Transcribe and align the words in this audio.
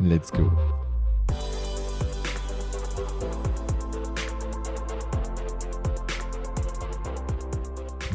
Let's 0.00 0.32
go. 0.32 0.50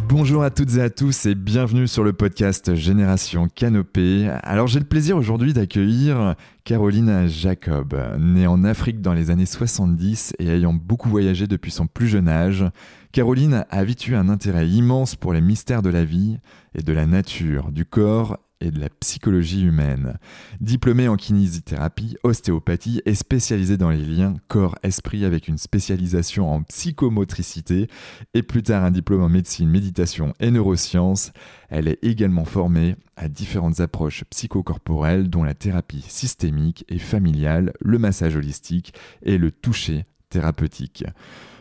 Bonjour 0.10 0.44
à 0.44 0.50
toutes 0.50 0.76
et 0.76 0.82
à 0.82 0.90
tous 0.90 1.26
et 1.28 1.36
bienvenue 1.36 1.88
sur 1.88 2.04
le 2.04 2.12
podcast 2.12 2.76
Génération 2.76 3.48
Canopée. 3.48 4.28
Alors 4.44 4.68
j'ai 4.68 4.80
le 4.80 4.86
plaisir 4.86 5.16
aujourd'hui 5.16 5.54
d'accueillir 5.54 6.36
Caroline 6.66 7.28
Jacob, 7.28 7.96
née 8.20 8.48
en 8.48 8.66
Afrique 8.66 9.02
dans 9.02 9.14
les 9.14 9.30
années 9.30 9.46
70 9.46 10.34
et 10.40 10.48
ayant 10.50 10.74
beaucoup 10.74 11.10
voyagé 11.10 11.48
depuis 11.48 11.72
son 11.72 11.88
plus 11.88 12.08
jeune 12.08 12.28
âge. 12.28 12.66
Caroline 13.14 13.66
a 13.70 13.84
eu 13.84 14.16
un 14.16 14.30
intérêt 14.30 14.68
immense 14.68 15.16
pour 15.16 15.32
les 15.32 15.42
mystères 15.42 15.82
de 15.82 15.90
la 15.90 16.04
vie 16.04 16.40
et 16.76 16.82
de 16.82 16.92
la 16.92 17.06
nature, 17.06 17.72
du 17.72 17.86
corps 17.86 18.38
et 18.62 18.72
de 18.72 18.80
la 18.80 18.90
psychologie 18.90 19.64
humaine. 19.64 20.18
Diplômée 20.60 21.08
en 21.08 21.16
kinésithérapie, 21.16 22.18
ostéopathie 22.24 23.02
et 23.06 23.16
spécialisée 23.16 23.78
dans 23.78 23.90
les 23.90 24.04
liens 24.04 24.34
corps-esprit 24.48 25.26
avec 25.26 25.48
une 25.48 25.58
spécialisation 25.58 26.52
en 26.52 26.64
psychomotricité 26.64 27.88
et 28.34 28.44
plus 28.44 28.64
tard 28.64 28.84
un 28.84 28.92
diplôme 28.92 29.24
en 29.24 29.30
médecine, 29.30 29.70
méditation 29.70 30.34
et 30.40 30.52
neurosciences, 30.52 31.32
elle 31.70 31.88
est 31.88 32.04
également 32.04 32.46
formée 32.46 32.96
à 33.16 33.28
différentes 33.28 33.80
approches 33.80 34.24
psychocorporelles 34.30 35.30
dont 35.30 35.44
la 35.44 35.54
thérapie 35.54 36.04
systémique 36.08 36.86
et 36.90 37.00
familiale, 37.00 37.74
le 37.82 37.98
massage 37.98 38.36
holistique 38.36 38.94
et 39.24 39.38
le 39.38 39.52
toucher 39.52 40.06
thérapeutique. 40.30 41.06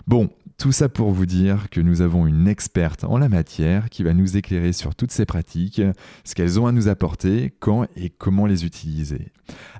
Bon, 0.06 0.30
tout 0.58 0.72
ça 0.72 0.88
pour 0.88 1.12
vous 1.12 1.24
dire 1.24 1.70
que 1.70 1.80
nous 1.80 2.00
avons 2.02 2.26
une 2.26 2.48
experte 2.48 3.04
en 3.04 3.16
la 3.16 3.28
matière 3.28 3.88
qui 3.90 4.02
va 4.02 4.12
nous 4.12 4.36
éclairer 4.36 4.72
sur 4.72 4.96
toutes 4.96 5.12
ces 5.12 5.24
pratiques, 5.24 5.80
ce 6.24 6.34
qu'elles 6.34 6.58
ont 6.58 6.66
à 6.66 6.72
nous 6.72 6.88
apporter, 6.88 7.52
quand 7.60 7.86
et 7.96 8.10
comment 8.10 8.44
les 8.44 8.66
utiliser. 8.66 9.28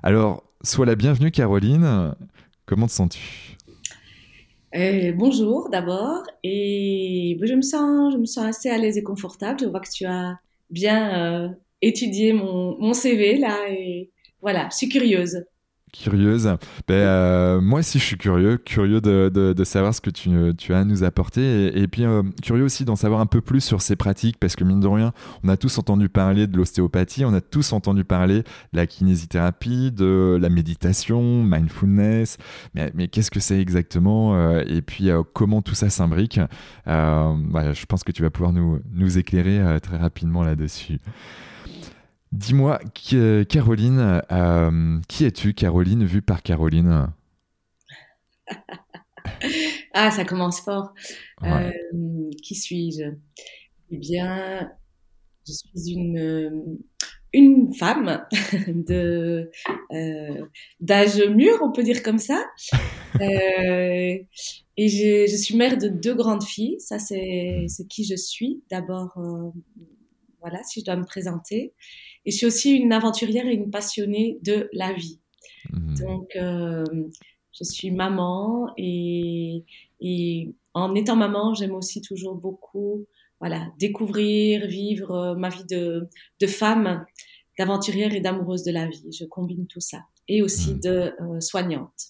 Alors, 0.03 0.43
sois 0.63 0.85
la 0.85 0.95
bienvenue 0.95 1.31
Caroline, 1.31 2.15
comment 2.65 2.87
te 2.87 2.93
sens-tu? 2.93 3.57
Euh, 4.73 5.11
bonjour 5.13 5.69
d'abord 5.69 6.23
et 6.43 7.37
je 7.41 7.53
me 7.55 7.61
sens 7.63 8.13
je 8.13 8.19
me 8.19 8.25
sens 8.25 8.45
assez 8.45 8.69
à 8.69 8.77
l'aise 8.77 8.97
et 8.97 9.03
confortable. 9.03 9.59
Je 9.59 9.65
vois 9.65 9.81
que 9.81 9.89
tu 9.89 10.05
as 10.05 10.39
bien 10.69 11.17
euh, 11.17 11.49
étudié 11.81 12.31
mon, 12.31 12.77
mon 12.79 12.93
CV 12.93 13.37
là 13.37 13.57
et 13.69 14.11
voilà, 14.41 14.69
je 14.71 14.77
suis 14.77 14.89
curieuse 14.89 15.43
curieuse. 15.91 16.45
Ben, 16.87 16.93
euh, 16.93 17.61
moi 17.61 17.79
aussi, 17.79 17.99
je 17.99 18.03
suis 18.03 18.17
curieux, 18.17 18.57
curieux 18.57 19.01
de, 19.01 19.29
de, 19.29 19.63
savoir 19.63 19.93
ce 19.93 20.01
que 20.01 20.09
tu, 20.09 20.29
tu, 20.57 20.73
as 20.73 20.79
à 20.79 20.83
nous 20.83 21.03
apporter 21.03 21.77
et, 21.77 21.87
puis 21.87 22.05
euh, 22.05 22.23
curieux 22.41 22.63
aussi 22.63 22.85
d'en 22.85 22.95
savoir 22.95 23.19
un 23.21 23.25
peu 23.25 23.41
plus 23.41 23.61
sur 23.61 23.81
ces 23.81 23.95
pratiques 23.95 24.37
parce 24.39 24.55
que 24.55 24.63
mine 24.63 24.79
de 24.79 24.87
rien, 24.87 25.13
on 25.43 25.49
a 25.49 25.57
tous 25.57 25.77
entendu 25.77 26.09
parler 26.09 26.47
de 26.47 26.57
l'ostéopathie, 26.57 27.25
on 27.25 27.33
a 27.33 27.41
tous 27.41 27.73
entendu 27.73 28.03
parler 28.03 28.39
de 28.39 28.77
la 28.77 28.87
kinésithérapie, 28.87 29.91
de 29.91 30.37
la 30.39 30.49
méditation, 30.49 31.43
mindfulness, 31.43 32.37
mais, 32.73 32.91
mais 32.95 33.07
qu'est-ce 33.07 33.31
que 33.31 33.39
c'est 33.39 33.59
exactement 33.59 34.35
euh, 34.35 34.63
et 34.67 34.81
puis 34.81 35.09
comment 35.33 35.61
tout 35.61 35.75
ça 35.75 35.89
s'imbrique. 35.89 36.39
Voilà, 36.85 37.73
je 37.73 37.85
pense 37.85 38.03
que 38.03 38.11
tu 38.11 38.21
vas 38.21 38.29
pouvoir 38.29 38.53
nous, 38.53 38.79
nous 38.93 39.17
éclairer 39.17 39.79
très 39.81 39.97
rapidement 39.97 40.43
là-dessus. 40.43 40.99
Dis-moi, 42.31 42.79
euh, 43.13 43.43
Caroline, 43.43 44.21
euh, 44.31 44.99
qui 45.07 45.25
es-tu, 45.25 45.53
Caroline, 45.53 46.05
vue 46.05 46.21
par 46.21 46.43
Caroline? 46.43 47.07
Ah, 49.93 50.11
ça 50.11 50.23
commence 50.23 50.61
fort. 50.61 50.93
Euh, 51.43 51.71
qui 52.43 52.55
suis-je? 52.55 53.03
Eh 53.91 53.97
bien, 53.97 54.71
je 55.47 55.53
suis 55.53 55.91
une, 55.91 56.79
une 57.33 57.73
femme 57.73 58.25
de 58.67 59.51
d'âge 60.79 61.21
mûr, 61.29 61.59
on 61.61 61.71
peut 61.71 61.83
dire 61.83 62.01
comme 62.03 62.17
ça. 62.17 62.45
et 63.19 64.27
je, 64.77 65.35
suis 65.35 65.55
mère 65.55 65.77
de 65.77 65.89
deux 65.89 66.15
grandes 66.15 66.43
filles. 66.43 66.79
Ça, 66.79 66.99
c'est 66.99 67.67
qui 67.89 68.03
je 68.05 68.15
suis. 68.15 68.63
D'abord, 68.69 69.19
voilà, 70.39 70.63
si 70.63 70.81
je 70.81 70.85
dois 70.85 70.95
me 70.95 71.05
présenter. 71.05 71.73
Et 72.29 72.31
je 72.31 72.37
suis 72.37 72.45
aussi 72.45 72.75
une 72.75 72.93
aventurière 72.93 73.47
et 73.47 73.55
une 73.55 73.71
passionnée 73.71 74.37
de 74.43 74.69
la 74.71 74.93
vie. 74.93 75.19
Mhm. 75.73 75.97
Donc, 75.97 76.35
euh, 76.35 76.85
je 77.51 77.63
suis 77.63 77.89
maman 77.89 78.71
et, 78.77 79.63
et 79.99 80.53
en 80.75 80.93
étant 80.93 81.15
maman, 81.15 81.55
j'aime 81.55 81.73
aussi 81.73 82.03
toujours 82.03 82.35
beaucoup 82.35 83.07
voilà, 83.39 83.65
découvrir, 83.79 84.67
vivre 84.67 85.11
euh, 85.11 85.35
ma 85.35 85.49
vie 85.49 85.65
de, 85.67 86.07
de 86.39 86.45
femme, 86.45 87.03
d'aventurière 87.57 88.13
et 88.13 88.19
d'amoureuse 88.19 88.61
de 88.61 88.73
la 88.73 88.85
vie. 88.85 89.11
Je 89.11 89.25
combine 89.25 89.65
tout 89.65 89.79
ça. 89.79 90.03
Et 90.27 90.43
aussi 90.43 90.75
mhm. 90.75 90.79
de 90.81 91.13
euh, 91.19 91.39
soignante. 91.39 92.09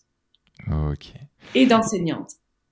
Ok. 0.70 1.14
Et 1.56 1.66
d'enseignante. 1.66 2.32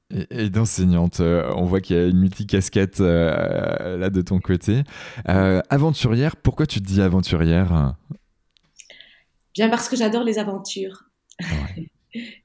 Et, 0.10 0.50
d'enseignante, 0.50 1.20
euh, 1.20 1.52
on 1.58 1.66
voit 1.66 1.82
qu'il 1.82 1.98
y 1.98 2.00
a 2.00 2.06
une 2.06 2.20
multicasquette 2.20 3.02
euh, 3.02 3.98
là 3.98 4.10
de 4.10 4.22
ton 4.22 4.40
côté. 4.40 4.84
Euh, 5.28 5.62
aventurière, 5.70 6.38
pourquoi 6.38 6.66
tu 6.66 6.80
te 6.80 6.86
dis 6.86 7.02
aventurière? 7.02 7.96
Bien 9.54 9.70
parce 9.70 9.90
que 9.90 9.98
j'adore 9.98 10.24
les 10.24 10.40
aventures. 10.40 11.04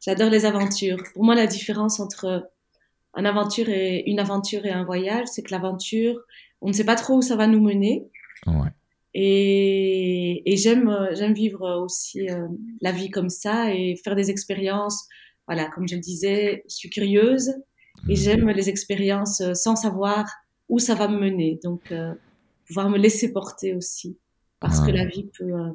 j'adore 0.00 0.28
les 0.28 0.45
aventures. 0.45 0.99
Pour 1.15 1.25
moi, 1.25 1.37
la 1.37 1.47
différence 1.47 2.00
entre 2.00 2.50
une 3.17 3.27
aventure 3.27 3.69
et 3.69 4.03
une 4.06 4.19
aventure 4.19 4.67
et 4.67 4.73
un 4.73 4.84
voyage, 4.84 5.29
c'est 5.29 5.43
que 5.43 5.53
l'aventure, 5.53 6.19
on 6.62 6.69
ne 6.69 6.73
sait 6.73 6.84
pas 6.84 6.97
trop 6.97 7.19
où 7.19 7.23
ça 7.23 7.37
va 7.37 7.47
nous 7.47 7.61
mener. 7.61 8.09
Et, 9.15 10.50
et 10.50 10.56
j'aime, 10.56 11.11
j'aime 11.12 11.34
vivre 11.34 11.81
aussi 11.81 12.27
la 12.81 12.91
vie 12.91 13.11
comme 13.11 13.29
ça 13.29 13.73
et 13.73 13.94
faire 14.03 14.17
des 14.17 14.31
expériences 14.31 15.06
voilà, 15.47 15.69
comme 15.69 15.89
je 15.89 15.95
le 15.95 16.01
disais, 16.01 16.63
je 16.69 16.75
suis 16.75 16.91
curieuse 16.91 17.51
et 18.09 18.13
mhm. 18.13 18.17
j'aime 18.17 18.49
les 18.51 18.69
expériences 18.69 19.41
euh, 19.41 19.55
sans 19.55 19.77
savoir 19.77 20.27
où 20.69 20.79
ça 20.79 20.95
va 20.95 21.09
me 21.09 21.19
mener. 21.19 21.59
Donc, 21.63 21.93
euh, 21.93 22.15
pouvoir 22.67 22.89
me 22.89 22.99
laisser 22.99 23.33
porter 23.33 23.75
aussi, 23.75 24.19
parce 24.61 24.81
que 24.81 24.91
ah. 24.91 24.93
la 24.93 25.06
vie 25.06 25.31
peut 25.39 25.53
euh, 25.53 25.71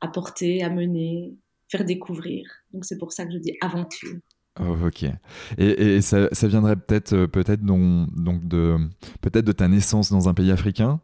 apporter, 0.00 0.62
amener, 0.62 1.34
faire 1.68 1.84
découvrir. 1.84 2.48
Donc, 2.72 2.84
c'est 2.84 2.98
pour 2.98 3.12
ça 3.12 3.24
que 3.26 3.32
je 3.32 3.38
dis 3.38 3.56
aventure. 3.60 4.18
Oh, 4.60 4.76
ok. 4.86 5.06
Et, 5.58 6.00
ça, 6.00 6.28
viendrait 6.44 6.76
peut-être 6.76 7.26
peut-être 7.26 7.62
donc 7.64 8.46
de 8.46 8.76
peut-être 9.20 9.44
de 9.44 9.52
ta 9.52 9.68
naissance 9.68 10.10
dans 10.10 10.28
un 10.28 10.34
pays 10.34 10.50
africain. 10.50 11.00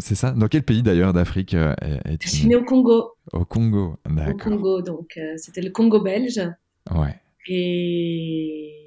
c'est 0.00 0.14
ça? 0.14 0.32
Dans 0.32 0.48
quel 0.48 0.62
pays 0.62 0.82
d'ailleurs 0.82 1.12
d'Afrique 1.12 1.54
es-tu 1.54 2.28
Je 2.28 2.34
suis 2.34 2.48
née 2.48 2.56
au 2.56 2.64
Congo. 2.64 3.12
Au 3.32 3.44
Congo, 3.44 3.96
d'accord. 4.08 4.34
Au 4.34 4.38
Congo, 4.38 4.82
donc 4.82 5.18
c'était 5.36 5.62
le 5.62 5.70
Congo 5.70 6.00
belge. 6.00 6.40
Ouais. 6.90 7.14
Et, 7.48 8.80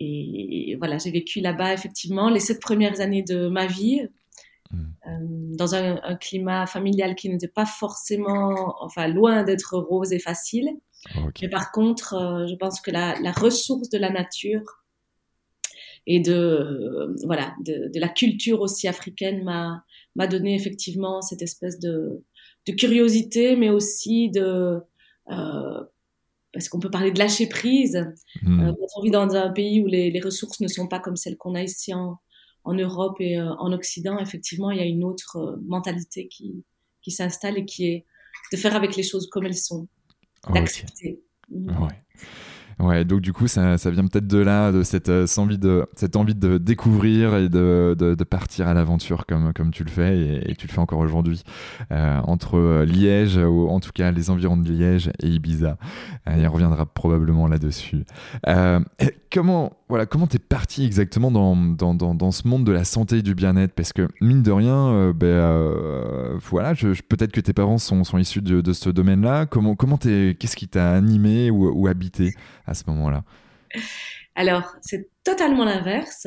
et 0.00 0.76
voilà, 0.76 0.98
j'ai 0.98 1.10
vécu 1.10 1.40
là-bas 1.40 1.72
effectivement 1.72 2.28
les 2.28 2.40
sept 2.40 2.60
premières 2.60 3.00
années 3.00 3.22
de 3.22 3.48
ma 3.48 3.66
vie. 3.66 4.08
Hmm. 4.70 4.92
Euh, 5.06 5.10
dans 5.56 5.74
un, 5.74 6.16
climat 6.16 6.66
familial 6.66 7.14
qui 7.14 7.28
n'était 7.28 7.48
pas 7.48 7.66
forcément, 7.66 8.74
enfin, 8.82 9.06
loin 9.06 9.42
d'être 9.42 9.76
rose 9.76 10.12
et 10.12 10.18
facile. 10.18 10.70
Mais 11.40 11.48
par 11.48 11.72
contre, 11.72 12.14
euh, 12.14 12.46
je 12.46 12.54
pense 12.54 12.80
que 12.80 12.90
la, 12.90 13.18
la, 13.20 13.32
ressource 13.32 13.88
de 13.88 13.98
la 13.98 14.10
nature 14.10 14.62
et 16.06 16.20
de, 16.20 16.32
euh, 16.32 17.16
voilà, 17.24 17.54
de, 17.64 17.90
de, 17.92 18.00
la 18.00 18.08
culture 18.08 18.60
aussi 18.60 18.88
africaine 18.88 19.42
m'a, 19.42 19.84
m'a 20.14 20.26
donné 20.26 20.54
effectivement 20.54 21.20
cette 21.20 21.42
espèce 21.42 21.78
de, 21.80 22.22
de 22.66 22.72
curiosité, 22.72 23.56
mais 23.56 23.70
aussi 23.70 24.30
de, 24.30 24.78
parce 25.26 26.68
qu'on 26.68 26.80
peut 26.80 26.90
parler 26.90 27.10
de 27.10 27.18
lâcher 27.18 27.48
prise. 27.48 28.04
Mmh. 28.42 28.72
quand 28.78 28.86
on 28.96 29.02
vit 29.02 29.10
dans 29.10 29.34
un 29.34 29.50
pays 29.50 29.80
où 29.80 29.86
les, 29.86 30.10
les 30.10 30.20
ressources 30.20 30.60
ne 30.60 30.68
sont 30.68 30.86
pas 30.86 31.00
comme 31.00 31.16
celles 31.16 31.36
qu'on 31.36 31.54
a 31.54 31.62
ici 31.62 31.94
en, 31.94 32.18
en 32.64 32.74
Europe 32.74 33.16
et 33.20 33.40
en 33.40 33.72
Occident, 33.72 34.18
effectivement, 34.18 34.70
il 34.70 34.78
y 34.78 34.82
a 34.82 34.84
une 34.84 35.02
autre 35.02 35.58
mentalité 35.66 36.28
qui, 36.28 36.64
qui 37.02 37.10
s'installe 37.10 37.58
et 37.58 37.64
qui 37.64 37.86
est 37.86 38.06
de 38.52 38.56
faire 38.56 38.76
avec 38.76 38.96
les 38.96 39.02
choses 39.02 39.28
comme 39.28 39.46
elles 39.46 39.56
sont, 39.56 39.88
d'accepter. 40.50 41.20
Mmh. 41.50 41.88
Ouais, 42.78 43.04
donc 43.04 43.20
du 43.20 43.32
coup, 43.32 43.46
ça, 43.46 43.78
ça 43.78 43.90
vient 43.90 44.04
peut-être 44.06 44.26
de 44.26 44.38
là, 44.38 44.72
de 44.72 44.82
cette, 44.82 45.08
euh, 45.08 45.26
envie 45.36 45.58
de, 45.58 45.86
cette 45.94 46.16
envie 46.16 46.34
de 46.34 46.58
découvrir 46.58 47.36
et 47.36 47.48
de, 47.48 47.94
de, 47.96 48.14
de 48.14 48.24
partir 48.24 48.66
à 48.66 48.74
l'aventure 48.74 49.24
comme, 49.26 49.52
comme 49.52 49.70
tu 49.70 49.84
le 49.84 49.90
fais 49.90 50.18
et, 50.18 50.50
et 50.50 50.56
tu 50.56 50.66
le 50.66 50.72
fais 50.72 50.80
encore 50.80 50.98
aujourd'hui 50.98 51.42
euh, 51.92 52.18
entre 52.24 52.58
euh, 52.58 52.84
Liège, 52.84 53.36
ou 53.36 53.68
en 53.68 53.78
tout 53.78 53.92
cas 53.92 54.10
les 54.10 54.30
environs 54.30 54.56
de 54.56 54.68
Liège 54.68 55.10
et 55.22 55.28
Ibiza. 55.28 55.76
Euh, 56.28 56.36
il 56.36 56.46
reviendra 56.48 56.86
probablement 56.86 57.46
là-dessus. 57.46 58.04
Comment 59.30 59.72
voilà, 59.92 60.06
comment 60.06 60.26
t'es 60.26 60.38
parti 60.38 60.86
exactement 60.86 61.30
dans, 61.30 61.54
dans, 61.54 61.92
dans, 61.92 62.14
dans, 62.14 62.30
ce 62.30 62.48
monde 62.48 62.64
de 62.64 62.72
la 62.72 62.84
santé 62.84 63.18
et 63.18 63.22
du 63.22 63.34
bien-être? 63.34 63.74
Parce 63.74 63.92
que 63.92 64.08
mine 64.22 64.42
de 64.42 64.50
rien, 64.50 65.12
ben, 65.12 66.38
voilà, 66.40 66.72
je, 66.72 66.88
peut-être 67.02 67.30
que 67.32 67.42
tes 67.42 67.52
parents 67.52 67.76
sont, 67.76 68.02
sont 68.02 68.16
issus 68.16 68.40
de, 68.40 68.62
de 68.62 68.72
ce 68.72 68.88
domaine-là. 68.88 69.44
Comment, 69.44 69.76
comment 69.76 69.98
qu'est-ce 69.98 70.56
qui 70.56 70.68
t'a 70.68 70.92
animé 70.92 71.50
ou, 71.50 71.68
ou 71.68 71.86
habité 71.88 72.32
à 72.66 72.72
ce 72.72 72.84
moment-là? 72.86 73.24
Alors, 74.34 74.74
c'est 74.80 75.10
totalement 75.24 75.66
l'inverse. 75.66 76.26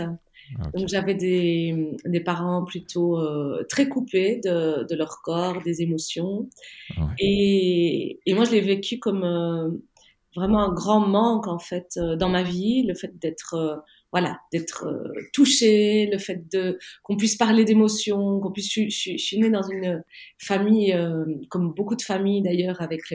Donc 0.73 0.87
j'avais 0.87 1.15
des, 1.15 1.97
des, 2.05 2.19
parents 2.19 2.63
plutôt 2.63 3.19
euh, 3.19 3.65
très 3.67 3.89
coupés 3.89 4.39
de, 4.43 4.85
de, 4.87 4.95
leur 4.95 5.21
corps, 5.23 5.61
des 5.63 5.81
émotions. 5.81 6.47
Et, 7.19 8.19
et, 8.25 8.33
moi, 8.35 8.45
je 8.45 8.51
l'ai 8.51 8.61
vécu 8.61 8.99
comme 8.99 9.23
euh, 9.23 9.71
vraiment 10.35 10.59
un 10.59 10.73
grand 10.73 10.99
manque 10.99 11.47
en 11.47 11.59
fait 11.59 11.97
euh, 11.97 12.15
dans 12.15 12.29
ma 12.29 12.43
vie, 12.43 12.83
le 12.83 12.95
fait 12.95 13.17
d'être 13.19 13.83
voilà, 14.11 14.39
d'être 14.53 14.87
touché, 15.33 16.07
le 16.09 16.17
fait 16.17 16.49
de 16.49 16.79
qu'on 17.03 17.17
puisse 17.17 17.35
parler 17.35 17.65
d'émotions, 17.65 18.39
qu'on 18.39 18.51
puisse. 18.51 18.71
Je, 18.71 18.83
je, 18.87 19.17
suis 19.17 19.39
née 19.39 19.49
dans 19.49 19.67
une 19.67 20.03
famille, 20.37 20.97
comme 21.49 21.73
beaucoup 21.73 21.97
de 21.97 22.01
familles 22.01 22.41
d'ailleurs, 22.41 22.81
avec 22.81 23.13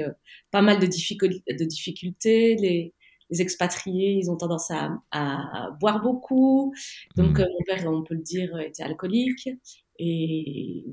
pas 0.51 0.61
mal 0.61 0.79
de, 0.79 0.85
difficultés, 0.85 1.55
de 1.55 1.65
difficultés. 1.65 2.55
Les, 2.57 2.93
les 3.31 3.43
expatriés, 3.43 4.13
ils 4.13 4.31
ont 4.31 4.37
tendance 4.37 4.71
à, 4.71 4.91
à 5.13 5.71
boire 5.81 6.03
beaucoup. 6.03 6.75
Donc, 7.17 7.39
mmh. 7.39 7.43
euh, 7.43 7.47
mon 7.47 7.65
père, 7.65 7.93
on 7.93 8.03
peut 8.03 8.15
le 8.15 8.23
dire, 8.23 8.59
était 8.59 8.83
alcoolique 8.83 9.49
et, 9.99 10.85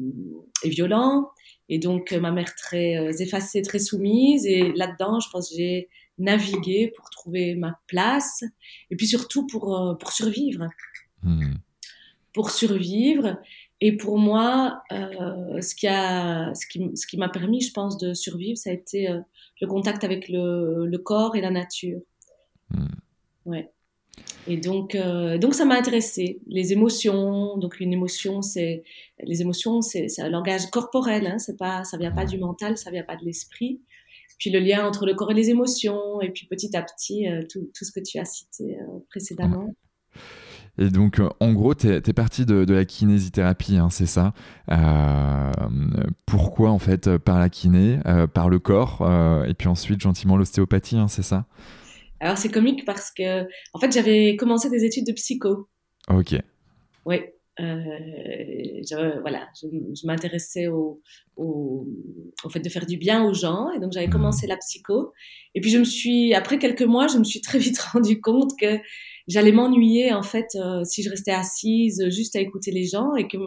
et 0.63 0.69
violent. 0.69 1.29
Et 1.69 1.79
donc, 1.79 2.11
ma 2.13 2.31
mère 2.31 2.55
très 2.55 2.97
euh, 2.97 3.11
effacée, 3.19 3.61
très 3.61 3.79
soumise. 3.79 4.45
Et 4.45 4.71
là-dedans, 4.73 5.19
je 5.19 5.29
pense 5.29 5.49
que 5.49 5.55
j'ai 5.55 5.89
navigué 6.17 6.91
pour 6.95 7.09
trouver 7.09 7.55
ma 7.55 7.79
place. 7.87 8.43
Et 8.91 8.95
puis 8.95 9.07
surtout 9.07 9.47
pour, 9.47 9.77
euh, 9.77 9.95
pour 9.95 10.11
survivre. 10.11 10.67
Mmh. 11.23 11.55
Pour 12.33 12.51
survivre. 12.51 13.37
Et 13.79 13.95
pour 13.95 14.17
moi, 14.17 14.81
euh, 14.91 15.61
ce 15.61 15.75
qui 15.75 15.87
a, 15.87 16.53
ce 16.55 16.65
qui, 16.65 16.89
ce 16.95 17.05
qui 17.05 17.17
m'a 17.17 17.29
permis, 17.29 17.61
je 17.61 17.71
pense, 17.71 17.97
de 17.97 18.13
survivre, 18.13 18.57
ça 18.57 18.71
a 18.71 18.73
été 18.73 19.09
euh, 19.09 19.19
le 19.61 19.67
contact 19.67 20.03
avec 20.03 20.29
le, 20.29 20.87
le 20.87 20.97
corps 20.97 21.35
et 21.35 21.41
la 21.41 21.51
nature. 21.51 21.99
Hmm. 22.71 22.87
Ouais. 23.45 23.71
Et 24.47 24.57
donc, 24.57 24.95
euh, 24.95 25.37
donc 25.37 25.53
ça 25.53 25.65
m'a 25.65 25.75
intéressé. 25.75 26.39
Les 26.47 26.73
émotions, 26.73 27.57
donc 27.57 27.79
une 27.79 27.93
émotion, 27.93 28.41
c'est 28.41 28.83
les 29.21 29.41
émotions, 29.41 29.81
c'est 29.81 30.07
un 30.19 30.29
langage 30.29 30.71
corporel. 30.71 31.27
Hein, 31.27 31.37
c'est 31.37 31.57
pas, 31.57 31.83
ça 31.83 31.97
vient 31.97 32.11
pas 32.11 32.25
du 32.25 32.39
mental, 32.39 32.77
ça 32.77 32.89
vient 32.89 33.03
pas 33.03 33.15
de 33.15 33.25
l'esprit. 33.25 33.81
Puis 34.37 34.49
le 34.49 34.59
lien 34.59 34.85
entre 34.85 35.05
le 35.05 35.13
corps 35.13 35.31
et 35.31 35.33
les 35.33 35.49
émotions, 35.49 36.21
et 36.21 36.29
puis 36.29 36.47
petit 36.47 36.75
à 36.75 36.83
petit 36.83 37.27
euh, 37.27 37.41
tout, 37.51 37.69
tout, 37.73 37.85
ce 37.85 37.91
que 37.91 37.99
tu 37.99 38.19
as 38.19 38.25
cité 38.25 38.77
euh, 38.79 38.99
précédemment. 39.09 39.73
Et 40.79 40.89
donc, 40.89 41.19
en 41.39 41.53
gros, 41.53 41.73
tu 41.73 41.87
es, 41.87 42.13
parti 42.13 42.45
de, 42.45 42.63
de, 42.63 42.73
la 42.75 42.85
kinésithérapie, 42.85 43.77
hein, 43.77 43.89
c'est 43.89 44.05
ça. 44.05 44.33
Euh, 44.69 45.51
pourquoi, 46.27 46.69
en 46.69 46.77
fait, 46.77 47.17
par 47.17 47.39
la 47.39 47.49
kiné, 47.49 47.99
par 48.35 48.47
le 48.47 48.59
corps, 48.59 49.01
et 49.47 49.55
puis 49.55 49.67
ensuite, 49.69 49.99
gentiment, 49.99 50.37
l'ostéopathie, 50.37 50.97
hein, 50.97 51.07
c'est 51.07 51.23
ça? 51.23 51.47
Alors 52.19 52.37
c'est 52.37 52.49
comique 52.49 52.85
parce 52.85 53.11
que, 53.11 53.43
en 53.73 53.79
fait, 53.79 53.91
j'avais 53.91 54.35
commencé 54.35 54.69
des 54.69 54.83
études 54.83 55.07
de 55.07 55.13
psycho. 55.13 55.67
Ok. 56.09 56.35
Oui. 57.05 57.21
Euh, 57.59 57.83
je, 58.87 59.19
voilà, 59.21 59.47
je, 59.59 60.05
m'intéressais 60.05 60.67
au, 60.67 61.01
au, 61.35 61.87
au, 62.43 62.49
fait 62.49 62.59
de 62.59 62.69
faire 62.69 62.85
du 62.85 62.97
bien 62.97 63.23
aux 63.25 63.33
gens 63.33 63.71
et 63.71 63.79
donc 63.79 63.93
j'avais 63.93 64.09
commencé 64.09 64.45
mhm. 64.45 64.51
la 64.51 64.57
psycho. 64.57 65.11
Et 65.55 65.61
puis 65.61 65.71
je 65.71 65.79
me 65.79 65.83
suis, 65.83 66.33
après 66.33 66.59
quelques 66.59 66.83
mois, 66.83 67.07
je 67.07 67.17
me 67.17 67.23
suis 67.23 67.41
très 67.41 67.57
vite 67.57 67.79
rendu 67.79 68.21
compte 68.21 68.51
que 68.59 68.77
j'allais 69.27 69.51
m'ennuyer 69.51 70.13
en 70.13 70.23
fait 70.23 70.47
euh, 70.55 70.83
si 70.83 71.03
je 71.03 71.09
restais 71.09 71.31
assise 71.31 72.07
juste 72.09 72.35
à 72.35 72.39
écouter 72.39 72.71
les 72.71 72.85
gens 72.85 73.15
et 73.15 73.27
que 73.27 73.37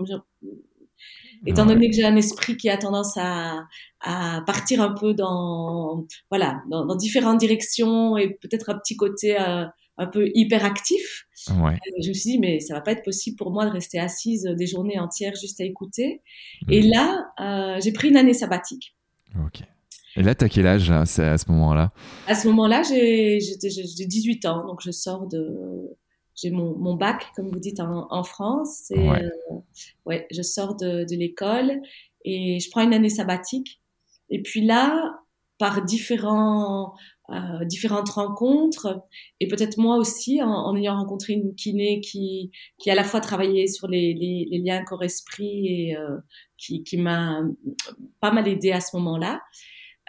étant 1.47 1.65
donné 1.65 1.89
que 1.89 1.97
j'ai 1.97 2.05
un 2.05 2.17
esprit 2.17 2.57
qui 2.57 2.69
a 2.69 2.77
tendance 2.77 3.17
à, 3.17 3.65
à 4.01 4.43
partir 4.47 4.83
un 4.83 4.93
peu 4.93 5.15
dans 5.15 6.05
voilà 6.31 6.63
dans, 6.69 6.85
dans 6.85 6.97
différentes 6.97 7.39
directions 7.39 8.19
et 8.19 8.37
peut-être 8.43 8.69
un 8.71 8.79
petit 8.79 8.97
côté 8.97 9.41
euh, 9.41 9.65
un 10.01 10.07
peu 10.07 10.31
hyperactif. 10.35 11.27
Ouais. 11.49 11.75
Euh, 11.75 12.03
je 12.03 12.09
me 12.09 12.15
suis 12.15 12.33
dit 12.33 12.39
mais 12.39 12.59
ça 12.59 12.75
va 12.75 12.81
pas 12.81 12.93
être 12.93 13.05
possible 13.05 13.37
pour 13.37 13.51
moi 13.51 13.67
de 13.67 13.71
rester 13.71 13.99
assise 13.99 14.45
des 14.45 14.67
journées 14.67 14.99
entières 14.99 15.35
juste 15.41 15.61
à 15.61 15.65
écouter. 15.65 16.23
Mmh. 16.63 16.73
Et 16.73 16.83
là 16.83 17.27
euh, 17.41 17.79
j'ai 17.83 17.93
pris 17.93 18.09
une 18.09 18.17
année 18.17 18.35
sabbatique. 18.35 18.97
Ok. 19.47 19.63
Et 20.17 20.23
là, 20.23 20.35
tu 20.35 20.45
as 20.45 20.49
quel 20.49 20.67
âge 20.67 20.91
à 20.91 21.07
ce 21.07 21.51
moment-là? 21.53 21.93
À 22.27 22.35
ce 22.35 22.49
moment-là, 22.49 22.83
j'ai 22.83 23.39
18 23.39 24.45
ans, 24.45 24.67
donc 24.67 24.81
je 24.83 24.91
sors 24.91 25.29
de, 25.29 25.97
j'ai 26.35 26.51
mon, 26.51 26.77
mon, 26.77 26.95
bac, 26.95 27.27
comme 27.37 27.49
vous 27.49 27.61
dites 27.61 27.79
en, 27.79 28.09
en 28.11 28.25
France. 28.25 28.91
Et, 28.91 29.09
ouais. 29.09 29.23
Euh, 29.23 29.57
ouais. 30.07 30.27
je 30.33 30.43
sors 30.43 30.75
de, 30.75 31.05
de 31.05 31.17
l'école 31.17 31.81
et 32.25 32.59
je 32.59 32.71
prends 32.71 32.83
une 32.83 32.93
année 32.93 33.09
sabbatique. 33.09 33.81
Et 34.31 34.43
puis 34.43 34.65
là, 34.65 35.21
par 35.59 35.85
différents, 35.85 36.95
euh, 37.33 37.65
différentes 37.65 38.11
rencontres, 38.11 39.01
et 39.41 39.49
peut-être 39.49 39.79
moi 39.79 39.97
aussi, 39.97 40.43
en, 40.43 40.49
en, 40.49 40.77
ayant 40.77 40.97
rencontré 40.97 41.35
une 41.35 41.55
kiné 41.55 42.01
qui, 42.01 42.51
qui 42.79 42.91
à 42.91 42.95
la 42.95 43.05
fois 43.05 43.21
travaillait 43.21 43.67
sur 43.67 43.89
les, 43.89 44.15
les, 44.15 44.49
les 44.51 44.59
liens 44.59 44.83
corps-esprit 44.85 45.67
et 45.67 45.97
euh, 45.97 46.19
qui, 46.59 46.83
qui 46.83 46.97
m'a 46.97 47.43
pas 48.21 48.33
mal 48.33 48.49
aidé 48.49 48.73
à 48.73 48.81
ce 48.81 48.97
moment-là, 48.97 49.41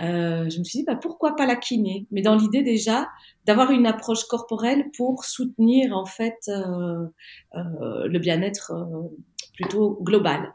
euh, 0.01 0.49
je 0.49 0.57
me 0.57 0.63
suis 0.63 0.79
dit 0.79 0.85
bah, 0.85 0.95
pourquoi 0.95 1.35
pas 1.35 1.45
la 1.45 1.55
kiné? 1.55 2.07
Mais 2.11 2.21
dans 2.21 2.35
l'idée 2.35 2.63
déjà 2.63 3.07
d'avoir 3.45 3.71
une 3.71 3.85
approche 3.85 4.23
corporelle 4.23 4.89
pour 4.97 5.25
soutenir 5.25 5.95
en 5.95 6.05
fait 6.05 6.39
euh, 6.47 7.05
euh, 7.55 8.07
le 8.07 8.19
bien-être 8.19 8.71
euh, 8.71 9.09
plutôt 9.53 9.99
global. 10.01 10.53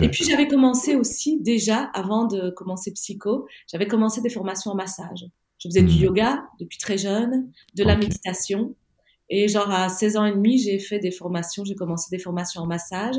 Et 0.00 0.08
puis 0.08 0.22
j'avais 0.24 0.46
commencé 0.46 0.94
aussi 0.94 1.40
déjà 1.40 1.90
avant 1.94 2.26
de 2.26 2.50
commencer 2.50 2.92
psycho 2.92 3.48
j'avais 3.66 3.88
commencé 3.88 4.20
des 4.20 4.28
formations 4.28 4.70
en 4.70 4.76
massage 4.76 5.24
je 5.62 5.68
faisais 5.68 5.82
du 5.82 5.94
mmh. 5.94 6.02
yoga 6.02 6.44
depuis 6.58 6.78
très 6.78 6.98
jeune 6.98 7.52
de 7.74 7.84
la 7.84 7.96
méditation 7.96 8.74
et 9.30 9.46
genre 9.46 9.70
à 9.70 9.88
16 9.88 10.16
ans 10.16 10.24
et 10.24 10.32
demi 10.32 10.58
j'ai 10.58 10.78
fait 10.78 10.98
des 10.98 11.12
formations 11.12 11.64
j'ai 11.64 11.76
commencé 11.76 12.08
des 12.10 12.20
formations 12.20 12.62
en 12.62 12.66
massage 12.66 13.14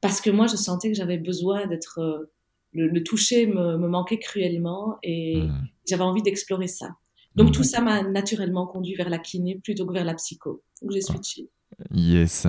parce 0.00 0.20
que 0.20 0.30
moi 0.30 0.46
je 0.46 0.56
sentais 0.56 0.88
que 0.88 0.96
j'avais 0.96 1.18
besoin 1.18 1.66
d'être 1.66 1.98
euh, 1.98 2.30
le, 2.72 3.02
toucher 3.02 3.46
me, 3.46 3.76
me, 3.78 3.88
manquait 3.88 4.18
cruellement 4.18 4.98
et 5.02 5.42
mmh. 5.42 5.68
j'avais 5.88 6.02
envie 6.02 6.22
d'explorer 6.22 6.68
ça. 6.68 6.90
Donc 7.34 7.48
mmh. 7.48 7.52
tout 7.52 7.64
ça 7.64 7.80
m'a 7.80 8.02
naturellement 8.02 8.66
conduit 8.66 8.94
vers 8.94 9.08
la 9.08 9.18
kiné 9.18 9.58
plutôt 9.62 9.86
que 9.86 9.92
vers 9.92 10.04
la 10.04 10.14
psycho. 10.14 10.62
Donc 10.82 10.90
j'ai 10.90 11.00
switché. 11.00 11.48
Yes. 11.92 12.46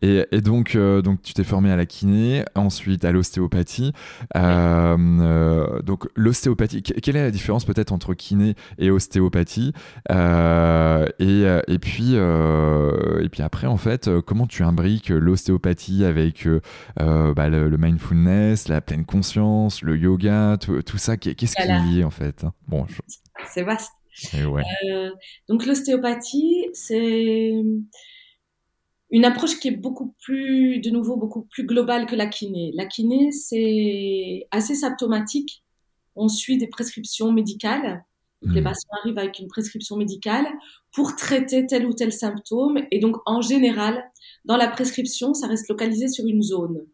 Et, 0.00 0.24
et 0.32 0.40
donc, 0.40 0.74
euh, 0.74 1.02
donc 1.02 1.20
tu 1.22 1.34
t'es 1.34 1.44
formé 1.44 1.70
à 1.70 1.76
la 1.76 1.84
kiné, 1.84 2.44
ensuite 2.54 3.04
à 3.04 3.12
l'ostéopathie. 3.12 3.92
Euh, 4.36 4.96
euh, 4.98 5.82
donc 5.82 6.08
l'ostéopathie, 6.14 6.82
quelle 6.82 7.16
est 7.16 7.22
la 7.22 7.30
différence 7.30 7.66
peut-être 7.66 7.92
entre 7.92 8.14
kiné 8.14 8.54
et 8.78 8.90
ostéopathie? 8.90 9.74
Et, 10.08 10.14
et, 11.68 11.78
puis 11.78 12.14
et 12.14 13.28
puis 13.30 13.42
après 13.42 13.66
en 13.66 13.76
fait, 13.76 14.10
comment 14.20 14.46
tu 14.46 14.62
imbriques 14.62 15.10
l'ostéopathie 15.10 16.04
avec 16.04 16.48
bah, 16.96 17.48
le, 17.48 17.68
le, 17.68 17.76
mindfulness, 17.76 18.68
la 18.68 18.80
pleine 18.80 19.04
conscience, 19.04 19.82
le 19.82 19.96
yoga, 19.96 20.56
tout, 20.58 20.80
tout 20.82 20.98
ça? 20.98 21.16
Qu'est-ce 21.18 21.54
qui 21.54 21.62
est 21.62 21.82
lié 21.84 22.04
en 22.04 22.10
fait 22.10 22.46
Bon, 22.66 22.86
je... 22.88 23.00
c'est 23.52 23.62
vaste. 23.62 23.92
Ouais. 24.34 24.62
donc 25.48 25.64
l'ostéopathie, 25.66 26.66
c'est 26.74 27.52
une 29.10 29.24
approche 29.24 29.58
qui 29.58 29.68
est 29.68 29.76
beaucoup 29.76 30.14
plus, 30.22 30.80
de 30.80 30.90
nouveau, 30.90 31.16
beaucoup 31.16 31.42
plus 31.42 31.64
globale 31.64 32.06
que 32.06 32.14
la 32.14 32.26
kiné. 32.26 32.70
La 32.74 32.86
kiné, 32.86 33.32
c'est 33.32 34.46
assez 34.50 34.74
symptomatique. 34.74 35.64
On 36.14 36.28
suit 36.28 36.58
des 36.58 36.68
prescriptions 36.68 37.32
médicales. 37.32 38.04
Les 38.42 38.60
mmh. 38.60 38.64
patients 38.64 38.88
arrivent 39.02 39.18
avec 39.18 39.38
une 39.38 39.48
prescription 39.48 39.96
médicale 39.96 40.46
pour 40.92 41.16
traiter 41.16 41.66
tel 41.66 41.86
ou 41.86 41.92
tel 41.92 42.12
symptôme. 42.12 42.78
Et 42.90 43.00
donc, 43.00 43.16
en 43.26 43.40
général, 43.42 44.02
dans 44.44 44.56
la 44.56 44.68
prescription, 44.68 45.34
ça 45.34 45.46
reste 45.46 45.68
localisé 45.68 46.08
sur 46.08 46.26
une 46.26 46.42
zone. 46.42 46.86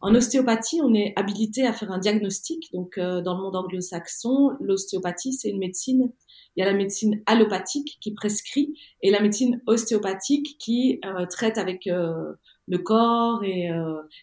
En 0.00 0.14
ostéopathie, 0.14 0.80
on 0.82 0.94
est 0.94 1.12
habilité 1.16 1.66
à 1.66 1.72
faire 1.72 1.90
un 1.90 1.98
diagnostic. 1.98 2.72
Donc, 2.72 2.98
euh, 2.98 3.20
dans 3.20 3.36
le 3.36 3.42
monde 3.42 3.56
anglo-saxon, 3.56 4.56
l'ostéopathie, 4.60 5.32
c'est 5.32 5.50
une 5.50 5.58
médecine. 5.58 6.12
Il 6.56 6.60
y 6.60 6.62
a 6.62 6.70
la 6.70 6.76
médecine 6.76 7.22
allopathique 7.26 7.98
qui 8.00 8.14
prescrit 8.14 8.74
et 9.02 9.10
la 9.10 9.20
médecine 9.20 9.60
ostéopathique 9.66 10.56
qui 10.58 11.00
euh, 11.04 11.26
traite 11.26 11.58
avec 11.58 11.86
euh, 11.86 12.32
le 12.66 12.78
corps 12.78 13.44
et 13.44 13.70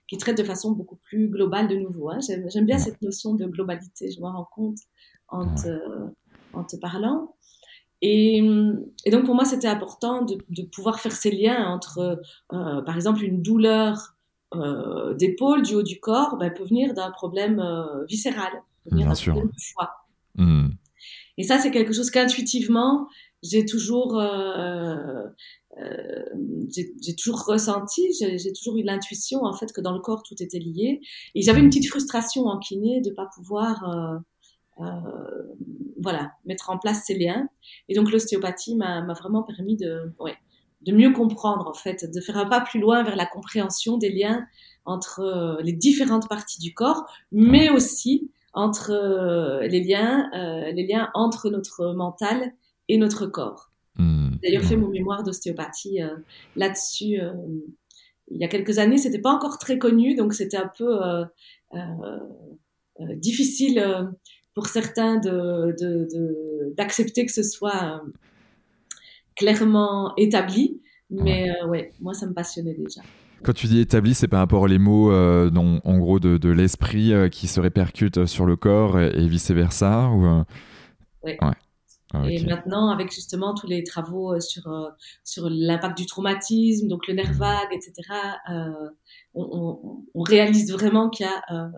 qui 0.10 0.18
traite 0.18 0.38
de 0.38 0.44
façon 0.44 0.72
beaucoup 0.72 0.98
plus 0.98 1.30
globale 1.30 1.68
de 1.70 1.76
nouveau. 1.76 2.10
Hein. 2.10 2.20
J'aime 2.20 2.66
bien 2.66 2.78
cette 2.78 3.02
notion 3.02 3.36
de 3.36 3.46
globalité, 3.46 4.12
je 4.12 4.20
me 4.20 4.26
rends 4.26 4.50
compte 4.54 4.80
en 5.30 5.46
te, 5.56 5.80
en 6.52 6.66
te 6.66 6.76
parlant. 6.76 7.36
Et, 8.02 8.40
et, 9.06 9.12
donc 9.12 9.24
pour 9.24 9.34
moi, 9.34 9.46
c'était 9.46 9.70
important 9.70 10.24
de, 10.24 10.38
de, 10.50 10.64
pouvoir 10.64 11.00
faire 11.00 11.14
ces 11.14 11.32
liens 11.32 11.66
entre, 11.70 12.22
par 12.50 12.96
exemple, 12.98 13.24
une 13.24 13.42
douleur 13.42 14.13
euh, 14.56 15.14
d'épaule, 15.14 15.62
du 15.64 15.76
haut 15.76 15.84
du 15.84 16.00
corps, 16.00 16.38
ben, 16.38 16.52
peut 16.52 16.64
venir 16.64 16.94
d'un 16.94 17.12
problème 17.12 17.60
euh, 17.60 18.06
viscéral, 18.06 18.52
peut 18.84 18.92
venir 18.92 19.08
d'un 19.08 19.14
problème 19.14 19.48
de 19.48 19.62
foie. 19.74 19.92
Hmm. 20.36 20.70
Et 21.38 21.44
ça, 21.44 21.58
c'est 21.58 21.72
quelque 21.72 21.94
chose 21.94 22.12
qu'intuitivement, 22.12 23.08
j'ai 23.42 23.66
toujours, 23.66 24.20
euh, 24.20 24.96
euh 25.80 26.24
j'ai 26.70 27.16
toujours 27.16 27.44
ressenti, 27.46 28.02
j'ai 28.20 28.54
toujours 28.54 28.78
eu 28.78 28.84
l'intuition 28.84 29.44
en 29.44 29.54
fait 29.54 29.74
que 29.74 29.82
dans 29.82 29.94
le 29.94 30.00
corps 30.00 30.24
tout 30.24 30.36
était 30.40 30.60
lié. 30.60 31.02
Et 31.36 31.42
j'avais 31.42 31.60
une 31.60 31.70
petite 31.70 31.88
frustration 31.88 32.46
en 32.46 32.60
kiné 32.60 33.02
de 33.02 33.12
pas 33.12 33.28
pouvoir, 33.36 34.22
euh, 34.80 34.86
voilà, 36.02 36.32
mettre 36.46 36.70
en 36.70 36.78
place 36.78 37.04
ces 37.06 37.18
liens. 37.18 37.48
Et 37.90 37.96
donc 37.96 38.12
l'ostéopathie 38.12 38.76
m'a 38.76 39.06
vraiment 39.14 39.44
permis 39.44 39.78
de, 39.78 40.14
ouais, 40.20 40.36
de 40.86 40.92
mieux 40.92 41.12
comprendre 41.12 41.68
en 41.68 41.74
fait, 41.74 42.10
de 42.12 42.22
faire 42.22 42.38
un 42.38 42.46
pas 42.46 42.62
plus 42.62 42.80
loin 42.80 43.04
vers 43.04 43.16
la 43.16 43.26
compréhension 43.26 43.98
des 43.98 44.12
liens 44.12 44.46
entre 44.86 45.22
euh, 45.22 45.62
les 45.62 45.74
différentes 45.74 46.28
parties 46.28 46.60
du 46.60 46.74
corps, 46.74 47.06
mais 47.32 47.70
aussi 47.70 48.32
entre 48.54 48.92
euh, 48.92 49.66
les 49.68 49.82
liens, 49.84 50.30
euh, 50.36 50.72
les 50.72 50.86
liens 50.86 51.10
entre 51.14 51.50
notre 51.50 51.94
mental 51.94 52.54
et 52.90 52.98
notre 52.98 53.26
corps. 53.26 53.72
Mmh. 53.96 54.36
D'ailleurs, 54.44 54.64
fait 54.64 54.76
mon 54.76 54.90
mémoire 54.90 55.24
d'ostéopathie 55.24 56.00
là-dessus. 56.56 57.20
il 58.30 58.38
y 58.38 58.44
a 58.44 58.48
quelques 58.48 58.78
années, 58.80 58.98
c'était 58.98 59.22
pas 59.22 59.32
encore 59.32 59.58
très 59.58 59.78
connu, 59.78 60.16
donc 60.16 60.34
c'était 60.34 60.58
un 60.58 60.70
peu 60.78 61.00
difficile 63.16 64.12
pour 64.54 64.68
certains 64.68 65.22
d'accepter 66.76 67.22
de, 67.22 67.28
que 67.28 67.34
ce 67.34 67.44
soit 67.44 68.02
clairement 69.36 70.14
établi. 70.18 70.82
Mais 71.10 71.50
euh, 71.50 71.68
ouais. 71.68 71.92
moi, 72.02 72.14
ça 72.14 72.26
me 72.26 72.34
passionnait 72.34 72.74
déjà. 72.74 73.02
Quand 73.44 73.54
tu 73.54 73.68
dis 73.68 73.80
établi, 73.80 74.14
c'est 74.14 74.28
par 74.28 74.40
rapport 74.40 74.62
aux 74.62 74.80
mots, 74.80 75.12
euh, 75.12 75.52
en 75.54 75.98
gros, 76.00 76.20
de, 76.20 76.38
de 76.38 76.50
l'esprit 76.50 77.14
euh, 77.14 77.30
qui 77.30 77.48
se 77.48 77.60
répercute 77.60 78.26
sur 78.26 78.46
le 78.46 78.56
corps 78.56 79.00
et, 79.00 79.28
vice-versa 79.28 80.10
ou, 80.10 80.44
ouais. 81.24 81.38
Ah, 81.42 81.54
et 82.30 82.46
maintenant, 82.46 82.90
avec 82.90 83.12
justement 83.12 83.56
tous 83.56 83.66
les 83.66 83.84
travaux 83.84 84.40
sur, 84.40 84.70
sur 85.24 85.50
l'impact 85.50 85.98
du 85.98 86.06
traumatisme, 86.06 86.88
donc 86.88 87.08
le 87.08 87.16
nerf 87.16 87.32
mmh. 87.32 87.38
vague, 87.38 87.70
etc., 87.72 87.94
on, 89.34 90.04
on, 90.14 90.22
réalise 90.22 90.72
vraiment 90.72 91.10
qu'il 91.10 91.26
y 91.26 91.30
a 91.30 91.72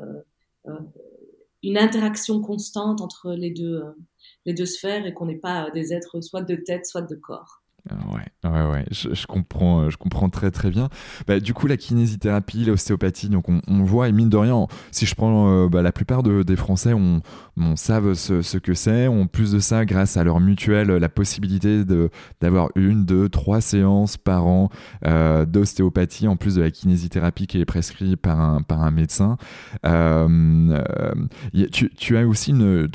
une 1.63 1.77
interaction 1.77 2.41
constante 2.41 2.99
entre 2.99 3.31
les 3.31 3.51
deux, 3.51 3.81
les 4.45 4.53
deux 4.53 4.65
sphères 4.65 5.05
et 5.05 5.13
qu'on 5.13 5.25
n'est 5.25 5.35
pas 5.35 5.69
des 5.71 5.93
êtres 5.93 6.21
soit 6.21 6.43
de 6.43 6.55
tête, 6.55 6.85
soit 6.85 7.01
de 7.01 7.15
corps. 7.15 7.64
Ouais, 7.91 8.49
ouais, 8.49 8.65
ouais, 8.71 8.85
je, 8.89 9.27
comprends, 9.27 9.81
euh, 9.81 9.89
je 9.91 9.97
comprends 9.97 10.29
très 10.29 10.49
très 10.49 10.71
bien. 10.71 10.89
Bah, 11.27 11.39
du 11.39 11.53
coup, 11.53 11.67
la 11.67 11.77
kinésithérapie, 11.77 12.65
l'ostéopathie, 12.65 13.29
donc 13.29 13.45
on, 13.47 13.83
voit, 13.83 14.09
et 14.09 14.11
mine 14.11 14.29
de 14.29 14.37
rien, 14.37 14.65
si 14.91 15.05
je 15.05 15.13
prends 15.13 15.49
euh, 15.49 15.69
bah, 15.69 15.83
la 15.83 15.91
plupart 15.91 16.23
des 16.23 16.55
Français, 16.55 16.93
on, 16.93 17.21
savent 17.75 18.15
ce, 18.15 18.57
que 18.57 18.73
c'est, 18.73 19.07
ont 19.07 19.27
plus 19.27 19.51
de 19.51 19.59
ça 19.59 19.85
grâce 19.85 20.17
à 20.17 20.23
leur 20.23 20.39
mutuelle, 20.39 20.87
la 20.87 21.09
possibilité 21.09 21.83
d'avoir 22.41 22.69
une, 22.75 23.05
deux, 23.05 23.29
trois 23.29 23.61
séances 23.61 24.17
par 24.17 24.47
an 24.47 24.69
euh, 25.05 25.45
d'ostéopathie, 25.45 26.27
en 26.27 26.37
plus 26.37 26.55
de 26.55 26.63
la 26.63 26.71
kinésithérapie 26.71 27.45
qui 27.45 27.59
est 27.59 27.65
prescrite 27.65 28.15
par 28.15 28.39
un, 28.39 28.61
par 28.63 28.81
un 28.81 28.91
médecin. 28.91 29.37
tu, 31.71 31.89
tu, 31.95 32.17
as 32.17 32.27
aussi 32.27 32.49
une, 32.49 32.87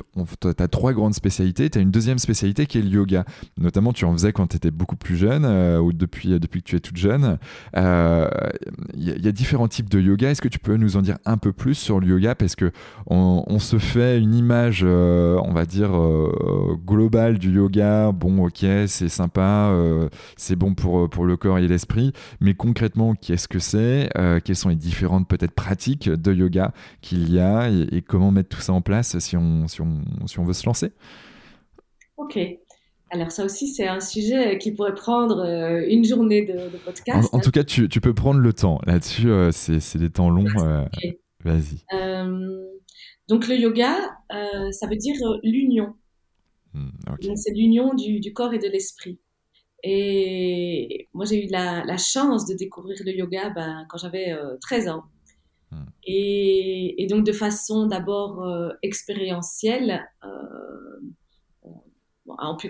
as 0.44 0.68
trois 0.68 0.92
grandes 0.92 1.14
spécialités, 1.14 1.70
tu 1.70 1.78
as 1.78 1.80
une 1.80 1.92
deuxième 1.92 2.18
spécialité 2.18 2.66
qui 2.66 2.78
est 2.78 2.82
le 2.82 2.88
yoga. 2.88 3.24
Notamment, 3.56 3.92
tu 3.92 4.04
en 4.04 4.12
faisais 4.12 4.32
quand 4.32 4.48
tu 4.48 4.56
étais 4.56 4.72
beaucoup 4.80 4.96
plus 4.96 5.16
jeune 5.16 5.44
euh, 5.44 5.78
ou 5.78 5.92
depuis, 5.92 6.40
que 6.40 6.58
tu 6.58 6.74
es 6.74 6.80
toute 6.80 6.96
jeune. 6.96 7.38
Il 7.74 7.80
euh, 7.80 8.28
y, 8.96 9.28
a 9.28 9.32
différents 9.32 9.68
types 9.68 9.90
de 9.90 10.00
yoga. 10.00 10.30
Est-ce 10.30 10.40
que 10.40 10.48
tu 10.48 10.58
peux 10.58 10.76
nous 10.76 10.96
en 10.96 11.02
dire 11.02 11.18
un 11.26 11.36
peu 11.36 11.52
plus 11.52 11.74
sur 11.74 12.00
le 12.00 12.06
yoga? 12.06 12.34
Parce 12.34 12.56
que 12.56 12.72
on, 13.06 13.58
se 13.58 13.78
fait 13.78 14.18
une 14.18 14.34
image, 14.34 14.80
euh, 14.82 15.38
on 15.44 15.52
va 15.52 15.66
dire, 15.66 15.90
globale 16.86 17.38
du 17.38 17.52
yoga. 17.52 18.10
Bon, 18.10 18.46
ok, 18.46 18.64
c'est 18.86 19.08
sympa, 19.08 19.70
c'est 20.36 20.56
bon 20.56 20.74
pour, 20.74 21.26
le 21.26 21.36
corps 21.36 21.58
et 21.58 21.68
l'esprit. 21.68 22.12
Mais 22.40 22.54
concrètement, 22.54 23.14
qu'est-ce 23.14 23.48
que 23.48 23.58
c'est? 23.58 24.10
Quelles 24.44 24.56
sont 24.56 24.70
les 24.70 24.76
différentes 24.76 25.28
peut-être 25.28 25.52
pratiques 25.52 26.08
de 26.08 26.32
yoga 26.32 26.72
qu'il 27.02 27.30
y 27.30 27.38
a? 27.38 27.68
Et, 27.68 28.00
comment 28.00 28.30
mettre 28.30 28.48
tout 28.48 28.62
ça 28.62 28.72
en 28.72 28.80
place 28.80 29.18
si 29.18 29.36
on 29.36 29.66
veut 29.66 30.52
se 30.54 30.66
lancer? 30.66 30.92
Ok. 32.16 32.59
Alors 33.12 33.32
ça 33.32 33.44
aussi, 33.44 33.66
c'est 33.66 33.88
un 33.88 33.98
sujet 33.98 34.56
qui 34.58 34.70
pourrait 34.70 34.94
prendre 34.94 35.40
euh, 35.40 35.84
une 35.88 36.04
journée 36.04 36.42
de, 36.42 36.76
podcast. 36.78 37.28
En, 37.32 37.40
tout 37.40 37.50
cas, 37.50 37.64
tu, 37.64 37.88
peux 37.88 38.14
prendre 38.14 38.38
le 38.38 38.52
temps. 38.52 38.80
Là-dessus, 38.86 39.28
euh, 39.28 39.50
c'est 39.50 39.98
des 39.98 40.10
temps 40.10 40.30
longs. 40.30 40.46
Euh, 40.58 40.84
vas-y. 41.44 41.84
donc 43.28 43.48
le 43.48 43.56
yoga, 43.56 43.96
ça 44.30 44.86
veut 44.86 44.96
dire 44.96 45.16
l'union. 45.42 45.94
Hmm, 46.72 46.90
c'est 47.34 47.52
l'union 47.52 47.94
du, 47.94 48.32
corps 48.32 48.54
et 48.54 48.58
de 48.58 48.68
l'esprit. 48.68 49.18
Et 49.82 51.08
moi, 51.12 51.24
j'ai 51.24 51.46
eu 51.46 51.48
la, 51.48 51.96
chance 51.96 52.46
de 52.46 52.54
découvrir 52.54 52.96
le 53.04 53.12
yoga 53.12 53.50
ben, 53.50 53.86
quand 53.88 53.98
j'avais 53.98 54.36
13 54.60 54.88
ans. 54.88 55.02
Hmm. 55.72 55.86
Et, 56.04 57.02
et, 57.02 57.06
donc 57.08 57.26
de 57.26 57.32
façon 57.32 57.86
d'abord 57.86 58.46
expérientielle, 58.82 60.06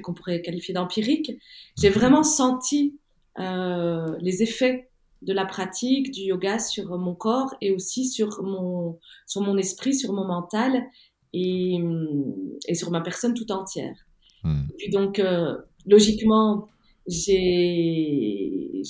qu'on 0.03 0.15
pourrait 0.15 0.43
qualifier 0.43 0.75
d'empirique, 0.75 1.33
j'ai 1.79 1.91
vraiment 1.91 2.23
senti 2.23 2.99
euh, 3.39 4.17
les 4.21 4.43
effets 4.43 4.91
de 5.23 5.33
la 5.33 5.45
pratique 5.45 6.11
du 6.11 6.21
yoga 6.23 6.59
sur 6.59 6.97
mon 6.99 7.15
corps 7.15 7.55
et 7.61 7.71
aussi 7.71 8.07
sur 8.07 8.43
mon, 8.43 8.99
sur 9.27 9.43
mon 9.43 9.57
esprit, 9.59 9.95
sur 9.95 10.13
mon 10.13 10.25
mental 10.25 10.85
et, 11.33 11.79
et 12.67 12.75
sur 12.75 12.91
ma 12.91 13.01
personne 13.01 13.35
tout 13.35 13.51
entière. 13.53 13.97
Hmm. 14.43 14.63
Et 14.79 14.91
donc, 14.91 15.19
euh, 15.19 15.57
logiquement, 15.87 16.69
j'ai, 17.07 18.83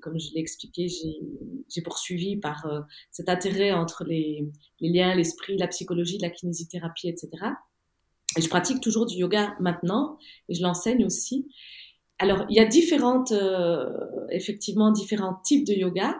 comme 0.00 0.18
je 0.18 0.32
l'ai 0.32 0.40
expliqué, 0.40 0.86
j'ai 0.88 1.82
poursuivi 1.82 2.36
par 2.36 2.66
euh, 2.66 2.80
cet 3.10 3.28
intérêt 3.28 3.72
entre 3.72 4.04
les, 4.04 4.46
les 4.80 4.90
liens, 4.90 5.14
l'esprit, 5.14 5.56
la 5.56 5.68
psychologie, 5.68 6.18
la 6.18 6.30
kinésithérapie, 6.30 7.08
etc. 7.08 7.28
Et 8.36 8.42
je 8.42 8.48
pratique 8.48 8.80
toujours 8.80 9.06
du 9.06 9.16
yoga 9.16 9.54
maintenant 9.60 10.18
et 10.48 10.54
je 10.54 10.62
l'enseigne 10.62 11.04
aussi. 11.04 11.46
Alors, 12.20 12.46
il 12.48 12.56
y 12.56 12.60
a 12.60 12.64
différentes, 12.64 13.32
euh, 13.32 13.90
effectivement, 14.30 14.92
différents 14.92 15.34
types 15.44 15.66
de 15.66 15.72
yoga. 15.72 16.16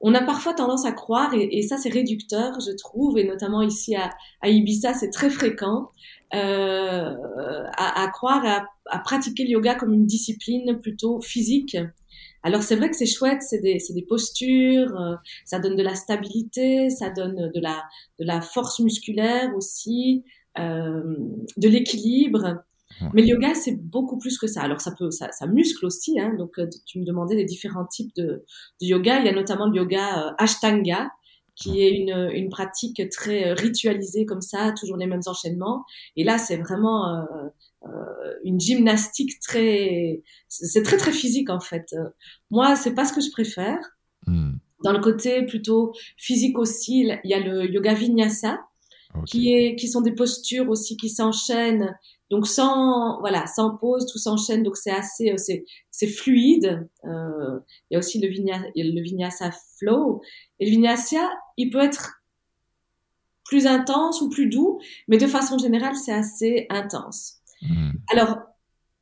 On 0.00 0.14
a 0.14 0.22
parfois 0.22 0.54
tendance 0.54 0.86
à 0.86 0.92
croire, 0.92 1.34
et, 1.34 1.62
ça 1.62 1.76
c'est 1.76 1.88
réducteur, 1.88 2.60
je 2.60 2.70
trouve, 2.76 3.18
et 3.18 3.24
notamment 3.24 3.60
ici 3.60 3.96
à, 3.96 4.12
Ibiza, 4.48 4.94
c'est 4.94 5.10
très 5.10 5.30
fréquent, 5.30 5.88
euh, 6.34 7.14
à, 7.76 8.08
croire, 8.12 8.46
à, 8.46 8.66
à, 8.86 9.00
pratiquer 9.00 9.42
le 9.42 9.50
yoga 9.50 9.74
comme 9.74 9.92
une 9.92 10.06
discipline 10.06 10.78
plutôt 10.80 11.20
physique. 11.20 11.76
Alors 12.44 12.62
c'est 12.62 12.76
vrai 12.76 12.90
que 12.90 12.96
c'est 12.96 13.06
chouette, 13.06 13.42
c'est 13.42 13.60
des, 13.60 13.78
des, 13.90 14.02
postures, 14.02 15.00
euh, 15.00 15.14
ça 15.44 15.58
donne 15.60 15.76
de 15.76 15.82
la 15.82 15.94
stabilité, 15.94 16.90
ça 16.90 17.10
donne 17.10 17.50
de 17.54 17.60
la, 17.60 17.84
de 18.18 18.24
la 18.24 18.40
force 18.40 18.80
musculaire 18.80 19.54
aussi, 19.56 20.24
de 20.56 21.68
l'équilibre. 21.68 22.64
Mais 23.12 23.22
le 23.22 23.28
yoga, 23.28 23.54
c'est 23.54 23.76
beaucoup 23.76 24.18
plus 24.18 24.38
que 24.38 24.46
ça. 24.46 24.62
Alors, 24.62 24.80
ça 24.80 24.92
peut, 24.92 25.10
ça, 25.10 25.30
ça 25.32 25.46
muscle 25.46 25.84
aussi. 25.86 26.18
Hein. 26.20 26.34
Donc, 26.38 26.58
euh, 26.58 26.68
tu 26.86 27.00
me 27.00 27.04
demandais 27.04 27.34
les 27.34 27.44
différents 27.44 27.86
types 27.86 28.14
de, 28.16 28.44
de 28.80 28.86
yoga. 28.86 29.20
Il 29.20 29.26
y 29.26 29.28
a 29.28 29.32
notamment 29.32 29.66
le 29.66 29.76
yoga 29.76 30.28
euh, 30.28 30.32
Ashtanga, 30.38 31.10
qui 31.54 31.82
est 31.82 31.90
une, 31.90 32.30
une, 32.32 32.48
pratique 32.48 33.02
très 33.10 33.52
ritualisée 33.52 34.24
comme 34.24 34.40
ça, 34.40 34.72
toujours 34.72 34.96
les 34.96 35.06
mêmes 35.06 35.22
enchaînements. 35.26 35.84
Et 36.16 36.24
là, 36.24 36.38
c'est 36.38 36.56
vraiment 36.56 37.26
euh, 37.84 38.32
une 38.42 38.58
gymnastique 38.58 39.38
très, 39.40 40.22
c'est 40.48 40.82
très 40.82 40.96
très 40.96 41.12
physique 41.12 41.50
en 41.50 41.60
fait. 41.60 41.94
Moi, 42.50 42.74
c'est 42.74 42.94
pas 42.94 43.04
ce 43.04 43.12
que 43.12 43.20
je 43.20 43.30
préfère. 43.30 43.78
Hmm. 44.26 44.52
Dans 44.82 44.92
le 44.92 45.00
côté 45.00 45.44
plutôt 45.44 45.92
physique 46.16 46.58
aussi, 46.58 47.00
il 47.00 47.30
y 47.30 47.34
a 47.34 47.40
le 47.40 47.70
yoga 47.70 47.92
vinyasa, 47.92 48.58
qui, 49.26 49.52
est, 49.52 49.76
qui 49.76 49.88
sont 49.88 50.00
des 50.00 50.14
postures 50.14 50.68
aussi 50.68 50.96
qui 50.96 51.08
s'enchaînent 51.08 51.96
Donc 52.30 52.46
sans 52.46 53.20
voilà, 53.20 53.46
sans 53.46 53.76
pause, 53.76 54.06
tout 54.10 54.18
s'enchaîne. 54.18 54.62
Donc 54.62 54.76
c'est 54.76 54.90
assez, 54.90 55.32
c'est 55.36 55.64
c'est 55.90 56.06
fluide. 56.06 56.88
Euh, 57.04 57.58
il 57.90 57.94
y 57.94 57.96
a 57.96 57.98
aussi 57.98 58.20
le, 58.20 58.28
vinyasa, 58.28 58.66
le 58.74 59.02
vinyasa 59.02 59.50
flow. 59.78 60.22
Et 60.58 60.66
le 60.66 60.70
vinyasa, 60.70 61.30
il 61.56 61.70
peut 61.70 61.82
être 61.82 62.22
plus 63.44 63.66
intense 63.66 64.22
ou 64.22 64.30
plus 64.30 64.48
doux, 64.48 64.80
mais 65.08 65.18
de 65.18 65.26
façon 65.26 65.58
générale, 65.58 65.94
c'est 65.94 66.12
assez 66.12 66.66
intense. 66.70 67.42
Hmm. 67.60 67.90
Alors, 68.10 68.38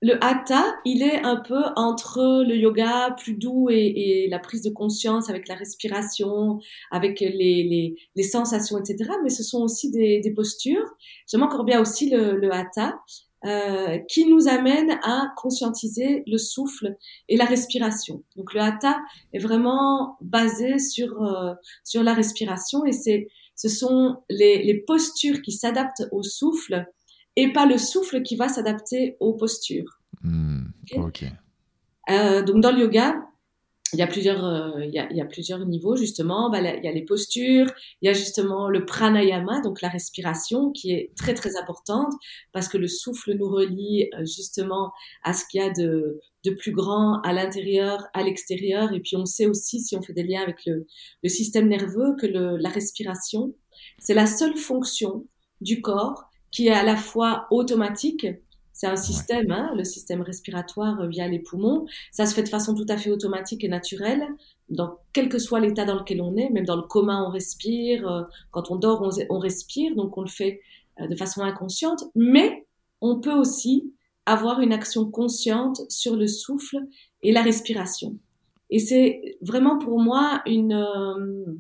le 0.02 0.23
hatha, 0.25 0.64
il 0.87 1.02
est 1.02 1.23
un 1.25 1.37
peu 1.37 1.62
entre 1.76 2.45
le 2.47 2.57
yoga 2.57 3.14
plus 3.19 3.35
doux 3.35 3.69
et, 3.71 4.28
la 4.30 4.38
prise 4.38 4.62
de 4.62 4.71
conscience 4.71 5.28
avec 5.28 5.47
la 5.47 5.54
respiration, 5.54 6.59
avec 6.90 7.21
les, 7.21 7.97
sensations, 8.23 8.78
etc. 8.78 9.11
Mais 9.23 9.28
ce 9.28 9.42
sont 9.42 9.62
aussi 9.62 9.90
des, 9.90 10.33
postures. 10.35 10.87
J'aime 11.30 11.42
encore 11.42 11.64
bien 11.64 11.80
aussi 11.80 12.09
le, 12.09 12.50
hatha, 12.50 12.99
euh, 13.45 13.99
qui 14.09 14.26
nous 14.26 14.49
amène 14.49 14.99
à 15.02 15.33
conscientiser 15.37 16.23
le 16.26 16.38
souffle 16.38 16.97
et 17.28 17.37
la 17.37 17.45
respiration. 17.45 18.23
Donc 18.37 18.54
le 18.54 18.61
hatha 18.61 18.99
est 19.33 19.38
vraiment 19.38 20.16
basé 20.21 20.78
sur 20.78 21.23
euh, 21.23 21.54
sur 21.83 22.02
la 22.02 22.12
respiration 22.12 22.85
et 22.85 22.92
c'est 22.92 23.28
ce 23.57 23.69
sont 23.69 24.16
les 24.28 24.83
postures 24.87 25.42
qui 25.42 25.52
s'adaptent 25.52 26.07
au 26.12 26.23
souffle 26.23 26.87
et 27.37 27.52
pas 27.52 27.66
le 27.66 27.78
souffle 27.78 28.22
qui 28.22 28.37
va 28.37 28.49
s'adapter 28.49 29.16
aux 29.20 29.34
postures. 29.34 30.00
Hmm, 30.22 30.66
euh, 32.10 32.42
donc 32.42 32.60
dans 32.60 32.72
le 32.72 32.80
yoga, 32.80 33.14
il 33.92 33.99
y 33.99 34.02
a 34.02 34.06
plusieurs, 34.06 34.44
euh, 34.44 34.84
il, 34.84 34.92
y 34.92 34.99
a, 34.99 35.10
il, 35.10 35.16
y 35.16 35.20
a, 35.20 35.25
plusieurs 35.25 35.64
niveaux 35.66 35.96
justement. 35.96 36.50
Bah, 36.50 36.60
il 36.60 36.84
y 36.84 36.88
a 36.88 36.92
les 36.92 37.04
postures, 37.04 37.66
il 38.00 38.06
y 38.06 38.08
a 38.08 38.12
justement 38.12 38.68
le 38.68 38.84
pranayama, 38.84 39.60
donc 39.62 39.80
la 39.80 39.88
respiration, 39.88 40.70
qui 40.70 40.92
est 40.92 41.12
très 41.16 41.34
très 41.34 41.56
importante 41.56 42.12
parce 42.52 42.68
que 42.68 42.78
le 42.78 42.88
souffle 42.88 43.34
nous 43.34 43.49
relie 43.49 44.08
euh, 44.14 44.25
justement 44.25 44.92
à 45.25 45.32
ce 45.32 45.44
qu'il 45.50 45.60
y 45.60 45.64
a 45.64 45.70
de, 45.70 46.20
de 46.44 46.50
plus 46.50 46.72
grand 46.72 47.20
à 47.22 47.32
l'intérieur, 47.32 48.06
à 48.14 48.22
l'extérieur. 48.22 48.92
Et 48.92 49.00
puis 49.00 49.16
on 49.16 49.26
sait 49.26 49.46
aussi, 49.46 49.80
si 49.80 49.96
on 49.96 50.02
fait 50.02 50.12
des 50.12 50.25
liens 50.25 50.42
avec 50.42 50.64
le, 50.66 50.87
le 51.22 51.28
système 51.28 51.68
nerveux, 51.68 52.14
que 52.20 52.26
le, 52.26 52.56
la 52.56 52.68
respiration, 52.68 53.54
c'est 53.99 54.14
la 54.14 54.26
seule 54.26 54.56
fonction 54.56 55.26
du 55.60 55.80
corps 55.80 56.29
qui 56.50 56.69
est 56.69 56.73
à 56.73 56.83
la 56.83 56.97
fois 56.97 57.47
automatique, 57.50 58.26
c'est 58.73 58.87
un 58.87 58.97
système, 58.97 59.50
hein, 59.50 59.73
le 59.76 59.85
système 59.85 60.23
respiratoire 60.23 61.07
via 61.07 61.28
les 61.28 61.38
poumons. 61.38 61.87
Ça 62.12 62.25
se 62.25 62.35
fait 62.35 62.42
de 62.42 62.49
façon 62.49 62.75
tout 62.75 62.87
à 62.88 62.97
fait 62.97 63.11
automatique 63.11 63.62
et 63.62 63.69
naturelle, 63.69 64.26
dans 64.71 64.99
quel 65.12 65.28
que 65.28 65.38
soit 65.38 65.61
l'état 65.61 65.85
dans 65.85 65.99
lequel 65.99 66.23
on 66.23 66.35
est. 66.37 66.49
Même 66.49 66.64
dans 66.64 66.76
le 66.76 66.83
coma, 66.83 67.23
on 67.23 67.30
respire. 67.30 68.09
Euh, 68.09 68.23
quand 68.50 68.71
on 68.71 68.76
dort, 68.76 69.07
on, 69.28 69.38
respire. 69.38 69.95
Donc, 69.97 70.16
on 70.16 70.23
le 70.23 70.28
fait 70.28 70.62
euh, 71.00 71.09
de 71.09 71.14
façon 71.14 71.42
inconsciente. 71.42 72.04
Mais 72.14 72.66
on 73.02 73.21
peut 73.21 73.35
aussi 73.35 73.92
avoir 74.25 74.61
une 74.61 74.73
action 74.73 75.11
consciente 75.11 75.80
sur 75.88 76.16
le 76.16 76.26
souffle 76.26 76.78
et 77.23 77.33
la 77.33 77.42
respiration. 77.42 78.16
Et 78.71 78.78
c'est 78.78 79.37
vraiment 79.40 79.78
pour 79.78 80.00
moi 80.00 80.42
une, 80.47 80.73
euh, 80.73 81.19
euh, 81.19 81.59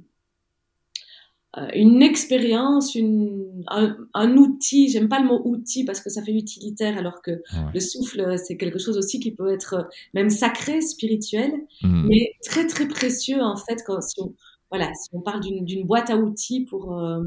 une 1.74 2.02
expérience, 2.02 2.94
une, 2.94 3.64
un, 3.68 3.96
un, 4.14 4.36
outil. 4.36 4.88
J'aime 4.88 5.08
pas 5.08 5.20
le 5.20 5.26
mot 5.26 5.42
outil 5.44 5.84
parce 5.84 6.00
que 6.00 6.08
ça 6.08 6.22
fait 6.22 6.32
utilitaire, 6.32 6.96
alors 6.96 7.22
que 7.22 7.42
le 7.74 7.80
souffle, 7.80 8.38
c'est 8.38 8.56
quelque 8.56 8.78
chose 8.78 8.96
aussi 8.96 9.18
qui 9.18 9.32
peut 9.32 9.52
être 9.52 9.74
euh, 9.74 9.82
même 10.14 10.30
sacré, 10.30 10.80
spirituel, 10.80 11.52
mmh. 11.82 12.08
mais 12.08 12.32
très 12.44 12.66
très 12.66 12.86
précieux 12.86 13.40
en 13.40 13.56
fait 13.56 13.82
quand 13.84 14.00
si 14.00 14.20
on, 14.20 14.34
voilà, 14.70 14.92
si 14.94 15.08
on 15.12 15.20
parle 15.20 15.40
d'une 15.40 15.86
boîte 15.86 16.10
à 16.10 16.16
outils 16.16 16.64
pour 16.64 16.96
euh, 16.96 17.20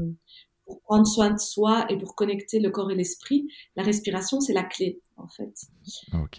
pour 0.64 0.80
prendre 0.80 1.06
soin 1.06 1.30
de 1.30 1.38
soi 1.38 1.86
et 1.90 1.98
pour 1.98 2.14
connecter 2.14 2.58
le 2.58 2.70
corps 2.70 2.90
et 2.90 2.94
l'esprit, 2.94 3.48
la 3.76 3.82
respiration, 3.82 4.40
c'est 4.40 4.54
la 4.54 4.62
clé, 4.62 5.00
en 5.16 5.28
fait. 5.28 5.52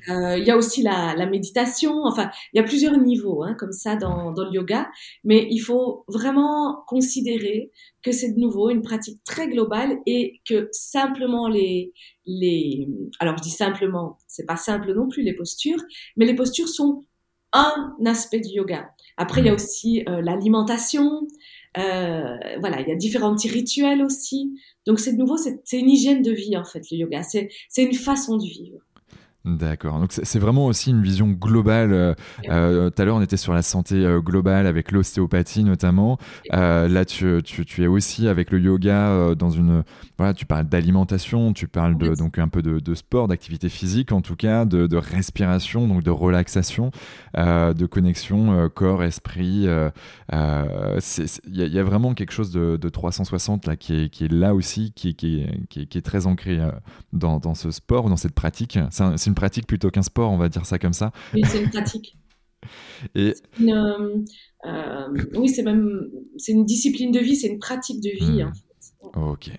Euh, 0.10 0.38
il 0.38 0.46
y 0.46 0.52
a 0.52 0.58
aussi 0.58 0.82
la, 0.82 1.16
la, 1.16 1.26
méditation, 1.26 2.04
enfin, 2.04 2.30
il 2.54 2.58
y 2.58 2.60
a 2.60 2.64
plusieurs 2.64 2.98
niveaux, 2.98 3.44
hein, 3.44 3.56
comme 3.58 3.72
ça, 3.72 3.96
dans, 3.96 4.32
dans, 4.32 4.46
le 4.46 4.52
yoga, 4.52 4.90
mais 5.24 5.48
il 5.50 5.60
faut 5.60 6.04
vraiment 6.08 6.84
considérer 6.88 7.72
que 8.02 8.12
c'est 8.12 8.34
de 8.34 8.40
nouveau 8.40 8.70
une 8.70 8.82
pratique 8.82 9.24
très 9.24 9.48
globale 9.48 9.98
et 10.06 10.42
que 10.48 10.68
simplement 10.72 11.48
les, 11.48 11.94
les, 12.26 12.88
alors 13.20 13.38
je 13.38 13.44
dis 13.44 13.50
simplement, 13.50 14.18
c'est 14.28 14.46
pas 14.46 14.58
simple 14.58 14.94
non 14.94 15.08
plus 15.08 15.24
les 15.24 15.34
postures, 15.34 15.82
mais 16.18 16.26
les 16.26 16.36
postures 16.36 16.70
sont 16.70 17.06
un 17.54 17.96
aspect 18.06 18.42
du 18.42 18.50
yoga. 18.50 18.90
Après, 19.18 19.42
il 19.42 19.48
y 19.48 19.50
a 19.50 19.54
aussi 19.54 20.04
euh, 20.10 20.22
l'alimentation, 20.22 21.26
euh, 21.78 22.38
voilà, 22.60 22.82
il 22.82 22.88
y 22.88 22.92
a 22.92 22.96
différents 22.96 23.36
petits 23.36 23.50
rituels 23.50 24.04
aussi. 24.04 24.54
Donc 24.86 25.00
c'est 25.00 25.14
de 25.14 25.18
nouveau, 25.18 25.38
c'est 25.38 25.80
une 25.80 25.90
hygiène 25.90 26.22
de 26.22 26.32
vie 26.32 26.58
en 26.58 26.64
fait, 26.64 26.84
le 26.92 26.98
yoga. 26.98 27.24
C'est 27.24 27.50
une 27.78 27.94
façon 27.94 28.38
de 28.38 28.46
vivre. 28.46 28.85
D'accord. 29.46 30.00
Donc 30.00 30.12
c'est 30.12 30.40
vraiment 30.40 30.66
aussi 30.66 30.90
une 30.90 31.04
vision 31.04 31.28
globale. 31.28 31.94
Euh, 31.94 32.14
euh, 32.50 32.90
tout 32.90 33.00
à 33.00 33.06
l'heure, 33.06 33.16
on 33.16 33.22
était 33.22 33.38
sur 33.38 33.54
la 33.54 33.62
santé 33.62 34.04
euh, 34.04 34.20
globale 34.20 34.66
avec 34.66 34.92
l'ostéopathie 34.92 35.64
notamment. 35.64 36.18
là, 36.52 37.06
tu, 37.06 37.44
tu, 37.44 37.84
es 37.84 37.88
aussi 37.88 38.28
avec 38.28 38.50
le 38.50 38.60
yoga 38.60 39.36
dans 39.36 39.52
une. 39.52 39.84
Voilà, 40.18 40.34
tu 40.34 40.48
parles 40.48 40.66
d'alimentation, 40.66 41.54
tu 41.54 41.68
parles 41.68 41.96
de, 41.96 42.16
donc 42.16 42.40
un 42.40 42.48
peu 42.48 42.64
de, 42.64 42.96
sport, 42.96 43.28
d'activité 43.28 43.70
physique 43.70 44.12
en 44.12 44.22
tout 44.22 44.36
cas, 44.36 44.66
de, 44.66 44.98
respiration, 44.98 45.88
donc 45.88 46.02
de 46.02 46.10
relaxation, 46.10 46.90
de 47.36 47.86
connexion 47.86 48.68
corps-esprit. 48.74 49.68
Il 50.32 50.38
y, 51.52 51.80
a 51.80 51.84
vraiment 51.84 52.16
quelque 52.16 52.32
chose 52.32 52.52
de, 52.52 52.90
360 52.90 53.68
là 53.68 53.76
qui 53.76 54.06
est, 54.06 54.10
qui 54.10 54.26
est 54.26 54.32
là 54.32 54.56
aussi, 54.56 54.92
qui, 54.96 55.14
qui, 55.14 55.42
est, 55.42 55.68
qui, 55.68 55.98
est, 55.98 56.02
très 56.02 56.26
ancré 56.26 56.60
dans, 57.14 57.40
dans, 57.40 57.54
ce 57.54 57.70
sport, 57.70 58.10
dans 58.10 58.18
cette 58.18 58.34
pratique. 58.34 58.80
C'est 58.90 59.28
une 59.28 59.35
pratique 59.36 59.68
plutôt 59.68 59.90
qu'un 59.92 60.02
sport, 60.02 60.32
on 60.32 60.38
va 60.38 60.50
dire 60.50 60.66
ça 60.66 60.80
comme 60.80 60.94
ça. 60.94 61.12
Oui, 61.34 61.42
c'est 61.46 61.62
une 61.62 61.70
pratique. 61.70 62.18
Et... 63.16 63.36
Euh, 63.62 64.24
euh, 64.66 65.26
oui, 65.36 65.50
c'est 65.50 65.62
même 65.62 66.10
c'est 66.38 66.52
une 66.52 66.66
discipline 66.66 67.12
de 67.12 67.20
vie, 67.20 67.36
c'est 67.36 67.48
une 67.48 67.60
pratique 67.60 68.02
de 68.02 68.10
vie. 68.10 68.44
Hmm. 68.44 68.48
En 68.48 68.54
fait. 68.54 69.52
Ok. 69.52 69.58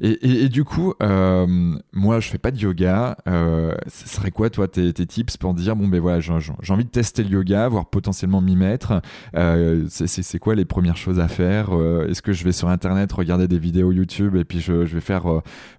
Et, 0.00 0.48
du 0.48 0.64
coup, 0.64 0.94
euh, 1.02 1.76
moi, 1.92 2.20
je 2.20 2.28
fais 2.28 2.38
pas 2.38 2.50
de 2.50 2.58
yoga. 2.58 3.16
Euh, 3.28 3.74
ce 3.88 4.08
serait 4.08 4.30
quoi, 4.30 4.50
toi, 4.50 4.68
tes, 4.68 4.92
tips 4.92 5.36
pour 5.36 5.54
dire 5.54 5.76
bon, 5.76 5.88
ben 5.88 6.00
voilà, 6.00 6.20
j'ai 6.20 6.32
envie 6.72 6.84
de 6.84 6.90
tester 6.90 7.22
le 7.22 7.30
yoga, 7.30 7.68
voire 7.68 7.86
potentiellement 7.86 8.40
m'y 8.40 8.56
mettre. 8.56 9.00
Euh, 9.36 9.84
c'est 9.88 10.38
quoi 10.38 10.54
les 10.54 10.64
premières 10.64 10.96
choses 10.96 11.20
à 11.20 11.28
faire 11.28 11.70
Est-ce 12.08 12.22
que 12.22 12.32
je 12.32 12.44
vais 12.44 12.52
sur 12.52 12.68
Internet 12.68 13.12
regarder 13.12 13.48
des 13.48 13.58
vidéos 13.58 13.92
YouTube 13.92 14.36
et 14.36 14.44
puis 14.44 14.60
je, 14.60 14.72
vais 14.72 15.00
faire, 15.00 15.24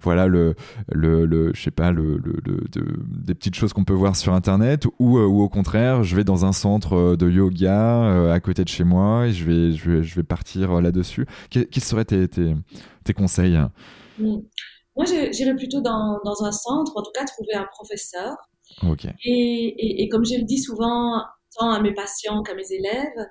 voilà, 0.01 0.28
le, 0.28 0.56
le, 0.91 1.51
je 1.54 1.62
sais 1.62 1.71
pas, 1.71 1.91
le, 1.91 2.21
des 3.08 3.36
petites 3.36 3.56
choses 3.56 3.73
qu'on 3.73 3.84
peut 3.84 3.93
voir 3.93 4.15
sur 4.15 4.34
Internet, 4.34 4.86
ou, 4.99 5.17
ou 5.19 5.41
au 5.41 5.49
contraire, 5.49 6.04
je 6.04 6.15
vais 6.15 6.23
dans 6.23 6.45
un 6.45 6.54
centre 6.54 7.15
de 7.15 7.30
yoga 7.30 8.32
à 8.32 8.39
côté 8.39 8.63
de 8.63 8.69
chez 8.69 8.84
moi 8.84 9.28
et 9.28 9.34
je 9.34 9.45
vais, 9.45 9.71
je 9.71 9.89
vais, 9.89 10.04
je 10.04 10.15
vais 10.15 10.23
partir 10.23 10.82
là-dessus. 10.82 11.25
Quels 11.49 11.67
seraient 11.84 12.06
tes, 12.06 12.28
tes, 12.28 12.56
tes 13.06 13.13
conseils? 13.13 13.58
Mm. 14.20 14.39
Moi, 14.96 15.06
j'irais 15.32 15.56
plutôt 15.56 15.82
dans, 15.82 16.20
dans, 16.24 16.44
un 16.44 16.52
centre, 16.52 16.94
en 16.96 17.02
tout 17.02 17.12
cas 17.13 17.26
trouver 17.26 17.54
un 17.54 17.65
professeur. 17.65 18.36
Et, 19.24 20.04
et, 20.04 20.10
comme 20.10 20.26
je 20.26 20.38
le 20.38 20.44
dis 20.44 20.58
souvent, 20.58 21.22
tant 21.58 21.70
à 21.70 21.82
mes 21.82 21.94
patients 21.94 22.41
qu'à 22.44 22.56
mes 22.56 22.72
élèves, 22.72 23.28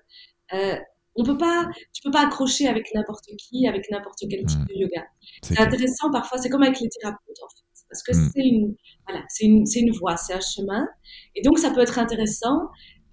euh, 0.53 0.77
on 1.17 1.25
peut 1.25 1.37
pas, 1.37 1.69
tu 1.93 2.03
peux 2.03 2.11
pas 2.11 2.27
accrocher 2.27 2.67
avec 2.69 2.87
n'importe 2.95 3.27
qui, 3.39 3.67
avec 3.67 3.91
n'importe 3.91 4.19
quel 4.29 4.45
type 4.45 4.61
mm. 4.61 4.67
de 4.69 4.75
yoga. 4.75 5.05
C'est 5.43 5.61
intéressant 5.61 6.11
parfois, 6.11 6.39
c'est 6.39 6.49
comme 6.49 6.63
avec 6.63 6.81
les 6.81 6.89
thérapeutes 6.89 7.43
en 7.43 7.49
fait, 7.49 7.87
parce 7.89 8.03
que 8.03 8.13
mm. 8.13 8.31
c'est 8.35 8.47
une, 8.47 8.77
voilà, 9.09 9.25
c'est 9.29 9.45
une, 9.45 9.67
c'est 9.67 9.81
une 9.81 9.93
voie, 9.93 10.17
c'est 10.17 10.35
un 10.35 10.41
chemin, 10.41 10.87
et 11.35 11.43
donc 11.43 11.59
ça 11.59 11.71
peut 11.71 11.81
être 11.81 11.99
intéressant 11.99 12.69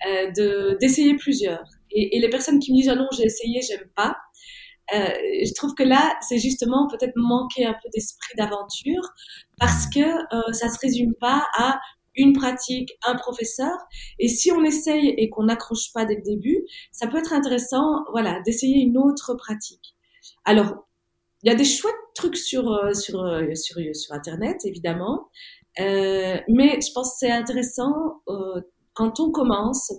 euh, 0.08 0.32
de 0.32 0.78
d'essayer 0.82 1.16
plusieurs. 1.16 1.64
Et, 1.92 2.18
et, 2.18 2.22
les 2.22 2.30
personnes 2.30 2.60
qui 2.60 2.72
me 2.72 2.78
disent 2.78 2.90
ah 2.90 2.96
non 2.96 3.08
j'ai 3.16 3.26
essayé, 3.26 3.62
j'aime 3.62 3.88
pas, 3.96 4.16
euh, 4.94 5.10
je 5.46 5.54
trouve 5.54 5.74
que 5.74 5.84
là, 5.84 6.18
c'est 6.22 6.38
justement 6.38 6.88
peut-être 6.88 7.16
manquer 7.16 7.66
un 7.66 7.74
peu 7.74 7.90
d'esprit 7.94 8.36
d'aventure 8.38 9.02
parce 9.60 9.88
que 9.88 10.00
euh, 10.00 10.54
ça 10.54 10.70
se 10.70 10.80
résume 10.80 11.14
pas 11.16 11.46
à 11.56 11.80
une 12.16 12.34
pratique, 12.34 12.92
un 13.06 13.16
professeur. 13.16 13.74
Et 14.20 14.28
si 14.28 14.52
on 14.52 14.64
essaye 14.64 15.14
et 15.18 15.30
qu'on 15.30 15.44
n'accroche 15.44 15.94
pas 15.94 16.06
dès 16.06 16.16
le 16.16 16.22
début, 16.22 16.66
ça 16.92 17.08
peut 17.08 17.18
être 17.18 17.32
intéressant, 17.32 18.04
voilà, 18.12 18.42
d'essayer 18.42 18.82
une 18.82 18.98
autre 18.98 19.34
pratique. 19.36 19.96
Alors, 20.44 20.88
il 21.44 21.50
y 21.50 21.54
a 21.54 21.56
des 21.56 21.66
chouettes 21.66 21.96
trucs 22.14 22.38
sur 22.38 22.72
euh, 22.72 22.94
sur 22.94 23.22
euh, 23.22 23.56
sur 23.56 23.78
sur 23.94 24.14
internet, 24.14 24.58
évidemment, 24.66 25.30
mais 25.78 26.80
je 26.82 26.92
pense 26.94 27.14
que 27.14 27.18
c'est 27.20 27.32
intéressant 27.32 28.22
quand 28.94 29.20
on 29.22 29.32
commence 29.32 29.94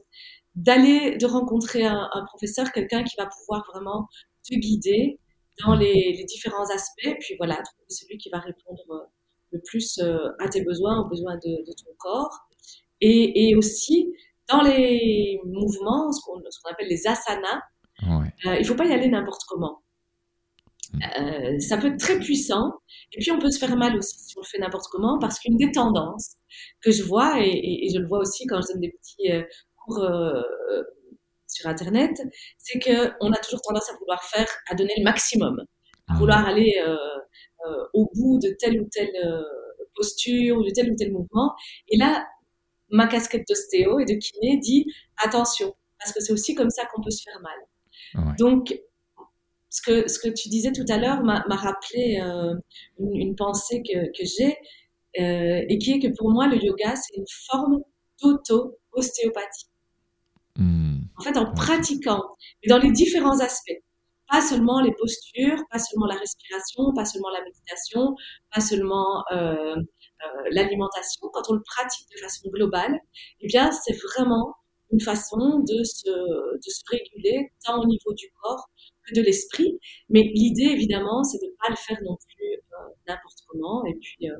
d'aller 0.55 1.17
de 1.17 1.25
rencontrer 1.25 1.87
un 1.87 2.25
professeur, 2.27 2.73
quelqu'un 2.73 3.05
qui 3.05 3.17
va 3.17 3.27
pouvoir 3.27 3.65
vraiment 3.73 4.07
te 4.49 4.55
guider 4.55 5.19
dans 5.65 5.75
les, 5.75 6.25
différents 6.27 6.69
aspects, 6.71 7.17
puis 7.21 7.35
voilà, 7.39 7.57
trouver 7.57 7.89
celui 7.89 8.19
qui 8.19 8.31
va 8.31 8.39
répondre 8.39 8.83
euh, 8.91 9.05
le 9.51 9.61
plus 9.65 9.99
euh, 9.99 10.29
à 10.39 10.49
tes 10.49 10.63
besoins, 10.63 11.01
aux 11.01 11.09
besoins 11.09 11.37
de, 11.37 11.65
ton 11.67 11.93
corps. 11.99 12.49
Et, 13.01 13.55
aussi, 13.57 14.13
dans 14.49 14.63
les 14.63 15.41
mouvements, 15.45 16.13
ce 16.13 16.21
qu'on 16.25 16.71
appelle 16.71 16.89
les 16.89 17.07
asanas, 17.07 17.63
euh, 18.05 18.57
il 18.59 18.65
faut 18.65 18.77
pas 18.77 18.87
y 18.87 18.93
aller 18.93 19.09
n'importe 19.09 19.43
comment. 19.49 19.83
Euh, 20.95 21.59
ça 21.59 21.79
peut 21.79 21.89
être 21.89 21.99
très 21.99 22.19
puissant, 22.19 22.71
et 23.13 23.19
puis 23.19 23.31
on 23.31 23.39
peut 23.39 23.51
se 23.51 23.59
faire 23.59 23.77
mal 23.77 23.97
aussi 23.97 24.19
si 24.19 24.37
on 24.37 24.43
le 24.43 24.47
fait 24.47 24.59
n'importe 24.59 24.87
comment, 24.91 25.19
parce 25.19 25.39
qu'une 25.39 25.57
des 25.57 25.71
tendances 25.73 26.37
que 26.83 26.91
je 26.91 27.03
vois, 27.03 27.37
et, 27.41 27.89
je 27.93 27.99
le 27.99 28.07
vois 28.07 28.19
aussi 28.19 28.45
quand 28.47 28.61
je 28.61 28.73
donne 28.73 28.81
des 28.81 28.91
petits 28.91 29.33
euh, 29.33 29.43
cours 29.77 30.01
euh, 30.01 30.43
sur 31.53 31.69
Internet, 31.69 32.23
c'est 32.59 32.79
qu'on 32.79 33.33
a 33.33 33.39
toujours 33.39 33.61
tendance 33.63 33.89
à 33.91 33.97
vouloir 33.99 34.23
faire, 34.25 34.49
à 34.69 34.75
donner 34.75 34.95
le 34.97 35.05
maximum, 35.05 35.65
à 36.09 36.15
vouloir 36.15 36.47
aller 36.47 36.83
au 37.93 38.11
bout 38.15 38.39
de 38.39 38.55
telle 38.59 38.81
ou 38.81 38.89
telle 38.91 39.13
posture 39.95 40.59
ou 40.59 40.65
de 40.65 40.71
tel 40.71 40.91
ou 40.91 40.97
tel 40.97 41.13
mouvement. 41.13 41.55
Et 41.89 41.97
là, 41.97 42.27
ma 42.91 43.07
casquette 43.07 43.47
d'ostéo 43.49 43.99
et 43.99 44.05
de 44.05 44.15
kiné 44.15 44.59
dit 44.59 44.87
attention, 45.17 45.75
parce 45.99 46.13
que 46.13 46.21
c'est 46.21 46.33
aussi 46.33 46.55
comme 46.55 46.71
ça 46.71 46.85
qu'on 46.87 47.03
peut 47.03 47.11
se 47.11 47.23
faire 47.23 47.41
mal. 47.41 48.37
Donc, 48.39 48.79
ce 49.71 49.81
que, 49.81 50.09
ce 50.09 50.19
que 50.19 50.29
tu 50.29 50.49
disais 50.51 50.73
tout 50.73 50.85
à 50.89 50.99
l'heure 50.99 51.23
m'a 51.23 51.43
rappelé 51.49 52.21
euh, 52.23 52.55
une, 52.99 53.35
pensée 53.35 53.83
que, 53.83 54.07
que 54.07 54.25
j'ai 54.25 54.57
euh, 55.19 55.65
et 55.69 55.79
qui 55.79 55.93
est 55.93 55.99
que 55.99 56.15
pour 56.17 56.31
moi, 56.31 56.47
le 56.47 56.63
yoga, 56.63 56.95
c'est 56.97 57.17
une 57.17 57.27
forme 57.47 57.81
d'auto-ostéopathie. 58.23 59.72
En 61.23 61.25
fait, 61.25 61.39
en 61.39 61.53
pratiquant, 61.55 62.21
et 62.65 62.69
dans 62.69 62.79
les 62.79 62.91
différents 62.91 63.39
aspects, 63.39 63.81
pas 64.29 64.43
seulement 64.43 64.81
les 64.81 64.93
postures, 64.93 65.63
pas 65.71 65.79
seulement 65.79 66.07
la 66.07 66.17
respiration, 66.17 66.93
pas 66.97 67.05
seulement 67.05 67.31
la 67.31 67.45
méditation, 67.45 68.17
pas 68.53 68.61
seulement 68.61 69.23
euh, 69.31 69.77
l'alimentation, 70.51 71.29
quand 71.33 71.43
on 71.49 71.55
le 71.55 71.63
pratique 71.63 72.09
de 72.13 72.19
façon 72.19 72.49
globale, 72.51 72.99
eh 73.41 73.47
bien, 73.47 73.71
c'est 73.71 73.97
vraiment 74.17 74.57
une 74.91 75.01
façon 75.01 75.61
de 75.61 75.85
se, 75.85 76.11
de 76.11 76.71
se 76.71 76.83
réguler 76.91 77.53
tant 77.65 77.81
au 77.81 77.87
niveau 77.87 78.13
du 78.15 78.27
corps 78.43 78.69
que 79.07 79.15
de 79.15 79.23
l'esprit. 79.23 79.79
Mais 80.09 80.23
l'idée, 80.35 80.73
évidemment, 80.73 81.23
c'est 81.23 81.39
de 81.39 81.47
ne 81.47 81.57
pas 81.57 81.71
le 81.71 81.77
faire 81.77 81.99
non 82.03 82.17
plus 82.17 82.53
euh, 82.53 82.89
n'importe 83.07 83.39
comment 83.47 83.85
et 83.87 83.95
puis 83.95 84.29
euh, 84.29 84.37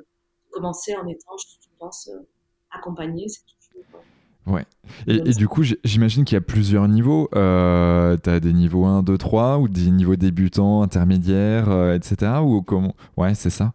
commencer 0.51 0.97
en 0.97 1.07
étant, 1.07 1.37
je 1.39 1.69
pense, 1.79 2.09
euh, 2.09 2.27
accompagné. 2.71 3.29
C'est 3.29 3.45
toujours. 3.47 4.03
Ouais. 4.47 4.65
Et, 5.07 5.17
et, 5.17 5.33
du 5.35 5.47
coup, 5.47 5.63
j'imagine 5.85 6.25
qu'il 6.25 6.35
y 6.35 6.39
a 6.39 6.43
plusieurs 6.43 6.89
niveaux. 6.89 7.29
Euh, 7.35 8.17
tu 8.23 8.29
as 8.29 8.41
des 8.41 8.53
niveaux 8.53 8.85
1, 8.85 9.03
2, 9.03 9.17
3 9.17 9.59
ou 9.59 9.69
des 9.69 9.91
niveaux 9.91 10.17
débutants, 10.17 10.83
intermédiaires, 10.83 11.93
etc. 11.93 12.33
Ou 12.43 12.63
comment? 12.63 12.95
Ouais, 13.17 13.35
c'est 13.35 13.51
ça 13.51 13.73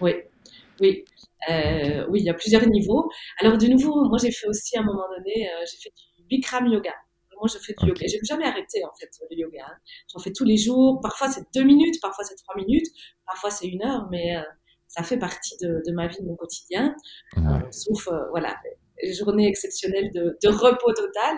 Oui, 0.00 0.12
oui. 0.80 1.04
oui, 1.48 2.20
il 2.20 2.24
y 2.24 2.30
a 2.30 2.34
plusieurs 2.34 2.66
niveaux. 2.66 3.10
Alors, 3.40 3.58
de 3.58 3.66
nouveau, 3.66 4.08
moi, 4.08 4.18
j'ai 4.22 4.30
fait 4.30 4.48
aussi 4.48 4.78
à 4.78 4.80
un 4.80 4.84
moment 4.84 5.04
donné, 5.16 5.46
j'ai 5.70 5.76
fait 5.82 5.92
du 6.16 6.24
Bikram 6.28 6.66
Yoga 6.66 6.94
moi, 7.38 7.48
je 7.52 7.58
fais 7.58 7.74
du 7.78 7.88
yoga. 7.88 8.06
J'ai 8.06 8.18
jamais 8.22 8.44
arrêté, 8.44 8.84
en 8.84 8.94
fait, 8.98 9.10
le 9.30 9.36
yoga. 9.36 9.64
Hein. 9.66 9.76
J'en 10.12 10.20
fais 10.20 10.32
tous 10.32 10.44
les 10.44 10.56
jours. 10.56 11.00
Parfois, 11.00 11.28
c'est 11.28 11.44
deux 11.54 11.64
minutes, 11.64 12.00
parfois, 12.00 12.24
c'est 12.24 12.36
trois 12.36 12.56
minutes, 12.56 12.86
parfois, 13.26 13.50
c'est 13.50 13.66
une 13.66 13.82
heure, 13.82 14.08
mais 14.10 14.36
euh, 14.36 14.42
ça 14.86 15.02
fait 15.02 15.18
partie 15.18 15.56
de, 15.60 15.82
de, 15.86 15.92
ma 15.92 16.06
vie, 16.06 16.20
de 16.20 16.26
mon 16.26 16.36
quotidien. 16.36 16.94
Euh, 17.36 17.40
sauf, 17.70 18.08
euh, 18.08 18.28
voilà, 18.30 18.56
les 19.02 19.14
journées 19.14 19.48
exceptionnelles 19.48 20.10
de, 20.12 20.36
de 20.42 20.48
repos 20.48 20.92
total. 20.92 21.36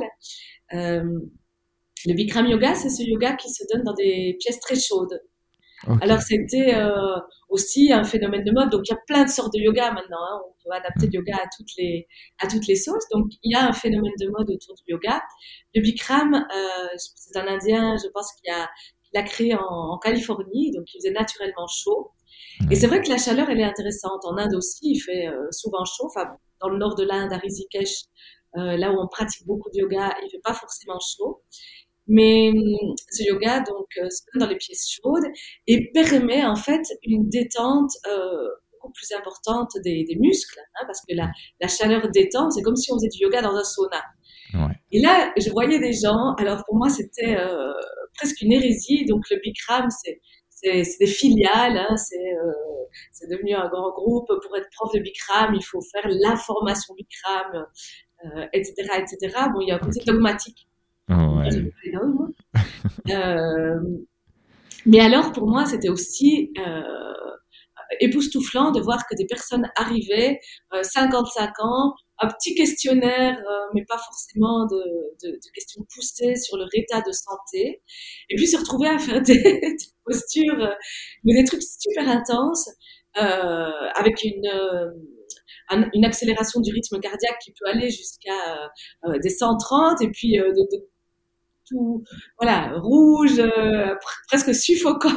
le 0.72 2.14
Bikram 2.14 2.46
Yoga, 2.46 2.74
c'est 2.74 2.90
ce 2.90 3.02
yoga 3.02 3.34
qui 3.36 3.50
se 3.50 3.64
donne 3.72 3.84
dans 3.84 3.94
des 3.94 4.36
pièces 4.40 4.60
très 4.60 4.78
chaudes. 4.78 5.20
Alors 6.02 6.20
c'était 6.20 6.74
euh, 6.74 7.16
aussi 7.48 7.90
un 7.92 8.04
phénomène 8.04 8.44
de 8.44 8.52
mode. 8.52 8.70
Donc 8.70 8.82
il 8.84 8.92
y 8.92 8.94
a 8.94 9.00
plein 9.06 9.24
de 9.24 9.30
sortes 9.30 9.54
de 9.54 9.60
yoga 9.60 9.92
maintenant. 9.92 10.18
Hein. 10.20 10.40
On 10.46 10.52
peut 10.62 10.74
adapter 10.74 11.06
le 11.06 11.14
yoga 11.14 11.36
à 11.36 11.46
toutes 11.56 11.70
les 11.78 12.06
à 12.38 12.46
toutes 12.46 12.66
les 12.66 12.76
sauces. 12.76 13.08
Donc 13.12 13.26
il 13.42 13.52
y 13.52 13.54
a 13.54 13.66
un 13.66 13.72
phénomène 13.72 14.12
de 14.20 14.28
mode 14.28 14.50
autour 14.50 14.74
du 14.74 14.82
yoga. 14.92 15.22
Le 15.74 15.80
Bikram, 15.80 16.34
euh, 16.34 16.88
c'est 16.96 17.38
un 17.38 17.46
Indien, 17.46 17.96
je 17.96 18.08
pense 18.12 18.32
qu'il 18.34 18.52
a 18.52 18.68
l'a 19.12 19.22
créé 19.22 19.54
en, 19.54 19.58
en, 19.60 19.98
Californie, 19.98 20.70
donc 20.70 20.84
il 20.94 20.98
faisait 20.98 21.10
naturellement 21.10 21.66
chaud. 21.66 22.12
Et 22.70 22.76
c'est 22.76 22.86
vrai 22.86 23.00
que 23.02 23.08
la 23.08 23.18
chaleur, 23.18 23.50
elle 23.50 23.58
est 23.58 23.64
intéressante. 23.64 24.24
En 24.24 24.36
Inde 24.36 24.54
aussi, 24.54 24.92
il 24.92 25.00
fait 25.00 25.26
euh, 25.26 25.48
souvent 25.50 25.84
chaud. 25.84 26.06
Enfin, 26.06 26.28
dans 26.60 26.68
le 26.68 26.78
nord 26.78 26.94
de 26.94 27.04
l'Inde, 27.04 27.32
à 27.32 27.38
Rishikesh, 27.38 28.04
euh, 28.56 28.76
là 28.76 28.92
où 28.92 28.96
on 29.00 29.08
pratique 29.08 29.46
beaucoup 29.46 29.70
de 29.70 29.78
yoga, 29.78 30.14
il 30.22 30.30
fait 30.30 30.40
pas 30.42 30.54
forcément 30.54 30.98
chaud. 31.00 31.42
Mais 32.06 32.50
hum, 32.50 32.94
ce 33.12 33.22
yoga 33.24 33.60
donc 33.60 33.86
euh, 33.98 34.08
se 34.10 34.22
met 34.34 34.40
dans 34.40 34.48
les 34.48 34.56
pièces 34.56 34.88
chaudes 34.90 35.26
et 35.68 35.90
permet 35.92 36.44
en 36.44 36.56
fait 36.56 36.82
une 37.04 37.28
détente 37.28 37.92
euh, 38.08 38.48
beaucoup 38.72 38.92
plus 38.92 39.12
importante 39.16 39.70
des, 39.84 40.04
des 40.04 40.16
muscles, 40.16 40.58
hein, 40.74 40.84
parce 40.86 41.00
que 41.02 41.14
la, 41.14 41.30
la 41.60 41.68
chaleur 41.68 42.08
détend, 42.10 42.50
c'est 42.50 42.62
comme 42.62 42.76
si 42.76 42.90
on 42.92 42.96
faisait 42.96 43.08
du 43.08 43.22
yoga 43.22 43.42
dans 43.42 43.54
un 43.54 43.64
sauna. 43.64 44.02
Ouais. 44.54 44.74
Et 44.90 45.00
là, 45.00 45.32
je 45.36 45.50
voyais 45.50 45.78
des 45.78 45.92
gens. 45.92 46.34
Alors 46.38 46.64
pour 46.66 46.76
moi, 46.76 46.88
c'était 46.88 47.36
euh, 47.36 47.72
presque 48.14 48.40
une 48.42 48.52
hérésie. 48.52 49.04
Donc 49.06 49.22
le 49.30 49.38
Bikram, 49.40 49.86
c'est 50.02 50.20
c'est 50.62 50.98
des 50.98 51.06
filiales, 51.06 51.76
hein, 51.76 51.94
euh, 51.94 52.52
c'est 53.12 53.28
devenu 53.28 53.54
un 53.54 53.68
grand 53.68 53.92
groupe. 53.92 54.26
Pour 54.26 54.56
être 54.56 54.68
prof 54.72 54.92
de 54.92 55.00
Bikram, 55.00 55.54
il 55.54 55.64
faut 55.64 55.80
faire 55.80 56.08
la 56.08 56.36
formation 56.36 56.94
Bikram, 56.94 57.66
euh, 58.24 58.46
etc., 58.52 58.74
etc. 58.98 59.36
Bon, 59.52 59.60
il 59.60 59.68
y 59.68 59.72
a 59.72 59.76
un 59.76 59.78
côté 59.78 60.00
dogmatique 60.04 60.66
Oh, 61.12 61.40
euh, 63.10 63.80
mais 64.86 65.00
alors, 65.00 65.32
pour 65.32 65.48
moi, 65.48 65.66
c'était 65.66 65.88
aussi 65.88 66.52
époustouflant 68.00 68.70
de 68.70 68.80
voir 68.80 69.06
que 69.08 69.16
des 69.16 69.26
personnes 69.26 69.68
arrivaient, 69.76 70.38
55 70.82 71.48
euh, 71.48 71.64
ans, 71.64 71.94
un 72.18 72.28
petit 72.28 72.54
questionnaire, 72.54 73.42
mais 73.74 73.84
pas 73.88 73.98
forcément 73.98 74.66
de, 74.66 74.82
de, 75.24 75.30
de, 75.32 75.50
questions 75.54 75.82
poussées 75.94 76.36
sur 76.36 76.56
leur 76.56 76.68
état 76.74 77.00
de 77.00 77.12
santé, 77.12 77.82
et 78.28 78.36
puis 78.36 78.46
se 78.46 78.58
retrouver 78.58 78.88
à 78.88 78.98
faire 78.98 79.22
des, 79.22 79.42
des 79.42 79.76
postures, 80.04 80.76
mais 81.24 81.34
des 81.34 81.44
trucs 81.44 81.62
super 81.62 82.08
intenses, 82.08 82.68
avec 83.14 84.22
une 84.22 84.50
une 85.94 86.04
accélération 86.04 86.60
du 86.60 86.72
rythme 86.72 86.98
cardiaque 86.98 87.38
qui 87.44 87.52
peut 87.52 87.68
aller 87.68 87.90
jusqu'à 87.90 88.70
des 89.22 89.30
130 89.30 90.02
et 90.02 90.10
puis 90.10 90.32
de, 90.32 90.50
de, 90.50 90.84
voilà, 92.40 92.72
rouge, 92.78 93.38
euh, 93.38 93.94
presque 94.28 94.54
suffocant. 94.54 95.10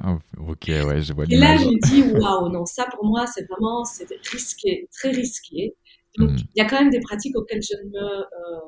Ah, 0.00 0.18
ok, 0.38 0.68
ouais, 0.68 1.02
je 1.02 1.12
vois 1.12 1.24
Et 1.28 1.36
là, 1.36 1.56
je 1.56 1.64
me 1.64 1.80
dis, 1.88 2.02
waouh, 2.18 2.50
non, 2.50 2.64
ça 2.66 2.86
pour 2.94 3.04
moi, 3.04 3.26
c'est 3.26 3.46
vraiment 3.48 3.84
c'est 3.84 4.06
risqué, 4.30 4.88
très 4.92 5.10
risqué. 5.10 5.74
Donc, 6.18 6.30
hmm. 6.30 6.36
il 6.54 6.58
y 6.58 6.60
a 6.60 6.68
quand 6.68 6.78
même 6.78 6.90
des 6.90 7.00
pratiques 7.00 7.36
auxquelles 7.36 7.62
je 7.62 7.76
ne 7.84 7.90
me. 7.90 8.20
Euh, 8.20 8.60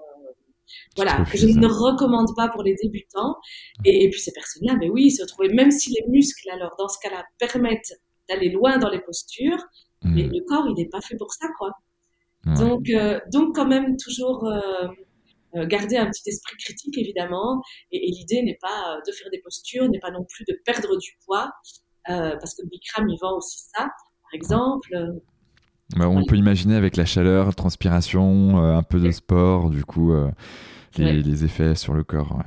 voilà, 0.96 1.24
que 1.24 1.38
je 1.38 1.46
ne 1.46 1.66
recommande 1.66 2.28
pas 2.36 2.48
pour 2.48 2.62
les 2.62 2.74
débutants. 2.82 3.36
Et, 3.84 4.10
puis 4.10 4.20
ces 4.20 4.32
personnes-là, 4.32 4.76
mais 4.78 4.90
oui, 4.90 5.10
se 5.10 5.22
retrouver, 5.22 5.48
même 5.48 5.70
si 5.70 5.90
les 5.90 6.04
muscles, 6.08 6.48
alors 6.50 6.74
dans 6.78 6.88
ce 6.88 6.98
cas-là, 7.02 7.24
permettent 7.38 7.94
d'aller 8.28 8.50
loin 8.50 8.78
dans 8.78 8.90
les 8.90 9.00
postures, 9.00 9.62
mais 10.02 10.24
hmm. 10.24 10.32
le 10.32 10.44
corps, 10.46 10.66
il 10.68 10.74
n'est 10.74 10.88
pas 10.88 11.00
fait 11.00 11.16
pour 11.16 11.32
ça, 11.32 11.46
quoi. 11.58 11.72
Donc, 12.56 12.88
euh, 12.88 13.20
donc 13.32 13.54
quand 13.54 13.66
même 13.66 13.96
toujours 13.96 14.46
euh, 14.46 14.88
garder 15.54 15.96
un 15.96 16.06
petit 16.06 16.28
esprit 16.28 16.56
critique 16.56 16.98
évidemment. 16.98 17.62
Et, 17.92 17.98
l'idée 18.11 18.42
n'est 18.42 18.58
pas 18.61 18.96
euh, 18.96 19.00
de 19.06 19.12
faire 19.12 19.30
des 19.30 19.40
postures, 19.40 19.88
n'est 19.88 20.00
pas 20.00 20.11
non 20.11 20.24
plus 20.24 20.44
de 20.46 20.58
perdre 20.64 20.96
du 20.98 21.16
poids, 21.24 21.50
euh, 22.11 22.37
parce 22.38 22.54
que 22.54 22.66
Bikram 22.66 23.08
il 23.08 23.18
vend 23.20 23.37
aussi 23.37 23.64
ça, 23.74 23.84
par 23.84 24.34
exemple. 24.34 24.88
Bah, 25.96 26.08
on 26.08 26.24
peut 26.24 26.37
imaginer 26.37 26.76
avec 26.76 26.96
la 26.96 27.06
chaleur, 27.06 27.54
transpiration, 27.54 28.58
un 28.58 28.82
peu 28.82 29.00
de 29.00 29.11
sport, 29.11 29.70
du 29.70 29.84
coup, 29.84 30.12
les, 30.98 31.44
effets 31.44 31.74
sur 31.74 31.94
le 31.94 32.04
corps. 32.04 32.42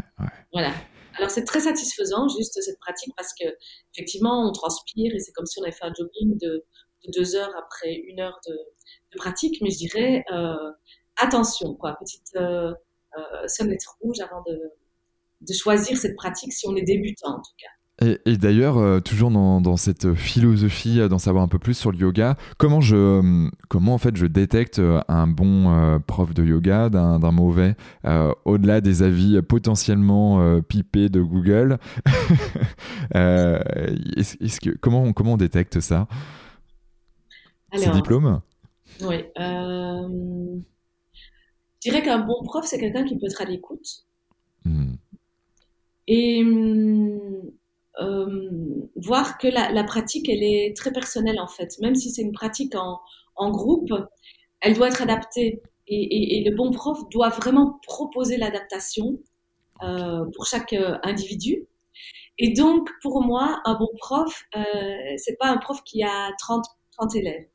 Voilà. 0.54 0.72
Alors 1.18 1.30
c'est 1.30 1.44
très 1.44 1.60
satisfaisant 1.60 2.28
juste 2.30 2.58
cette 2.62 2.80
pratique 2.80 3.14
parce 3.18 3.34
que 3.34 3.46
effectivement 3.94 4.48
on 4.48 4.52
transpire 4.52 5.14
et 5.14 5.20
c'est 5.20 5.34
comme 5.34 5.46
si 5.46 5.60
on 5.60 5.64
avait 5.64 5.72
fait 5.72 5.84
un 5.84 5.94
jogging 5.96 6.38
de, 6.40 6.66
deux 7.14 7.36
heures 7.36 7.52
après 7.58 7.94
une 7.94 8.22
heure 8.22 8.40
de, 8.48 9.18
pratique, 9.18 9.58
mais 9.62 9.72
je 9.72 9.78
dirais 9.78 10.24
attention 11.18 11.76
quoi, 11.76 11.96
petite 12.00 12.36
euh, 12.36 12.74
sonnette 13.47 13.86
rouge 14.02 14.19
avant 14.19 14.43
de, 14.47 14.60
de 15.41 15.54
choisir 15.54 15.97
cette 15.97 16.15
pratique 16.15 16.54
si 16.54 16.67
on 16.67 16.76
est 16.76 16.84
débutant 16.84 17.38
en 17.38 17.41
tout 17.41 17.54
cas. 17.60 17.67
Et, 18.04 18.38
d'ailleurs, 18.38 18.80
euh, 18.80 19.00
toujours 19.00 19.30
dans, 19.30 19.78
cette 19.78 20.15
philosophie 20.15 21.00
euh, 21.00 21.08
d'en 21.08 21.19
savoir 21.19 21.43
un 21.43 21.47
peu 21.47 21.60
plus 21.60 21.76
sur 21.76 21.91
le 21.91 22.00
yoga, 22.00 22.36
comment 22.58 22.82
je, 22.82 23.47
comment 23.69 23.93
en 23.93 24.00
fait 24.00 24.17
je 24.17 24.26
détecte 24.26 24.82
un 25.08 25.28
bon 25.28 26.00
prof 26.08 26.34
de 26.34 26.43
yoga 26.43 26.89
d'un 26.89 27.32
mauvais, 27.32 27.76
au-delà 28.45 28.82
des 28.82 29.04
avis 29.04 29.39
potentiellement 29.43 30.62
pipés 30.62 31.10
de 31.10 31.21
Google? 31.21 31.78
Est-ce, 33.13 34.60
que, 34.60 34.71
comment, 34.71 35.04
on, 35.04 35.13
comment 35.13 35.34
on 35.34 35.38
détecte 35.38 35.80
ça? 35.80 36.08
C'est 37.76 37.91
diplôme 37.91 38.41
Oui. 39.02 39.26
Je 41.84 41.89
dirais 41.89 42.04
qu'un 42.04 42.20
bon 42.20 42.44
prof, 42.44 42.65
c'est 42.65 42.80
quelqu'un 42.80 43.04
qui 43.04 43.17
peut 43.17 43.26
être 43.26 43.41
à 43.41 43.46
l'écoute. 43.46 44.06
Hmm. 44.65 44.96
Et 46.08 46.44
euh, 48.00 48.89
voir 48.96 49.38
que 49.38 49.48
la, 49.48 49.84
pratique, 49.84 50.30
elle 50.30 50.44
est 50.44 50.76
très 50.76 50.91
personnelle 50.91 51.39
en 51.39 51.48
fait. 51.48 51.80
Même 51.80 51.96
si 51.96 52.12
c'est 52.12 52.22
une 52.22 52.34
pratique 52.34 52.76
en, 52.76 53.00
en, 53.36 53.50
groupe, 53.50 53.91
elle 54.60 54.76
doit 54.76 54.89
être 54.89 55.02
adaptée. 55.02 55.62
Et, 55.88 56.38
et, 56.38 56.50
le 56.50 56.56
bon 56.56 56.72
prof 56.72 57.00
doit 57.10 57.30
vraiment 57.30 57.80
proposer 57.86 58.38
l'adaptation 58.38 59.20
euh, 59.84 60.26
pour 60.36 60.46
chaque 60.46 60.74
euh, 60.74 60.98
individu. 61.04 61.65
Et 62.38 62.54
donc, 62.54 62.89
pour 63.02 63.24
moi, 63.24 63.62
un 63.65 63.74
bon 63.74 63.89
prof, 63.98 64.44
euh, 64.56 64.62
c'est 65.17 65.38
pas 65.38 65.48
un 65.48 65.58
prof 65.58 65.84
qui 65.84 66.04
a 66.04 66.32
30, 66.38 66.63
30 66.98 67.15
élèves. 67.15 67.46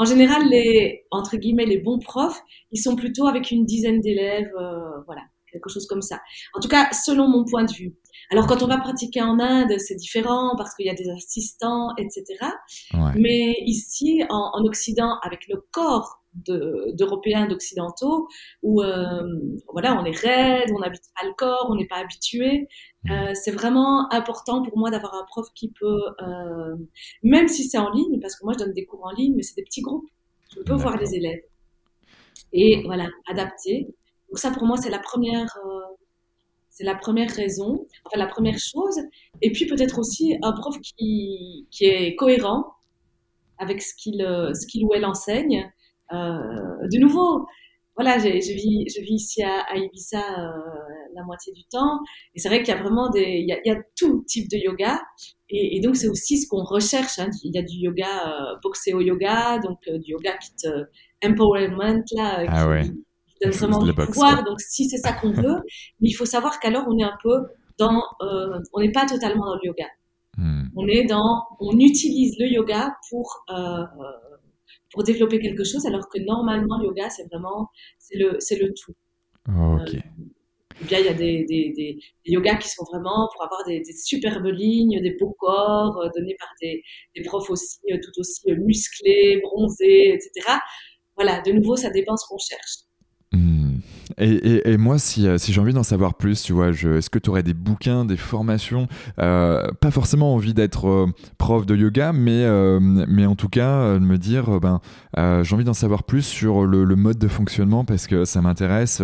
En 0.00 0.06
général, 0.06 0.48
les, 0.48 1.04
entre 1.10 1.36
guillemets, 1.36 1.66
les 1.66 1.76
bons 1.76 1.98
profs, 1.98 2.40
ils 2.72 2.80
sont 2.80 2.96
plutôt 2.96 3.26
avec 3.26 3.50
une 3.50 3.66
dizaine 3.66 4.00
d'élèves, 4.00 4.50
euh, 4.58 5.02
voilà, 5.04 5.20
quelque 5.52 5.68
chose 5.68 5.86
comme 5.86 6.00
ça. 6.00 6.22
En 6.54 6.60
tout 6.60 6.68
cas, 6.68 6.88
selon 6.92 7.28
mon 7.28 7.44
point 7.44 7.64
de 7.64 7.72
vue. 7.74 7.94
Alors, 8.30 8.46
quand 8.46 8.62
on 8.62 8.66
va 8.66 8.78
pratiquer 8.78 9.20
en 9.20 9.38
Inde, 9.38 9.74
c'est 9.78 9.96
différent 9.96 10.54
parce 10.56 10.74
qu'il 10.74 10.86
y 10.86 10.88
a 10.88 10.94
des 10.94 11.10
assistants, 11.10 11.90
etc. 11.98 12.24
Mais 13.14 13.56
ici, 13.66 14.22
en, 14.30 14.50
en, 14.54 14.64
Occident, 14.64 15.18
avec 15.22 15.46
le 15.48 15.66
corps 15.70 16.19
d'Européens, 16.34 17.46
d'Occidentaux, 17.46 18.28
où 18.62 18.82
euh, 18.82 19.22
voilà, 19.72 20.00
on 20.00 20.04
est 20.04 20.16
raide, 20.16 20.70
on 20.74 20.78
n'habite 20.78 21.02
pas 21.20 21.26
le 21.26 21.34
corps, 21.34 21.66
on 21.70 21.74
n'est 21.74 21.86
pas 21.86 21.96
habitué. 21.96 22.68
Mmh. 23.04 23.10
Euh, 23.10 23.32
c'est 23.34 23.50
vraiment 23.50 24.12
important 24.12 24.62
pour 24.62 24.78
moi 24.78 24.90
d'avoir 24.90 25.14
un 25.14 25.24
prof 25.24 25.48
qui 25.54 25.72
peut, 25.72 26.02
euh, 26.22 26.76
même 27.22 27.48
si 27.48 27.64
c'est 27.64 27.78
en 27.78 27.90
ligne, 27.90 28.20
parce 28.20 28.36
que 28.36 28.44
moi 28.44 28.54
je 28.54 28.64
donne 28.64 28.72
des 28.72 28.86
cours 28.86 29.04
en 29.04 29.10
ligne, 29.10 29.34
mais 29.34 29.42
c'est 29.42 29.56
des 29.56 29.64
petits 29.64 29.82
groupes, 29.82 30.08
je 30.54 30.60
peux 30.62 30.74
voir 30.74 30.96
les 30.96 31.14
élèves. 31.14 31.42
Et 32.52 32.82
voilà, 32.84 33.08
adapter. 33.28 33.88
Donc 34.28 34.38
ça 34.38 34.50
pour 34.50 34.64
moi 34.64 34.76
c'est 34.76 34.90
la 34.90 34.98
première, 34.98 35.56
c'est 36.68 36.84
la 36.84 36.94
première 36.94 37.30
raison, 37.30 37.86
enfin 38.04 38.18
la 38.18 38.26
première 38.26 38.58
chose. 38.58 39.00
Et 39.42 39.50
puis 39.50 39.66
peut-être 39.66 39.98
aussi 39.98 40.36
un 40.42 40.52
prof 40.52 40.76
qui, 40.80 41.66
qui 41.70 41.86
est 41.86 42.14
cohérent 42.16 42.74
avec 43.58 43.82
ce 43.82 43.94
qu'il 43.94 44.24
qu'il 44.68 44.84
ou 44.84 44.94
elle 44.94 45.04
enseigne 45.04 45.70
de 46.10 46.98
nouveau, 46.98 47.46
voilà, 48.02 48.18
je, 48.18 48.28
vis, 48.28 48.86
je 48.88 49.02
vis 49.02 49.14
ici 49.14 49.42
à, 49.42 49.76
Ibiza 49.76 50.18
euh, 50.18 50.52
la 51.14 51.22
moitié 51.24 51.52
du 51.52 51.64
temps, 51.64 51.98
et 52.34 52.38
c'est 52.40 52.48
vrai 52.48 52.62
qu'il 52.62 52.74
y 52.74 52.76
a 52.76 52.80
vraiment 52.80 53.10
des, 53.10 53.44
il 53.46 53.46
y 53.46 53.70
a, 53.70 53.76
tout 53.94 54.24
type 54.26 54.48
de 54.50 54.56
yoga, 54.56 55.02
et, 55.50 55.80
donc 55.80 55.96
c'est 55.96 56.08
aussi 56.08 56.38
ce 56.38 56.48
qu'on 56.48 56.64
recherche. 56.64 57.18
Hein. 57.18 57.28
Il 57.44 57.54
y 57.54 57.58
a 57.58 57.62
du 57.62 57.76
yoga 57.76 58.06
euh, 58.06 58.56
boxéo 58.62 59.00
yoga, 59.00 59.58
donc 59.58 59.78
du 59.86 60.12
yoga 60.12 60.36
qui 60.38 60.54
te 60.56 60.68
empowerment 61.22 62.02
là, 62.16 62.44
ah 62.48 62.82
qui, 62.82 62.92
donne 63.42 63.52
vraiment 63.52 63.82
du 63.82 63.92
pouvoir. 63.92 64.44
Donc 64.44 64.60
si 64.60 64.88
c'est 64.88 64.98
ça 64.98 65.12
qu'on 65.12 65.32
veut, 65.32 65.60
mais 66.00 66.08
il 66.08 66.14
faut 66.14 66.24
savoir 66.24 66.58
qu'alors 66.58 66.86
on 66.88 66.96
est 66.96 67.04
un 67.04 67.18
peu 67.22 67.48
dans, 67.78 68.02
on 68.72 68.80
n'est 68.80 68.92
pas 68.92 69.04
totalement 69.04 69.44
dans 69.44 69.56
le 69.56 69.66
yoga. 69.66 69.86
Hmm. 70.38 70.68
On 70.76 70.86
est 70.86 71.04
dans, 71.04 71.42
on 71.58 71.78
utilise 71.78 72.38
le 72.38 72.46
yoga 72.46 72.96
pour 73.10 73.44
pour 74.92 75.04
développer 75.04 75.38
quelque 75.38 75.64
chose, 75.64 75.86
alors 75.86 76.08
que 76.08 76.18
normalement, 76.20 76.78
le 76.78 76.86
yoga, 76.86 77.08
c'est 77.10 77.24
vraiment, 77.30 77.68
c'est 77.98 78.18
le, 78.18 78.36
c'est 78.38 78.56
le 78.56 78.72
tout. 78.74 78.94
ok. 79.48 79.94
Euh, 79.94 80.00
bien, 80.86 80.98
il 80.98 81.06
y 81.06 81.08
a 81.08 81.14
des, 81.14 81.44
des, 81.44 81.72
des, 81.76 81.98
yogas 82.24 82.56
qui 82.56 82.68
sont 82.68 82.84
vraiment 82.90 83.28
pour 83.32 83.44
avoir 83.44 83.64
des, 83.66 83.82
superbes 83.92 84.46
lignes, 84.46 85.00
des 85.02 85.16
beaux 85.18 85.36
corps, 85.38 85.98
euh, 85.98 86.08
donnés 86.16 86.36
par 86.38 86.48
des, 86.60 86.82
des 87.14 87.22
profs 87.22 87.50
aussi, 87.50 87.78
euh, 87.92 87.98
tout 88.02 88.18
aussi 88.18 88.52
musclés, 88.52 89.40
bronzés, 89.42 90.14
etc. 90.14 90.58
Voilà, 91.16 91.40
de 91.42 91.52
nouveau, 91.52 91.76
ça 91.76 91.90
dépend 91.90 92.16
ce 92.16 92.26
qu'on 92.28 92.38
cherche. 92.38 92.89
Et, 94.20 94.76
moi, 94.76 94.98
si, 94.98 95.26
euh, 95.26 95.38
si 95.38 95.52
j'ai 95.52 95.60
envie 95.60 95.72
d'en 95.72 95.82
savoir 95.82 96.14
plus, 96.14 96.42
tu 96.42 96.52
vois, 96.52 96.68
est-ce 96.68 97.08
que 97.08 97.18
tu 97.18 97.30
aurais 97.30 97.42
des 97.42 97.54
bouquins, 97.54 98.04
des 98.04 98.18
formations 98.18 98.86
euh, 99.18 99.66
Pas 99.80 99.90
forcément 99.90 100.34
envie 100.34 100.52
d'être 100.52 100.88
euh, 100.88 101.06
prof 101.38 101.64
de 101.64 101.74
yoga, 101.74 102.12
mais, 102.12 102.46
mais 102.80 103.24
en 103.24 103.34
tout 103.34 103.48
cas, 103.48 103.94
de 103.94 103.98
me 103.98 104.18
dire, 104.18 104.60
ben, 104.60 104.80
j'ai 105.16 105.54
envie 105.54 105.64
d'en 105.64 105.74
savoir 105.74 106.04
plus 106.04 106.22
sur 106.22 106.66
le, 106.66 106.84
mode 107.00 107.18
de 107.18 107.28
fonctionnement 107.28 107.84
parce 107.84 108.06
que 108.06 108.26
ça 108.26 108.42
m'intéresse 108.42 109.02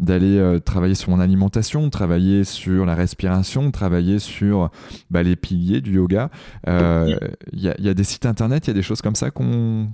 d'aller 0.00 0.58
travailler 0.64 0.96
sur 0.96 1.10
mon 1.10 1.20
alimentation, 1.20 1.88
travailler 1.90 2.42
sur 2.42 2.84
la 2.84 2.94
respiration, 2.94 3.70
travailler 3.70 4.18
sur 4.18 4.70
bah, 5.10 5.22
les 5.22 5.36
piliers 5.36 5.80
du 5.80 5.94
yoga. 5.94 6.30
Il 6.66 7.18
y, 7.52 7.68
a, 7.68 7.94
des 7.94 8.04
sites 8.04 8.26
internet, 8.26 8.66
il 8.66 8.70
y 8.70 8.72
a 8.72 8.74
des 8.74 8.82
choses 8.82 9.02
comme 9.02 9.14
ça 9.14 9.30
qu'on 9.30 9.88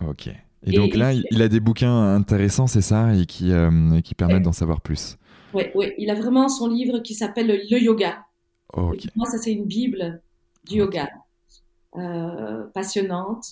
Ok. 0.00 0.28
Et, 0.64 0.76
donc 0.76 0.94
là, 0.94 1.12
il 1.12 1.42
a 1.42 1.48
des 1.48 1.60
bouquins 1.60 2.14
intéressants, 2.14 2.66
c'est 2.66 2.82
ça, 2.82 3.14
et 3.14 3.26
qui, 3.26 3.52
euh, 3.52 4.00
qui 4.00 4.14
permettent 4.14 4.44
d'en 4.44 4.52
savoir 4.52 4.80
plus. 4.80 5.16
Oui, 5.54 5.64
ouais. 5.74 5.94
il 5.98 6.08
a 6.10 6.14
vraiment 6.14 6.48
son 6.48 6.68
livre 6.68 7.00
qui 7.00 7.14
s'appelle 7.14 7.48
Le 7.48 7.82
Yoga. 7.82 8.24
Ok. 8.72 9.06
Moi, 9.16 9.28
ça, 9.28 9.38
c'est 9.38 9.52
une 9.52 9.66
Bible 9.66 10.22
du 10.64 10.76
yoga. 10.76 11.08
Euh, 11.96 12.64
passionnante. 12.72 13.44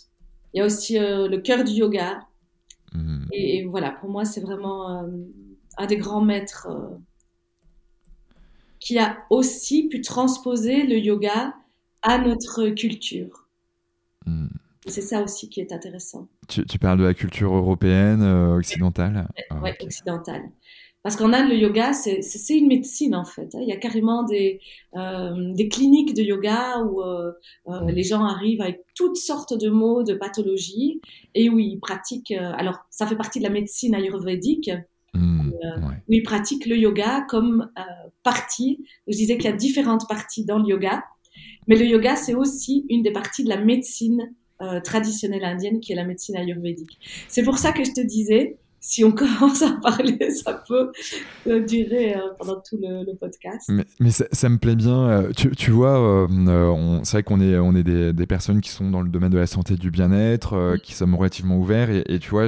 Il 0.55 0.59
y 0.59 0.61
a 0.62 0.64
aussi 0.64 0.98
Le 0.98 1.37
cœur 1.38 1.64
du 1.64 1.72
yoga. 1.72 2.26
Hmm. 2.92 3.26
Et, 3.33 3.66
voilà, 3.66 3.90
pour 3.90 4.09
moi, 4.09 4.24
c'est 4.24 4.40
vraiment 4.40 5.05
un 5.76 5.87
des 5.87 5.96
grands 5.96 6.22
maîtres 6.22 6.68
qui 8.79 8.98
a 8.98 9.18
aussi 9.29 9.88
pu 9.88 10.00
transposer 10.00 10.85
le 10.85 10.96
yoga 10.96 11.55
à 12.03 12.19
notre 12.19 12.69
culture. 12.71 13.49
Hmm. 14.27 14.49
C'est 14.87 15.03
ça 15.03 15.23
aussi 15.23 15.49
qui 15.49 15.61
est 15.61 15.73
intéressant. 15.73 16.29
Tu, 16.49 16.79
parles 16.79 16.99
de 16.99 17.05
la 17.05 17.15
culture 17.15 17.55
européenne, 17.55 18.23
euh, 18.23 18.57
occidentale? 18.57 19.29
Oui, 19.63 19.71
ah, 19.73 19.85
occidentale. 19.85 20.51
Parce 21.03 21.17
qu'en 21.17 21.33
Inde, 21.33 21.49
le 21.49 21.57
yoga, 21.57 21.93
c'est 21.93 22.21
une 22.51 22.67
médecine 22.67 23.15
en 23.15 23.25
fait. 23.25 23.55
Hein. 23.55 23.61
Il 23.63 23.69
y 23.69 23.73
a 23.73 23.77
carrément 23.77 24.23
des, 24.23 24.61
euh, 24.97 25.53
des 25.55 25.69
cliniques 25.69 26.15
de 26.15 26.23
yoga 26.23 26.79
où 26.81 27.03
euh, 27.03 27.33
hmm. 27.67 27.89
les 27.89 28.03
gens 28.03 28.25
arrivent 28.25 28.61
avec 28.61 28.85
toutes 28.95 29.17
sortes 29.17 29.55
de 29.55 29.71
maux, 29.71 30.03
de 30.03 30.15
pathologies, 30.15 31.01
et 31.35 31.49
où 31.49 31.59
ils 31.59 31.79
pratiquent. 31.79 32.33
alors, 32.33 32.79
ça 32.91 33.07
fait 33.07 33.17
partie 33.17 33.39
de 33.39 33.45
la 33.45 33.51
médecine 33.51 33.95
ayurvédique. 33.95 34.71
Hmm, 35.13 35.51
où 36.09 36.13
ils 36.13 36.23
pratiquent 36.23 36.67
le 36.67 36.77
yoga 36.77 37.27
comme 37.29 37.71
partie. 38.23 38.85
Je 39.09 39.17
disais 39.17 39.37
qu'il 39.37 39.47
y 39.47 39.53
a 39.53 39.57
différentes 39.57 40.09
parties 40.09 40.45
dans 40.45 40.59
le 40.59 40.69
yoga. 40.69 41.03
Mais 41.66 41.77
le 41.77 41.85
yoga, 41.85 42.16
c'est 42.16 42.35
aussi 42.35 42.87
une 42.88 43.03
des 43.03 43.12
parties 43.12 43.44
de 43.44 43.49
la 43.49 43.62
médecine 43.62 44.31
euh, 44.62 44.79
traditionnelle 44.81 45.44
indienne, 45.44 45.81
qui 45.81 45.92
est 45.92 45.96
la 45.96 46.05
médecine 46.05 46.37
ayurvédique. 46.37 46.99
C'est 47.29 47.42
pour 47.42 47.57
ça 47.57 47.73
que 47.73 47.83
je 47.83 47.92
te 47.92 48.01
disais, 48.03 48.59
si 48.79 49.05
on 49.05 49.12
commence 49.12 49.62
à 49.62 49.73
parler, 49.83 50.31
ça 50.33 50.62
peut 50.68 50.92
euh, 51.46 51.61
durer 51.64 52.14
euh, 52.14 52.20
pendant 52.38 52.61
tout 52.61 52.79
le, 52.79 53.14
podcast. 53.14 53.70
Mais, 53.99 54.11
ça, 54.11 54.49
me 54.51 54.59
plaît 54.59 54.77
bien. 54.77 55.31
Tu, 55.35 55.70
vois, 55.70 56.29
c'est 57.05 57.12
vrai 57.12 57.23
qu'on 57.23 57.40
est, 57.40 57.57
on 57.57 57.75
est 57.75 57.83
des, 58.12 58.27
personnes 58.27 58.61
qui 58.61 58.68
sont 58.68 58.90
dans 58.90 59.01
le 59.01 59.09
domaine 59.09 59.31
de 59.31 59.38
la 59.38 59.46
santé 59.46 59.77
du 59.77 59.90
bien-être, 59.90 60.77
qui 60.83 60.92
sommes 60.92 61.14
relativement 61.14 61.57
ouverts. 61.57 61.88
Et, 61.90 62.18
tu 62.18 62.29
vois, 62.29 62.46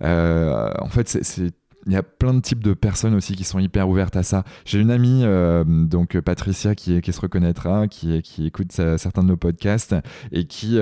en 0.00 0.88
fait, 0.90 1.08
c'est 1.08 1.52
il 1.88 1.94
y 1.94 1.96
a 1.96 2.02
plein 2.02 2.34
de 2.34 2.40
types 2.40 2.62
de 2.62 2.74
personnes 2.74 3.14
aussi 3.14 3.34
qui 3.34 3.44
sont 3.44 3.58
hyper 3.58 3.88
ouvertes 3.88 4.14
à 4.14 4.22
ça. 4.22 4.44
J'ai 4.66 4.78
une 4.78 4.90
amie, 4.90 5.24
donc 5.66 6.20
Patricia, 6.20 6.74
qui, 6.74 7.00
se 7.02 7.20
reconnaîtra, 7.20 7.88
qui, 7.88 8.22
écoute 8.44 8.72
certains 8.72 9.22
de 9.22 9.28
nos 9.28 9.36
podcasts 9.38 9.96
et 10.30 10.44
qui, 10.44 10.78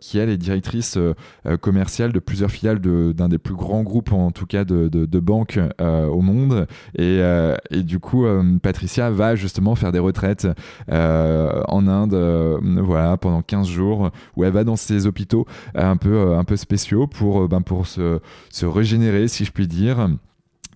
qui 0.00 0.18
elle 0.18 0.30
est 0.30 0.38
directrice 0.38 0.98
commerciale 1.60 2.12
de 2.12 2.18
plusieurs 2.18 2.50
filiales 2.50 2.80
d'un 2.80 3.28
des 3.28 3.38
plus 3.38 3.54
grands 3.54 3.82
groupes, 3.82 4.12
en 4.12 4.30
tout 4.30 4.46
cas 4.46 4.64
de, 4.64 4.88
de, 4.88 5.20
banques 5.20 5.58
au 5.78 6.22
monde. 6.22 6.66
Et, 6.96 7.22
du 7.82 7.98
coup, 7.98 8.24
Patricia 8.62 9.10
va 9.10 9.36
justement 9.36 9.74
faire 9.74 9.92
des 9.92 9.98
retraites 9.98 10.48
en 10.88 11.86
Inde, 11.86 12.60
voilà, 12.82 13.18
pendant 13.18 13.42
15 13.42 13.68
jours, 13.68 14.10
où 14.36 14.44
elle 14.44 14.52
va 14.52 14.64
dans 14.64 14.76
ces 14.76 15.06
hôpitaux 15.06 15.46
un 15.74 15.98
peu, 15.98 16.34
un 16.34 16.44
peu 16.44 16.56
spéciaux 16.56 17.06
pour, 17.06 17.46
ben, 17.46 17.60
pour 17.60 17.86
se 17.86 18.20
régénérer, 18.62 19.28
si 19.28 19.44
je 19.44 19.52
puis 19.52 19.68
dire. 19.68 20.08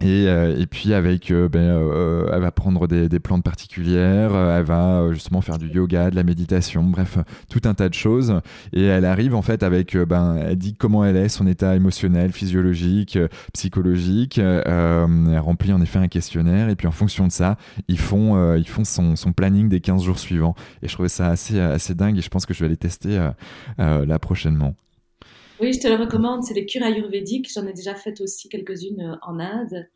Et, 0.01 0.27
euh, 0.27 0.59
et, 0.59 0.67
puis 0.67 0.93
avec, 0.93 1.31
euh, 1.31 1.49
ben, 1.49 1.61
euh, 1.61 2.29
elle 2.33 2.41
va 2.41 2.51
prendre 2.51 2.89
des, 2.89 3.09
des, 3.09 3.21
plantes 3.21 3.45
particulières, 3.45 4.35
elle 4.35 4.65
va 4.65 5.13
justement 5.13 5.41
faire 5.41 5.57
du 5.57 5.69
yoga, 5.69 6.11
de 6.11 6.17
la 6.17 6.25
méditation, 6.25 6.83
bref, 6.83 7.19
tout 7.49 7.61
un 7.65 7.75
tas 7.75 7.89
de 7.89 7.95
choses. 7.95 8.41
Et 8.73 8.83
elle 8.83 9.05
arrive 9.05 9.37
en 9.37 9.43
fait 9.43 9.63
avec, 9.63 9.97
ben, 9.97 10.37
elle 10.37 10.57
dit 10.57 10.75
comment 10.75 11.05
elle 11.05 11.17
est, 11.17 11.29
son 11.29 11.47
état 11.47 11.77
émotionnel, 11.77 12.33
physiologique, 12.33 13.19
psychologique. 13.53 14.39
elle 14.39 15.39
remplit 15.39 15.73
en 15.73 15.81
effet 15.81 16.01
un 16.01 16.09
questionnaire 16.09 16.69
et 16.71 16.75
puis 16.75 16.89
en 16.89 16.93
fonction 16.93 17.29
de 17.29 17.33
ça, 17.33 17.57
ils 17.87 17.99
font, 17.99 18.57
ils 18.57 18.69
font 18.69 18.85
son, 18.85 19.15
son, 19.15 19.33
planning 19.33 19.69
des 19.69 19.81
15 19.81 20.03
jours 20.03 20.19
suivants. 20.19 20.57
Et 20.83 20.89
je 20.89 20.93
trouvais 20.93 21.09
ça 21.09 21.29
assez, 21.29 21.61
assez 21.61 21.95
dingue 21.95 22.19
et 22.19 22.23
je 22.23 22.29
pense 22.29 22.47
que 22.47 22.55
je 22.55 22.61
vais 22.61 22.67
aller 22.67 22.77
tester 22.77 23.31
là 23.79 24.19
prochainement. 24.19 24.75
Oui, 25.61 25.73
je 25.73 25.81
te 25.81 25.89
le 25.89 25.95
recommande. 25.95 26.43
C'est 26.43 26.55
les 26.55 26.67
cures 26.67 26.83
ayurvédiques. 26.83 27.51
J'en 27.53 27.67
ai 27.67 27.73
déjà 27.73 27.95
fait 27.95 28.21
aussi 28.21 28.49
quelques-unes 28.49 29.01
euh, 29.01 29.17
en 29.23 29.39
Inde. 29.39 29.89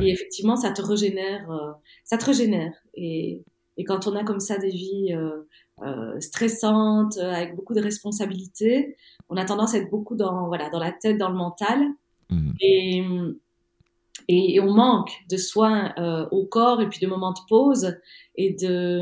Et 0.00 0.10
effectivement, 0.10 0.56
ça 0.56 0.70
te 0.70 0.82
régénère. 0.82 1.50
Euh, 1.50 1.72
ça 2.04 2.16
te 2.18 2.24
régénère. 2.24 2.72
Et, 2.94 3.42
et, 3.76 3.84
quand 3.84 4.06
on 4.06 4.16
a 4.16 4.24
comme 4.24 4.40
ça 4.40 4.58
des 4.58 4.70
vies 4.70 5.14
euh, 5.82 6.20
stressantes, 6.20 7.18
avec 7.18 7.54
beaucoup 7.56 7.74
de 7.74 7.80
responsabilités, 7.80 8.96
on 9.28 9.36
a 9.36 9.44
tendance 9.44 9.74
à 9.74 9.78
être 9.78 9.90
beaucoup 9.90 10.16
dans, 10.16 10.46
voilà, 10.48 10.70
dans 10.70 10.80
la 10.80 10.92
tête, 10.92 11.18
dans 11.18 11.28
le 11.28 11.36
mental. 11.36 11.80
Mmh. 12.30 12.52
Et, 12.60 13.02
et, 14.28 14.60
on 14.60 14.72
manque 14.72 15.12
de 15.30 15.36
soins 15.36 15.92
euh, 15.98 16.26
au 16.30 16.44
corps 16.44 16.80
et 16.80 16.88
puis 16.88 17.00
de 17.00 17.06
moments 17.06 17.32
de 17.32 17.40
pause 17.48 17.96
et 18.36 18.54
de, 18.54 19.00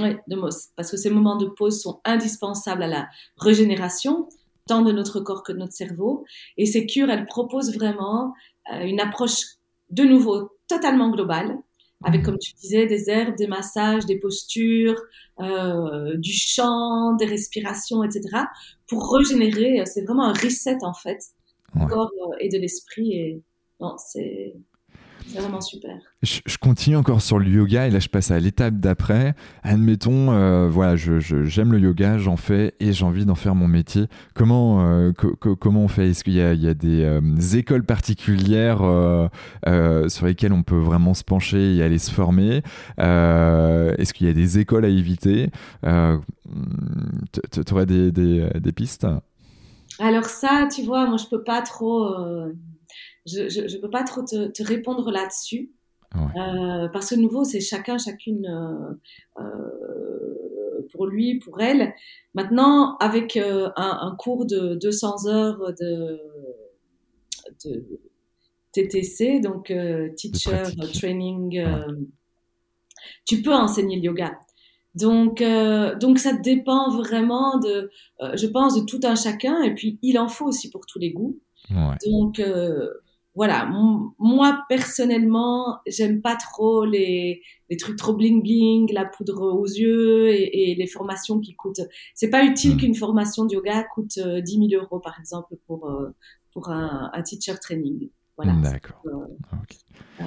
ouais, 0.00 0.20
de 0.28 0.36
parce 0.76 0.90
que 0.90 0.96
ces 0.96 1.10
moments 1.10 1.36
de 1.36 1.46
pause 1.46 1.80
sont 1.80 2.00
indispensables 2.04 2.82
à 2.82 2.88
la 2.88 3.08
régénération 3.36 4.28
tant 4.66 4.82
de 4.82 4.92
notre 4.92 5.20
corps 5.20 5.42
que 5.42 5.52
de 5.52 5.58
notre 5.58 5.72
cerveau. 5.72 6.24
Et 6.56 6.66
ces 6.66 6.86
cures, 6.86 7.10
elles 7.10 7.26
proposent 7.26 7.74
vraiment 7.74 8.34
euh, 8.72 8.84
une 8.84 9.00
approche 9.00 9.44
de 9.90 10.04
nouveau 10.04 10.50
totalement 10.68 11.10
globale, 11.10 11.58
avec, 12.02 12.22
comme 12.22 12.38
tu 12.38 12.52
disais, 12.54 12.86
des 12.86 13.08
herbes, 13.08 13.36
des 13.36 13.46
massages, 13.46 14.04
des 14.06 14.18
postures, 14.18 15.00
euh, 15.40 16.16
du 16.16 16.32
chant, 16.32 17.14
des 17.14 17.24
respirations, 17.24 18.02
etc., 18.02 18.22
pour 18.86 19.16
régénérer. 19.16 19.82
C'est 19.86 20.02
vraiment 20.02 20.24
un 20.24 20.32
reset, 20.32 20.78
en 20.82 20.92
fait, 20.92 21.18
du 21.74 21.86
corps 21.86 22.10
euh, 22.28 22.36
et 22.40 22.48
de 22.48 22.58
l'esprit. 22.58 23.12
Et 23.12 23.42
non, 23.80 23.96
c'est 23.98 24.54
c'est 25.26 25.40
vraiment 25.40 25.60
super. 25.60 25.96
Je, 26.22 26.40
continue 26.58 26.96
encore 26.96 27.20
sur 27.20 27.38
le 27.38 27.48
yoga 27.48 27.86
et 27.86 27.90
là 27.90 27.98
je 27.98 28.08
passe 28.08 28.30
à 28.30 28.38
l'étape 28.38 28.74
d'après. 28.74 29.34
Admettons, 29.62 30.32
euh, 30.32 30.68
voilà, 30.68 30.96
j'aime 30.96 31.20
je, 31.20 31.62
le 31.62 31.78
yoga, 31.78 32.18
j'en 32.18 32.36
fais 32.36 32.74
et 32.80 32.92
j'ai 32.92 33.04
envie 33.04 33.24
d'en 33.24 33.34
faire 33.34 33.54
mon 33.54 33.68
métier. 33.68 34.06
Comment, 34.34 34.86
euh, 34.86 35.12
comment 35.12 35.80
on 35.80 35.88
fait? 35.88 36.10
Est-ce 36.10 36.24
qu'il 36.24 36.34
y, 36.34 36.36
y 36.36 36.68
a, 36.68 36.74
des 36.74 37.04
euh, 37.04 37.20
écoles 37.54 37.84
particulières 37.84 38.78
sur 40.08 40.26
lesquelles 40.26 40.52
on 40.52 40.62
peut 40.62 40.78
vraiment 40.78 41.14
se 41.14 41.24
pencher 41.24 41.76
et 41.76 41.82
aller 41.82 41.98
se 41.98 42.10
former? 42.10 42.62
Est-ce 42.98 44.12
qu'il 44.12 44.26
y 44.26 44.30
a 44.30 44.34
des 44.34 44.58
écoles 44.58 44.84
à 44.84 44.88
éviter? 44.88 45.50
Tu 45.82 47.72
aurais 47.72 47.86
des, 47.86 48.12
des, 48.12 48.48
des 48.60 48.72
pistes? 48.72 49.06
Alors 50.00 50.24
ça, 50.24 50.68
tu 50.74 50.82
vois, 50.82 51.06
moi 51.06 51.16
je 51.16 51.26
peux 51.26 51.42
pas 51.42 51.62
trop 51.62 52.14
je 53.26 53.42
ne 53.42 53.80
peux 53.80 53.90
pas 53.90 54.04
trop 54.04 54.22
te, 54.22 54.48
te 54.48 54.62
répondre 54.62 55.10
là-dessus. 55.10 55.72
Euh, 56.16 56.88
parce 56.88 57.10
que 57.10 57.16
nouveau, 57.16 57.44
c'est 57.44 57.60
chacun, 57.60 57.98
chacune 57.98 58.46
euh, 58.46 59.42
euh, 59.42 60.86
pour 60.92 61.06
lui, 61.06 61.38
pour 61.38 61.60
elle. 61.60 61.92
Maintenant, 62.34 62.96
avec 62.98 63.36
un, 63.36 63.72
un, 63.76 64.16
cours 64.16 64.46
de 64.46 64.74
200 64.76 65.26
heures 65.26 65.72
de, 65.80 66.20
de 67.64 68.00
TTC, 68.72 69.40
donc 69.40 69.72
Teacher 70.16 70.62
Training, 70.94 71.64
tu 73.26 73.42
peux 73.42 73.54
enseigner 73.54 73.96
le 73.96 74.02
yoga. 74.02 74.38
Donc, 74.94 75.42
donc 76.00 76.18
ça 76.20 76.32
dépend 76.32 76.90
vraiment 76.90 77.58
de, 77.58 77.90
je 78.34 78.46
pense, 78.46 78.80
de 78.80 78.86
tout 78.86 79.00
un 79.02 79.16
chacun. 79.16 79.62
Et 79.62 79.74
puis, 79.74 79.98
il 80.02 80.18
en 80.18 80.28
faut 80.28 80.46
aussi 80.46 80.70
pour 80.70 80.86
tous 80.86 81.00
les 81.00 81.10
goûts. 81.10 81.38
Ouais. 81.70 81.96
Donc, 82.06 82.40
voilà, 83.34 83.68
moi 84.18 84.64
personnellement, 84.68 85.80
j'aime 85.86 86.22
pas 86.22 86.36
trop 86.36 86.84
les, 86.84 87.42
les 87.68 87.76
trucs 87.76 87.96
trop 87.96 88.14
bling 88.14 88.42
bling, 88.42 88.92
la 88.92 89.04
poudre 89.04 89.42
aux 89.42 89.66
yeux 89.66 90.28
et, 90.28 90.70
et 90.70 90.74
les 90.76 90.86
formations 90.86 91.40
qui 91.40 91.56
coûtent. 91.56 91.80
C'est 92.14 92.30
pas 92.30 92.44
utile 92.44 92.74
hmm. 92.74 92.78
qu'une 92.78 92.94
formation 92.94 93.44
de 93.44 93.54
yoga 93.54 93.82
coûte 93.92 94.18
10 94.18 94.20
euh, 94.22 94.68
000 94.68 94.82
euros 94.82 95.00
par 95.00 95.18
exemple 95.18 95.56
pour 95.66 95.88
euh, 95.90 96.10
pour 96.52 96.68
un, 96.68 97.10
un, 97.12 97.22
teacher 97.22 97.54
training. 97.60 98.08
Voilà. 98.36 98.52
D'accord. 98.62 99.02
Euh, 100.20 100.24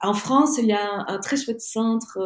en 0.00 0.14
France, 0.14 0.56
il 0.58 0.66
y 0.66 0.72
a 0.72 1.04
un, 1.06 1.18
très 1.18 1.36
chouette 1.36 1.60
centre 1.60 2.18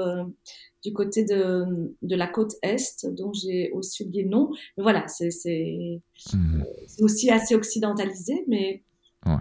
du 0.85 0.93
côté 0.93 1.25
de, 1.25 1.97
de 2.03 2.17
la 2.17 2.29
côte 2.29 2.53
est, 2.63 3.07
dont 3.07 3.33
j'ai 3.33 3.73
aussi 3.73 4.05
oublié 4.05 4.23
le 4.23 4.31
nom. 4.31 4.51
Mais 4.77 4.85
voilà, 4.85 5.09
c'est 5.09 5.31
c'est 5.33 6.01
hmm. 6.33 6.63
aussi 7.01 7.29
assez 7.31 7.57
occidentalisé, 7.57 8.45
mais 8.47 8.85
ouais. 9.27 9.35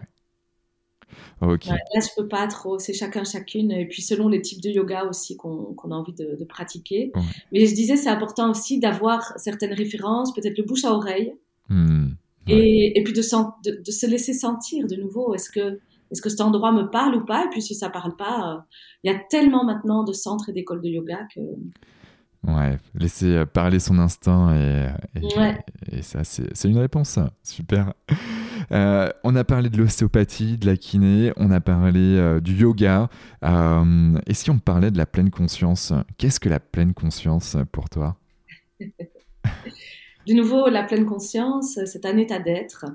Okay. 1.41 1.69
là, 1.71 1.77
je 1.95 2.07
peux 2.15 2.27
pas 2.27 2.47
trop. 2.47 2.77
C'est 2.77 2.93
chacun, 2.93 3.23
chacune. 3.23 3.71
Et 3.71 3.87
puis, 3.87 4.01
selon 4.01 4.27
les 4.27 4.41
types 4.41 4.61
de 4.61 4.69
yoga 4.69 5.05
aussi 5.05 5.37
qu'on 5.37 5.73
a 5.73 5.95
envie 5.95 6.13
de, 6.13 6.35
de 6.39 6.45
pratiquer. 6.45 7.11
Mais 7.51 7.65
je 7.65 7.73
disais, 7.73 7.97
c'est 7.97 8.09
important 8.09 8.51
aussi 8.51 8.79
d'avoir 8.79 9.33
certaines 9.37 9.73
références, 9.73 10.33
peut-être 10.33 10.57
le 10.57 10.63
bouche 10.63 10.85
à 10.85 10.93
oreille. 10.93 11.33
Mmh. 11.69 12.09
Et, 12.47 12.99
et, 12.99 13.03
puis 13.03 13.13
de, 13.13 13.21
de, 13.21 13.81
de, 13.81 13.91
se 13.91 14.05
laisser 14.05 14.33
sentir 14.33 14.87
de 14.87 14.95
nouveau. 14.95 15.33
Est-ce 15.33 15.49
que, 15.49 15.79
cet 16.11 16.41
endroit 16.41 16.71
me 16.71 16.89
parle 16.89 17.15
ou 17.15 17.25
pas? 17.25 17.45
Et 17.45 17.49
puis, 17.49 17.61
si 17.61 17.75
ça 17.75 17.89
parle 17.89 18.15
pas, 18.15 18.55
euh, 18.55 18.59
il 19.03 19.11
y 19.11 19.15
a 19.15 19.19
tellement 19.29 19.63
maintenant 19.63 20.03
de 20.03 20.13
centres 20.13 20.49
et 20.49 20.53
d'écoles 20.53 20.81
de 20.81 20.89
yoga 20.89 21.19
que. 21.33 21.41
Ouais, 22.47 22.77
laisser 22.95 23.35
euh, 23.35 23.45
parler 23.45 23.77
son 23.77 23.99
instinct 23.99 24.55
et, 24.55 24.89
et, 25.15 25.97
et 25.97 26.01
ça, 26.01 26.23
c'est 26.23 26.67
une 26.67 26.79
réponse. 26.79 27.19
Super. 27.43 27.93
Euh, 28.71 29.09
on 29.23 29.35
a 29.35 29.43
parlé 29.43 29.69
de 29.69 29.77
l'ostéopathie, 29.77 30.57
de 30.57 30.65
la 30.65 30.77
kiné, 30.77 31.33
on 31.35 31.51
a 31.51 31.59
parlé 31.59 31.99
euh, 32.17 32.39
du 32.39 32.55
yoga. 32.55 33.09
Euh, 33.43 34.19
et 34.27 34.33
si 34.33 34.49
on 34.49 34.59
parlait 34.59 34.91
de 34.91 34.97
la 34.97 35.05
pleine 35.05 35.29
conscience, 35.29 35.91
qu'est-ce 36.17 36.39
que 36.39 36.49
la 36.49 36.59
pleine 36.59 36.93
conscience 36.93 37.57
pour 37.71 37.89
toi? 37.89 38.17
De 40.27 40.33
nouveau, 40.35 40.69
la 40.69 40.83
pleine 40.83 41.07
conscience, 41.07 41.79
c'est 41.85 42.05
un 42.05 42.15
état 42.17 42.37
d'être. 42.37 42.85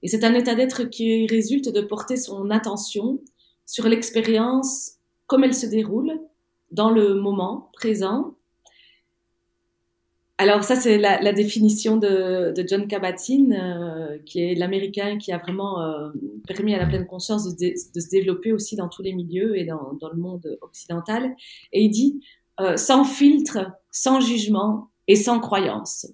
Et 0.00 0.06
c'est 0.06 0.22
un 0.22 0.32
état 0.34 0.54
d'être 0.54 0.84
qui 0.84 1.26
résulte 1.26 1.74
de 1.74 1.80
porter 1.80 2.16
son 2.16 2.50
attention 2.50 3.18
sur 3.66 3.88
l'expérience 3.88 4.92
comme 5.26 5.42
elle 5.42 5.54
se 5.54 5.66
déroule 5.66 6.12
dans 6.70 6.90
le 6.90 7.14
moment 7.14 7.70
présent 7.72 8.36
alors 10.42 10.64
ça, 10.64 10.74
c'est 10.74 10.98
la, 10.98 11.32
définition 11.32 11.96
de, 11.96 12.52
John 12.66 12.88
Kabat-Zinn, 12.88 13.52
euh, 13.52 14.18
qui 14.26 14.40
est 14.40 14.54
l'Américain 14.56 15.16
qui 15.16 15.30
a 15.30 15.38
vraiment 15.38 15.80
euh, 15.80 16.10
permis 16.48 16.74
à 16.74 16.78
la 16.78 16.86
pleine 16.86 17.06
conscience 17.06 17.56
de, 17.56 17.74
se 17.76 18.08
développer 18.10 18.52
aussi 18.52 18.74
dans 18.74 18.88
tous 18.88 19.02
les 19.02 19.12
milieux 19.12 19.56
et 19.56 19.64
dans, 19.64 19.96
le 20.12 20.18
monde 20.18 20.58
occidental. 20.60 21.36
Et 21.72 21.84
il 21.84 21.90
dit 21.90 22.20
euh, 22.60 22.76
sans 22.76 23.04
filtre, 23.04 23.70
sans 23.92 24.20
jugement 24.20 24.88
et 25.06 25.14
sans 25.14 25.38
croyance. 25.38 26.06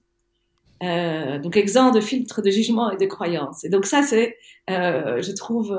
donc 0.83 1.57
exempt 1.57 1.91
de 1.91 2.01
filtre, 2.01 2.43
de 2.43 2.51
jugement 2.51 2.91
et 2.91 2.99
de 2.99 3.07
croyance. 3.07 3.65
Et 3.65 3.71
donc 3.71 3.87
ça, 3.87 4.03
c'est, 4.03 4.37
je 4.69 5.33
trouve 5.33 5.79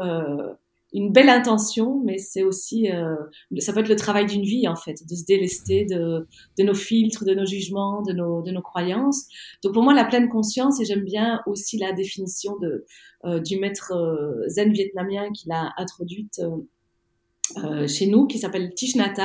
une 0.94 1.12
belle 1.12 1.30
intention, 1.30 2.02
mais 2.04 2.18
c'est 2.18 2.44
aussi, 2.44 2.92
euh, 2.92 3.16
ça 3.60 3.74
peut 3.74 3.82
être 3.82 3.90
le 3.90 3.96
travail 3.96 4.26
d'une 4.26 4.42
vie 4.42 4.68
en 4.68 4.76
fait, 4.76 4.98
de 5.08 5.16
se 5.16 5.24
délester 5.24 5.86
de, 5.86 6.28
de 6.58 6.64
nos 6.64 6.74
filtres, 6.74 7.26
de 7.26 7.34
nos 7.34 7.46
jugements, 7.46 8.02
de 8.02 8.14
nos, 8.14 8.42
de 8.42 8.52
nos 8.52 8.62
croyances. 8.62 9.28
Donc 9.64 9.74
pour 9.74 9.84
moi, 9.84 9.94
la 9.94 10.06
pleine 10.06 10.30
conscience, 10.30 10.82
et 10.82 10.86
j'aime 10.86 11.04
bien 11.04 11.42
aussi 11.46 11.78
la 11.78 11.94
définition 11.94 12.58
de, 12.60 12.86
euh, 13.26 13.40
du 13.40 13.60
maître 13.60 13.94
euh, 13.94 14.48
zen 14.48 14.72
vietnamien 14.72 15.32
qui 15.32 15.48
l'a 15.48 15.74
introduite 15.78 16.42
euh, 17.58 17.88
chez 17.88 18.08
nous, 18.08 18.28
qui 18.28 18.40
s'appelle 18.40 18.74
Thich 18.74 18.96
Nhat. 18.96 19.16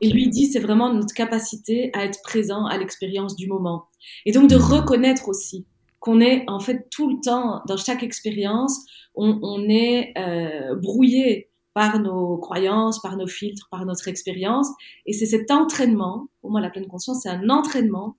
Et 0.00 0.08
lui 0.08 0.28
dit, 0.28 0.46
c'est 0.46 0.58
vraiment 0.58 0.92
notre 0.92 1.14
capacité 1.14 1.90
à 1.92 2.04
être 2.04 2.20
présent 2.22 2.64
à 2.64 2.78
l'expérience 2.78 3.36
du 3.36 3.46
moment. 3.46 3.84
Et 4.24 4.32
donc 4.32 4.48
de 4.48 4.56
reconnaître 4.56 5.28
aussi 5.28 5.66
qu'on 6.06 6.20
est 6.20 6.44
en 6.46 6.60
fait 6.60 6.88
tout 6.92 7.10
le 7.10 7.16
temps, 7.20 7.62
dans 7.66 7.76
chaque 7.76 8.04
expérience, 8.04 8.78
on, 9.16 9.68
est 9.68 10.12
euh, 10.16 10.76
brouillé 10.76 11.50
par 11.74 11.98
nos 11.98 12.38
croyances, 12.38 13.02
par 13.02 13.16
nos 13.16 13.26
filtres, 13.26 13.66
par 13.72 13.84
notre 13.84 14.06
expérience. 14.06 14.68
Et 15.06 15.12
c'est 15.12 15.26
cet 15.26 15.50
entraînement, 15.50 16.28
pour 16.40 16.52
moi 16.52 16.60
la 16.60 16.70
pleine 16.70 16.86
conscience, 16.86 17.22
c'est 17.24 17.28
un 17.28 17.50
entraînement 17.50 18.16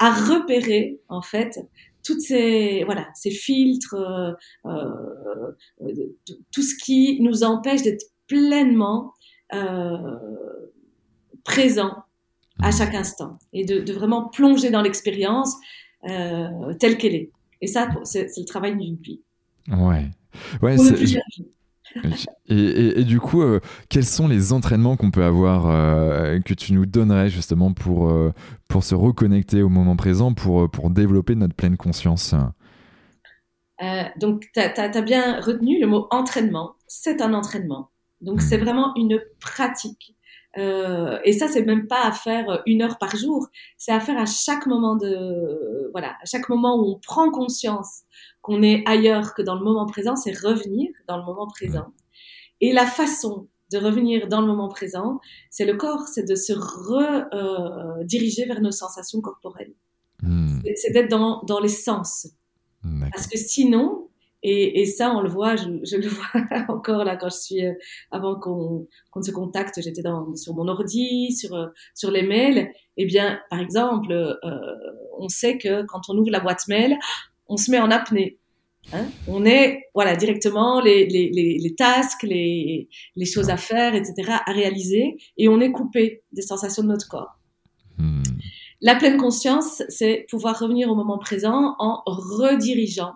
à 0.00 0.10
repérer 0.10 0.98
en 1.08 1.22
fait 1.22 1.60
toutes 2.04 2.20
ces 2.20 2.82
voilà 2.84 3.06
ces 3.14 3.30
filtres, 3.30 3.94
euh, 3.94 4.32
euh, 4.66 5.52
tout 6.50 6.62
ce 6.62 6.74
qui 6.74 7.20
nous 7.20 7.44
empêche 7.44 7.82
d'être 7.82 8.04
pleinement 8.26 9.14
présent 11.44 11.92
à 12.60 12.72
chaque 12.72 12.94
instant 12.96 13.38
et 13.52 13.64
de 13.64 13.92
vraiment 13.92 14.28
plonger 14.28 14.70
dans 14.70 14.82
l'expérience 14.82 15.54
euh, 16.08 16.74
telle 16.78 16.98
qu'elle 16.98 17.14
est. 17.14 17.30
Et 17.60 17.66
ça, 17.66 17.88
c'est 18.04 18.28
le 18.36 18.44
travail 18.44 18.76
d'une 18.76 18.96
vie. 18.96 19.20
Ouais. 19.68 20.10
Ouais, 20.62 20.76
et, 22.48 22.54
et, 22.54 23.00
et, 23.00 23.04
du 23.04 23.18
coup, 23.18 23.42
euh, 23.42 23.60
quels 23.88 24.04
sont 24.04 24.28
les 24.28 24.52
entraînements 24.52 24.96
qu'on 24.96 25.10
peut 25.10 25.24
avoir, 25.24 25.66
euh, 25.66 26.38
que 26.40 26.54
tu 26.54 26.72
nous 26.72 26.86
donnerais 26.86 27.30
justement 27.30 27.72
pour, 27.72 28.10
euh, 28.10 28.32
pour 28.68 28.84
se 28.84 28.94
reconnecter 28.94 29.62
au 29.62 29.68
moment 29.68 29.96
présent, 29.96 30.34
pour, 30.34 30.70
pour 30.70 30.90
développer 30.90 31.34
notre 31.34 31.54
pleine 31.54 31.76
conscience? 31.76 32.34
Donc, 34.20 34.44
tu 34.52 34.60
as, 34.60 34.72
as, 34.76 35.02
bien 35.02 35.40
retenu 35.40 35.80
le 35.80 35.86
mot 35.86 36.08
entraînement. 36.10 36.74
C'est 36.88 37.20
un 37.22 37.32
entraînement. 37.32 37.90
Donc, 38.20 38.42
c'est 38.42 38.58
vraiment 38.58 38.92
une 38.96 39.20
pratique. 39.40 40.16
Euh, 40.56 41.18
et 41.24 41.32
ça, 41.32 41.48
c'est 41.48 41.64
même 41.64 41.86
pas 41.86 42.02
à 42.04 42.12
faire 42.12 42.62
une 42.66 42.82
heure 42.82 42.98
par 42.98 43.16
jour. 43.16 43.48
C'est 43.76 43.92
à 43.92 44.00
faire 44.00 44.18
à 44.18 44.26
chaque 44.26 44.66
moment 44.66 44.96
de, 44.96 45.90
voilà, 45.92 46.16
à 46.22 46.24
chaque 46.24 46.48
moment 46.48 46.76
où 46.76 46.92
on 46.92 46.98
prend 46.98 47.30
conscience 47.30 48.02
qu'on 48.40 48.62
est 48.62 48.82
ailleurs 48.86 49.34
que 49.34 49.42
dans 49.42 49.54
le 49.54 49.64
moment 49.64 49.86
présent, 49.86 50.16
c'est 50.16 50.32
revenir 50.32 50.88
dans 51.06 51.18
le 51.18 51.24
moment 51.24 51.46
présent. 51.46 51.92
Et 52.60 52.72
la 52.72 52.86
façon 52.86 53.48
de 53.70 53.78
revenir 53.78 54.28
dans 54.28 54.40
le 54.40 54.46
moment 54.46 54.68
présent, 54.68 55.20
c'est 55.50 55.66
le 55.66 55.76
corps, 55.76 56.08
c'est 56.08 56.26
de 56.26 56.34
se 56.34 56.54
rediriger 56.54 58.44
euh, 58.44 58.46
vers 58.46 58.62
nos 58.62 58.70
sensations 58.70 59.20
corporelles. 59.20 59.74
Mmh. 60.22 60.60
C'est 60.76 60.92
d'être 60.92 61.10
dans, 61.10 61.42
dans 61.42 61.60
les 61.60 61.68
sens. 61.68 62.28
Parce 63.12 63.26
que 63.26 63.36
sinon, 63.36 64.07
et, 64.42 64.80
et, 64.80 64.86
ça, 64.86 65.12
on 65.14 65.20
le 65.20 65.28
voit, 65.28 65.56
je, 65.56 65.64
je, 65.82 65.96
le 65.96 66.08
vois 66.08 66.26
encore 66.68 67.04
là 67.04 67.16
quand 67.16 67.28
je 67.28 67.36
suis, 67.36 67.64
euh, 67.64 67.72
avant 68.10 68.38
qu'on 68.38 68.86
qu 69.12 69.22
se 69.22 69.32
contacte, 69.32 69.80
j'étais 69.82 70.02
sur 70.36 70.54
mon 70.54 70.68
ordi, 70.68 71.32
sur, 71.32 71.54
euh, 71.54 71.66
sur 71.94 72.10
les 72.10 72.22
mails. 72.22 72.70
Eh 72.96 73.06
bien, 73.06 73.40
par 73.50 73.60
exemple, 73.60 74.12
euh, 74.12 74.74
on 75.18 75.28
sait 75.28 75.58
que 75.58 75.84
quand 75.86 76.02
on 76.08 76.16
ouvre 76.16 76.30
la 76.30 76.40
boîte 76.40 76.68
mail, 76.68 76.96
on 77.48 77.56
se 77.56 77.70
met 77.70 77.80
en 77.80 77.90
apnée. 77.90 78.38
Hein 78.92 79.06
on 79.26 79.44
est, 79.44 79.82
voilà, 79.92 80.16
directement 80.16 80.80
les, 80.80 81.06
les, 81.06 81.30
les, 81.30 81.58
les 81.58 81.74
tasks, 81.74 82.22
les, 82.22 82.88
les 83.16 83.26
choses 83.26 83.50
à 83.50 83.56
faire, 83.56 83.94
etc., 83.94 84.14
à 84.46 84.52
réaliser, 84.52 85.18
et 85.36 85.48
on 85.48 85.60
est 85.60 85.72
coupé 85.72 86.22
des 86.32 86.42
sensations 86.42 86.84
de 86.84 86.88
notre 86.88 87.08
corps. 87.08 87.38
Hmm. 87.98 88.22
La 88.80 88.94
pleine 88.94 89.16
conscience, 89.16 89.82
c'est 89.88 90.26
pouvoir 90.30 90.60
revenir 90.60 90.88
au 90.88 90.94
moment 90.94 91.18
présent 91.18 91.74
en 91.80 92.02
redirigeant 92.06 93.14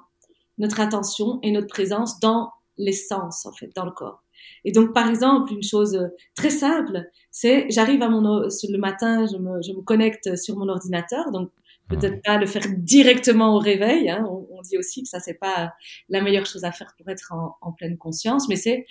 notre 0.58 0.80
attention 0.80 1.38
et 1.42 1.50
notre 1.50 1.68
présence 1.68 2.20
dans 2.20 2.50
l'essence, 2.76 3.46
en 3.46 3.52
fait, 3.52 3.70
dans 3.74 3.84
le 3.84 3.92
corps. 3.92 4.22
Et 4.64 4.72
donc, 4.72 4.92
par 4.92 5.08
exemple, 5.08 5.52
une 5.52 5.62
chose 5.62 5.98
très 6.34 6.50
simple, 6.50 7.04
c'est 7.30 7.66
j'arrive 7.70 8.02
à 8.02 8.08
mon 8.08 8.22
le 8.22 8.76
matin, 8.78 9.26
je 9.26 9.36
me, 9.36 9.62
je 9.62 9.72
me 9.72 9.82
connecte 9.82 10.36
sur 10.36 10.56
mon 10.56 10.68
ordinateur, 10.68 11.30
donc 11.30 11.50
peut-être 11.88 12.22
pas 12.22 12.38
le 12.38 12.46
faire 12.46 12.64
directement 12.78 13.54
au 13.54 13.58
réveil. 13.58 14.08
Hein, 14.08 14.24
on, 14.28 14.46
on, 14.50 14.62
dit 14.62 14.78
aussi 14.78 15.02
que 15.02 15.08
ça 15.08 15.20
c'est 15.20 15.34
pas 15.34 15.72
la 16.08 16.22
meilleure 16.22 16.46
chose 16.46 16.64
à 16.64 16.72
faire 16.72 16.94
pour 16.96 17.08
être 17.08 17.32
en, 17.32 17.56
en 17.60 17.72
pleine 17.72 17.98
conscience, 17.98 18.48
mais 18.48 18.56
c'est 18.56 18.86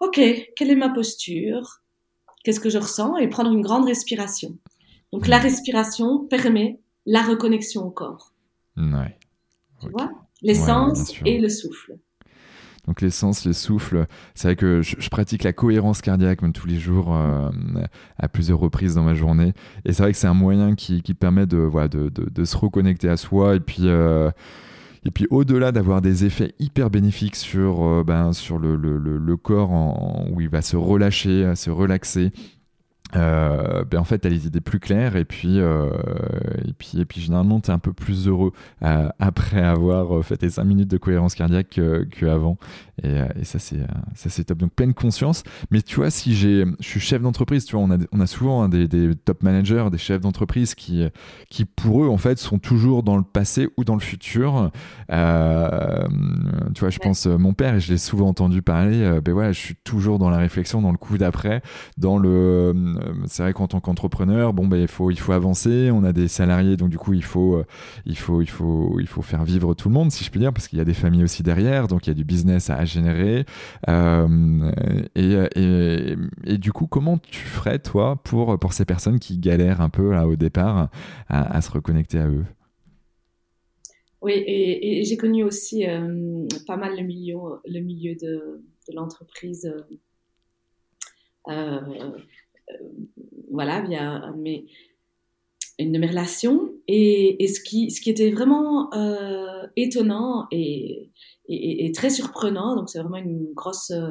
ok, 0.00 0.20
quelle 0.56 0.70
est 0.70 0.76
ma 0.76 0.88
posture, 0.88 1.82
qu'est-ce 2.44 2.60
que 2.60 2.70
je 2.70 2.78
ressens, 2.78 3.16
et 3.16 3.28
prendre 3.28 3.52
une 3.52 3.62
grande 3.62 3.86
respiration. 3.86 4.58
Donc 5.12 5.28
la 5.28 5.38
respiration 5.38 6.26
permet 6.26 6.80
la 7.06 7.22
reconnexion 7.22 7.84
au 7.84 7.90
corps. 7.90 8.32
Ouais. 8.76 9.18
Tu 9.80 9.90
vois? 9.90 10.10
L'essence 10.42 11.20
ouais, 11.20 11.32
et 11.32 11.38
le 11.38 11.48
souffle. 11.48 11.98
Donc 12.86 13.00
l'essence, 13.00 13.44
le 13.44 13.52
souffle, 13.52 14.06
c'est 14.34 14.48
vrai 14.48 14.56
que 14.56 14.82
je, 14.82 14.96
je, 14.98 15.08
pratique 15.08 15.44
la 15.44 15.52
cohérence 15.52 16.00
cardiaque 16.00 16.42
même 16.42 16.52
tous 16.52 16.66
les 16.66 16.80
jours 16.80 17.14
euh, 17.14 17.48
à 18.18 18.28
plusieurs 18.28 18.58
reprises 18.58 18.96
dans 18.96 19.04
ma 19.04 19.14
journée. 19.14 19.52
Et 19.84 19.92
c'est 19.92 20.02
vrai 20.02 20.12
que 20.12 20.18
c'est 20.18 20.26
un 20.26 20.34
moyen 20.34 20.74
qui, 20.74 21.00
qui 21.02 21.14
permet 21.14 21.46
de, 21.46 21.58
voilà, 21.58 21.86
de, 21.86 22.08
de, 22.08 22.28
de, 22.28 22.44
se 22.44 22.56
reconnecter 22.56 23.08
à 23.08 23.16
soi 23.16 23.56
et 23.56 23.60
puis... 23.60 23.82
Euh, 23.82 24.30
et 25.04 25.10
puis 25.10 25.26
au-delà 25.30 25.72
d'avoir 25.72 26.00
des 26.00 26.24
effets 26.24 26.54
hyper 26.60 26.88
bénéfiques 26.88 27.34
sur, 27.34 27.82
euh, 27.82 28.04
ben, 28.04 28.32
sur 28.32 28.60
le, 28.60 28.76
le, 28.76 28.98
le, 28.98 29.36
corps 29.36 29.72
en, 29.72 30.28
où 30.30 30.40
il 30.40 30.48
va 30.48 30.62
se 30.62 30.76
relâcher, 30.76 31.56
se 31.56 31.70
relaxer, 31.70 32.30
euh, 33.14 33.84
ben 33.84 33.98
en 33.98 34.04
fait, 34.04 34.20
tu 34.20 34.26
as 34.26 34.30
les 34.30 34.46
idées 34.46 34.60
plus 34.60 34.80
claires 34.80 35.16
et 35.16 35.24
puis, 35.24 35.60
euh, 35.60 35.90
et 36.66 36.72
puis, 36.72 37.00
et 37.00 37.04
puis 37.04 37.20
généralement, 37.20 37.60
tu 37.60 37.70
es 37.70 37.74
un 37.74 37.78
peu 37.78 37.92
plus 37.92 38.26
heureux 38.26 38.52
euh, 38.82 39.08
après 39.18 39.62
avoir 39.62 40.16
euh, 40.16 40.22
fait 40.22 40.38
tes 40.38 40.50
5 40.50 40.64
minutes 40.64 40.90
de 40.90 40.96
cohérence 40.96 41.34
cardiaque 41.34 41.80
qu'avant. 42.18 42.58
Et, 43.02 43.08
euh, 43.08 43.26
et, 43.40 43.44
ça, 43.44 43.58
c'est 43.58 43.78
ça 44.14 44.30
c'est 44.30 44.44
top. 44.44 44.58
Donc, 44.58 44.72
pleine 44.72 44.94
conscience. 44.94 45.42
Mais 45.70 45.82
tu 45.82 45.96
vois, 45.96 46.10
si 46.10 46.34
j'ai, 46.34 46.64
je 46.80 46.86
suis 46.86 47.00
chef 47.00 47.22
d'entreprise, 47.22 47.64
tu 47.64 47.76
vois, 47.76 47.84
on 47.84 47.90
a, 47.90 47.98
on 48.12 48.20
a 48.20 48.26
souvent 48.26 48.62
hein, 48.62 48.68
des, 48.68 48.88
des, 48.88 49.14
top 49.14 49.42
managers, 49.42 49.86
des 49.90 49.98
chefs 49.98 50.20
d'entreprise 50.20 50.74
qui, 50.74 51.06
qui, 51.50 51.64
pour 51.64 52.04
eux, 52.04 52.08
en 52.08 52.18
fait, 52.18 52.38
sont 52.38 52.58
toujours 52.58 53.02
dans 53.02 53.16
le 53.16 53.22
passé 53.22 53.68
ou 53.76 53.84
dans 53.84 53.94
le 53.94 54.00
futur. 54.00 54.70
Euh, 55.10 56.08
tu 56.74 56.80
vois, 56.80 56.90
je 56.90 56.98
pense, 56.98 57.26
mon 57.26 57.54
père, 57.54 57.74
et 57.76 57.80
je 57.80 57.92
l'ai 57.92 57.98
souvent 57.98 58.28
entendu 58.28 58.62
parler, 58.62 59.20
ben 59.24 59.32
voilà, 59.32 59.52
je 59.52 59.60
suis 59.60 59.76
toujours 59.84 60.18
dans 60.18 60.30
la 60.30 60.38
réflexion, 60.38 60.80
dans 60.82 60.92
le 60.92 60.98
coup 60.98 61.18
d'après, 61.18 61.62
dans 61.98 62.18
le 62.18 62.72
euh, 62.72 62.72
c'est 63.26 63.42
vrai 63.42 63.52
qu'en 63.52 63.68
tant 63.68 63.80
qu'entrepreneur, 63.80 64.52
bon, 64.52 64.66
ben, 64.66 64.78
il, 64.78 64.88
faut, 64.88 65.10
il 65.10 65.18
faut 65.18 65.32
avancer. 65.32 65.90
On 65.92 66.04
a 66.04 66.12
des 66.12 66.28
salariés, 66.28 66.76
donc 66.76 66.90
du 66.90 66.98
coup, 66.98 67.12
il 67.12 67.24
faut, 67.24 67.56
euh, 67.56 67.66
il 68.06 68.16
faut, 68.16 68.40
il 68.42 68.48
faut, 68.48 68.98
il 69.00 69.06
faut 69.06 69.22
faire 69.22 69.44
vivre 69.44 69.74
tout 69.74 69.88
le 69.88 69.94
monde, 69.94 70.10
si 70.10 70.24
je 70.24 70.30
puis 70.30 70.40
dire, 70.40 70.52
parce 70.52 70.68
qu'il 70.68 70.78
y 70.78 70.82
a 70.82 70.84
des 70.84 70.94
familles 70.94 71.24
aussi 71.24 71.42
derrière, 71.42 71.88
donc 71.88 72.06
il 72.06 72.10
y 72.10 72.12
a 72.12 72.14
du 72.14 72.24
business 72.24 72.70
à, 72.70 72.84
générer. 72.92 73.44
Euh, 73.88 74.72
et, 75.14 75.34
et, 75.56 76.16
et, 76.44 76.58
du 76.58 76.72
coup, 76.72 76.86
comment 76.86 77.18
tu 77.18 77.40
ferais, 77.40 77.78
toi, 77.78 78.20
pour, 78.22 78.58
pour 78.58 78.72
ces 78.72 78.84
personnes 78.84 79.18
qui 79.18 79.38
galèrent 79.38 79.80
un 79.80 79.88
peu 79.88 80.12
là, 80.12 80.26
au 80.26 80.36
départ 80.36 80.90
à, 81.28 81.60
se 81.60 81.70
reconnecter 81.70 82.18
à 82.18 82.28
eux? 82.28 82.44
Oui, 84.20 84.34
et, 84.46 85.02
j'ai 85.04 85.16
connu 85.16 85.42
aussi 85.42 85.86
euh, 85.86 86.46
pas 86.66 86.76
mal 86.76 86.96
le 86.96 87.02
milieu, 87.02 87.36
le 87.66 87.80
milieu 87.80 88.14
de, 88.14 88.62
l'entreprise. 88.92 89.72
Euh, 91.48 91.80
voilà, 93.50 93.82
via 93.82 94.32
une 95.82 95.92
de 95.92 95.98
mes 95.98 96.08
relations. 96.08 96.72
Et, 96.88 97.42
et 97.42 97.48
ce, 97.48 97.60
qui, 97.60 97.90
ce 97.90 98.00
qui 98.00 98.10
était 98.10 98.30
vraiment 98.30 98.92
euh, 98.94 99.66
étonnant 99.76 100.46
et, 100.50 101.10
et, 101.48 101.86
et, 101.86 101.92
très 101.92 102.10
surprenant, 102.10 102.76
donc 102.76 102.88
c'est 102.88 103.00
vraiment 103.00 103.16
une 103.16 103.52
grosse 103.54 103.90
euh, 103.90 104.10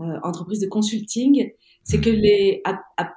euh, 0.00 0.18
entreprise 0.22 0.60
de 0.60 0.66
consulting, 0.66 1.50
c'est 1.84 2.00
que 2.00 2.10
les, 2.10 2.60
à, 2.64 2.80
à, 2.96 3.12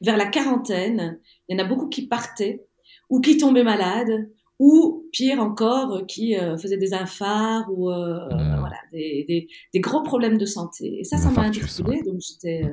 vers 0.00 0.16
la 0.16 0.26
quarantaine, 0.26 1.20
il 1.48 1.56
y 1.56 1.60
en 1.60 1.64
a 1.64 1.68
beaucoup 1.68 1.88
qui 1.88 2.06
partaient 2.06 2.66
ou 3.10 3.20
qui 3.20 3.36
tombaient 3.36 3.64
malades 3.64 4.28
ou 4.58 5.08
pire 5.12 5.38
encore, 5.40 6.04
qui 6.06 6.36
euh, 6.36 6.56
faisaient 6.56 6.78
des 6.78 6.92
infarts 6.92 7.70
ou 7.70 7.90
euh, 7.90 8.26
mmh. 8.26 8.58
voilà, 8.58 8.76
des, 8.92 9.24
des, 9.28 9.48
des, 9.72 9.80
gros 9.80 10.02
problèmes 10.02 10.36
de 10.36 10.46
santé. 10.46 11.00
Et 11.00 11.04
ça, 11.04 11.16
ça 11.16 11.30
m'a 11.30 11.42
interpellée. 11.42 12.02
Donc 12.02 12.20
j'étais 12.20 12.64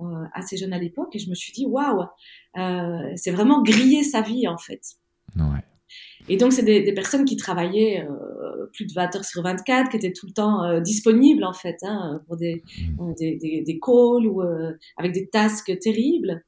euh, 0.00 0.24
assez 0.32 0.56
jeune 0.56 0.72
à 0.72 0.78
l'époque 0.78 1.14
et 1.14 1.18
je 1.18 1.28
me 1.28 1.34
suis 1.34 1.52
dit 1.52 1.66
waouh, 1.66 2.04
euh, 2.58 3.12
c'est 3.16 3.30
vraiment 3.30 3.62
griller 3.62 4.02
sa 4.02 4.20
vie 4.20 4.48
en 4.48 4.58
fait. 4.58 4.82
Ouais. 5.36 5.62
Et 6.28 6.36
donc 6.36 6.52
c'est 6.52 6.62
des, 6.62 6.82
des, 6.82 6.92
personnes 6.92 7.24
qui 7.24 7.36
travaillaient 7.36 8.06
euh, 8.06 8.66
plus 8.72 8.86
de 8.86 8.92
20 8.92 9.16
heures 9.16 9.24
sur 9.24 9.42
24, 9.42 9.90
qui 9.90 9.96
étaient 9.96 10.12
tout 10.12 10.26
le 10.26 10.32
temps 10.32 10.64
euh, 10.64 10.80
disponibles 10.80 11.44
en 11.44 11.52
fait 11.52 11.76
hein, 11.82 12.20
pour 12.26 12.36
des, 12.36 12.62
mmh. 12.98 13.14
des, 13.18 13.36
des, 13.36 13.62
des, 13.62 13.80
calls 13.80 14.26
ou 14.26 14.42
avec 14.96 15.12
des 15.12 15.28
tasks 15.28 15.78
terribles. 15.78 16.44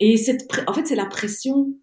Et 0.00 0.16
cette, 0.16 0.42
en 0.66 0.74
fait 0.74 0.86
c'est 0.86 0.96
la 0.96 1.06
pression, 1.06 1.74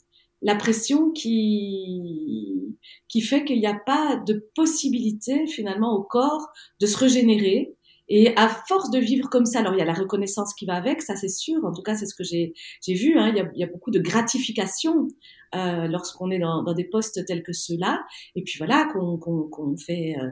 la 0.41 0.55
pression 0.55 1.11
qui 1.11 2.77
qui 3.07 3.21
fait 3.21 3.43
qu'il 3.43 3.59
n'y 3.59 3.67
a 3.67 3.79
pas 3.85 4.21
de 4.27 4.49
possibilité 4.55 5.47
finalement 5.47 5.95
au 5.95 6.03
corps 6.03 6.49
de 6.79 6.85
se 6.85 6.97
régénérer 6.97 7.73
et 8.13 8.35
à 8.35 8.49
force 8.49 8.91
de 8.91 8.99
vivre 8.99 9.29
comme 9.29 9.45
ça, 9.45 9.59
alors 9.59 9.73
il 9.73 9.79
y 9.79 9.81
a 9.81 9.85
la 9.85 9.93
reconnaissance 9.93 10.53
qui 10.53 10.65
va 10.65 10.75
avec, 10.75 11.01
ça 11.01 11.15
c'est 11.15 11.29
sûr. 11.29 11.63
En 11.63 11.71
tout 11.71 11.81
cas, 11.81 11.95
c'est 11.95 12.05
ce 12.05 12.13
que 12.13 12.25
j'ai 12.25 12.53
vu. 12.87 13.17
Hein. 13.17 13.29
Il, 13.29 13.37
y 13.37 13.39
a, 13.39 13.49
il, 13.53 13.59
y 13.59 13.63
a, 13.63 13.67
beaucoup 13.67 13.89
de 13.89 13.99
gratification 13.99 15.07
euh, 15.55 15.87
lorsqu'on 15.87 16.29
est 16.29 16.39
dans, 16.39 16.61
dans, 16.61 16.73
des 16.73 16.83
postes 16.83 17.25
tels 17.25 17.41
que 17.41 17.53
ceux-là. 17.53 18.03
Et 18.35 18.43
puis 18.43 18.55
voilà, 18.57 18.89
qu'on 18.91 19.17
qu 19.17 19.29
qu 19.49 19.81
fait 19.81 20.15
euh, 20.19 20.27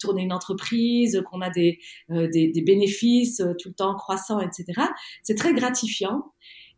tourner 0.00 0.22
une 0.22 0.32
entreprise, 0.32 1.22
qu'on 1.30 1.40
a 1.40 1.50
des, 1.50 1.78
euh, 2.10 2.28
des, 2.28 2.48
des, 2.48 2.62
bénéfices 2.62 3.40
euh, 3.40 3.54
tout 3.58 3.68
le 3.68 3.74
temps 3.74 3.94
croissants, 3.94 4.40
etc. 4.40 4.88
C'est 5.22 5.36
très 5.36 5.54
gratifiant. 5.54 6.24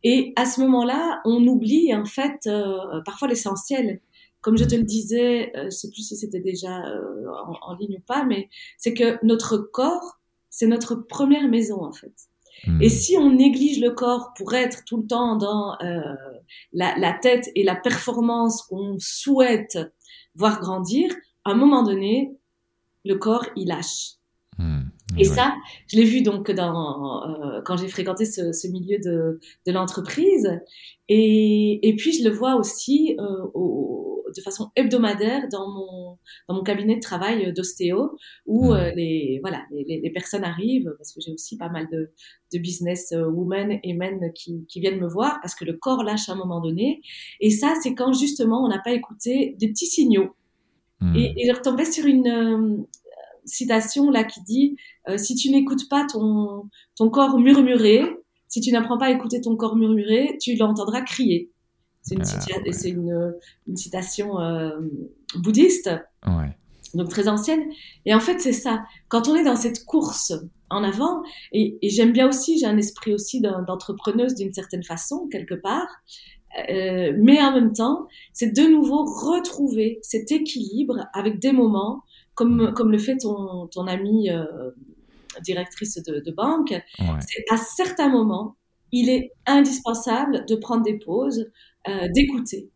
Et 0.03 0.33
à 0.35 0.45
ce 0.45 0.61
moment-là, 0.61 1.21
on 1.25 1.45
oublie 1.47 1.93
en 1.93 2.05
fait 2.05 2.47
euh, 2.47 3.01
parfois 3.05 3.27
l'essentiel 3.27 4.01
comme 4.41 4.57
je 4.57 4.65
te 4.65 4.75
le 4.75 4.83
disais, 4.83 5.55
euh, 5.55 5.65
je 5.65 5.69
sais 5.69 5.89
plus 5.89 6.01
si 6.01 6.15
c'était 6.15 6.39
déjà 6.39 6.85
euh, 6.85 7.25
en, 7.61 7.75
ligne 7.75 7.97
ou 7.97 8.01
pas, 8.01 8.23
mais 8.25 8.49
c'est 8.77 8.93
que 8.93 9.23
notre 9.25 9.57
corps, 9.57 10.19
c'est 10.49 10.67
notre 10.67 10.95
première 10.95 11.47
maison 11.47 11.83
en 11.83 11.91
fait. 11.91 12.13
Et 12.79 12.87
hmm. 12.87 12.89
si 12.89 13.17
on 13.17 13.31
néglige 13.31 13.79
le 13.79 13.91
corps 13.91 14.33
pour 14.37 14.53
être 14.53 14.83
tout 14.85 14.97
le 14.97 15.07
temps 15.07 15.35
dans 15.35 15.79
euh, 15.81 15.99
la, 16.73 16.95
la, 16.97 17.13
tête 17.13 17.49
et 17.55 17.63
la 17.63 17.75
performance 17.75 18.61
qu'on 18.63 18.97
souhaite 18.99 19.79
voir 20.35 20.59
grandir, 20.59 21.11
à 21.43 21.51
un 21.51 21.55
moment 21.55 21.81
donné, 21.81 22.35
le 23.03 23.15
corps 23.15 23.45
il 23.55 23.69
lâche. 23.69 24.15
Hmm. 24.57 24.81
Et 25.17 25.25
ça, 25.25 25.55
je 25.87 25.97
l'ai 25.97 26.03
vu 26.03 26.21
donc 26.21 26.51
dans, 26.51 27.23
euh, 27.27 27.61
quand 27.65 27.77
j'ai 27.77 27.87
fréquenté 27.87 28.25
ce, 28.25 28.53
ce, 28.53 28.67
milieu 28.67 28.97
de, 28.99 29.39
de 29.65 29.71
l'entreprise. 29.71 30.59
Et, 31.09 31.87
et, 31.87 31.95
puis, 31.95 32.13
je 32.13 32.23
le 32.23 32.29
vois 32.29 32.55
aussi 32.55 33.17
euh, 33.19 33.43
au, 33.53 34.00
de 34.35 34.41
façon 34.41 34.71
hebdomadaire 34.75 35.47
dans 35.51 35.69
mon, 35.69 36.17
dans 36.47 36.55
mon 36.55 36.63
cabinet 36.63 36.95
de 36.95 37.01
travail 37.01 37.53
d'ostéo, 37.53 38.17
où 38.45 38.73
euh, 38.73 38.91
les, 38.95 39.39
voilà, 39.41 39.63
les, 39.71 40.01
les, 40.01 40.09
personnes 40.11 40.43
arrivent, 40.43 40.93
parce 40.97 41.13
que 41.13 41.21
j'ai 41.21 41.31
aussi 41.31 41.57
pas 41.57 41.69
mal 41.69 41.87
de, 41.91 42.11
de 42.53 42.59
business 42.59 43.11
euh, 43.11 43.25
women 43.25 43.79
et 43.83 43.93
men 43.93 44.31
qui, 44.33 44.65
qui 44.67 44.79
viennent 44.79 44.99
me 44.99 45.07
voir, 45.07 45.39
parce 45.41 45.55
que 45.55 45.65
le 45.65 45.73
corps 45.73 46.03
lâche 46.03 46.29
à 46.29 46.33
un 46.33 46.37
moment 46.37 46.61
donné. 46.61 47.01
Et 47.39 47.49
ça, 47.49 47.73
c'est 47.81 47.93
quand 47.93 48.13
justement 48.13 48.63
on 48.63 48.67
n'a 48.67 48.79
pas 48.79 48.93
écouté 48.93 49.55
des 49.59 49.69
petits 49.69 49.87
signaux. 49.87 50.35
Hmm. 50.99 51.15
Et, 51.15 51.33
et 51.37 51.47
je 51.47 51.55
retombais 51.55 51.85
sur 51.85 52.05
une, 52.05 52.27
euh, 52.27 52.83
citation 53.45 54.09
là 54.09 54.23
qui 54.23 54.41
dit 54.41 54.77
euh, 55.09 55.17
si 55.17 55.35
tu 55.35 55.49
n'écoutes 55.49 55.89
pas 55.89 56.05
ton 56.05 56.69
ton 56.95 57.09
corps 57.09 57.39
murmurer, 57.39 58.03
si 58.47 58.61
tu 58.61 58.71
n'apprends 58.71 58.97
pas 58.97 59.07
à 59.07 59.11
écouter 59.11 59.41
ton 59.41 59.55
corps 59.55 59.75
murmurer, 59.75 60.37
tu 60.39 60.55
l'entendras 60.55 61.01
crier. 61.01 61.51
C'est 62.01 62.15
une, 62.15 62.23
une, 62.97 63.33
une, 63.67 63.77
citation 63.77 64.39
euh, 64.39 64.71
bouddhiste, 65.35 65.91
ouais. 66.25 66.57
donc 66.93 67.09
très 67.09 67.27
ancienne. 67.27 67.61
Et 68.05 68.13
en 68.13 68.19
fait, 68.19 68.39
c'est 68.39 68.53
ça. 68.53 68.83
Quand 69.07 69.27
on 69.27 69.35
est 69.35 69.43
dans 69.43 69.55
cette 69.55 69.85
course 69.85 70.33
en 70.69 70.83
avant, 70.83 71.21
et, 71.51 71.77
et 71.81 71.89
j'aime 71.89 72.11
bien 72.11 72.27
aussi, 72.27 72.57
j'ai 72.57 72.65
un 72.65 72.77
esprit 72.77 73.13
aussi 73.13 73.41
d'entrepreneuse 73.41 74.35
d'une 74.35 74.53
certaine 74.53 74.83
façon, 74.83 75.27
quelque 75.31 75.53
part, 75.53 75.87
euh, 76.69 77.13
mais 77.17 77.41
en 77.41 77.53
même 77.53 77.73
temps, 77.73 78.07
c'est 78.33 78.51
de 78.51 78.63
nouveau 78.63 79.05
retrouver 79.05 79.99
cet 80.01 80.31
équilibre 80.31 81.07
avec 81.13 81.39
des 81.39 81.51
moments 81.51 82.03
comme, 82.35 82.73
comme 82.73 82.91
le 82.91 82.97
fait 82.97 83.17
ton, 83.17 83.67
ton 83.67 83.87
amie 83.87 84.29
euh, 84.29 84.71
directrice 85.43 86.01
de, 86.03 86.19
de 86.19 86.31
banque, 86.31 86.73
à 87.49 87.57
certains 87.57 88.09
moments, 88.09 88.57
il 88.91 89.09
est 89.09 89.31
indispensable 89.45 90.45
de 90.47 90.55
prendre 90.55 90.83
des 90.83 90.97
pauses, 90.97 91.49
euh, 91.87 92.07
d'écouter. 92.13 92.69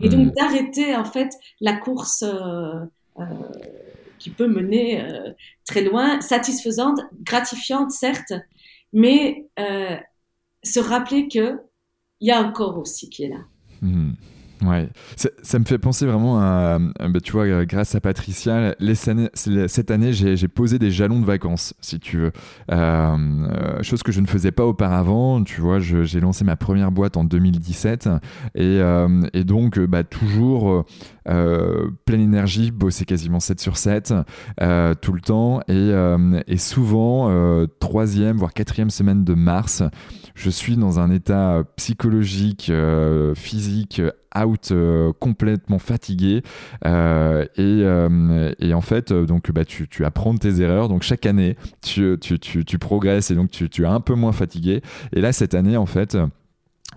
Et 0.00 0.08
donc 0.08 0.28
mm. 0.28 0.30
d'arrêter 0.32 0.96
en 0.96 1.04
fait 1.04 1.30
la 1.60 1.76
course 1.76 2.22
euh, 2.22 2.84
euh 3.18 3.24
qui 4.18 4.30
peut 4.30 4.46
mener 4.46 5.04
très 5.64 5.82
loin, 5.82 6.20
satisfaisante, 6.20 7.00
gratifiante 7.24 7.90
certes, 7.90 8.32
mais 8.92 9.48
se 9.58 10.78
rappeler 10.78 11.26
que 11.26 11.58
il 12.20 12.28
y 12.28 12.30
a 12.30 12.38
un 12.38 12.52
corps 12.52 12.78
aussi 12.78 13.10
qui 13.10 13.24
est 13.24 13.30
là. 13.30 13.44
Mm. 13.80 14.12
Ouais, 14.64 14.88
ça, 15.16 15.58
me 15.58 15.64
fait 15.64 15.78
penser 15.78 16.06
vraiment 16.06 16.38
à, 16.40 16.78
bah, 16.78 17.20
tu 17.22 17.32
vois, 17.32 17.64
grâce 17.64 17.94
à 17.94 18.00
Patricia, 18.00 18.74
cette 18.94 19.90
année, 19.90 20.12
j'ai 20.12 20.48
posé 20.48 20.78
des 20.78 20.90
jalons 20.90 21.20
de 21.20 21.24
vacances, 21.24 21.74
si 21.80 21.98
tu 21.98 22.18
veux. 22.18 22.32
Euh, 22.70 23.16
euh, 23.16 23.82
chose 23.82 24.02
que 24.02 24.12
je 24.12 24.20
ne 24.20 24.26
faisais 24.26 24.52
pas 24.52 24.64
auparavant, 24.64 25.42
tu 25.42 25.60
vois, 25.60 25.80
j'ai 25.80 26.20
lancé 26.20 26.44
ma 26.44 26.56
première 26.56 26.92
boîte 26.92 27.16
en 27.16 27.24
2017 27.24 28.08
et, 28.54 28.62
euh, 28.62 29.22
et 29.32 29.42
donc, 29.44 29.80
bah, 29.80 30.04
toujours 30.04 30.84
pleine 31.24 32.20
énergie, 32.20 32.70
bosser 32.70 33.04
quasiment 33.04 33.40
7 33.40 33.60
sur 33.60 33.76
7 33.76 34.14
tout 35.00 35.12
le 35.12 35.20
temps 35.20 35.60
et, 35.68 35.92
et 36.46 36.58
souvent, 36.58 37.66
troisième, 37.80 38.36
voire 38.36 38.52
quatrième 38.52 38.90
semaine 38.90 39.24
de 39.24 39.34
mars, 39.34 39.82
je 40.34 40.50
suis 40.50 40.76
dans 40.76 41.00
un 41.00 41.10
état 41.10 41.62
psychologique, 41.76 42.72
physique, 43.34 44.00
out, 44.38 44.70
euh, 44.70 45.12
complètement 45.18 45.78
fatigué. 45.78 46.42
Euh, 46.86 47.44
et, 47.56 47.82
euh, 47.82 48.72
en 48.72 48.80
fait, 48.80 49.12
donc, 49.12 49.50
bah, 49.52 49.64
tu, 49.64 49.88
tu 49.88 50.04
apprends 50.04 50.34
tes 50.34 50.60
erreurs. 50.60 50.88
Donc, 50.88 51.02
chaque 51.02 51.26
année, 51.26 51.56
tu, 51.82 52.18
tu, 52.18 52.78
progresses 52.78 53.30
et 53.30 53.34
donc 53.34 53.50
tu 53.50 53.82
es 53.82 53.86
un 53.86 54.00
peu 54.00 54.14
moins 54.14 54.32
fatigué. 54.32 54.82
Et 55.12 55.20
là, 55.20 55.32
cette 55.32 55.54
année, 55.54 55.76
en 55.76 55.86
fait, 55.86 56.16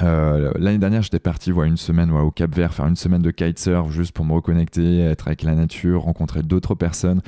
euh, 0.01 0.51
L'année 0.57 0.77
dernière, 0.77 1.01
j'étais 1.01 1.19
parti 1.19 1.51
voir 1.51 1.65
une 1.65 1.77
semaine 1.77 2.11
au 2.11 2.31
Cap 2.31 2.53
Vert, 2.55 2.73
faire 2.73 2.87
une 2.87 2.95
semaine 2.95 3.21
de 3.21 3.31
kitesurf 3.31 3.91
juste 3.91 4.11
pour 4.13 4.25
me 4.25 4.33
reconnecter, 4.33 4.99
être 5.01 5.27
avec 5.27 5.43
la 5.43 5.55
nature, 5.55 6.03
rencontrer 6.03 6.41
d'autres 6.43 6.75
personnes. 6.75 7.21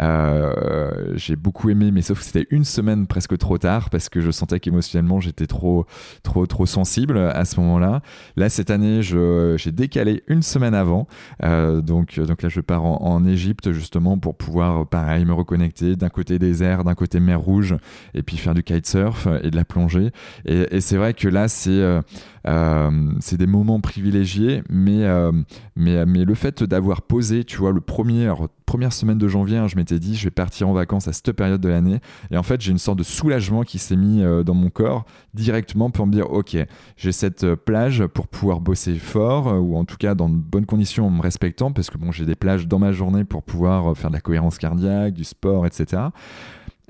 Euh, 0.00 1.12
j'ai 1.14 1.36
beaucoup 1.36 1.70
aimé, 1.70 1.90
mais 1.90 2.02
sauf 2.02 2.18
que 2.18 2.24
c'était 2.24 2.46
une 2.50 2.64
semaine 2.64 3.06
presque 3.06 3.36
trop 3.38 3.58
tard 3.58 3.90
parce 3.90 4.08
que 4.08 4.20
je 4.20 4.30
sentais 4.30 4.60
qu'émotionnellement 4.60 5.20
j'étais 5.20 5.46
trop, 5.46 5.86
trop, 6.22 6.46
trop 6.46 6.66
sensible 6.66 7.18
à 7.18 7.44
ce 7.44 7.60
moment-là. 7.60 8.02
Là, 8.36 8.48
cette 8.48 8.70
année, 8.70 9.02
j'ai 9.02 9.72
décalé 9.72 10.22
une 10.26 10.42
semaine 10.42 10.74
avant. 10.74 11.06
Euh, 11.42 11.80
donc, 11.80 12.18
donc 12.18 12.42
là, 12.42 12.48
je 12.48 12.60
pars 12.60 12.84
en, 12.84 13.20
Égypte 13.20 13.72
justement 13.72 14.16
pour 14.16 14.34
pouvoir, 14.34 14.86
pareil, 14.86 15.26
me 15.26 15.34
reconnecter. 15.34 15.94
D'un 15.94 16.08
côté 16.08 16.38
airs, 16.62 16.84
d'un 16.84 16.94
côté 16.94 17.20
mer 17.20 17.38
Rouge, 17.38 17.76
et 18.14 18.22
puis 18.22 18.38
faire 18.38 18.54
du 18.54 18.62
kitesurf 18.62 19.28
et 19.42 19.50
de 19.50 19.56
la 19.56 19.64
plongée. 19.64 20.10
Et, 20.46 20.76
et 20.76 20.80
c'est 20.80 20.96
vrai 20.96 21.12
que 21.12 21.28
là, 21.28 21.48
c'est 21.48 21.70
euh, 21.70 21.90
euh, 21.90 22.02
c'est 22.44 23.36
des 23.36 23.46
moments 23.46 23.80
privilégiés, 23.80 24.62
mais, 24.68 25.04
euh, 25.04 25.32
mais, 25.76 26.06
mais 26.06 26.24
le 26.24 26.34
fait 26.34 26.62
d'avoir 26.62 27.02
posé, 27.02 27.44
tu 27.44 27.58
vois, 27.58 27.72
le 27.72 27.80
première 27.80 28.92
semaine 28.92 29.18
de 29.18 29.28
janvier, 29.28 29.58
hein, 29.58 29.68
je 29.68 29.76
m'étais 29.76 29.98
dit, 29.98 30.16
je 30.16 30.24
vais 30.24 30.30
partir 30.30 30.68
en 30.68 30.72
vacances 30.72 31.08
à 31.08 31.12
cette 31.12 31.32
période 31.32 31.60
de 31.60 31.68
l'année. 31.68 32.00
Et 32.30 32.36
en 32.36 32.42
fait, 32.42 32.60
j'ai 32.60 32.72
une 32.72 32.78
sorte 32.78 32.98
de 32.98 33.02
soulagement 33.02 33.62
qui 33.62 33.78
s'est 33.78 33.96
mis 33.96 34.22
euh, 34.22 34.42
dans 34.42 34.54
mon 34.54 34.70
corps 34.70 35.04
directement 35.34 35.90
pour 35.90 36.06
me 36.06 36.12
dire, 36.12 36.30
OK, 36.30 36.56
j'ai 36.96 37.12
cette 37.12 37.54
plage 37.54 38.06
pour 38.06 38.28
pouvoir 38.28 38.60
bosser 38.60 38.94
fort, 38.96 39.60
ou 39.60 39.76
en 39.76 39.84
tout 39.84 39.96
cas 39.96 40.14
dans 40.14 40.28
de 40.28 40.36
bonnes 40.36 40.66
conditions 40.66 41.06
en 41.06 41.10
me 41.10 41.22
respectant, 41.22 41.72
parce 41.72 41.90
que 41.90 41.98
j'ai 42.12 42.24
des 42.24 42.34
plages 42.34 42.66
dans 42.66 42.78
ma 42.78 42.92
journée 42.92 43.24
pour 43.24 43.42
pouvoir 43.42 43.96
faire 43.96 44.10
de 44.10 44.14
la 44.14 44.20
cohérence 44.20 44.58
cardiaque, 44.58 45.14
du 45.14 45.24
sport, 45.24 45.66
etc. 45.66 46.02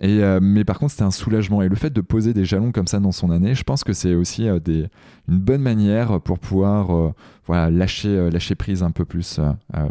Et, 0.00 0.22
euh, 0.22 0.40
mais 0.40 0.64
par 0.64 0.78
contre, 0.78 0.92
c'était 0.92 1.04
un 1.04 1.10
soulagement. 1.10 1.60
Et 1.62 1.68
le 1.68 1.76
fait 1.76 1.90
de 1.90 2.00
poser 2.00 2.32
des 2.32 2.44
jalons 2.44 2.72
comme 2.72 2.86
ça 2.86 3.00
dans 3.00 3.12
son 3.12 3.30
année, 3.30 3.54
je 3.54 3.64
pense 3.64 3.84
que 3.84 3.92
c'est 3.92 4.14
aussi 4.14 4.48
euh, 4.48 4.58
des, 4.58 4.86
une 5.28 5.38
bonne 5.38 5.60
manière 5.60 6.20
pour 6.22 6.38
pouvoir 6.38 6.96
euh, 6.96 7.12
voilà, 7.44 7.70
lâcher, 7.70 8.30
lâcher 8.30 8.54
prise 8.54 8.82
un 8.82 8.90
peu 8.90 9.04
plus, 9.04 9.38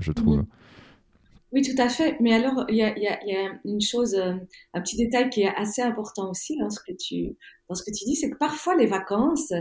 je 0.01 0.12
trouve. 0.12 0.43
Oui. 1.51 1.62
tout 1.62 1.80
à 1.82 1.89
fait. 1.89 2.18
Mais 2.22 2.34
alors, 2.34 2.66
il 2.70 2.76
y 2.76 2.84
a, 2.84 2.97
y, 2.97 3.07
a, 3.07 3.24
y 3.24 3.36
a, 3.36 3.51
une 3.66 3.82
chose, 3.82 4.16
un 4.16 4.82
petit 4.82 4.97
détail 4.97 5.30
qui 5.30 5.41
est 5.41 5.55
assez 5.55 5.82
important 5.82 6.30
aussi 6.32 6.57
dans 6.57 6.72
ce 6.72 6.80
que 6.80 6.93
tu, 6.93 7.36
dans 7.70 7.76
ce 7.76 7.84
que 7.84 7.91
tu 7.91 8.05
dis, 8.05 8.16
c'est 8.16 8.32
que 8.32 8.38
parfois 8.38 8.76
les 8.76 8.88
vacances, 8.88 9.53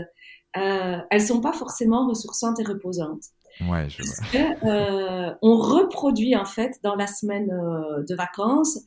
elles 0.53 1.21
sont 1.21 1.41
pas 1.41 1.53
forcément 1.53 2.07
ressourçantes 2.07 2.59
et 2.59 2.63
reposantes. 2.63 3.23
Ouais, 3.69 3.87
je 3.89 4.01
vois. 4.01 4.15
Parce 4.17 4.31
que, 4.31 5.37
on 5.43 5.57
reproduit 5.57 6.35
en 6.35 6.45
fait 6.45 6.79
dans 6.83 6.95
la 6.95 7.07
semaine 7.07 7.49
de 7.49 8.15
vacances 8.15 8.79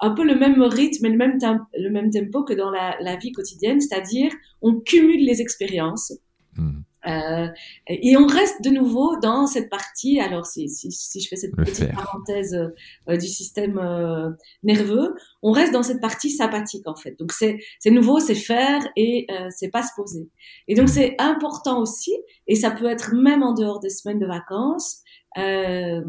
un 0.00 0.10
peu 0.10 0.24
le 0.24 0.34
même 0.34 0.62
rythme 0.62 1.06
et 1.06 1.10
le 1.10 1.16
même, 1.16 1.38
le 1.76 1.90
même 1.90 2.10
tempo 2.10 2.44
que 2.44 2.54
dans 2.54 2.70
la, 2.70 2.96
la 3.00 3.16
vie 3.16 3.32
quotidienne, 3.32 3.80
c'est-à-dire 3.80 4.32
on 4.62 4.80
cumule 4.80 5.24
les 5.24 5.40
expériences. 5.40 6.12
Mmh. 6.56 6.80
Euh, 7.06 7.46
et 7.86 8.16
on 8.16 8.26
reste 8.26 8.62
de 8.62 8.70
nouveau 8.70 9.18
dans 9.20 9.46
cette 9.46 9.70
partie, 9.70 10.18
alors 10.18 10.44
si, 10.44 10.68
si, 10.68 10.90
si 10.90 11.20
je 11.20 11.28
fais 11.28 11.36
cette 11.36 11.54
petite 11.54 11.94
parenthèse 11.94 12.54
euh, 12.54 13.16
du 13.16 13.26
système 13.26 13.78
euh, 13.78 14.30
nerveux, 14.64 15.14
on 15.42 15.52
reste 15.52 15.72
dans 15.72 15.84
cette 15.84 16.00
partie 16.00 16.30
sympathique 16.30 16.86
en 16.86 16.96
fait. 16.96 17.16
Donc 17.18 17.32
c'est 17.32 17.60
nouveau, 17.86 18.18
c'est 18.18 18.34
faire 18.34 18.86
et 18.96 19.26
euh, 19.30 19.46
c'est 19.50 19.70
pas 19.70 19.82
se 19.82 19.90
poser. 19.96 20.28
Et 20.66 20.74
donc 20.74 20.88
c'est 20.88 21.14
important 21.18 21.80
aussi, 21.80 22.14
et 22.48 22.56
ça 22.56 22.72
peut 22.72 22.90
être 22.90 23.14
même 23.14 23.42
en 23.44 23.54
dehors 23.54 23.78
des 23.78 23.90
semaines 23.90 24.18
de 24.18 24.26
vacances, 24.26 24.98
euh, 25.38 26.02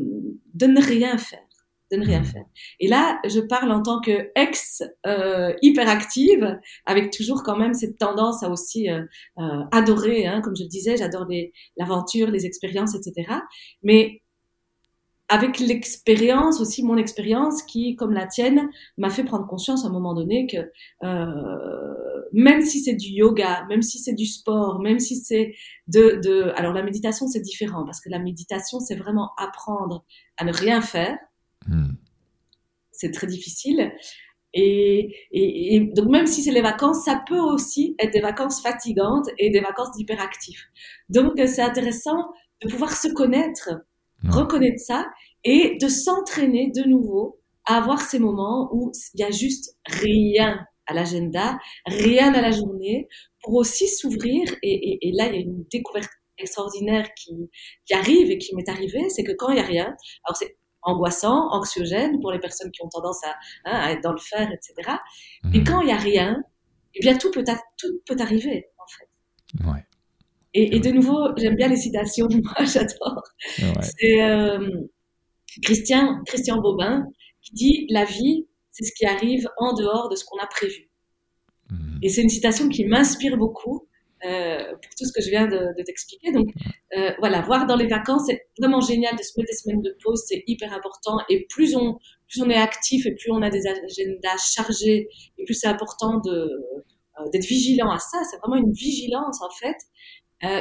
de 0.54 0.66
ne 0.66 0.82
rien 0.82 1.18
faire 1.18 1.40
de 1.92 1.98
ne 1.98 2.06
rien 2.06 2.22
mmh. 2.22 2.26
faire. 2.26 2.46
Et 2.80 2.88
là, 2.88 3.20
je 3.28 3.40
parle 3.40 3.72
en 3.72 3.82
tant 3.82 4.00
que 4.02 4.32
ex 4.36 4.84
euh, 5.06 5.54
hyperactive, 5.62 6.60
avec 6.86 7.12
toujours 7.12 7.44
quand 7.44 7.58
même 7.58 7.74
cette 7.74 7.98
tendance 7.98 8.44
à 8.44 8.50
aussi 8.50 8.90
euh, 8.90 9.02
euh, 9.40 9.64
adorer, 9.72 10.26
hein, 10.28 10.42
comme 10.42 10.56
je 10.56 10.64
le 10.64 10.70
disais, 10.70 10.98
j'adore 10.98 11.28
l'aventure, 11.78 12.30
les 12.30 12.46
expériences, 12.46 12.96
etc. 12.96 13.32
Mais 13.84 14.22
avec 15.30 15.60
l'expérience 15.60 16.60
aussi, 16.60 16.84
mon 16.84 16.98
expérience 16.98 17.62
qui, 17.62 17.96
comme 17.96 18.14
la 18.14 18.26
tienne, 18.26 18.68
m'a 18.98 19.12
fait 19.12 19.24
prendre 19.24 19.46
conscience 19.48 19.86
à 19.86 19.88
un 19.88 19.92
moment 19.92 20.16
donné 20.16 20.48
que 20.48 20.58
euh, 21.06 22.24
même 22.34 22.62
si 22.62 22.80
c'est 22.80 22.96
du 22.96 23.10
yoga, 23.10 23.66
même 23.70 23.84
si 23.84 24.00
c'est 24.00 24.14
du 24.14 24.26
sport, 24.26 24.80
même 24.80 25.00
si 25.00 25.16
c'est 25.16 25.54
de, 25.88 26.20
de... 26.24 26.52
Alors 26.56 26.74
la 26.74 26.82
méditation, 26.82 27.28
c'est 27.28 27.42
différent 27.42 27.86
parce 27.86 28.02
que 28.02 28.10
la 28.10 28.20
méditation, 28.20 28.80
c'est 28.80 28.96
vraiment 28.96 29.32
apprendre 29.38 30.04
à 30.38 30.46
ne 30.46 30.52
rien 30.52 30.82
faire 30.82 31.18
Hmm. 31.68 31.94
C'est 32.92 33.12
très 33.12 33.28
difficile. 33.28 33.92
Et, 34.54 35.90
donc 35.96 36.10
même 36.10 36.26
si 36.26 36.42
c'est 36.42 36.52
les 36.52 36.62
vacances, 36.62 37.06
ça 37.06 37.22
peut 37.28 37.40
aussi 37.40 37.96
être 38.00 38.12
des 38.12 38.20
vacances 38.20 38.62
fatigantes 38.62 39.28
et 39.38 39.52
des 39.52 39.62
vacances 39.62 39.92
d'hyperactifs. 39.96 40.66
Donc 41.10 41.34
c'est 41.38 41.62
intéressant 41.62 42.32
de 42.62 42.70
pouvoir 42.70 42.92
se 42.96 43.08
connaître 43.14 43.70
reconnaître 44.28 44.80
ça 44.80 45.08
et 45.44 45.78
de 45.82 45.88
s'entraîner 45.88 46.72
de 46.76 46.88
nouveau 46.88 47.40
à 47.66 47.78
avoir 47.78 48.02
ces 48.02 48.20
moments 48.20 48.70
où 48.74 48.92
il 49.14 49.22
y 49.22 49.24
a 49.24 49.32
juste 49.32 49.78
rien 49.86 50.60
à 50.88 50.94
l'agenda, 50.94 51.60
rien 51.86 52.34
à 52.34 52.42
la 52.42 52.52
journée, 52.52 53.08
pour 53.44 53.56
aussi 53.56 53.88
s'ouvrir. 53.88 54.44
Et, 54.64 55.08
et, 55.08 55.12
là, 55.14 55.28
il 55.28 55.36
y 55.36 55.38
a 55.38 55.42
une 55.42 55.64
découverte 55.72 56.10
extraordinaire 56.40 57.08
qui, 57.14 57.50
qui 57.86 57.94
arrive 57.94 58.32
et 58.32 58.38
qui 58.38 58.56
m'est 58.56 58.70
arrivée, 58.70 59.08
c'est 59.10 59.24
que 59.24 59.34
quand 59.34 59.50
il 59.50 59.56
n'y 59.56 59.62
a 59.62 59.66
rien, 59.66 59.96
alors 60.24 60.36
c'est 60.36 60.58
angoissant, 60.82 61.52
anxiogène 61.52 62.20
pour 62.20 62.32
les 62.32 62.40
personnes 62.40 62.72
qui 62.72 62.84
ont 62.84 62.90
tendance 62.90 63.24
à, 63.24 63.36
hein, 63.66 63.80
à 63.80 63.92
être 63.92 64.02
dans 64.02 64.12
le 64.12 64.20
fer, 64.20 64.50
etc. 64.52 64.98
Et 65.54 65.60
mhm. 65.60 65.64
quand 65.66 65.82
il 65.82 65.88
n'y 65.88 65.94
a 65.94 65.98
rien, 65.98 66.42
eh 66.96 67.00
bien 67.02 67.18
tout 67.18 67.32
peut, 67.32 67.44
tout 67.78 68.02
peut 68.06 68.16
arriver, 68.20 68.68
en 68.78 68.88
fait. 68.88 69.70
Ouais. 69.70 69.86
Et, 70.54 70.76
et 70.76 70.80
de 70.80 70.90
nouveau, 70.90 71.30
j'aime 71.38 71.56
bien 71.56 71.68
les 71.68 71.78
citations, 71.78 72.28
moi 72.44 72.66
j'adore. 72.66 73.24
C'est 73.82 74.22
euh, 74.22 74.70
Christian, 75.64 76.24
Christian 76.26 76.60
Bobin 76.60 77.06
qui 77.42 77.54
dit 77.54 77.88
La 77.90 78.06
vie, 78.06 78.48
c'est 78.72 78.86
ce 78.86 78.92
qui 78.94 79.06
arrive 79.06 79.48
en 79.58 79.74
dehors 79.74 80.10
de 80.10 80.16
ce 80.16 80.26
qu'on 80.26 80.40
a 80.40 80.48
prévu. 80.48 80.90
Mhm. 81.70 82.00
Et 82.02 82.10
c'est 82.10 82.22
une 82.22 82.30
citation 82.30 82.70
qui 82.70 82.86
m'inspire 82.86 83.38
beaucoup 83.38 83.88
euh, 84.26 84.58
pour 84.58 84.96
tout 84.98 85.06
ce 85.06 85.14
que 85.14 85.22
je 85.22 85.30
viens 85.30 85.48
de, 85.48 85.82
t'expliquer. 85.84 86.32
Donc 86.32 86.50
euh, 86.98 87.12
voilà, 87.20 87.42
voir 87.42 87.66
dans 87.66 87.76
les 87.76 87.88
vacances, 87.88 88.24
c'est 88.28 88.48
vraiment 88.60 88.82
génial 88.82 89.16
de 89.16 89.24
se 89.24 89.32
mettre 89.38 89.50
des 89.50 89.56
semaines 89.56 89.82
de 89.82 89.96
pause, 90.04 90.24
c'est 90.28 90.44
hyper 90.48 90.74
important. 90.74 91.18
Et 91.30 91.46
plus 91.50 91.76
on, 91.76 91.98
plus 92.28 92.42
on 92.42 92.50
est 92.50 92.58
actif 92.58 93.06
et 93.06 93.16
plus 93.16 93.32
on 93.32 93.42
a 93.42 93.50
des 93.50 93.62
agendas 93.66 94.38
chargés, 94.38 95.08
et 95.38 95.46
plus 95.46 95.54
c'est 95.54 95.68
important 95.68 96.20
de 96.20 96.32
euh, 96.32 97.30
d'être 97.32 97.46
vigilant 97.46 97.92
à 97.92 98.00
ça. 98.00 98.20
C'est 98.30 98.38
vraiment 98.38 98.58
une 98.58 98.74
vigilance 98.74 99.42
en 99.42 99.50
fait, 99.52 99.78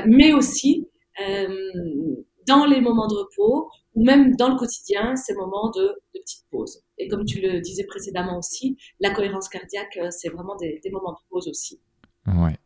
mais 0.07 0.33
aussi 0.33 0.89
dans 2.47 2.65
les 2.65 2.81
moments 2.81 3.09
de 3.09 3.15
repos 3.15 3.69
ou 3.95 4.05
même 4.05 4.37
dans 4.37 4.51
le 4.51 4.57
quotidien, 4.57 5.17
ces 5.17 5.35
moments 5.35 5.71
de, 5.71 5.83
de 6.15 6.21
petite 6.21 6.45
pause. 6.51 6.81
Et 6.97 7.09
comme 7.09 7.25
tu 7.25 7.41
le 7.41 7.61
disais 7.61 7.85
précédemment 7.85 8.39
aussi, 8.39 8.77
la 9.01 9.11
cohérence 9.11 9.49
cardiaque, 9.49 9.99
c'est 10.11 10.29
vraiment 10.29 10.55
des, 10.57 10.81
des 10.83 10.91
moments 10.91 11.13
de 11.13 11.29
pause 11.29 11.49
aussi. 11.49 11.81
Ouais. 12.27 12.57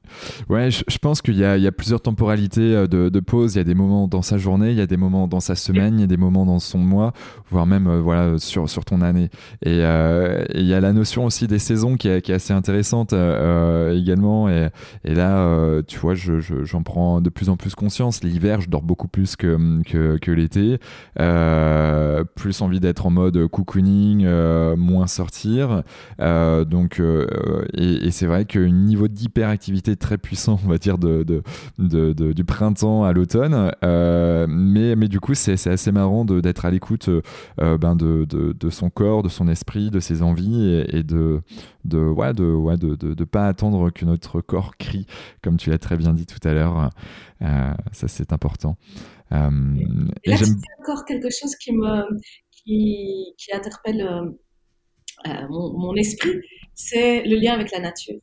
Ouais, 0.49 0.71
je, 0.71 0.99
pense 0.99 1.23
qu'il 1.23 1.37
y, 1.37 1.45
a 1.45 1.73
plusieurs 1.73 2.01
temporalités 2.01 2.75
euh, 2.75 2.87
de, 2.87 3.21
pause. 3.21 3.55
Il 3.55 3.59
y 3.59 3.61
a 3.61 3.65
des 3.65 3.75
moments 3.75 4.09
dans 4.09 4.23
sa 4.23 4.39
journée, 4.39 4.71
il 4.71 4.77
y 4.77 4.81
a 4.81 4.87
des 4.87 4.97
moments 4.97 5.29
dans 5.29 5.41
sa 5.41 5.55
semaine, 5.55 5.99
il 5.99 6.01
y 6.01 6.05
a 6.05 6.09
des 6.09 6.17
moments 6.17 6.45
dans 6.47 6.59
son 6.59 6.79
mois, 6.79 7.13
voire 7.51 7.67
même 7.67 7.87
euh, 7.87 8.01
voilà 8.01 8.39
sur, 8.39 8.69
sur 8.69 8.85
ton 8.85 9.01
année. 9.01 9.31
Et, 9.63 9.81
euh, 9.83 10.45
il 10.55 10.67
y 10.67 10.75
a 10.75 10.81
la 10.81 10.93
notion 10.93 11.25
aussi 11.25 11.47
des 11.47 11.59
saisons 11.59 11.97
qui 11.97 12.09
est, 12.09 12.31
assez 12.31 12.53
intéressante 12.53 13.13
également. 13.13 14.49
Et, 14.49 14.69
et 15.05 15.15
là, 15.15 15.83
tu 15.87 15.99
vois, 15.99 16.15
j'en 16.15 16.41
je, 16.41 16.65
j'en 16.65 16.83
prends 16.83 17.21
de 17.21 17.29
plus 17.29 17.49
en 17.49 17.57
plus 17.57 17.75
conscience. 17.75 18.25
L'hiver, 18.25 18.61
je 18.61 18.71
dors 18.71 18.83
beaucoup 18.83 19.09
plus 19.09 19.37
que, 19.37 19.83
que, 19.83 20.19
que 20.19 20.31
l'été. 20.31 20.79
plus 22.35 22.63
envie 22.63 22.81
d'être 22.81 23.07
en 23.07 23.11
mode 23.11 23.47
cocooning, 23.49 24.27
moins 24.77 25.07
sortir. 25.07 25.83
donc, 26.19 27.01
et, 27.75 28.07
et 28.07 28.11
c'est 28.11 28.27
vrai 28.27 28.45
qu'un 28.45 28.69
niveau 28.69 29.09
d'hyperactivité 29.09 29.92
très 29.97 30.19
puissant, 30.19 30.59
on 30.65 30.69
va 30.69 30.79
dire, 30.79 30.99
de, 30.99 31.23
de, 31.79 32.33
du 32.33 32.45
printemps 32.45 33.05
à 33.05 33.13
l'automne. 33.13 33.73
Euh, 33.85 34.47
mais, 34.49 34.97
mais 34.97 35.09
du 35.09 35.21
coup, 35.21 35.35
c'est 35.35 35.67
assez 35.67 35.93
marrant 35.93 36.25
d'être 36.25 36.65
à 36.65 36.71
l'écoute 36.71 37.09
euh, 37.09 37.79
ben 37.79 37.97
de, 37.97 38.25
de, 38.27 38.71
son 38.71 38.91
corps, 38.91 39.23
de 39.23 39.29
son 39.29 39.49
esprit, 39.49 39.91
de 39.91 40.01
ses 40.01 40.23
envies 40.23 40.85
et, 40.89 41.03
de 41.03 41.41
de 41.85 41.99
ouais, 41.99 42.33
de, 42.33 42.45
ouais, 42.45 42.77
de, 42.77 42.95
de, 42.95 43.25
pas 43.25 43.47
attendre 43.49 43.91
que 43.91 44.05
notre 44.05 44.41
corps 44.41 44.77
crie, 44.77 45.07
comme 45.43 45.57
tu 45.57 45.71
l'as 45.71 45.79
très 45.79 45.97
bien 45.97 46.13
dit 46.13 46.27
tout 46.27 46.47
à 46.47 46.53
l'heure. 46.53 46.91
Euh, 47.43 47.73
ça, 47.93 48.09
c'est 48.09 48.33
important. 48.33 48.77
et 49.31 49.35
là, 49.35 50.37
c'est 50.37 50.51
encore 50.81 51.05
quelque 51.05 51.31
chose 51.31 51.57
qui 51.57 51.73
me 51.73 52.19
qui, 52.51 53.35
qui 53.37 53.53
interpelle 53.53 54.33
mon, 55.51 55.79
mon 55.79 55.95
esprit, 55.95 56.41
c'est 56.75 57.23
le 57.25 57.37
lien 57.37 57.55
avec 57.55 57.71
la 57.71 57.81
nature 57.81 58.21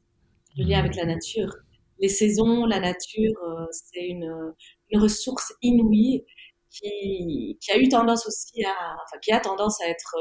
le 0.59 0.65
lien 0.65 0.79
avec 0.79 0.95
la 0.95 1.05
nature. 1.05 1.55
Les 1.99 2.09
saisons, 2.09 2.65
la 2.65 2.79
nature, 2.79 3.33
euh, 3.43 3.65
c'est 3.71 4.05
une, 4.05 4.53
une, 4.91 5.01
ressource 5.01 5.53
inouïe 5.61 6.25
qui, 6.69 7.57
qui, 7.59 7.71
a 7.71 7.77
eu 7.77 7.89
tendance 7.89 8.25
aussi 8.27 8.63
à, 8.63 8.95
enfin, 9.03 9.17
qui 9.21 9.31
a 9.31 9.39
tendance 9.39 9.81
à 9.81 9.89
être 9.89 10.15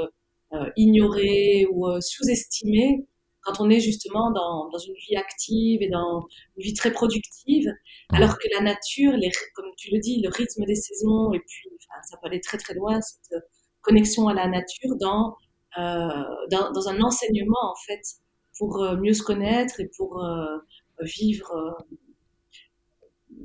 euh, 0.55 0.71
ignorée 0.77 1.67
ou 1.71 1.87
euh, 1.87 2.01
sous-estimée 2.01 3.07
quand 3.43 3.61
on 3.61 3.71
est 3.71 3.81
justement 3.81 4.31
dans, 4.33 4.69
dans, 4.71 4.79
une 4.79 4.95
vie 4.95 5.17
active 5.17 5.83
et 5.83 5.89
dans 5.89 6.27
une 6.57 6.65
vie 6.65 6.75
très 6.75 6.91
productive, 6.91 7.67
alors 8.13 8.37
que 8.39 8.47
la 8.55 8.63
nature, 8.63 9.13
les, 9.13 9.31
comme 9.55 9.71
tu 9.77 9.91
le 9.93 10.01
dis, 10.01 10.21
le 10.23 10.29
rythme 10.29 10.65
des 10.67 10.75
saisons, 10.75 11.33
et 11.33 11.39
puis 11.39 11.71
enfin, 11.77 12.03
ça 12.11 12.19
peut 12.19 12.27
aller 12.27 12.41
très 12.41 12.59
très 12.59 12.75
loin, 12.75 13.01
cette 13.01 13.43
connexion 13.81 14.29
à 14.29 14.35
la 14.35 14.49
nature 14.49 14.97
dans, 15.01 15.37
euh, 15.79 16.25
dans, 16.51 16.73
dans, 16.73 16.89
un 16.89 17.01
enseignement 17.01 17.71
en 17.71 17.77
fait 17.87 18.01
pour 18.59 18.83
euh, 18.83 18.97
mieux 18.97 19.15
se 19.15 19.23
connaître 19.23 19.81
et 19.81 19.91
pour 19.97 20.23
euh, 20.23 20.59
vivre 21.01 21.53
euh, 21.55 21.95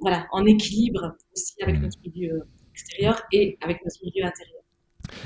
voilà, 0.02 0.28
en 0.32 0.46
équilibre 0.46 1.16
aussi 1.34 1.54
avec 1.62 1.78
mmh. 1.78 1.82
notre 1.82 2.00
milieu 2.02 2.42
extérieur 2.74 3.22
et 3.32 3.58
avec 3.62 3.84
notre 3.86 3.98
milieu 4.04 4.26
intérieur 4.26 4.64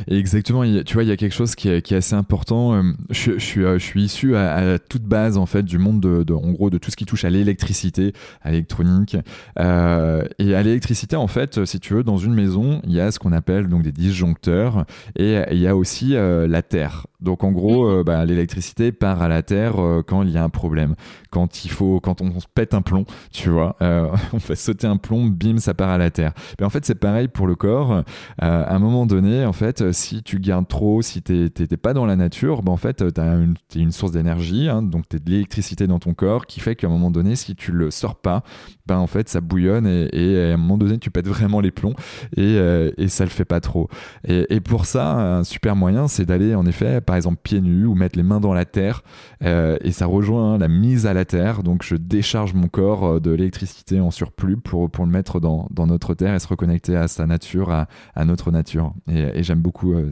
exactement, 0.07 0.63
tu 0.83 0.93
vois, 0.93 1.03
il 1.03 1.09
y 1.09 1.11
a 1.11 1.17
quelque 1.17 1.33
chose 1.33 1.55
qui 1.55 1.69
est, 1.69 1.81
qui 1.81 1.93
est 1.93 1.97
assez 1.97 2.15
important. 2.15 2.81
Je, 3.09 3.33
je, 3.33 3.39
suis, 3.39 3.61
je 3.61 3.77
suis 3.77 4.03
issu 4.03 4.35
à, 4.35 4.77
toute 4.79 5.03
base 5.03 5.37
en 5.37 5.45
fait 5.45 5.63
du 5.63 5.77
monde 5.77 6.01
de, 6.01 6.23
de, 6.23 6.33
en 6.33 6.51
gros, 6.51 6.69
de 6.69 6.77
tout 6.77 6.91
ce 6.91 6.95
qui 6.95 7.05
touche 7.05 7.25
à 7.25 7.29
l'électricité, 7.29 8.13
à 8.41 8.51
l'électronique. 8.51 9.17
Euh, 9.59 10.23
et 10.39 10.55
à 10.55 10.63
l'électricité, 10.63 11.15
en 11.15 11.27
fait, 11.27 11.65
si 11.65 11.79
tu 11.79 11.93
veux, 11.93 12.03
dans 12.03 12.17
une 12.17 12.33
maison, 12.33 12.81
il 12.85 12.93
y 12.93 12.99
a 12.99 13.11
ce 13.11 13.19
qu'on 13.19 13.31
appelle 13.31 13.67
donc 13.67 13.83
des 13.83 13.91
disjoncteurs 13.91 14.85
et 15.15 15.41
il 15.51 15.59
y 15.59 15.67
a 15.67 15.75
aussi 15.75 16.15
euh, 16.15 16.47
la 16.47 16.61
terre. 16.61 17.07
Donc 17.19 17.43
en 17.43 17.51
gros, 17.51 17.89
mmh. 17.89 18.03
bah, 18.03 18.25
l'électricité 18.25 18.91
part 18.91 19.21
à 19.21 19.27
la 19.27 19.41
terre 19.41 19.75
quand 20.05 20.23
il 20.23 20.31
y 20.31 20.37
a 20.37 20.43
un 20.43 20.49
problème, 20.49 20.95
quand 21.31 21.65
il 21.65 21.71
faut, 21.71 21.99
quand 21.99 22.21
on, 22.21 22.39
se 22.39 22.47
pète 22.53 22.73
un 22.73 22.81
plomb, 22.81 23.05
tu 23.31 23.49
vois, 23.49 23.75
on 24.33 24.39
fait 24.39 24.55
sauter 24.55 24.87
un 24.87 24.97
plomb, 24.97 25.25
bim, 25.25 25.57
ça 25.57 25.73
part 25.73 25.89
à 25.89 25.97
la 25.97 26.11
terre. 26.11 26.33
Mais 26.59 26.65
en 26.65 26.69
fait, 26.69 26.85
c'est 26.85 26.95
pareil 26.95 27.27
pour 27.27 27.47
le 27.47 27.55
corps. 27.55 28.03
à 28.39 28.75
un 28.75 28.79
moment 28.79 29.05
donné, 29.05 29.45
en 29.45 29.53
fait 29.53 29.77
euh, 29.81 29.91
si 29.91 30.23
tu 30.23 30.39
gardes 30.39 30.67
trop, 30.67 31.01
si 31.01 31.21
tu 31.21 31.49
n'es 31.59 31.77
pas 31.77 31.93
dans 31.93 32.05
la 32.05 32.15
nature, 32.15 32.61
ben, 32.63 32.71
en 32.71 32.77
fait, 32.77 33.01
euh, 33.01 33.11
tu 33.11 33.21
as 33.21 33.35
une, 33.35 33.55
une, 33.75 33.91
source 33.91 34.11
d'énergie, 34.11 34.69
hein, 34.69 34.81
donc 34.81 35.07
tu 35.09 35.19
de 35.19 35.29
l'électricité 35.29 35.87
dans 35.87 35.99
ton 35.99 36.13
corps 36.13 36.45
qui 36.45 36.59
fait 36.59 36.75
qu'à 36.75 36.87
un 36.87 36.89
moment 36.89 37.11
donné, 37.11 37.35
si 37.35 37.55
tu 37.55 37.71
le 37.71 37.91
sors 37.91 38.15
pas, 38.15 38.43
ben, 38.85 38.97
en 38.97 39.07
fait, 39.07 39.29
ça 39.29 39.41
bouillonne 39.41 39.87
et, 39.87 40.51
à 40.51 40.53
un 40.53 40.57
moment 40.57 40.77
donné, 40.77 40.97
tu 40.99 41.11
pètes 41.11 41.27
vraiment 41.27 41.59
les 41.59 41.71
plombs 41.71 41.95
et, 42.35 42.57
euh, 42.57 42.91
et 42.97 43.07
ça 43.07 43.23
le 43.23 43.29
fait 43.29 43.45
pas 43.45 43.59
trop. 43.59 43.89
Et, 44.25 44.59
pour 44.59 44.85
ça, 44.85 45.37
un 45.37 45.43
super 45.43 45.75
moyen, 45.75 46.07
c'est 46.07 46.25
d'aller 46.25 46.55
en 46.55 46.65
effet, 46.65 47.01
par 47.07 47.15
exemple, 47.15 47.39
pieds 47.41 47.61
nus 47.61 47.85
ou 47.85 47.95
mettre 47.95 48.17
les 48.17 48.23
mains 48.23 48.39
dans 48.39 48.53
la 48.53 48.65
terre 48.65 49.03
et 49.41 49.91
ça 49.91 50.05
rejoint 50.05 50.57
la 50.57 50.67
mise 50.67 51.07
à 51.07 51.13
la 51.13 51.25
terre. 51.25 51.63
Donc, 51.63 51.83
je 51.83 51.95
décharge 51.95 52.53
mon 52.53 52.67
corps 52.67 53.19
de 53.19 53.31
l'électricité 53.31 53.99
en 53.99 54.11
surplus 54.11 54.57
pour, 54.57 54.89
pour 54.89 55.05
le 55.05 55.11
mettre 55.11 55.39
dans, 55.39 55.67
dans 55.71 55.87
notre 55.87 56.13
terre 56.13 56.35
et 56.35 56.39
se 56.39 56.47
reconnecter 56.47 56.95
à 56.95 57.07
sa 57.07 57.25
nature, 57.25 57.71
à, 57.71 57.87
à 58.15 58.25
notre 58.25 58.51
nature. 58.51 58.93
Et, 59.07 59.43
j'aime 59.43 59.61
beaucoup 59.61 59.93
euh, 59.93 60.09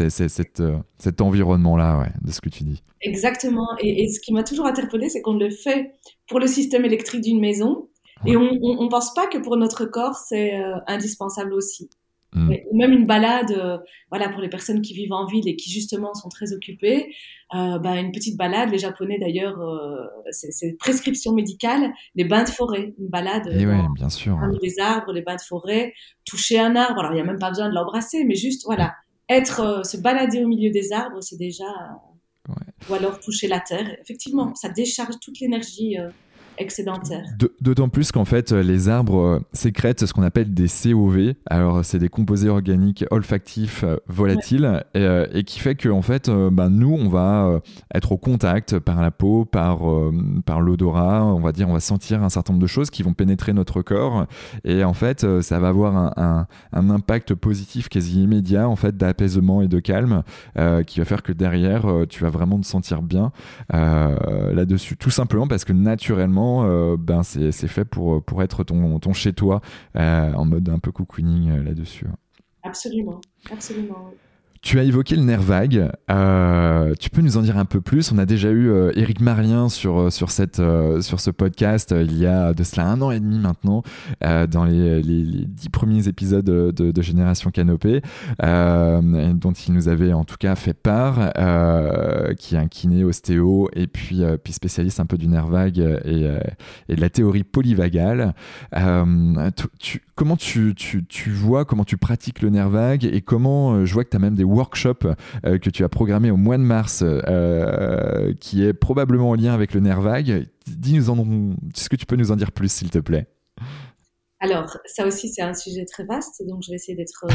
euh, 0.00 0.78
cet 0.98 1.20
environnement-là 1.20 1.98
ouais, 1.98 2.12
de 2.22 2.30
ce 2.30 2.40
que 2.40 2.48
tu 2.48 2.64
dis. 2.64 2.82
Exactement. 3.00 3.68
Et, 3.80 4.08
ce 4.08 4.20
qui 4.20 4.32
m'a 4.32 4.42
toujours 4.42 4.66
interpellé, 4.66 5.08
c'est 5.08 5.22
qu'on 5.22 5.38
le 5.38 5.50
fait 5.50 5.92
pour 6.28 6.40
le 6.40 6.46
système 6.46 6.84
électrique 6.84 7.22
d'une 7.22 7.40
maison. 7.40 7.88
Et 8.26 8.36
on 8.36 8.42
ne 8.42 8.88
pense 8.90 9.14
pas 9.14 9.26
que 9.26 9.38
pour 9.38 9.56
notre 9.56 9.86
corps, 9.86 10.16
c'est 10.16 10.54
euh, 10.54 10.76
indispensable 10.86 11.54
aussi. 11.54 11.88
Mm. 12.32 12.54
même 12.74 12.92
une 12.92 13.06
balade, 13.06 13.82
voilà, 14.08 14.28
pour 14.28 14.40
les 14.40 14.48
personnes 14.48 14.82
qui 14.82 14.94
vivent 14.94 15.12
en 15.12 15.26
ville 15.26 15.48
et 15.48 15.56
qui 15.56 15.70
justement 15.70 16.14
sont 16.14 16.28
très 16.28 16.52
occupées, 16.52 17.12
bah, 17.52 17.98
une 17.98 18.12
petite 18.12 18.36
balade. 18.36 18.70
Les 18.70 18.78
Japonais 18.78 19.18
d'ailleurs, 19.18 19.58
c'est 20.30 20.76
prescription 20.78 21.32
médicale, 21.32 21.92
les 22.14 22.24
bains 22.24 22.44
de 22.44 22.48
forêt, 22.48 22.94
une 22.98 23.08
balade 23.08 23.48
et 23.48 23.66
ouais, 23.66 23.80
bien 23.94 24.08
sûr. 24.08 24.38
les 24.62 24.78
arbres, 24.78 25.12
les 25.12 25.22
bains 25.22 25.36
de 25.36 25.40
forêt, 25.40 25.92
toucher 26.24 26.58
un 26.60 26.76
arbre. 26.76 27.00
Alors 27.00 27.12
il 27.12 27.16
n'y 27.16 27.20
a 27.20 27.24
même 27.24 27.40
pas 27.40 27.48
besoin 27.48 27.68
de 27.68 27.74
l'embrasser, 27.74 28.24
mais 28.24 28.36
juste 28.36 28.62
voilà, 28.64 28.94
être, 29.28 29.84
se 29.84 29.96
balader 29.96 30.44
au 30.44 30.48
milieu 30.48 30.70
des 30.70 30.92
arbres, 30.92 31.20
c'est 31.22 31.38
déjà, 31.38 31.64
ou 32.88 32.94
alors 32.94 33.18
toucher 33.18 33.48
la 33.48 33.60
terre. 33.60 33.96
Effectivement, 34.00 34.54
ça 34.54 34.68
décharge 34.68 35.18
toute 35.20 35.40
l'énergie 35.40 35.96
excédentaire. 36.60 37.24
D'autant 37.60 37.88
plus 37.88 38.12
qu'en 38.12 38.24
fait, 38.24 38.52
les 38.52 38.88
arbres 38.88 39.18
euh, 39.18 39.40
sécrètent 39.52 40.06
ce 40.06 40.12
qu'on 40.12 40.22
appelle 40.22 40.52
des 40.52 40.66
COV. 40.66 41.34
Alors, 41.46 41.84
c'est 41.84 41.98
des 41.98 42.08
composés 42.08 42.48
organiques 42.48 43.04
olfactifs 43.10 43.82
euh, 43.82 43.96
volatiles 44.06 44.84
euh, 44.96 45.26
et, 45.32 45.44
qui 45.44 45.58
fait 45.58 45.74
qu'en 45.74 45.98
en 45.98 46.02
fait, 46.02 46.30
ben, 46.30 46.68
nous, 46.68 46.92
on 46.92 47.08
va 47.08 47.60
être 47.94 48.12
au 48.12 48.16
contact 48.16 48.78
par 48.78 49.00
la 49.00 49.10
peau, 49.10 49.44
par, 49.44 49.80
par 50.44 50.60
l'odorat, 50.60 51.24
on 51.24 51.40
va 51.40 51.52
dire, 51.52 51.68
on 51.68 51.72
va 51.72 51.80
sentir 51.80 52.22
un 52.22 52.28
certain 52.28 52.52
nombre 52.52 52.62
de 52.62 52.66
choses 52.66 52.90
qui 52.90 53.02
vont 53.02 53.12
pénétrer 53.12 53.52
notre 53.52 53.82
corps 53.82 54.26
et 54.64 54.84
en 54.84 54.94
fait, 54.94 55.26
ça 55.42 55.58
va 55.58 55.68
avoir 55.68 55.96
un, 55.96 56.46
un, 56.72 56.90
impact 56.90 57.34
positif 57.34 57.88
quasi 57.88 58.22
immédiat 58.22 58.68
en 58.68 58.76
fait 58.76 58.96
d'apaisement 58.96 59.62
et 59.62 59.68
de 59.68 59.78
calme 59.80 60.22
qui 60.86 61.00
va 61.00 61.04
faire 61.04 61.22
que 61.22 61.32
derrière, 61.32 61.86
tu 62.08 62.22
vas 62.22 62.30
vraiment 62.30 62.58
te 62.58 62.66
sentir 62.66 63.02
bien 63.02 63.32
là-dessus. 63.70 64.96
Tout 64.96 65.10
simplement 65.10 65.46
parce 65.46 65.64
que 65.64 65.72
naturellement, 65.72 66.49
euh, 66.58 66.96
ben 66.98 67.22
c'est 67.22 67.52
fait 67.52 67.84
pour, 67.84 68.42
être 68.42 68.64
ton, 68.64 68.98
ton 68.98 69.12
chez-toi 69.12 69.60
euh, 69.96 70.32
en 70.32 70.44
mode 70.44 70.68
un 70.68 70.78
peu 70.78 70.92
cocooning 70.92 71.50
euh, 71.50 71.62
là-dessus. 71.62 72.06
Absolument, 72.62 73.20
absolument. 73.50 74.12
Tu 74.62 74.78
as 74.78 74.82
évoqué 74.82 75.16
le 75.16 75.22
nerf 75.22 75.40
vague. 75.40 75.90
Euh, 76.10 76.92
tu 77.00 77.08
peux 77.08 77.22
nous 77.22 77.38
en 77.38 77.40
dire 77.40 77.56
un 77.56 77.64
peu 77.64 77.80
plus? 77.80 78.12
On 78.12 78.18
a 78.18 78.26
déjà 78.26 78.50
eu 78.50 78.68
euh, 78.68 78.92
Éric 78.94 79.22
Marlien 79.22 79.70
sur, 79.70 79.98
euh, 79.98 80.10
sur, 80.10 80.30
cette, 80.30 80.60
sur 81.00 81.18
ce 81.18 81.30
podcast 81.30 81.94
il 81.98 82.18
y 82.18 82.26
a 82.26 82.52
de 82.52 82.62
cela 82.62 82.86
un 82.86 83.00
an 83.00 83.10
et 83.10 83.20
demi 83.20 83.38
maintenant, 83.38 83.82
dans 84.20 84.64
les, 84.64 85.02
les, 85.02 85.46
dix 85.46 85.70
premiers 85.70 86.08
épisodes 86.08 86.44
de, 86.44 87.02
Génération 87.02 87.50
Canopée, 87.50 88.02
dont 88.38 89.52
il 89.52 89.72
nous 89.72 89.88
avait 89.88 90.12
en 90.12 90.24
tout 90.24 90.36
cas 90.38 90.54
fait 90.54 90.74
part, 90.74 91.32
qui 92.36 92.54
est 92.54 92.58
un 92.58 92.68
kiné, 92.68 93.04
ostéo, 93.04 93.70
et 93.74 93.86
puis, 93.86 94.22
puis 94.44 94.52
spécialiste 94.52 95.00
un 95.00 95.06
peu 95.06 95.16
du 95.16 95.28
nerf 95.28 95.46
vague 95.46 95.78
et, 95.78 96.28
et 96.88 96.96
de 96.96 97.00
la 97.00 97.08
théorie 97.08 97.44
polyvagale. 97.44 98.34
Comment 100.14 100.36
tu, 100.36 100.74
tu, 100.74 101.06
tu, 101.06 101.30
vois, 101.30 101.64
comment 101.64 101.84
tu 101.84 101.96
pratiques 101.96 102.42
le 102.42 102.50
nerf 102.50 102.68
vague 102.68 103.06
et 103.06 103.22
comment 103.22 103.86
je 103.86 103.94
vois 103.94 104.04
que 104.04 104.10
tu 104.10 104.16
as 104.16 104.20
même 104.20 104.34
des 104.34 104.44
workshop 104.50 105.14
euh, 105.44 105.58
que 105.58 105.70
tu 105.70 105.84
as 105.84 105.88
programmé 105.88 106.30
au 106.30 106.36
mois 106.36 106.58
de 106.58 106.62
mars, 106.62 107.02
euh, 107.04 108.34
qui 108.40 108.64
est 108.64 108.72
probablement 108.72 109.30
en 109.30 109.34
lien 109.34 109.52
avec 109.52 109.74
le 109.74 109.80
nerf 109.80 110.00
vague. 110.00 110.48
Dis-nous 110.66 111.10
en, 111.10 111.18
est-ce 111.74 111.88
que 111.88 111.96
tu 111.96 112.06
peux 112.06 112.16
nous 112.16 112.30
en 112.30 112.36
dire 112.36 112.52
plus, 112.52 112.70
s'il 112.70 112.90
te 112.90 112.98
plaît 112.98 113.26
Alors, 114.40 114.76
ça 114.86 115.06
aussi, 115.06 115.28
c'est 115.28 115.42
un 115.42 115.54
sujet 115.54 115.84
très 115.84 116.04
vaste, 116.04 116.42
donc 116.46 116.62
je 116.62 116.70
vais 116.70 116.76
essayer 116.76 116.96
d'être 116.96 117.26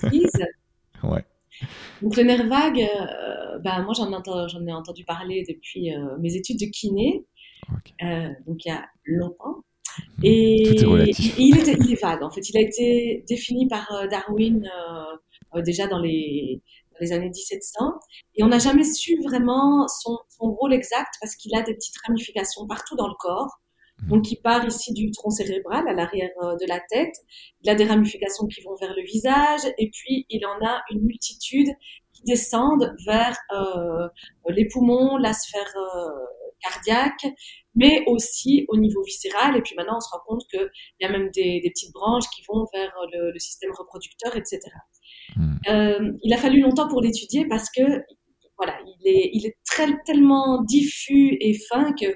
précise. 0.00 0.30
ouais. 1.02 1.24
Donc 2.02 2.16
le 2.16 2.24
nerf 2.24 2.46
vague, 2.48 2.86
bah, 3.64 3.80
moi 3.82 3.94
j'en 3.96 4.10
ai, 4.12 4.48
j'en 4.48 4.66
ai 4.66 4.72
entendu 4.72 5.04
parler 5.04 5.42
depuis 5.48 5.90
mes 6.20 6.34
études 6.34 6.60
de 6.60 6.66
kiné, 6.66 7.24
donc 8.46 8.64
il 8.64 8.68
y 8.68 8.70
a 8.70 8.84
longtemps. 9.06 9.62
Mmh. 10.18 10.24
Et, 10.24 10.62
Tout 10.66 10.82
est 10.82 10.86
relatif. 10.86 11.34
Il, 11.38 11.58
est, 11.58 11.76
il, 11.80 11.92
est, 11.92 12.00
vague 12.00 12.22
en 12.22 12.30
fait. 12.30 12.48
Il 12.50 12.56
a 12.58 12.60
été 12.60 13.24
défini 13.28 13.66
par 13.68 13.88
Darwin 14.10 14.64
euh, 14.64 15.16
déjà 15.62 15.86
dans 15.86 15.98
les, 15.98 16.62
dans 16.92 16.98
les 17.00 17.12
années 17.12 17.28
1700. 17.28 17.92
Et 18.36 18.42
on 18.42 18.48
n'a 18.48 18.58
jamais 18.58 18.84
su 18.84 19.20
vraiment 19.22 19.86
son, 19.88 20.18
son 20.28 20.52
rôle 20.52 20.72
exact 20.72 21.14
parce 21.20 21.36
qu'il 21.36 21.54
a 21.56 21.62
des 21.62 21.74
petites 21.74 21.96
ramifications 22.06 22.66
partout 22.66 22.96
dans 22.96 23.08
le 23.08 23.14
corps. 23.18 23.60
Mmh. 23.98 24.08
Donc, 24.08 24.30
il 24.30 24.36
part 24.36 24.66
ici 24.66 24.92
du 24.92 25.10
tronc 25.10 25.30
cérébral 25.30 25.88
à 25.88 25.92
l'arrière 25.92 26.30
euh, 26.42 26.56
de 26.56 26.66
la 26.68 26.80
tête. 26.80 27.14
Il 27.62 27.70
a 27.70 27.74
des 27.74 27.84
ramifications 27.84 28.46
qui 28.46 28.62
vont 28.62 28.74
vers 28.76 28.94
le 28.94 29.02
visage 29.02 29.62
et 29.78 29.90
puis 29.90 30.26
il 30.28 30.44
en 30.46 30.64
a 30.66 30.82
une 30.90 31.02
multitude 31.02 31.68
qui 32.12 32.22
descendent 32.24 32.94
vers 33.06 33.36
euh, 33.52 34.08
les 34.48 34.66
poumons, 34.68 35.16
la 35.16 35.32
sphère 35.32 35.72
euh, 35.76 36.10
cardiaque, 36.60 37.26
mais 37.74 38.04
aussi 38.06 38.64
au 38.68 38.76
niveau 38.76 39.02
viscéral. 39.02 39.56
Et 39.56 39.62
puis 39.62 39.74
maintenant, 39.76 39.96
on 39.96 40.00
se 40.00 40.08
rend 40.10 40.22
compte 40.26 40.42
qu'il 40.50 40.70
y 41.00 41.04
a 41.04 41.10
même 41.10 41.30
des, 41.30 41.60
des, 41.60 41.70
petites 41.70 41.92
branches 41.92 42.28
qui 42.34 42.42
vont 42.48 42.66
vers 42.72 42.92
le, 43.12 43.32
le 43.32 43.38
système 43.38 43.70
reproducteur, 43.76 44.34
etc. 44.36 44.60
Hmm. 45.36 45.56
Euh, 45.68 46.12
il 46.22 46.32
a 46.32 46.38
fallu 46.38 46.60
longtemps 46.60 46.88
pour 46.88 47.02
l'étudier 47.02 47.46
parce 47.46 47.70
que 47.70 47.82
voilà, 48.58 48.78
il 48.86 49.08
est, 49.08 49.30
il 49.34 49.46
est 49.46 49.56
très, 49.66 49.86
tellement 50.04 50.62
diffus 50.62 51.36
et 51.40 51.54
fin 51.68 51.92
que 51.92 52.06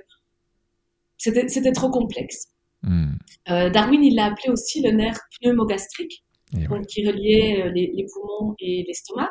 c'était 1.19 1.73
trop 1.73 1.91
complexe. 1.91 2.49
Hmm. 2.83 3.13
Euh, 3.51 3.69
Darwin, 3.69 4.03
il 4.03 4.15
l'a 4.15 4.27
appelé 4.27 4.49
aussi 4.51 4.81
le 4.83 4.91
nerf 4.91 5.19
pneumogastrique, 5.41 6.25
donc, 6.53 6.87
qui 6.87 7.07
reliait 7.07 7.63
euh, 7.63 7.71
les, 7.71 7.93
les 7.95 8.07
poumons 8.13 8.55
et 8.59 8.85
l'estomac. 8.87 9.31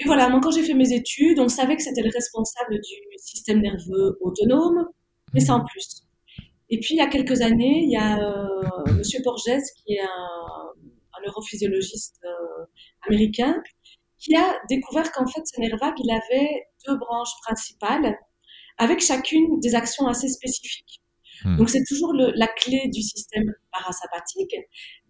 Et 0.00 0.04
voilà, 0.04 0.28
moi, 0.28 0.38
quand 0.40 0.52
j'ai 0.52 0.62
fait 0.62 0.74
mes 0.74 0.92
études, 0.92 1.40
on 1.40 1.48
savait 1.48 1.76
que 1.76 1.82
c'était 1.82 2.02
le 2.02 2.10
responsable 2.10 2.74
du 2.74 3.18
système 3.18 3.60
nerveux 3.60 4.16
autonome, 4.20 4.86
mais 5.34 5.40
sans 5.40 5.64
plus. 5.64 6.04
Et 6.70 6.78
puis, 6.78 6.94
il 6.94 6.98
y 6.98 7.00
a 7.00 7.08
quelques 7.08 7.40
années, 7.40 7.82
il 7.82 7.90
y 7.90 7.96
a 7.96 8.18
euh, 8.20 8.92
Monsieur 8.94 9.20
Borges, 9.24 9.60
qui 9.84 9.94
est 9.94 10.00
un, 10.00 10.68
un 11.18 11.26
neurophysiologiste 11.26 12.20
euh, 12.24 12.64
américain, 13.06 13.62
qui 14.18 14.34
a 14.34 14.58
découvert 14.68 15.10
qu'en 15.12 15.26
fait, 15.26 15.42
ce 15.44 15.60
nerf 15.60 15.76
vague, 15.80 15.94
il 15.98 16.10
avait 16.10 16.66
deux 16.86 16.96
branches 16.96 17.34
principales, 17.44 18.16
avec 18.78 19.00
chacune 19.00 19.60
des 19.60 19.74
actions 19.74 20.06
assez 20.06 20.28
spécifiques. 20.28 21.02
Hmm. 21.44 21.56
Donc 21.56 21.70
c'est 21.70 21.84
toujours 21.86 22.12
le, 22.12 22.32
la 22.34 22.48
clé 22.48 22.88
du 22.92 23.02
système 23.02 23.52
parasympathique, 23.72 24.54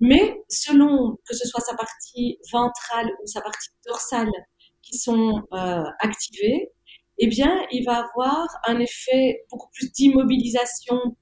mais 0.00 0.34
selon 0.48 1.16
que 1.26 1.34
ce 1.34 1.46
soit 1.48 1.60
sa 1.60 1.74
partie 1.74 2.38
ventrale 2.52 3.10
ou 3.22 3.26
sa 3.26 3.40
partie 3.40 3.70
dorsale 3.86 4.30
qui 4.82 4.98
sont 4.98 5.42
euh, 5.52 5.84
activées, 6.00 6.70
eh 7.18 7.26
bien, 7.26 7.66
il 7.72 7.84
va 7.84 8.04
avoir 8.04 8.46
un 8.66 8.78
effet 8.78 9.44
beaucoup 9.50 9.68
plus 9.72 9.90
d'immobilisation 9.92 11.16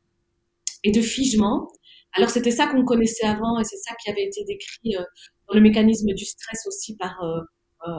et 0.85 0.91
de 0.91 1.01
figement, 1.01 1.69
alors 2.17 2.31
c'était 2.31 2.51
ça 2.51 2.67
qu'on 2.67 2.85
connaissait 2.85 3.27
avant 3.27 3.61
et 3.61 3.65
c'est 3.65 3.77
ça 3.77 3.95
qui 4.03 4.11
avait 4.11 4.25
été 4.25 4.43
décrit 4.45 4.97
euh, 4.97 5.05
dans 5.49 5.55
le 5.55 5.61
mécanisme 5.61 6.13
du 6.15 6.25
stress 6.25 6.67
aussi 6.67 6.97
par 6.97 7.13
euh, 7.23 7.41
euh, 7.87 7.93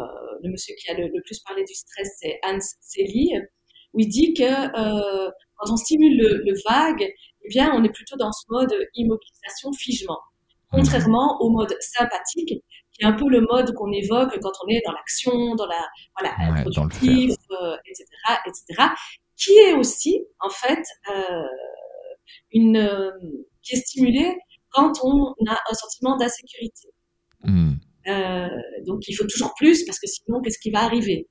le 0.43 0.49
monsieur 0.49 0.73
qui 0.75 0.89
a 0.89 0.95
le, 0.95 1.21
plus 1.23 1.39
parlé 1.41 1.63
du 1.63 1.73
stress, 1.73 2.09
c'est 2.19 2.39
Hans 2.43 2.57
Selye, 2.81 3.39
où 3.93 3.99
il 3.99 4.09
dit 4.09 4.33
que 4.33 4.43
quand 5.55 5.71
on 5.71 5.77
stimule 5.77 6.17
le, 6.17 6.53
vague, 6.67 7.03
eh 7.03 7.49
bien 7.49 7.71
on 7.73 7.83
est 7.83 7.91
plutôt 7.91 8.17
dans 8.17 8.31
ce 8.31 8.43
mode 8.49 8.73
immobilisation, 8.95 9.71
figement, 9.73 10.19
contrairement 10.71 11.37
au 11.41 11.49
mode 11.51 11.73
sympathique 11.79 12.63
qui 12.91 13.03
est 13.03 13.05
un 13.05 13.13
peu 13.13 13.29
le 13.29 13.41
mode 13.41 13.73
qu'on 13.75 13.91
évoque 13.91 14.37
quand 14.41 14.51
on 14.65 14.67
est 14.69 14.81
dans 14.83 14.93
l'action, 14.93 15.55
dans 15.55 15.67
la 15.67 15.87
voilà 16.19 16.61
productif, 16.63 17.35
etc., 17.85 18.05
etc., 18.47 18.89
qui 19.37 19.53
est 19.53 19.73
aussi 19.73 20.25
en 20.39 20.49
fait 20.49 20.83
une 22.51 22.89
qui 23.67 23.75
est 23.75 23.79
stimulé 23.79 24.35
quand 24.71 24.93
on 25.03 25.33
a 25.47 25.57
un 25.69 25.73
sentiment 25.73 26.17
d'insécurité. 26.17 26.87
Hmm. 27.43 27.73
Euh, 28.07 28.47
donc 28.85 29.01
il 29.07 29.13
faut 29.15 29.25
toujours 29.27 29.53
plus 29.55 29.83
parce 29.85 29.99
que 29.99 30.07
sinon 30.07 30.41
qu'est-ce 30.41 30.59
qui 30.59 30.71
va 30.71 30.83
arriver? 30.83 31.27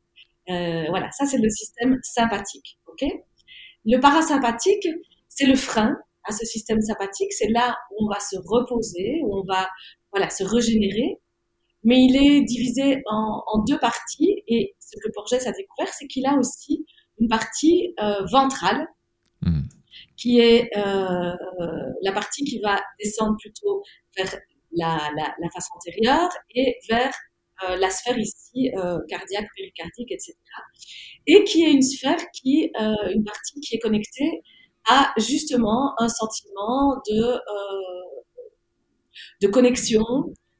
Euh, 0.51 0.85
Voilà, 0.91 1.11
ça 1.13 1.27
c'est 1.27 1.39
le 1.39 1.49
système 1.49 1.99
sympathique. 2.03 2.79
Ok? 2.87 3.09
Le 3.85 3.99
parasympathique, 3.99 4.89
c'est 5.29 5.47
le 5.47 5.57
frein 5.57 5.97
à 6.25 6.33
ce 6.33 6.45
système 6.45 6.81
sympathique. 6.81 7.33
C'est 7.33 7.49
là 7.49 7.77
où 7.93 8.07
on 8.07 8.09
va 8.13 8.21
se 8.21 8.37
reposer, 8.37 9.21
où 9.25 9.39
on 9.39 9.45
va 9.45 9.69
voilà 10.13 10.29
se 10.31 10.45
régénérer. 10.45 11.19
Mais 11.85 11.99
il 12.01 12.17
est 12.17 12.41
divisé 12.43 13.03
en, 13.07 13.43
en 13.47 13.63
deux 13.63 13.79
parties 13.79 14.43
et 14.49 14.75
ce 14.81 14.97
que 15.01 15.09
Borges 15.15 15.35
a 15.35 15.53
découvert, 15.53 15.93
c'est 15.97 16.07
qu'il 16.09 16.27
a 16.27 16.35
aussi 16.37 16.85
une 17.21 17.29
partie 17.29 17.95
euh, 18.01 18.25
ventrale. 18.33 18.87
Qui 20.17 20.41
est 20.41 20.71
euh, 20.77 21.35
la 22.03 22.13
partie 22.13 22.45
qui 22.45 22.59
va 22.61 22.81
descendre 23.03 23.37
plutôt 23.39 23.83
vers 24.17 24.35
la, 24.73 25.11
la, 25.17 25.51
face 25.55 25.69
antérieure 25.75 26.31
et 26.55 26.77
vers 26.89 27.15
euh, 27.65 27.77
la 27.77 27.91
sphère 27.91 28.19
ici 28.19 28.71
euh, 28.77 28.99
cardiaque, 29.09 29.49
péricardique, 29.57 30.13
etc. 30.13 30.35
Et 31.27 31.45
qui 31.45 31.65
est 31.65 31.73
une 31.73 31.83
sphère 31.83 32.19
qui, 32.33 32.71
une 32.77 33.25
partie 33.25 33.61
qui 33.61 33.77
est 33.77 33.79
connectée 33.79 34.43
à 34.89 35.13
justement 35.19 35.95
un 35.99 36.09
sentiment 36.09 36.97
de 37.09 37.41
de 39.43 39.49
connexion, 39.49 40.05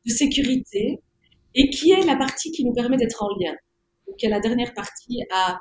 de 0.07 0.11
sécurité, 0.11 1.01
et 1.55 1.71
qui 1.71 1.93
est 1.93 2.05
la 2.05 2.17
partie 2.17 2.51
qui 2.53 2.65
nous 2.65 2.73
permet 2.73 2.97
d'être 2.97 3.23
en 3.23 3.29
lien. 3.39 3.55
Donc, 4.07 4.23
il 4.23 4.29
y 4.29 4.33
a 4.33 4.35
la 4.35 4.41
dernière 4.41 4.73
partie 4.75 5.23
à, 5.31 5.59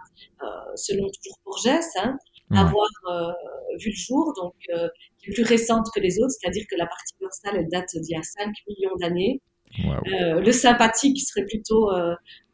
selon 0.75 1.07
toujours 1.07 1.39
Borges, 1.45 1.79
hein, 1.97 2.17
avoir 2.51 2.89
euh, 3.09 3.31
vu 3.79 3.89
le 3.89 3.95
jour, 3.95 4.33
donc 4.35 4.53
euh, 4.69 4.87
qui 5.17 5.29
est 5.29 5.33
plus 5.33 5.43
récente 5.43 5.87
que 5.93 5.99
les 5.99 6.19
autres, 6.19 6.33
c'est-à-dire 6.39 6.65
que 6.69 6.75
la 6.77 6.85
partie 6.85 7.15
dorsale, 7.19 7.55
elle 7.57 7.69
date 7.69 7.89
d'il 7.95 8.15
y 8.15 8.15
a 8.15 8.23
5 8.23 8.53
millions 8.67 8.95
d'années. 8.99 9.41
Euh, 9.79 10.39
le 10.39 10.51
sympathique 10.51 11.19
serait 11.19 11.45
plutôt 11.45 11.91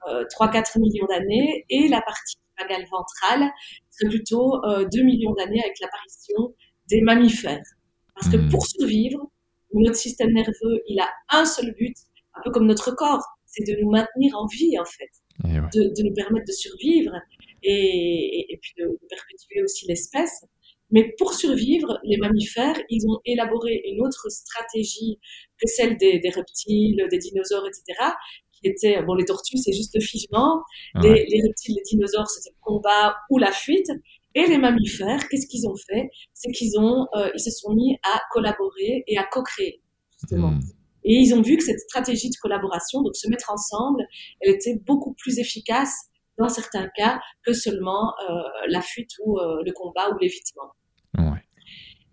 3-4 0.07 0.79
millions 0.79 1.05
d'années 1.07 1.65
et 1.69 1.87
la 1.87 2.01
partie 2.01 2.37
vagale 2.59 2.85
ventrale 2.91 3.51
serait 3.91 4.09
plutôt 4.09 4.59
2 4.91 5.03
millions 5.03 5.33
d'années 5.33 5.61
avec 5.61 5.79
l'apparition 5.81 6.55
des 6.89 7.01
mammifères. 7.01 7.61
Parce 8.15 8.29
que 8.29 8.37
hmm. 8.37 8.49
pour 8.49 8.65
survivre, 8.65 9.19
notre 9.73 9.95
système 9.95 10.33
nerveux, 10.33 10.81
il 10.87 10.99
a 10.99 11.09
un 11.29 11.45
seul 11.45 11.73
but, 11.73 11.95
un 12.33 12.41
peu 12.43 12.51
comme 12.51 12.65
notre 12.65 12.91
corps, 12.91 13.23
c'est 13.45 13.65
de 13.65 13.79
nous 13.81 13.91
maintenir 13.91 14.35
en 14.35 14.47
vie 14.47 14.79
en 14.79 14.85
fait, 14.85 15.09
de, 15.43 15.93
de, 15.95 16.03
nous 16.07 16.13
permettre 16.13 16.45
de 16.47 16.51
survivre 16.51 17.13
et, 17.63 18.53
et, 18.53 18.57
puis 18.61 18.73
de, 18.77 18.85
perpétuer 19.09 19.63
aussi 19.63 19.85
l'espèce. 19.87 20.45
Mais 20.91 21.13
pour 21.17 21.33
survivre, 21.33 21.99
les 22.03 22.17
mammifères, 22.17 22.79
ils 22.89 23.05
ont 23.07 23.19
élaboré 23.25 23.81
une 23.85 24.01
autre 24.05 24.29
stratégie 24.29 25.19
que 25.57 25.67
celle 25.67 25.97
des, 25.97 26.19
des 26.19 26.29
reptiles, 26.29 27.07
des 27.09 27.17
dinosaures, 27.17 27.65
etc. 27.65 28.11
Qui 28.51 28.69
était, 28.69 29.01
bon, 29.01 29.13
les 29.13 29.25
tortues, 29.25 29.57
c'est 29.57 29.71
juste 29.71 29.95
le 29.95 30.01
figement. 30.01 30.61
Les, 31.01 31.25
les, 31.29 31.41
reptiles, 31.47 31.75
les 31.75 31.83
dinosaures, 31.83 32.29
c'était 32.29 32.49
le 32.49 32.61
combat 32.61 33.15
ou 33.29 33.37
la 33.37 33.51
fuite. 33.51 33.89
Et 34.35 34.45
les 34.45 34.57
mammifères, 34.57 35.27
qu'est-ce 35.29 35.47
qu'ils 35.47 35.67
ont 35.67 35.75
fait? 35.75 36.09
C'est 36.33 36.51
qu'ils 36.51 36.77
ont, 36.77 37.07
euh, 37.15 37.29
ils 37.35 37.39
se 37.39 37.51
sont 37.51 37.73
mis 37.73 37.97
à 38.03 38.21
collaborer 38.31 39.03
et 39.07 39.17
à 39.17 39.23
co-créer, 39.23 39.81
justement. 40.19 40.51
Hmm. 40.51 40.61
Et 41.03 41.15
ils 41.15 41.33
ont 41.33 41.41
vu 41.41 41.57
que 41.57 41.63
cette 41.63 41.79
stratégie 41.79 42.29
de 42.29 42.35
collaboration, 42.41 43.01
donc 43.01 43.15
se 43.15 43.27
mettre 43.29 43.51
ensemble, 43.51 44.05
elle 44.41 44.53
était 44.53 44.79
beaucoup 44.85 45.13
plus 45.15 45.39
efficace 45.39 45.93
dans 46.41 46.49
certains 46.49 46.87
cas 46.95 47.19
que 47.45 47.53
seulement 47.53 48.13
euh, 48.29 48.33
la 48.67 48.81
fuite 48.81 49.11
ou 49.23 49.39
euh, 49.39 49.61
le 49.63 49.71
combat 49.71 50.09
ou 50.09 50.17
l'évitement. 50.19 50.71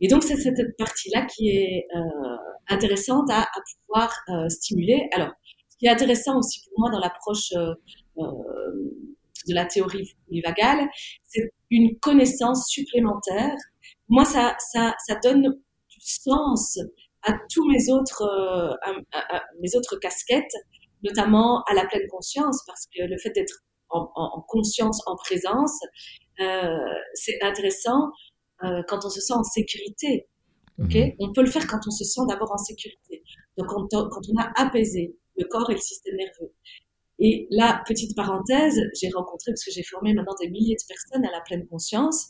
Et 0.00 0.06
donc 0.06 0.22
c'est 0.22 0.36
cette 0.36 0.76
partie-là 0.78 1.26
qui 1.26 1.48
est 1.48 1.84
euh, 1.96 2.36
intéressantes 2.68 3.28
à, 3.30 3.42
à 3.42 3.60
pouvoir 3.84 4.14
stimuler. 4.48 5.08
Alors, 5.12 5.30
ce 5.68 5.76
qui 5.76 5.86
est 5.86 5.90
intéressant 5.90 6.38
aussi 6.38 6.60
pour 6.68 6.78
moi 6.78 6.90
dans 6.92 7.00
l'approche 7.00 7.50
de 7.50 9.54
la 9.54 9.64
théorie 9.64 10.14
polyvagale, 10.28 10.88
c'est 11.24 11.50
une 11.70 11.98
connaissance 11.98 12.68
supplémentaire. 12.68 13.56
Moi, 14.08 14.24
ça, 14.24 14.54
ça, 14.72 14.94
ça 15.04 15.16
donne 15.20 15.42
du 15.42 16.00
sens 16.00 16.78
à 17.24 17.32
tous 17.52 17.68
mes 17.68 17.90
autres, 17.90 18.22
à, 18.82 19.42
mes 19.60 19.74
autres 19.74 19.96
casquettes, 19.96 20.54
notamment 21.02 21.64
à 21.64 21.74
la 21.74 21.84
pleine 21.86 22.06
conscience, 22.08 22.62
parce 22.68 22.86
que 22.86 23.02
le 23.02 23.18
fait 23.18 23.30
d'être 23.30 23.64
en, 23.90 24.10
en, 24.14 24.40
conscience, 24.48 25.00
en 25.06 25.16
présence, 25.16 25.78
euh, 26.40 26.76
c'est 27.14 27.42
intéressant 27.42 28.10
euh, 28.64 28.82
quand 28.88 29.04
on 29.04 29.10
se 29.10 29.20
sent 29.20 29.34
en 29.34 29.42
sécurité. 29.42 30.28
Okay 30.80 31.16
mhm. 31.18 31.28
On 31.28 31.32
peut 31.32 31.42
le 31.42 31.50
faire 31.50 31.66
quand 31.66 31.80
on 31.86 31.90
se 31.90 32.04
sent 32.04 32.20
d'abord 32.28 32.52
en 32.52 32.58
sécurité. 32.58 33.22
Donc 33.56 33.68
quand 33.68 33.86
on, 33.92 34.08
quand 34.08 34.20
on 34.32 34.40
a 34.40 34.52
apaisé 34.56 35.16
le 35.36 35.46
corps 35.46 35.70
et 35.70 35.74
le 35.74 35.80
système 35.80 36.16
nerveux. 36.16 36.52
Et 37.20 37.48
là, 37.50 37.82
petite 37.84 38.14
parenthèse, 38.14 38.80
j'ai 38.94 39.08
rencontré, 39.10 39.50
parce 39.50 39.64
que 39.64 39.72
j'ai 39.72 39.82
formé 39.82 40.14
maintenant 40.14 40.36
des 40.40 40.48
milliers 40.50 40.76
de 40.76 40.86
personnes 40.86 41.24
à 41.24 41.32
la 41.32 41.40
pleine 41.40 41.66
conscience, 41.66 42.28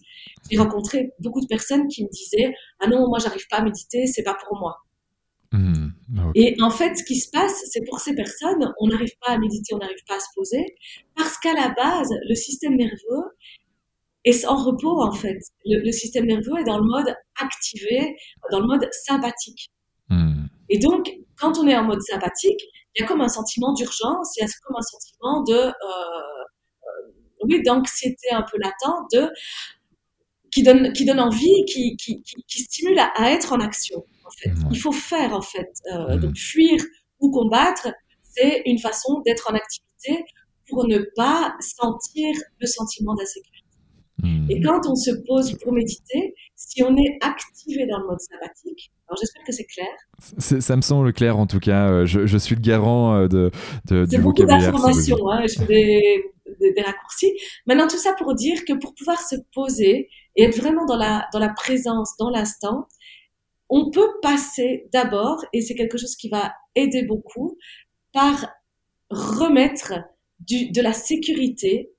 j'ai 0.50 0.56
rencontré 0.56 1.12
beaucoup 1.20 1.42
de 1.42 1.46
personnes 1.46 1.86
qui 1.88 2.04
me 2.04 2.08
disaient 2.08 2.54
Ah 2.80 2.88
non, 2.88 3.06
moi, 3.08 3.18
j'arrive 3.18 3.46
pas 3.50 3.58
à 3.58 3.62
méditer, 3.62 4.06
c'est 4.06 4.22
pas 4.22 4.36
pour 4.46 4.58
moi. 4.58 4.76
Mhm. 5.52 5.94
Et 6.34 6.56
en 6.60 6.70
fait, 6.70 6.96
ce 6.96 7.04
qui 7.04 7.16
se 7.16 7.30
passe, 7.30 7.54
c'est 7.70 7.82
pour 7.88 8.00
ces 8.00 8.14
personnes, 8.14 8.72
on 8.80 8.88
n'arrive 8.88 9.12
pas 9.24 9.32
à 9.32 9.38
méditer, 9.38 9.74
on 9.74 9.78
n'arrive 9.78 10.04
pas 10.06 10.16
à 10.16 10.20
se 10.20 10.28
poser, 10.34 10.76
parce 11.16 11.38
qu'à 11.38 11.54
la 11.54 11.70
base, 11.70 12.10
le 12.28 12.34
système 12.34 12.76
nerveux 12.76 13.24
est 14.24 14.46
en 14.46 14.56
repos, 14.56 15.02
en 15.02 15.12
fait. 15.12 15.38
Le, 15.64 15.90
système 15.92 16.26
nerveux 16.26 16.58
est 16.58 16.64
dans 16.64 16.78
le 16.78 16.84
mode 16.84 17.14
activé, 17.40 18.16
dans 18.50 18.60
le 18.60 18.66
mode 18.66 18.88
sympathique. 18.92 19.70
Hmm. 20.08 20.46
Et 20.68 20.78
donc, 20.78 21.10
quand 21.38 21.58
on 21.58 21.66
est 21.66 21.76
en 21.76 21.84
mode 21.84 22.02
sympathique, 22.02 22.60
il 22.94 23.02
y 23.02 23.04
a 23.04 23.06
comme 23.06 23.20
un 23.20 23.28
sentiment 23.28 23.72
d'urgence, 23.72 24.36
il 24.36 24.42
y 24.42 24.44
a 24.44 24.48
comme 24.64 24.76
un 24.76 24.82
sentiment 24.82 25.42
de, 25.44 25.54
euh, 25.54 25.72
euh, 25.72 27.12
oui, 27.44 27.62
d'anxiété 27.62 28.30
un 28.32 28.42
peu 28.42 28.58
latente, 28.58 29.06
de, 29.12 29.30
qui 30.50 30.62
donne, 30.62 30.92
qui 30.92 31.04
donne 31.04 31.20
envie, 31.20 31.64
qui, 31.66 31.96
qui, 31.96 32.22
qui, 32.22 32.62
stimule 32.62 32.98
à, 32.98 33.32
être 33.32 33.52
en 33.52 33.60
action. 33.60 34.04
En 34.28 34.30
fait. 34.30 34.52
Il 34.70 34.78
faut 34.78 34.92
faire, 34.92 35.32
en 35.32 35.42
fait. 35.42 35.72
Euh, 35.92 36.16
hmm. 36.16 36.20
Donc, 36.20 36.36
fuir 36.36 36.80
ou 37.20 37.30
combattre, 37.30 37.88
c'est 38.22 38.62
une 38.66 38.78
façon 38.78 39.22
d'être 39.24 39.50
en 39.50 39.54
activité 39.54 40.24
pour 40.68 40.86
ne 40.86 40.98
pas 41.16 41.56
sentir 41.60 42.34
le 42.60 42.66
sentiment 42.66 43.14
d'insécurité. 43.14 43.64
Et 44.50 44.58
hmm. 44.58 44.64
quand 44.64 44.80
on 44.88 44.96
se 44.96 45.12
pose 45.26 45.56
pour 45.62 45.72
méditer, 45.72 46.34
si 46.56 46.82
on 46.82 46.96
est 46.96 47.18
activé 47.20 47.86
dans 47.86 48.00
le 48.00 48.06
mode 48.06 48.20
sympathique, 48.20 48.90
alors 49.08 49.16
j'espère 49.20 49.44
que 49.44 49.52
c'est 49.52 49.64
clair. 49.64 49.86
Ça 50.38 50.76
me 50.76 50.82
semble 50.82 51.12
clair 51.12 51.38
en 51.38 51.46
tout 51.46 51.60
cas. 51.60 51.88
Euh, 51.88 52.04
je, 52.04 52.26
je 52.26 52.36
suis 52.36 52.56
le 52.56 52.60
garant 52.60 53.14
euh, 53.14 53.28
de, 53.28 53.50
de 53.86 54.04
du 54.06 54.16
vocabulaire. 54.18 54.60
C'est 54.60 54.70
beaucoup 54.72 54.82
d'informations. 54.82 55.30
Hein, 55.30 55.44
je 55.46 55.54
fais 55.60 55.66
des, 55.66 56.24
des, 56.60 56.72
des, 56.72 56.82
raccourcis. 56.82 57.32
Maintenant 57.66 57.86
tout 57.86 57.96
ça 57.96 58.12
pour 58.18 58.34
dire 58.34 58.64
que 58.66 58.72
pour 58.74 58.94
pouvoir 58.94 59.20
se 59.20 59.36
poser 59.54 60.08
et 60.36 60.42
être 60.42 60.58
vraiment 60.58 60.84
dans 60.84 60.96
la 60.96 61.26
dans 61.32 61.38
la 61.38 61.50
présence, 61.50 62.16
dans 62.18 62.30
l'instant, 62.30 62.88
on 63.68 63.90
peut 63.90 64.08
passer 64.22 64.88
d'abord, 64.92 65.44
et 65.52 65.60
c'est 65.60 65.74
quelque 65.74 65.98
chose 65.98 66.16
qui 66.16 66.28
va 66.28 66.54
aider 66.74 67.02
beaucoup, 67.02 67.58
par 68.12 68.48
remettre 69.10 69.94
du, 70.40 70.70
de 70.70 70.80
la 70.80 70.92
sécurité 70.92 71.90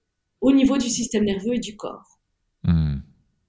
au 0.41 0.51
niveau 0.51 0.77
du 0.77 0.89
système 0.89 1.25
nerveux 1.25 1.55
et 1.55 1.59
du 1.59 1.75
corps. 1.75 2.19
Hmm. 2.63 2.97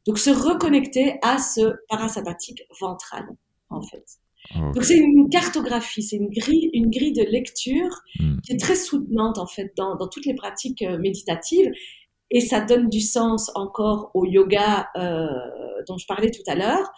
Donc 0.07 0.19
se 0.19 0.31
reconnecter 0.31 1.19
à 1.23 1.39
ce 1.39 1.75
parasympathique 1.89 2.63
ventral, 2.81 3.27
en 3.69 3.83
fait. 3.83 4.05
Donc 4.55 4.83
c'est 4.83 4.97
une 4.97 5.29
cartographie, 5.29 6.03
c'est 6.03 6.17
une 6.17 6.31
grille, 6.31 6.71
une 6.73 6.91
grille 6.91 7.13
de 7.13 7.23
lecture 7.23 8.01
hmm. 8.19 8.41
qui 8.41 8.53
est 8.53 8.57
très 8.57 8.75
soutenante 8.75 9.39
en 9.39 9.47
fait 9.47 9.73
dans, 9.77 9.97
dans, 9.97 10.09
toutes 10.09 10.25
les 10.27 10.35
pratiques 10.35 10.83
euh, 10.83 10.99
méditatives 10.99 11.71
et 12.31 12.41
ça 12.41 12.61
donne 12.61 12.89
du 12.89 13.01
sens 13.01 13.51
encore 13.55 14.11
au 14.15 14.25
yoga 14.25 14.89
euh, 14.97 15.27
dont 15.87 15.99
je 15.99 16.07
parlais 16.07 16.31
tout 16.31 16.43
à 16.47 16.55
l'heure 16.55 16.91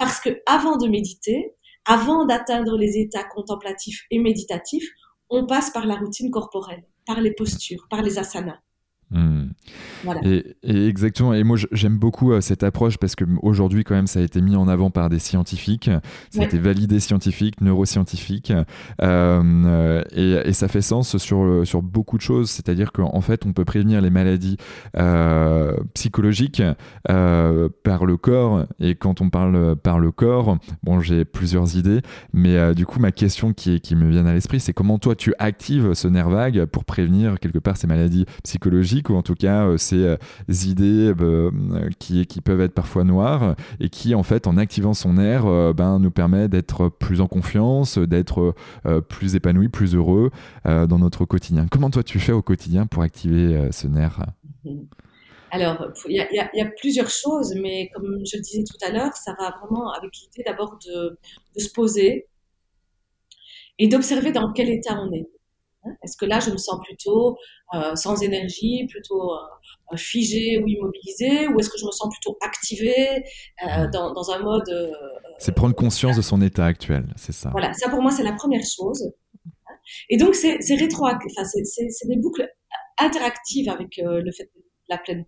parce 0.00 0.18
que 0.18 0.40
avant 0.46 0.78
de 0.78 0.88
méditer, 0.88 1.54
avant 1.84 2.24
d'atteindre 2.24 2.78
les 2.78 2.96
états 2.96 3.22
contemplatifs 3.22 4.06
et 4.10 4.18
méditatifs, 4.18 4.88
on 5.28 5.46
passe 5.46 5.70
par 5.70 5.86
la 5.86 5.96
routine 5.96 6.30
corporelle, 6.30 6.84
par 7.06 7.20
les 7.20 7.34
postures, 7.34 7.86
par 7.90 8.00
les 8.00 8.18
asanas. 8.18 8.60
Hmm. 9.12 9.48
Et, 10.22 10.54
exactement. 10.62 11.34
Et 11.34 11.42
moi, 11.42 11.56
j'aime 11.72 11.98
beaucoup 11.98 12.32
euh, 12.32 12.40
cette 12.40 12.62
approche 12.62 12.96
parce 12.96 13.16
que 13.16 13.24
aujourd'hui, 13.42 13.82
quand 13.82 13.94
même, 13.94 14.06
ça 14.06 14.20
a 14.20 14.22
été 14.22 14.40
mis 14.40 14.54
en 14.54 14.68
avant 14.68 14.90
par 14.90 15.08
des 15.08 15.18
scientifiques. 15.18 15.90
Ça 16.30 16.42
a 16.42 16.44
été 16.44 16.58
validé 16.58 17.00
scientifique, 17.00 17.60
neuroscientifique. 17.60 18.52
Euh, 19.02 20.02
et, 20.12 20.52
ça 20.52 20.68
fait 20.68 20.82
sens 20.82 21.16
sur, 21.16 21.66
sur 21.66 21.82
beaucoup 21.82 22.16
de 22.18 22.22
choses. 22.22 22.50
C'est-à-dire 22.50 22.92
qu'en 22.92 23.20
fait, 23.20 23.46
on 23.46 23.52
peut 23.52 23.64
prévenir 23.64 24.00
les 24.00 24.10
maladies 24.10 24.56
euh, 24.96 25.76
psychologiques 25.94 26.62
par 27.04 28.04
le 28.06 28.16
corps. 28.16 28.66
Et 28.78 28.94
quand 28.94 29.20
on 29.20 29.30
parle 29.30 29.76
par 29.76 29.98
le 29.98 30.12
corps, 30.12 30.58
bon, 30.82 31.00
j'ai 31.00 31.24
plusieurs 31.24 31.76
idées. 31.76 32.00
Mais 32.32 32.74
du 32.74 32.86
coup, 32.86 33.00
ma 33.00 33.12
question 33.12 33.52
qui, 33.52 33.80
qui 33.80 33.96
me 33.96 34.08
vient 34.08 34.26
à 34.26 34.34
l'esprit, 34.34 34.60
c'est 34.60 34.72
comment 34.72 34.98
toi, 34.98 35.16
tu 35.16 35.34
actives 35.38 35.94
ce 35.94 36.06
nerf 36.08 36.28
vague 36.28 36.66
pour 36.66 36.84
prévenir 36.84 37.38
quelque 37.40 37.58
part 37.58 37.76
ces 37.76 37.86
maladies 37.86 38.26
psychologiques 38.44 38.99
ou 39.08 39.16
en 39.16 39.22
tout 39.22 39.34
cas 39.34 39.66
euh, 39.66 39.78
ces 39.78 40.04
euh, 40.04 40.16
idées 40.48 41.12
euh, 41.20 41.50
qui, 41.98 42.26
qui 42.26 42.40
peuvent 42.40 42.60
être 42.60 42.74
parfois 42.74 43.04
noires 43.04 43.56
et 43.78 43.88
qui 43.88 44.14
en 44.14 44.22
fait 44.22 44.46
en 44.46 44.56
activant 44.56 44.94
son 44.94 45.18
air 45.18 45.44
ben, 45.74 45.98
nous 45.98 46.10
permet 46.10 46.48
d'être 46.48 46.88
plus 46.88 47.20
en 47.20 47.26
confiance, 47.26 47.98
d'être 47.98 48.54
plus 49.08 49.34
épanoui, 49.34 49.68
plus 49.68 49.94
heureux 49.94 50.30
dans 50.64 50.98
notre 50.98 51.24
quotidien. 51.24 51.66
Comment 51.70 51.90
toi 51.90 52.02
tu 52.02 52.18
fais 52.18 52.32
au 52.32 52.42
quotidien 52.42 52.86
pour 52.86 53.02
activer 53.02 53.68
ce 53.70 53.86
nerf? 53.86 54.20
Alors, 55.52 55.90
il 56.08 56.14
y, 56.14 56.60
a 56.60 56.70
plusieurs 56.78 57.10
choses, 57.10 57.54
mais 57.60 57.90
comme 57.92 58.20
je 58.24 58.36
le 58.36 58.42
disais 58.42 58.62
tout 58.62 58.76
à 58.86 58.92
l'heure, 58.92 59.16
ça 59.16 59.34
va 59.38 59.56
vraiment 59.58 59.90
avec 59.92 60.12
l'idée 60.16 60.44
d'abord 60.46 60.78
de, 60.86 61.18
se 61.56 61.70
poser 61.72 62.28
et 63.78 63.88
d'observer 63.88 64.30
dans 64.30 64.52
quel 64.52 64.68
état 64.68 64.96
on 65.00 65.12
est. 65.12 65.26
Hein, 65.84 65.92
est-ce 66.02 66.16
que 66.16 66.26
là, 66.26 66.40
je 66.40 66.50
me 66.50 66.56
sens 66.56 66.78
plutôt 66.84 67.36
euh, 67.74 67.94
sans 67.94 68.22
énergie, 68.22 68.86
plutôt 68.88 69.32
euh, 69.32 69.96
figé 69.96 70.58
ou 70.58 70.68
immobilisé, 70.68 71.48
ou 71.48 71.58
est-ce 71.58 71.70
que 71.70 71.78
je 71.78 71.86
me 71.86 71.90
sens 71.90 72.08
plutôt 72.10 72.36
activé 72.40 73.24
euh, 73.66 73.88
dans, 73.92 74.12
dans, 74.12 74.30
un 74.30 74.40
mode... 74.40 74.70
c'est 75.38 75.54
prendre 75.54 75.74
conscience 75.74 76.16
de 76.16 76.22
son 76.22 76.42
état 76.42 76.66
actuel, 76.66 77.06
c'est 77.16 77.32
ça. 77.32 77.50
Voilà, 77.50 77.72
ça 77.72 77.88
pour 77.88 78.02
moi, 78.02 78.10
c'est 78.10 78.22
la 78.22 78.32
première 78.34 78.64
chose. 78.64 79.12
Et 80.08 80.16
donc, 80.16 80.34
c'est 80.34 80.58
rétro, 80.74 81.06
enfin, 81.06 81.44
c'est 81.44 82.08
des 82.08 82.16
boucles 82.16 82.48
interactives 82.98 83.68
avec 83.68 83.96
le 83.98 84.30
fait 84.32 84.44
d'être 84.44 84.64
la 84.88 84.98
pleine, 84.98 85.24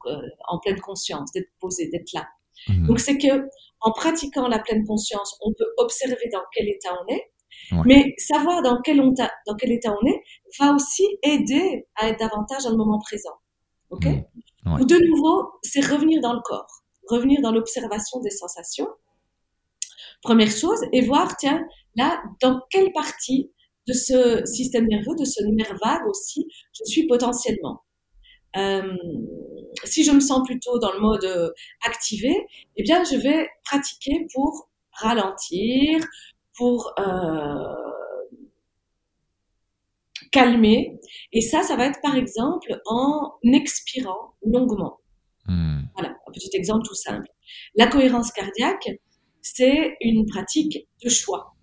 en 0.49 0.59
pleine 0.59 0.81
conscience, 0.81 1.33
d'être 1.33 1.51
posé, 1.61 1.89
d'être 1.89 2.13
là. 2.13 2.27
Mmh. 2.69 2.87
Donc, 2.87 3.01
c'est 3.01 3.17
que 3.17 3.49
en 3.81 3.93
pratiquant 3.93 4.49
la 4.49 4.59
pleine 4.59 4.85
conscience, 4.85 5.37
on 5.41 5.53
peut 5.53 5.73
observer 5.79 6.29
dans 6.33 6.43
quel 6.53 6.69
état 6.69 6.91
on 7.03 7.13
est, 7.13 7.33
mais 7.85 8.15
savoir 8.19 8.63
dans 8.63 8.81
quel, 8.83 8.99
dans 8.99 9.57
quel 9.59 9.73
état 9.73 9.93
on 9.93 10.07
est 10.07 10.23
va 10.59 10.75
aussi 10.75 11.05
aider 11.23 11.87
à 11.97 12.09
être 12.09 12.19
davantage 12.19 12.65
dans 12.65 12.71
le 12.71 12.77
moment 12.77 12.99
présent. 12.99 13.35
OK? 13.91 14.07
Mmh. 14.65 14.85
De 14.85 15.09
nouveau, 15.09 15.51
c'est 15.63 15.85
revenir 15.85 16.21
dans 16.21 16.33
le 16.33 16.41
corps, 16.45 16.83
revenir 17.09 17.41
dans 17.43 17.53
l'observation 17.53 18.21
des 18.21 18.31
sensations. 18.31 18.89
Première 20.23 20.51
chose, 20.51 20.79
et 20.93 21.01
voir, 21.01 21.37
tiens, 21.37 21.65
là, 21.97 22.23
dans 22.41 22.61
quelle 22.71 22.93
partie 22.93 23.51
de 23.89 23.93
ce 23.93 24.45
système 24.45 24.87
nerveux, 24.87 25.17
de 25.19 25.25
ce 25.25 25.43
nerf 25.45 25.77
vague 25.83 26.07
aussi, 26.07 26.47
je 26.73 26.85
suis 26.85 27.07
potentiellement. 27.07 27.83
Euh, 28.57 28.97
si 29.85 30.05
je 30.05 30.13
me 30.13 30.21
sens 30.21 30.47
plutôt 30.47 30.79
dans 30.79 30.93
le 30.93 31.01
mode 31.01 31.25
euh, 31.25 31.51
activé, 31.85 32.47
eh 32.77 32.83
bien, 32.83 33.03
je 33.05 33.17
vais 33.17 33.49
pratiquer 33.65 34.27
pour 34.35 34.69
ralentir, 34.93 35.99
pour 36.57 36.93
euh, 36.99 37.83
calmer. 40.31 40.99
Et 41.33 41.41
ça, 41.41 41.63
ça 41.63 41.77
va 41.77 41.87
être 41.87 42.01
par 42.03 42.17
exemple 42.17 42.81
en 42.87 43.33
expirant 43.45 44.35
longuement. 44.45 44.99
Hmm. 45.47 45.83
Voilà, 45.95 46.11
un 46.11 46.33
petit 46.33 46.51
exemple 46.55 46.87
tout 46.87 46.95
simple. 46.95 47.29
La 47.75 47.87
cohérence 47.87 48.33
cardiaque, 48.33 48.89
c'est 49.41 49.97
une 50.01 50.27
pratique 50.27 50.89
de 51.05 51.09
choix. 51.09 51.55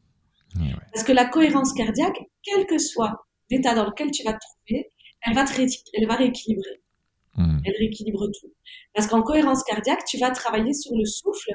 Eh 0.56 0.74
Parce 0.94 1.06
que 1.06 1.12
la 1.12 1.26
cohérence 1.26 1.74
cardiaque, 1.74 2.20
quel 2.44 2.66
que 2.66 2.78
soit 2.78 3.26
l'état 3.50 3.74
dans 3.74 3.86
lequel 3.86 4.12
tu 4.12 4.24
vas 4.24 4.34
te 4.34 4.40
trouver, 4.40 4.92
elle 5.22 5.34
va, 5.34 5.46
elle 5.94 6.08
va 6.08 6.16
rééquilibrer. 6.16 6.82
Hmm. 7.36 7.60
Elle 7.66 7.76
rééquilibre 7.78 8.28
tout. 8.40 8.52
Parce 8.94 9.08
qu'en 9.08 9.22
cohérence 9.22 9.64
cardiaque, 9.64 10.04
tu 10.06 10.18
vas 10.18 10.32
travailler 10.32 10.74
sur 10.74 10.96
le 10.96 11.06
souffle, 11.06 11.52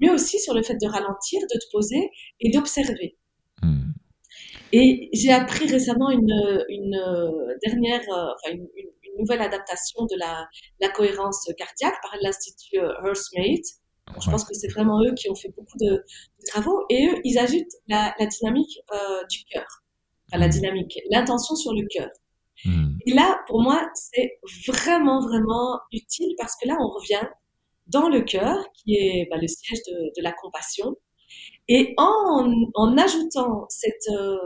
mais 0.00 0.10
aussi 0.10 0.38
sur 0.38 0.54
le 0.54 0.62
fait 0.62 0.76
de 0.80 0.86
ralentir, 0.86 1.40
de 1.42 1.58
te 1.58 1.70
poser 1.72 2.10
et 2.40 2.50
d'observer. 2.50 3.16
Hmm. 3.62 3.90
Et 4.72 5.08
j'ai 5.12 5.32
appris 5.32 5.66
récemment 5.68 6.10
une, 6.10 6.26
dernière, 7.62 8.02
euh, 8.10 8.32
enfin 8.34 8.54
une, 8.54 8.68
nouvelle 9.18 9.40
adaptation 9.40 10.04
de 10.04 10.14
la, 10.18 10.46
la 10.78 10.90
cohérence 10.90 11.50
cardiaque 11.56 11.94
par 12.02 12.14
l'Institut 12.20 12.76
Hearthmate. 12.76 13.64
je 14.22 14.30
pense 14.30 14.44
que 14.44 14.52
c'est 14.52 14.68
vraiment 14.68 15.02
eux 15.02 15.14
qui 15.14 15.30
ont 15.30 15.34
fait 15.34 15.48
beaucoup 15.56 15.78
de, 15.80 16.04
travaux. 16.48 16.84
Et 16.90 17.06
eux, 17.06 17.18
ils 17.24 17.38
ajoutent 17.38 17.64
la, 17.88 18.14
dynamique 18.20 18.78
du 19.30 19.44
cœur, 19.50 19.66
la 20.32 20.46
mmh. 20.46 20.50
dynamique, 20.50 20.98
l'intention 21.10 21.56
sur 21.56 21.72
le 21.72 21.86
cœur. 21.88 22.10
Mmh. 22.64 22.98
Et 23.06 23.14
là, 23.14 23.38
pour 23.46 23.62
moi, 23.62 23.88
c'est 23.94 24.38
vraiment, 24.66 25.20
vraiment 25.20 25.80
utile 25.92 26.34
parce 26.38 26.54
que 26.60 26.68
là, 26.68 26.76
on 26.80 26.88
revient 26.88 27.26
dans 27.86 28.08
le 28.08 28.22
cœur, 28.22 28.66
qui 28.74 28.94
est 28.94 29.28
bah, 29.30 29.36
le 29.40 29.46
siège 29.46 29.78
de, 29.88 30.22
la 30.22 30.32
compassion. 30.32 30.96
Et 31.68 31.94
en, 31.98 32.50
en 32.74 32.98
ajoutant 32.98 33.66
cette, 33.68 34.08
euh, 34.10 34.36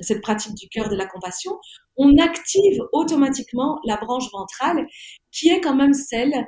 cette 0.00 0.20
pratique 0.22 0.54
du 0.54 0.68
cœur 0.68 0.88
de 0.88 0.96
la 0.96 1.06
compassion, 1.06 1.58
on 1.96 2.16
active 2.18 2.80
automatiquement 2.92 3.78
la 3.84 3.96
branche 3.96 4.30
ventrale, 4.32 4.86
qui 5.30 5.48
est 5.48 5.60
quand 5.60 5.74
même 5.74 5.94
celle 5.94 6.46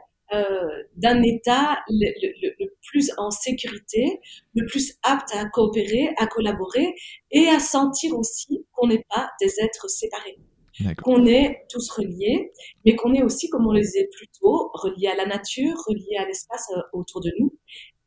d'un 0.97 1.23
état 1.23 1.79
le, 1.89 2.55
le, 2.61 2.77
plus 2.83 3.11
en 3.19 3.31
sécurité, 3.31 4.21
le 4.55 4.67
plus 4.67 4.95
apte 5.03 5.35
à 5.35 5.45
coopérer, 5.47 6.11
à 6.19 6.27
collaborer 6.27 6.95
et 7.31 7.49
à 7.49 7.59
sentir 7.59 8.17
aussi 8.19 8.67
qu'on 8.73 8.89
n'est 8.89 9.05
pas 9.09 9.31
des 9.41 9.61
êtres 9.61 9.89
séparés 9.89 10.39
qu'on 11.03 11.25
est 11.27 11.67
tous 11.69 11.91
reliés, 11.91 12.53
mais 12.85 12.97
qu'on 12.97 13.13
est 13.15 13.23
aussi, 13.23 13.49
comme 13.49 13.67
on 13.67 13.73
le 13.73 13.81
disait 13.81 14.09
plus 14.13 14.27
tôt, 14.41 14.71
reliés 14.75 15.09
à 15.09 15.17
la 15.17 15.27
nature, 15.27 15.77
reliés 15.87 16.17
à 16.19 16.27
l'espace 16.27 16.67
euh, 16.77 16.81
autour 16.93 17.21
de 17.21 17.33
nous. 17.39 17.57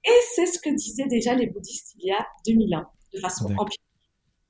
Et 0.05 0.19
c'est 0.35 0.45
ce 0.45 0.59
que 0.59 0.69
disaient 0.69 1.07
déjà 1.07 1.33
les 1.33 1.47
bouddhistes 1.47 1.95
il 1.97 2.07
y 2.07 2.11
a 2.11 2.25
2000 2.45 2.75
ans, 2.75 2.85
de 3.13 3.19
façon 3.19 3.45
empirique. 3.57 3.81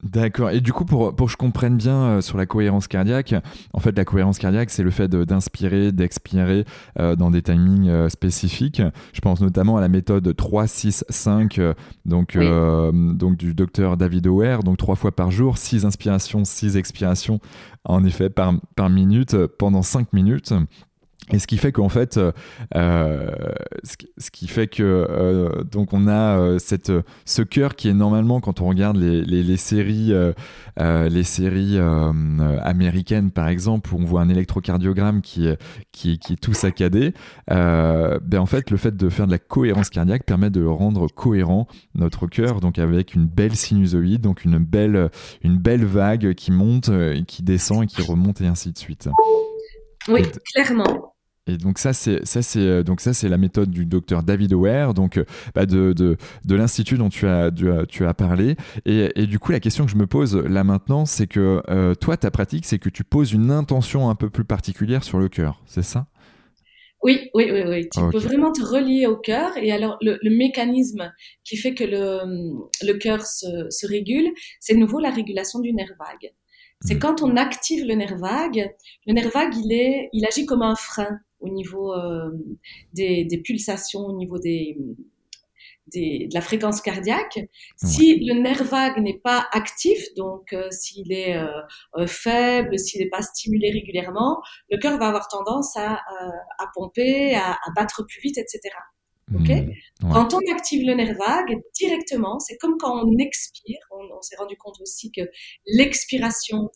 D'accord. 0.03 0.51
Et 0.51 0.61
du 0.61 0.73
coup, 0.73 0.85
pour, 0.85 1.15
pour 1.15 1.25
que 1.25 1.31
je 1.31 1.37
comprenne 1.37 1.75
bien 1.75 1.95
euh, 1.95 2.21
sur 2.21 2.37
la 2.37 2.45
cohérence 2.45 2.87
cardiaque, 2.87 3.33
en 3.73 3.79
fait, 3.79 3.97
la 3.97 4.05
cohérence 4.05 4.37
cardiaque, 4.37 4.69
c'est 4.69 4.83
le 4.83 4.91
fait 4.91 5.09
d'inspirer, 5.09 5.91
d'expirer 5.91 6.65
euh, 6.99 7.15
dans 7.15 7.31
des 7.31 7.41
timings 7.41 7.89
euh, 7.89 8.07
spécifiques. 8.07 8.81
Je 9.13 9.21
pense 9.21 9.41
notamment 9.41 9.75
à 9.75 9.81
la 9.81 9.87
méthode 9.87 10.27
3-6-5 10.27 11.73
donc, 12.05 12.37
donc 12.37 13.37
du 13.37 13.53
docteur 13.55 13.97
David 13.97 14.27
O'Hare, 14.27 14.63
donc 14.63 14.77
trois 14.77 14.95
fois 14.95 15.15
par 15.15 15.31
jour, 15.31 15.57
six 15.57 15.83
inspirations, 15.83 16.45
six 16.45 16.77
expirations, 16.77 17.39
en 17.83 18.03
effet, 18.03 18.29
par, 18.29 18.53
par 18.75 18.89
minute, 18.89 19.35
pendant 19.57 19.81
cinq 19.81 20.13
minutes. 20.13 20.53
Et 21.33 21.39
ce 21.39 21.47
qui 21.47 21.57
fait 21.57 21.73
qu'en 21.73 21.89
fait, 21.89 22.17
euh, 22.17 22.31
euh 22.75 23.31
ce 24.17 24.31
qui 24.31 24.47
fait 24.47 24.67
que 24.67 24.83
euh, 24.83 25.63
donc 25.63 25.93
on 25.93 26.07
a 26.07 26.37
euh, 26.37 26.59
cette 26.59 26.91
ce 27.25 27.41
cœur 27.41 27.75
qui 27.75 27.89
est 27.89 27.93
normalement 27.93 28.39
quand 28.39 28.61
on 28.61 28.67
regarde 28.67 28.95
les, 28.97 29.23
les, 29.23 29.43
les 29.43 29.57
séries 29.57 30.13
les 30.77 31.23
séries 31.23 31.77
américaines 32.61 33.31
par 33.31 33.47
exemple 33.47 33.93
où 33.93 33.97
on 33.99 34.05
voit 34.05 34.21
un 34.21 34.29
électrocardiogramme 34.29 35.21
qui 35.21 35.47
est 35.47 35.57
qui, 35.91 36.19
qui 36.19 36.33
est 36.33 36.37
tout 36.37 36.53
saccadé, 36.53 37.13
ben 37.49 38.37
en 38.37 38.45
fait 38.45 38.69
le 38.71 38.77
fait 38.77 38.95
de 38.95 39.09
faire 39.09 39.27
de 39.27 39.31
la 39.31 39.39
cohérence 39.39 39.89
cardiaque 39.89 40.23
permet 40.23 40.49
de 40.49 40.63
rendre 40.63 41.07
cohérent 41.07 41.67
notre 41.95 42.27
cœur 42.27 42.61
donc 42.61 42.79
avec 42.79 43.15
une 43.15 43.25
belle 43.25 43.55
sinusoïde 43.55 44.21
donc 44.21 44.45
une 44.45 44.59
belle 44.59 45.09
une 45.43 45.57
belle 45.57 45.85
vague 45.85 46.33
qui 46.33 46.51
monte 46.51 46.89
et 46.89 47.23
qui 47.25 47.43
descend 47.43 47.83
et 47.83 47.87
qui 47.87 48.01
remonte 48.01 48.41
et 48.41 48.47
ainsi 48.47 48.71
de 48.71 48.77
suite. 48.77 49.09
Oui, 50.07 50.21
clairement. 50.53 51.16
Et 51.47 51.57
donc 51.57 51.79
ça 51.79 51.93
c'est 51.93 52.25
ça 52.25 52.41
c'est 52.41 52.59
euh, 52.59 52.83
donc 52.83 53.01
ça 53.01 53.13
c'est 53.13 53.29
la 53.29 53.37
méthode 53.37 53.71
du 53.71 53.85
docteur 53.85 54.23
David 54.23 54.53
O'Hare 54.53 54.93
donc 54.93 55.17
euh, 55.17 55.25
bah, 55.55 55.65
de, 55.65 55.93
de, 55.93 56.17
de 56.45 56.55
l'institut 56.55 56.97
dont 56.97 57.09
tu 57.09 57.25
as, 57.25 57.51
tu 57.87 58.05
as 58.05 58.13
parlé 58.13 58.55
et, 58.85 59.11
et, 59.15 59.27
du 59.27 59.39
coup 59.39 59.51
la 59.51 59.59
question 59.59 59.85
que 59.85 59.91
je 59.91 59.95
me 59.95 60.07
pose 60.07 60.35
là 60.35 60.63
maintenant 60.63 61.05
c'est 61.05 61.27
que 61.27 61.61
euh, 61.69 61.95
toi 61.95 62.17
ta 62.17 62.31
pratique 62.31 62.65
c'est 62.65 62.79
que 62.79 62.89
tu 62.89 63.03
poses 63.03 63.31
une 63.31 63.51
intention 63.51 64.09
un 64.09 64.15
peu 64.15 64.29
plus 64.29 64.43
particulière 64.45 65.03
sur 65.03 65.19
le 65.19 65.29
cœur 65.29 65.61
c'est 65.65 65.83
ça? 65.83 66.07
Oui, 67.03 67.29
oui, 67.35 67.47
oui, 67.51 67.61
oui. 67.67 67.89
Tu 67.93 67.99
peux 68.11 68.17
vraiment 68.17 68.51
te 68.51 68.63
relier 68.63 69.05
au 69.05 69.15
cœur. 69.17 69.55
Et 69.57 69.71
alors, 69.71 69.97
le, 70.01 70.17
le 70.19 70.35
mécanisme 70.35 71.13
qui 71.43 71.55
fait 71.55 71.75
que 71.75 71.83
le, 71.83 72.21
le 72.81 72.93
cœur 72.97 73.21
se, 73.21 73.67
se 73.69 73.85
régule, 73.85 74.27
c'est 74.59 74.73
nouveau 74.73 74.99
la 74.99 75.11
régulation 75.11 75.59
du 75.59 75.73
nerf 75.73 75.93
vague. 75.99 76.31
C'est 76.81 76.95
hmm. 76.95 76.99
quand 76.99 77.21
on 77.21 77.35
active 77.35 77.85
le 77.85 77.93
nerf 77.93 78.17
vague, 78.17 78.73
le 79.05 79.13
nerf 79.13 79.29
vague, 79.29 79.55
il, 79.55 79.71
est, 79.71 80.09
il 80.11 80.25
agit 80.25 80.47
comme 80.47 80.63
un 80.63 80.75
frein 80.75 81.19
au 81.39 81.49
niveau 81.49 81.93
euh, 81.93 82.31
des, 82.93 83.25
des, 83.25 83.37
pulsations, 83.37 84.01
au 84.01 84.15
niveau 84.15 84.39
des, 84.39 84.77
des, 85.87 86.27
de 86.27 86.33
la 86.33 86.41
fréquence 86.41 86.81
cardiaque. 86.81 87.39
Si 87.75 88.19
le 88.25 88.41
nerf 88.41 88.63
vague 88.63 88.97
n'est 88.99 89.19
pas 89.19 89.47
actif, 89.51 89.99
donc 90.15 90.53
euh, 90.53 90.69
s'il 90.71 91.11
est 91.11 91.37
euh, 91.37 91.47
euh 91.97 92.07
faible, 92.07 92.77
s'il 92.79 93.01
n'est 93.01 93.09
pas 93.09 93.21
stimulé 93.21 93.71
régulièrement, 93.71 94.41
le 94.69 94.77
cœur 94.77 94.97
va 94.97 95.07
avoir 95.07 95.27
tendance 95.27 95.75
à, 95.77 95.93
à 95.93 96.65
pomper, 96.73 97.35
à, 97.35 97.53
à, 97.53 97.71
battre 97.75 98.03
plus 98.05 98.21
vite, 98.21 98.37
etc. 98.37 98.59
Ok? 99.35 99.49
Mmh, 99.49 100.13
Quand 100.13 100.33
on 100.33 100.53
active 100.53 100.87
le 100.87 100.93
nerf 100.93 101.17
vague 101.17 101.61
directement, 101.73 102.39
c'est 102.39 102.57
comme 102.57 102.77
quand 102.79 103.05
on 103.05 103.17
expire. 103.17 103.79
On, 103.91 104.05
on 104.17 104.21
s'est 104.21 104.37
rendu 104.37 104.55
compte 104.55 104.79
aussi 104.79 105.11
que 105.11 105.21
l'expiration 105.65 106.69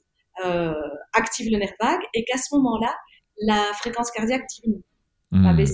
euh, 0.45 0.73
active 1.13 1.51
le 1.51 1.59
nerf 1.59 1.73
vague 1.79 2.01
et 2.13 2.23
qu'à 2.23 2.37
ce 2.37 2.55
moment-là, 2.55 2.95
la 3.41 3.71
fréquence 3.73 4.11
cardiaque 4.11 4.45
diminue, 4.47 4.83
hmm. 5.31 5.65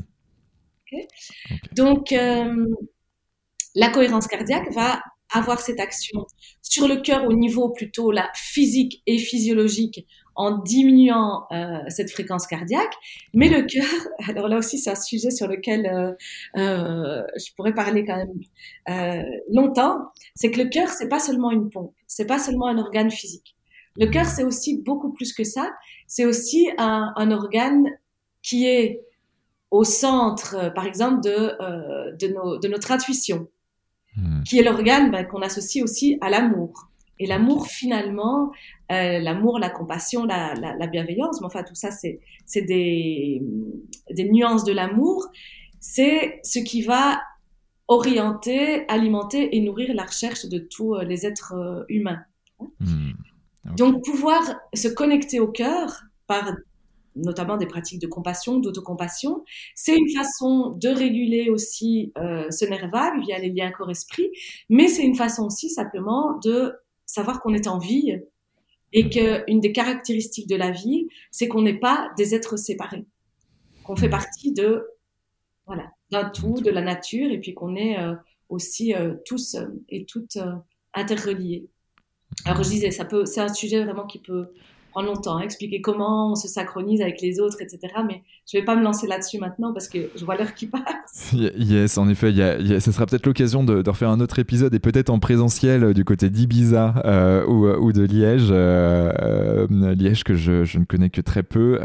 Donc, 1.76 2.11
euh, 2.11 2.65
la 3.76 3.89
cohérence 3.89 4.28
cardiaque 4.28 4.72
va 4.74 5.01
avoir 5.34 5.59
cette 5.59 5.80
action 5.80 6.26
sur 6.61 6.88
le 6.88 6.97
cœur 6.97 7.26
au 7.26 7.34
niveau 7.34 7.70
plutôt 7.70 8.11
la 8.11 8.30
physique 8.34 9.01
et 9.05 9.18
physiologique 9.18 10.05
en 10.36 10.59
diminuant 10.59 11.47
euh, 11.51 11.80
cette 11.89 12.11
fréquence 12.11 12.47
cardiaque. 12.47 12.93
Mais 13.34 13.49
le 13.49 13.63
cœur, 13.63 13.84
alors 14.30 14.47
là 14.47 14.57
aussi 14.57 14.78
c'est 14.78 14.91
un 14.91 14.95
sujet 14.95 15.32
sur 15.32 15.47
lequel 15.47 15.86
euh, 15.88 16.13
euh, 16.57 17.24
je 17.36 17.53
pourrais 17.55 17.74
parler 17.74 18.05
quand 18.05 18.15
même 18.15 18.39
euh, 18.89 19.24
longtemps, 19.51 19.97
c'est 20.36 20.51
que 20.51 20.61
le 20.61 20.70
cœur 20.70 20.89
c'est 20.89 21.09
pas 21.09 21.20
seulement 21.20 21.51
une 21.51 21.70
pompe, 21.70 21.93
c'est 22.05 22.28
pas 22.28 22.39
seulement 22.39 22.68
un 22.68 22.78
organe 22.78 23.11
physique. 23.11 23.57
Le 23.97 24.07
cœur, 24.07 24.25
c'est 24.25 24.43
aussi 24.43 24.81
beaucoup 24.81 25.11
plus 25.11 25.33
que 25.33 25.43
ça. 25.43 25.71
C'est 26.07 26.25
aussi 26.25 26.69
un, 26.77 27.13
un, 27.15 27.31
organe 27.31 27.87
qui 28.43 28.65
est 28.65 29.01
au 29.71 29.83
centre, 29.83 30.55
euh, 30.55 30.69
par 30.69 30.85
exemple, 30.85 31.21
de, 31.21 31.29
euh, 31.61 32.15
de, 32.15 32.27
nos, 32.27 32.57
de, 32.57 32.67
notre 32.67 32.91
intuition, 32.91 33.47
hmm. 34.15 34.43
qui 34.43 34.59
est 34.59 34.63
l'organe 34.63 35.11
ben, 35.11 35.25
qu'on 35.25 35.41
associe 35.41 35.83
aussi 35.83 36.17
à 36.21 36.29
l'amour. 36.29 36.89
Et 37.19 37.25
l'amour, 37.25 37.67
finalement, 37.67 38.51
euh, 38.91 39.19
l'amour, 39.19 39.57
la 39.57 39.71
compassion, 39.71 40.23
la, 40.25 40.53
la, 40.53 40.75
la, 40.75 40.87
bienveillance, 40.87 41.41
mais 41.41 41.47
enfin 41.47 41.63
tout 41.63 41.73
ça, 41.73 41.89
c'est 41.89 42.61
des, 42.61 43.41
des 44.11 44.29
nuances 44.29 44.63
de 44.63 44.71
l'amour. 44.71 45.25
C'est 45.79 46.39
ce 46.43 46.59
qui 46.59 46.83
va 46.83 47.19
orienter, 47.87 48.87
alimenter 48.87 49.55
et 49.57 49.61
nourrir 49.61 49.95
la 49.95 50.03
recherche 50.03 50.45
de 50.45 50.59
tous 50.59 50.95
les 50.99 51.25
êtres 51.25 51.85
humains. 51.89 52.21
Donc 53.76 54.03
pouvoir 54.05 54.41
se 54.74 54.88
connecter 54.88 55.39
au 55.39 55.47
cœur 55.47 56.03
par 56.26 56.55
notamment 57.18 57.57
des 57.57 57.65
pratiques 57.65 58.01
de 58.01 58.07
compassion, 58.07 58.59
d'autocompassion, 58.59 59.43
c'est 59.76 59.95
une 59.95 60.09
façon 60.09 60.72
de 60.72 60.89
réguler 60.89 61.49
aussi 61.49 62.13
euh, 62.18 62.49
ce 62.51 62.65
nerf 62.65 62.89
vague 62.89 63.20
via 63.22 63.39
les 63.39 63.49
liens 63.49 63.72
corps-esprit, 63.72 64.30
mais 64.70 64.88
c'est 64.88 65.03
une 65.03 65.15
façon 65.15 65.45
aussi 65.45 65.70
simplement 65.70 66.38
de 66.43 66.74
savoir 67.05 67.41
qu'on 67.41 67.53
est 67.53 67.68
en 67.68 67.80
vie 67.80 68.20
et 68.93 69.09
qu'une 69.09 69.59
des 69.59 69.72
caractéristiques 69.72 70.47
de 70.47 70.55
la 70.55 70.72
vie, 70.72 71.07
c'est 71.32 71.47
qu'on 71.47 71.61
n'est 71.61 71.80
pas 71.80 72.11
des 72.18 72.36
êtres 72.36 72.57
séparés, 72.57 73.05
qu'on 73.84 73.95
fait 73.95 74.09
partie 74.09 74.53
de 74.53 74.88
voilà 75.65 75.91
d'un 76.11 76.30
tout, 76.30 76.61
de 76.61 76.70
la 76.70 76.82
nature, 76.82 77.30
et 77.30 77.39
puis 77.39 77.53
qu'on 77.53 77.76
est 77.76 77.99
euh, 77.99 78.15
aussi 78.47 78.93
euh, 78.93 79.15
tous 79.26 79.57
et 79.89 80.05
toutes 80.05 80.38
interreliés. 80.93 81.68
Alors 82.45 82.63
je 82.63 82.69
disais, 82.69 82.91
ça 82.91 83.05
peut, 83.05 83.25
c'est 83.25 83.41
un 83.41 83.53
sujet 83.53 83.84
vraiment 83.84 84.05
qui 84.05 84.19
peut 84.19 84.51
prendre 84.97 85.13
longtemps, 85.13 85.37
hein, 85.37 85.41
expliquer 85.41 85.79
comment 85.79 86.31
on 86.31 86.35
se 86.35 86.47
synchronise 86.47 87.01
avec 87.01 87.21
les 87.21 87.39
autres, 87.39 87.61
etc. 87.61 87.93
Mais 88.07 88.23
je 88.51 88.57
vais 88.57 88.65
pas 88.65 88.75
me 88.75 88.81
lancer 88.81 89.05
là-dessus 89.05 89.37
maintenant 89.37 89.71
parce 89.71 89.87
que 89.89 90.09
je 90.15 90.25
vois 90.25 90.35
l'heure 90.35 90.55
qui 90.55 90.65
passe. 90.65 91.35
Yes, 91.57 91.97
en 91.97 92.09
effet, 92.09 92.33
ça 92.79 92.91
sera 92.91 93.05
peut-être 93.05 93.25
l'occasion 93.25 93.63
de, 93.63 93.87
refaire 93.87 94.09
un 94.09 94.19
autre 94.19 94.39
épisode 94.39 94.73
et 94.73 94.79
peut-être 94.79 95.09
en 95.09 95.19
présentiel 95.19 95.83
euh, 95.83 95.93
du 95.93 96.03
côté 96.03 96.29
d'Ibiza 96.29 96.95
euh, 97.05 97.45
ou, 97.45 97.65
euh, 97.67 97.77
ou, 97.77 97.91
de 97.93 98.03
Liège. 98.03 98.51
Liège 99.97 100.23
que 100.23 100.35
je, 100.35 100.77
ne 100.77 100.85
connais 100.85 101.09
que 101.09 101.21
très 101.21 101.43
peu, 101.43 101.79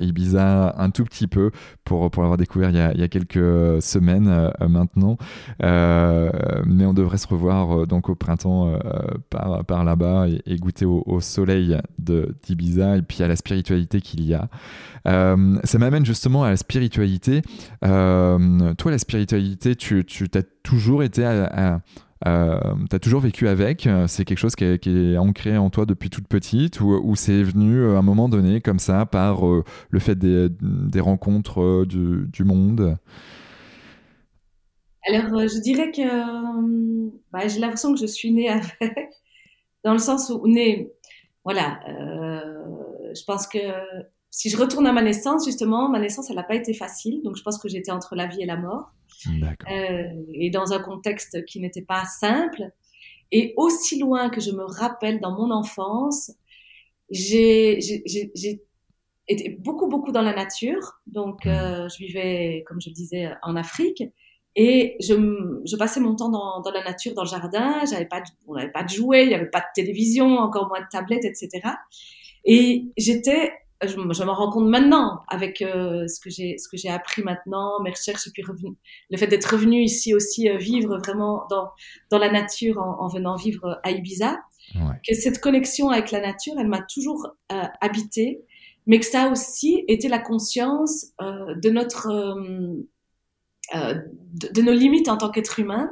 Ibiza 0.00 0.74
un 0.76 0.90
tout 0.90 1.04
petit 1.04 1.26
peu 1.26 1.50
pour, 1.84 2.10
pour 2.10 2.22
l'avoir 2.22 2.36
découvert 2.36 2.70
il 2.70 2.76
y, 2.76 3.02
a, 3.02 3.08
quelques 3.08 3.80
semaines 3.80 4.50
maintenant. 4.68 5.16
mais 5.60 6.84
on 6.84 6.92
devrait 6.92 7.18
se 7.18 7.28
revoir 7.28 7.86
donc 7.86 8.10
au 8.10 8.14
printemps 8.14 8.78
par, 9.30 9.84
là-bas 9.84 10.28
et, 10.28 10.42
et, 10.46 10.56
goûter 10.56 10.84
au, 10.84 11.02
au 11.06 11.20
soleil 11.20 11.78
d'Ibiza 11.98 12.57
et 12.60 13.02
puis 13.02 13.22
à 13.22 13.28
la 13.28 13.36
spiritualité 13.36 14.00
qu'il 14.00 14.24
y 14.24 14.34
a. 14.34 14.48
ça 15.04 15.78
m'amène 15.78 16.04
justement 16.04 16.44
à 16.44 16.50
la 16.50 16.56
spiritualité. 16.56 17.42
Euh, 17.84 18.74
toi, 18.74 18.90
la 18.90 18.98
spiritualité, 18.98 19.76
tu, 19.76 20.04
as 20.34 20.42
toujours 20.62 21.02
été 21.02 21.24
à, 21.24 21.80
as 22.24 22.98
toujours 23.00 23.20
vécu 23.20 23.48
avec 23.48 23.88
C'est 24.06 24.24
quelque 24.24 24.38
chose 24.38 24.56
qui 24.56 24.64
est, 24.64 25.16
ancré 25.16 25.56
en 25.56 25.70
toi 25.70 25.86
depuis 25.86 26.10
toute 26.10 26.28
petite 26.28 26.80
ou, 26.80 27.14
c'est 27.16 27.42
venu 27.42 27.86
à 27.86 27.98
un 27.98 28.02
moment 28.02 28.28
donné 28.28 28.60
comme 28.60 28.78
ça 28.78 29.06
par 29.06 29.46
euh, 29.46 29.64
le 29.90 29.98
fait 29.98 30.16
des, 30.16 31.00
rencontres 31.00 31.62
euh, 31.62 31.86
du, 31.86 32.28
du, 32.30 32.44
monde? 32.44 32.96
Alors, 35.06 35.48
je 35.48 35.60
dirais 35.62 35.90
que 35.90 36.02
bah, 37.32 37.46
j'ai 37.48 37.60
l'impression 37.60 37.94
que 37.94 38.00
je 38.00 38.06
suis 38.06 38.32
née 38.32 38.48
avec, 38.48 38.76
dans 39.84 39.92
le 39.92 39.98
sens 39.98 40.30
où 40.30 40.46
née, 40.46 40.92
voilà, 41.44 41.80
je 43.18 43.24
pense 43.24 43.46
que 43.46 43.58
si 44.30 44.50
je 44.50 44.56
retourne 44.56 44.86
à 44.86 44.92
ma 44.92 45.02
naissance, 45.02 45.46
justement, 45.46 45.88
ma 45.88 45.98
naissance, 45.98 46.30
elle 46.30 46.36
n'a 46.36 46.42
pas 46.42 46.54
été 46.54 46.74
facile. 46.74 47.22
Donc, 47.22 47.36
je 47.36 47.42
pense 47.42 47.58
que 47.58 47.68
j'étais 47.68 47.90
entre 47.90 48.14
la 48.14 48.26
vie 48.26 48.42
et 48.42 48.46
la 48.46 48.56
mort. 48.56 48.92
Euh, 49.70 50.02
et 50.34 50.50
dans 50.50 50.72
un 50.72 50.80
contexte 50.80 51.44
qui 51.46 51.60
n'était 51.60 51.82
pas 51.82 52.04
simple. 52.04 52.70
Et 53.32 53.54
aussi 53.56 53.98
loin 53.98 54.30
que 54.30 54.40
je 54.40 54.50
me 54.52 54.64
rappelle 54.64 55.20
dans 55.20 55.32
mon 55.32 55.50
enfance, 55.50 56.30
j'ai 57.10 57.78
été 59.28 59.50
beaucoup, 59.58 59.88
beaucoup 59.88 60.12
dans 60.12 60.22
la 60.22 60.34
nature. 60.34 61.00
Donc, 61.06 61.44
mmh. 61.44 61.48
euh, 61.48 61.88
je 61.88 61.98
vivais, 61.98 62.64
comme 62.66 62.80
je 62.80 62.90
le 62.90 62.94
disais, 62.94 63.30
en 63.42 63.56
Afrique. 63.56 64.02
Et 64.56 64.96
je, 65.00 65.14
je 65.64 65.76
passais 65.76 66.00
mon 66.00 66.16
temps 66.16 66.30
dans, 66.30 66.60
dans, 66.60 66.70
la 66.70 66.82
nature, 66.82 67.14
dans 67.14 67.22
le 67.22 67.28
jardin. 67.28 67.80
J'avais 67.90 68.06
pas, 68.06 68.22
on 68.46 68.54
n'avait 68.54 68.72
pas 68.72 68.82
de 68.82 68.88
jouets, 68.88 69.24
il 69.24 69.28
n'y 69.28 69.34
avait 69.34 69.50
pas 69.50 69.60
de 69.60 69.66
télévision, 69.74 70.36
encore 70.38 70.68
moins 70.68 70.80
de 70.80 70.88
tablettes, 70.90 71.24
etc. 71.24 71.60
Et 72.48 72.86
j'étais 72.96 73.52
je, 73.82 73.88
je 73.90 74.24
m'en 74.24 74.34
rends 74.34 74.50
compte 74.50 74.68
maintenant 74.68 75.20
avec 75.28 75.62
euh, 75.62 76.08
ce 76.08 76.20
que 76.20 76.30
j'ai 76.30 76.58
ce 76.58 76.68
que 76.68 76.76
j'ai 76.76 76.88
appris 76.88 77.22
maintenant, 77.22 77.80
mes 77.82 77.90
recherches 77.90 78.26
et 78.26 78.30
puis 78.30 78.42
revenu, 78.42 78.76
le 79.10 79.16
fait 79.16 79.26
d'être 79.26 79.52
revenu 79.52 79.82
ici 79.82 80.14
aussi 80.14 80.48
euh, 80.48 80.56
vivre 80.56 80.98
vraiment 80.98 81.46
dans 81.48 81.70
dans 82.10 82.18
la 82.18 82.30
nature 82.30 82.78
en, 82.78 83.04
en 83.04 83.08
venant 83.08 83.36
vivre 83.36 83.78
à 83.84 83.90
Ibiza, 83.90 84.36
ouais. 84.74 84.80
que 85.06 85.14
cette 85.14 85.40
connexion 85.40 85.90
avec 85.90 86.10
la 86.10 86.20
nature, 86.20 86.54
elle 86.58 86.68
m'a 86.68 86.82
toujours 86.82 87.28
euh, 87.52 87.62
habité, 87.80 88.40
mais 88.86 88.98
que 88.98 89.06
ça 89.06 89.24
a 89.24 89.30
aussi 89.30 89.84
été 89.86 90.08
la 90.08 90.18
conscience 90.18 91.06
euh, 91.20 91.54
de 91.54 91.70
notre 91.70 92.08
de, 93.74 94.48
de, 94.50 94.62
nos 94.62 94.72
limites 94.72 95.08
en 95.08 95.18
tant 95.18 95.30
qu'être 95.30 95.60
humain 95.60 95.90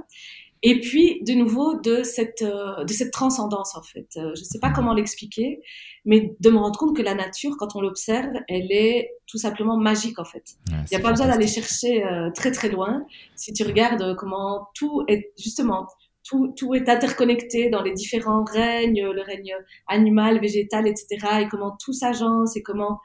et 0.68 0.80
puis, 0.80 1.22
de 1.22 1.32
nouveau, 1.32 1.78
de 1.78 2.02
cette, 2.02 2.42
euh, 2.42 2.82
de 2.82 2.92
cette 2.92 3.12
transcendance, 3.12 3.76
en 3.76 3.82
fait. 3.82 4.08
Euh, 4.16 4.34
je 4.34 4.40
ne 4.40 4.44
sais 4.44 4.58
pas 4.58 4.72
comment 4.72 4.94
l'expliquer, 4.94 5.60
mais 6.04 6.34
de 6.40 6.50
me 6.50 6.58
rendre 6.58 6.76
compte 6.76 6.96
que 6.96 7.02
la 7.02 7.14
nature, 7.14 7.56
quand 7.56 7.76
on 7.76 7.80
l'observe, 7.80 8.32
elle 8.48 8.72
est 8.72 9.12
tout 9.28 9.38
simplement 9.38 9.76
magique, 9.76 10.18
en 10.18 10.24
fait. 10.24 10.56
Il 10.68 10.74
n'y 10.90 10.96
a 10.96 11.00
pas 11.00 11.12
besoin 11.12 11.28
d'aller 11.28 11.46
chercher 11.46 12.04
euh, 12.04 12.30
très, 12.34 12.50
très 12.50 12.68
loin. 12.68 13.04
Si 13.36 13.52
tu 13.52 13.62
regardes 13.62 14.16
comment 14.16 14.66
tout 14.74 15.04
est, 15.06 15.32
justement, 15.38 15.86
tout, 16.26 16.52
tout, 16.56 16.74
est 16.74 16.88
interconnecté 16.88 17.70
dans 17.70 17.82
les 17.82 17.92
différents 17.92 18.44
règnes, 18.44 19.04
le 19.04 19.22
règne 19.22 19.54
animal, 19.86 20.40
végétal, 20.40 20.86
etc., 20.88 21.06
et 21.42 21.48
comment 21.48 21.76
tout 21.82 21.92
s'agence 21.92 22.56
et 22.56 22.62
comment 22.62 22.98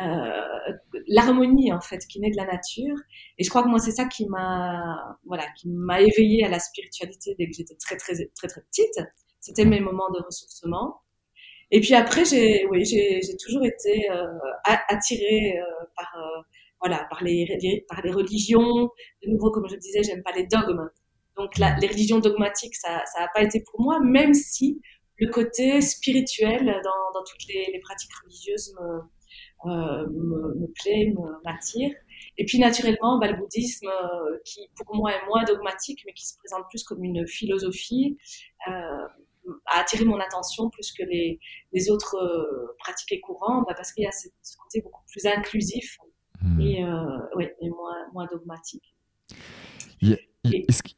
euh, 0.00 0.72
l'harmonie 1.08 1.72
en 1.72 1.80
fait 1.80 2.06
qui 2.06 2.20
naît 2.20 2.30
de 2.30 2.36
la 2.36 2.46
nature. 2.46 2.94
Et 3.36 3.44
je 3.44 3.50
crois 3.50 3.62
que 3.62 3.68
moi 3.68 3.80
c'est 3.80 3.92
ça 3.92 4.04
qui 4.06 4.26
m'a 4.28 5.16
voilà 5.26 5.44
qui 5.60 5.68
m'a 5.68 6.00
éveillée 6.00 6.44
à 6.44 6.48
la 6.48 6.60
spiritualité 6.60 7.34
dès 7.38 7.46
que 7.46 7.52
j'étais 7.56 7.74
très 7.74 7.96
très 7.96 8.14
très 8.34 8.48
très 8.48 8.60
petite. 8.62 9.00
C'était 9.40 9.64
mes 9.64 9.80
moments 9.80 10.10
de 10.10 10.22
ressourcement. 10.24 11.00
Et 11.70 11.80
puis 11.80 11.94
après 11.94 12.24
j'ai 12.24 12.66
oui 12.70 12.84
j'ai 12.84 13.20
toujours 13.44 13.64
été 13.64 14.08
euh, 14.10 14.24
attirée 14.88 15.58
euh, 15.58 15.84
par 15.96 16.14
euh, 16.16 16.42
voilà 16.80 17.06
par 17.10 17.24
les, 17.24 17.84
par 17.88 18.00
les 18.02 18.12
religions. 18.12 18.90
De 19.24 19.30
nouveau 19.30 19.50
comme 19.50 19.68
je 19.68 19.76
disais 19.76 20.02
j'aime 20.04 20.22
pas 20.22 20.32
les 20.32 20.46
dogmes. 20.46 20.88
Donc 21.38 21.56
la, 21.58 21.76
les 21.78 21.86
religions 21.86 22.18
dogmatiques 22.18 22.74
ça 22.74 23.02
ça 23.14 23.24
a 23.24 23.28
pas 23.34 23.42
été 23.42 23.62
pour 23.70 23.80
moi 23.80 24.00
même 24.00 24.34
si 24.34 24.80
le 25.18 25.30
côté 25.30 25.80
spirituel 25.80 26.64
dans, 26.66 27.12
dans 27.18 27.24
toutes 27.24 27.46
les, 27.48 27.70
les 27.72 27.80
pratiques 27.80 28.12
religieuses 28.22 28.74
me, 28.80 29.00
euh, 29.66 30.06
me, 30.06 30.54
me, 30.54 30.66
plaît, 30.72 31.12
m'attire. 31.44 31.90
Et 32.36 32.44
puis 32.44 32.58
naturellement, 32.58 33.18
bah, 33.18 33.30
le 33.30 33.36
bouddhisme, 33.36 33.88
euh, 33.88 34.38
qui 34.44 34.70
pour 34.76 34.94
moi 34.94 35.12
est 35.12 35.26
moins 35.26 35.44
dogmatique, 35.44 36.02
mais 36.06 36.12
qui 36.12 36.26
se 36.26 36.36
présente 36.38 36.64
plus 36.68 36.84
comme 36.84 37.02
une 37.02 37.26
philosophie, 37.26 38.16
euh, 38.68 39.06
a 39.66 39.80
attiré 39.80 40.04
mon 40.04 40.20
attention 40.20 40.70
plus 40.70 40.92
que 40.92 41.02
les, 41.02 41.40
les 41.72 41.90
autres 41.90 42.16
euh, 42.16 42.76
pratiques 42.78 43.12
et 43.12 43.20
courants, 43.20 43.62
bah, 43.62 43.74
parce 43.76 43.92
qu'il 43.92 44.04
y 44.04 44.06
a 44.06 44.12
ce, 44.12 44.28
côté 44.62 44.80
beaucoup 44.82 45.02
plus 45.10 45.26
inclusif 45.26 45.98
mmh. 46.42 46.60
et, 46.60 46.84
ouais, 47.34 47.56
et 47.60 47.70
moins, 47.70 48.06
moins 48.12 48.26
dogmatique. 48.30 48.94
Yeah. 50.00 50.16
Est-ce 50.44 50.82
qu'il 50.82 50.94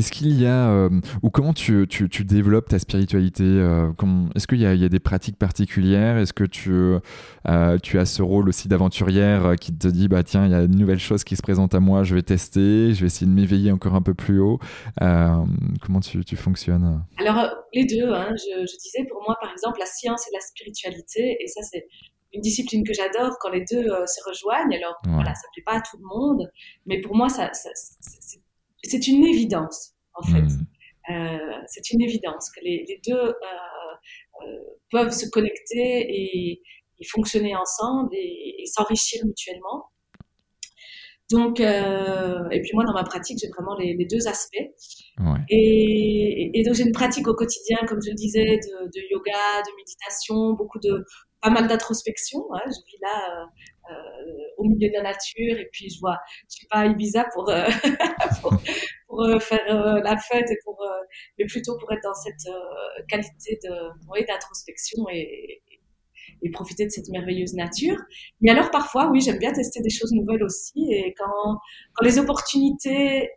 y 0.00 0.46
a, 0.46 0.70
euh, 0.70 0.90
ou 1.22 1.30
comment 1.30 1.52
tu, 1.52 1.86
tu, 1.88 2.08
tu, 2.08 2.24
développes 2.24 2.68
ta 2.68 2.78
spiritualité 2.78 3.44
euh, 3.44 3.90
Est-ce 4.34 4.46
qu'il 4.46 4.58
y, 4.58 4.62
y, 4.62 4.84
a 4.84 4.88
des 4.88 4.98
pratiques 4.98 5.38
particulières? 5.38 6.16
Est-ce 6.18 6.32
que 6.32 6.44
tu, 6.44 6.72
euh, 6.72 7.78
tu 7.82 7.98
as 7.98 8.06
ce 8.06 8.22
rôle 8.22 8.48
aussi 8.48 8.68
d'aventurière 8.68 9.54
qui 9.60 9.74
te 9.74 9.88
dit, 9.88 10.08
bah 10.08 10.22
tiens, 10.22 10.46
il 10.46 10.52
y 10.52 10.54
a 10.54 10.62
une 10.62 10.76
nouvelle 10.76 10.98
chose 10.98 11.24
qui 11.24 11.36
se 11.36 11.42
présente 11.42 11.74
à 11.74 11.80
moi, 11.80 12.04
je 12.04 12.14
vais 12.14 12.22
tester, 12.22 12.92
je 12.94 13.00
vais 13.00 13.06
essayer 13.06 13.26
de 13.26 13.32
m'éveiller 13.34 13.72
encore 13.72 13.94
un 13.94 14.02
peu 14.02 14.14
plus 14.14 14.40
haut 14.40 14.58
Comment 14.98 16.00
tu, 16.00 16.24
tu, 16.24 16.36
fonctionnes? 16.36 17.04
Alors, 17.18 17.48
les 17.72 17.84
deux, 17.84 18.12
hein, 18.12 18.34
je, 18.36 18.66
je, 18.66 18.78
disais, 18.78 19.04
pour 19.10 19.22
moi, 19.22 19.36
par 19.40 19.52
exemple, 19.52 19.78
la 19.78 19.86
science 19.86 20.26
et 20.28 20.30
la 20.34 20.40
spiritualité, 20.40 21.36
et 21.40 21.46
ça, 21.46 21.62
c'est 21.62 21.86
une 22.32 22.40
discipline 22.40 22.84
que 22.84 22.92
j'adore 22.92 23.36
quand 23.40 23.50
les 23.50 23.64
deux 23.70 23.86
se 24.06 24.28
rejoignent. 24.28 24.74
Alors, 24.74 24.96
ouais. 25.06 25.12
voilà, 25.14 25.34
ça 25.34 25.42
ne 25.48 25.52
plaît 25.54 25.64
pas 25.64 25.78
à 25.78 25.80
tout 25.80 25.96
le 25.96 26.06
monde, 26.06 26.50
mais 26.86 27.00
pour 27.00 27.16
moi, 27.16 27.28
ça, 27.28 27.52
ça 27.52 27.70
c'est 27.74 28.40
c'est 28.84 29.06
une 29.08 29.24
évidence, 29.24 29.94
en 30.14 30.22
fait. 30.22 30.42
Mmh. 30.42 30.66
Euh, 31.10 31.60
c'est 31.66 31.90
une 31.90 32.02
évidence 32.02 32.50
que 32.50 32.60
les, 32.62 32.84
les 32.86 33.00
deux 33.06 33.14
euh, 33.14 33.34
euh, 34.42 34.58
peuvent 34.90 35.12
se 35.12 35.28
connecter 35.30 36.00
et, 36.00 36.62
et 36.98 37.04
fonctionner 37.06 37.56
ensemble 37.56 38.10
et, 38.14 38.62
et 38.62 38.66
s'enrichir 38.66 39.24
mutuellement. 39.24 39.86
Donc, 41.30 41.60
euh, 41.60 42.48
et 42.50 42.62
puis 42.62 42.70
moi, 42.72 42.84
dans 42.84 42.94
ma 42.94 43.04
pratique, 43.04 43.38
j'ai 43.38 43.48
vraiment 43.48 43.76
les, 43.76 43.94
les, 43.94 44.06
deux 44.06 44.28
aspects. 44.28 44.56
Ouais. 45.18 45.38
Et, 45.50 46.50
et, 46.58 46.62
donc, 46.62 46.74
j'ai 46.74 46.84
une 46.84 46.92
pratique 46.92 47.28
au 47.28 47.34
quotidien, 47.34 47.76
comme 47.86 48.00
je 48.02 48.10
le 48.10 48.14
disais, 48.14 48.56
de, 48.56 48.86
de 48.86 49.10
yoga, 49.10 49.62
de 49.66 49.76
méditation, 49.76 50.54
beaucoup 50.54 50.78
de, 50.78 51.04
pas 51.42 51.50
mal 51.50 51.68
d'introspection. 51.68 52.46
Hein. 52.54 52.62
Je 52.66 52.80
vis 52.86 52.98
là 53.02 53.46
euh, 53.90 53.94
au 54.58 54.64
milieu 54.64 54.88
de 54.88 54.94
la 54.94 55.02
nature 55.02 55.58
et 55.58 55.68
puis 55.72 55.88
je 55.88 56.00
vois, 56.00 56.18
je 56.48 56.56
suis 56.56 56.66
pas 56.66 56.78
à 56.78 56.86
Ibiza 56.86 57.24
pour 57.32 57.48
euh, 57.48 57.64
pour, 59.06 59.22
euh, 59.22 59.38
faire 59.38 59.64
la 60.02 60.16
fête 60.16 60.50
et 60.50 60.58
pour, 60.64 60.84
mais 61.38 61.46
plutôt 61.46 61.78
pour 61.78 61.90
être 61.92 62.02
dans 62.02 62.14
cette 62.14 62.52
qualité 63.08 63.58
de 63.62 64.26
d'introspection 64.26 65.08
et, 65.10 65.62
et 66.42 66.50
profiter 66.50 66.84
de 66.84 66.90
cette 66.90 67.08
merveilleuse 67.08 67.54
nature. 67.54 67.96
Mais 68.40 68.50
alors 68.50 68.70
parfois, 68.70 69.08
oui, 69.10 69.20
j'aime 69.20 69.38
bien 69.38 69.52
tester 69.52 69.80
des 69.80 69.90
choses 69.90 70.12
nouvelles 70.12 70.42
aussi. 70.42 70.92
Et 70.92 71.14
quand, 71.16 71.58
quand 71.94 72.04
les 72.04 72.18
opportunités, 72.18 73.30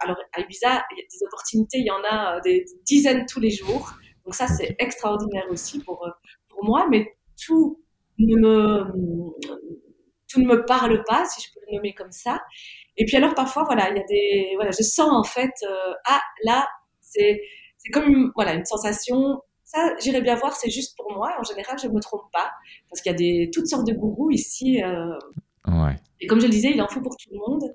alors 0.00 0.16
à 0.34 0.40
Ibiza, 0.40 0.84
il 0.92 0.98
y 0.98 1.00
a 1.00 1.04
des 1.04 1.26
opportunités, 1.26 1.78
il 1.78 1.86
y 1.86 1.90
en 1.90 2.02
a 2.08 2.40
des 2.40 2.64
dizaines 2.84 3.26
tous 3.26 3.40
les 3.40 3.50
jours. 3.50 3.94
Donc 4.24 4.34
ça, 4.34 4.46
c'est 4.46 4.76
extraordinaire 4.78 5.46
aussi 5.50 5.80
pour, 5.80 6.08
pour 6.48 6.64
moi. 6.64 6.86
Mais 6.90 7.16
tout 7.44 7.80
ne 8.18 8.36
me, 8.36 8.84
tout 10.28 10.40
ne 10.40 10.46
me 10.46 10.64
parle 10.64 11.02
pas, 11.04 11.24
si 11.24 11.42
je 11.42 11.52
peux 11.54 11.60
le 11.68 11.76
nommer 11.76 11.94
comme 11.94 12.12
ça. 12.12 12.40
Et 12.96 13.04
puis 13.04 13.16
alors 13.16 13.34
parfois, 13.34 13.64
voilà, 13.64 13.90
il 13.90 13.96
y 13.96 14.00
a 14.00 14.04
des, 14.04 14.52
voilà, 14.56 14.70
je 14.70 14.82
sens 14.82 15.10
en 15.10 15.22
fait, 15.22 15.52
euh, 15.62 15.92
ah 16.06 16.20
là, 16.44 16.66
c'est, 17.00 17.40
c'est 17.78 17.90
comme 17.90 18.06
une, 18.08 18.30
voilà 18.34 18.54
une 18.54 18.64
sensation. 18.64 19.40
Ça, 19.64 19.94
j'irais 20.00 20.22
bien 20.22 20.36
voir, 20.36 20.54
c'est 20.54 20.70
juste 20.70 20.96
pour 20.96 21.12
moi. 21.12 21.34
En 21.38 21.42
général, 21.42 21.76
je 21.82 21.88
me 21.88 22.00
trompe 22.00 22.30
pas 22.32 22.50
parce 22.88 23.02
qu'il 23.02 23.10
y 23.10 23.14
a 23.14 23.18
des 23.18 23.50
toutes 23.52 23.66
sortes 23.66 23.86
de 23.86 23.92
gourous 23.92 24.30
ici. 24.30 24.82
Euh, 24.82 25.18
ouais. 25.66 25.96
Et 26.20 26.26
comme 26.26 26.40
je 26.40 26.46
le 26.46 26.52
disais, 26.52 26.70
il 26.72 26.80
en 26.80 26.88
faut 26.88 27.00
pour 27.00 27.16
tout 27.16 27.28
le 27.32 27.38
monde. 27.38 27.74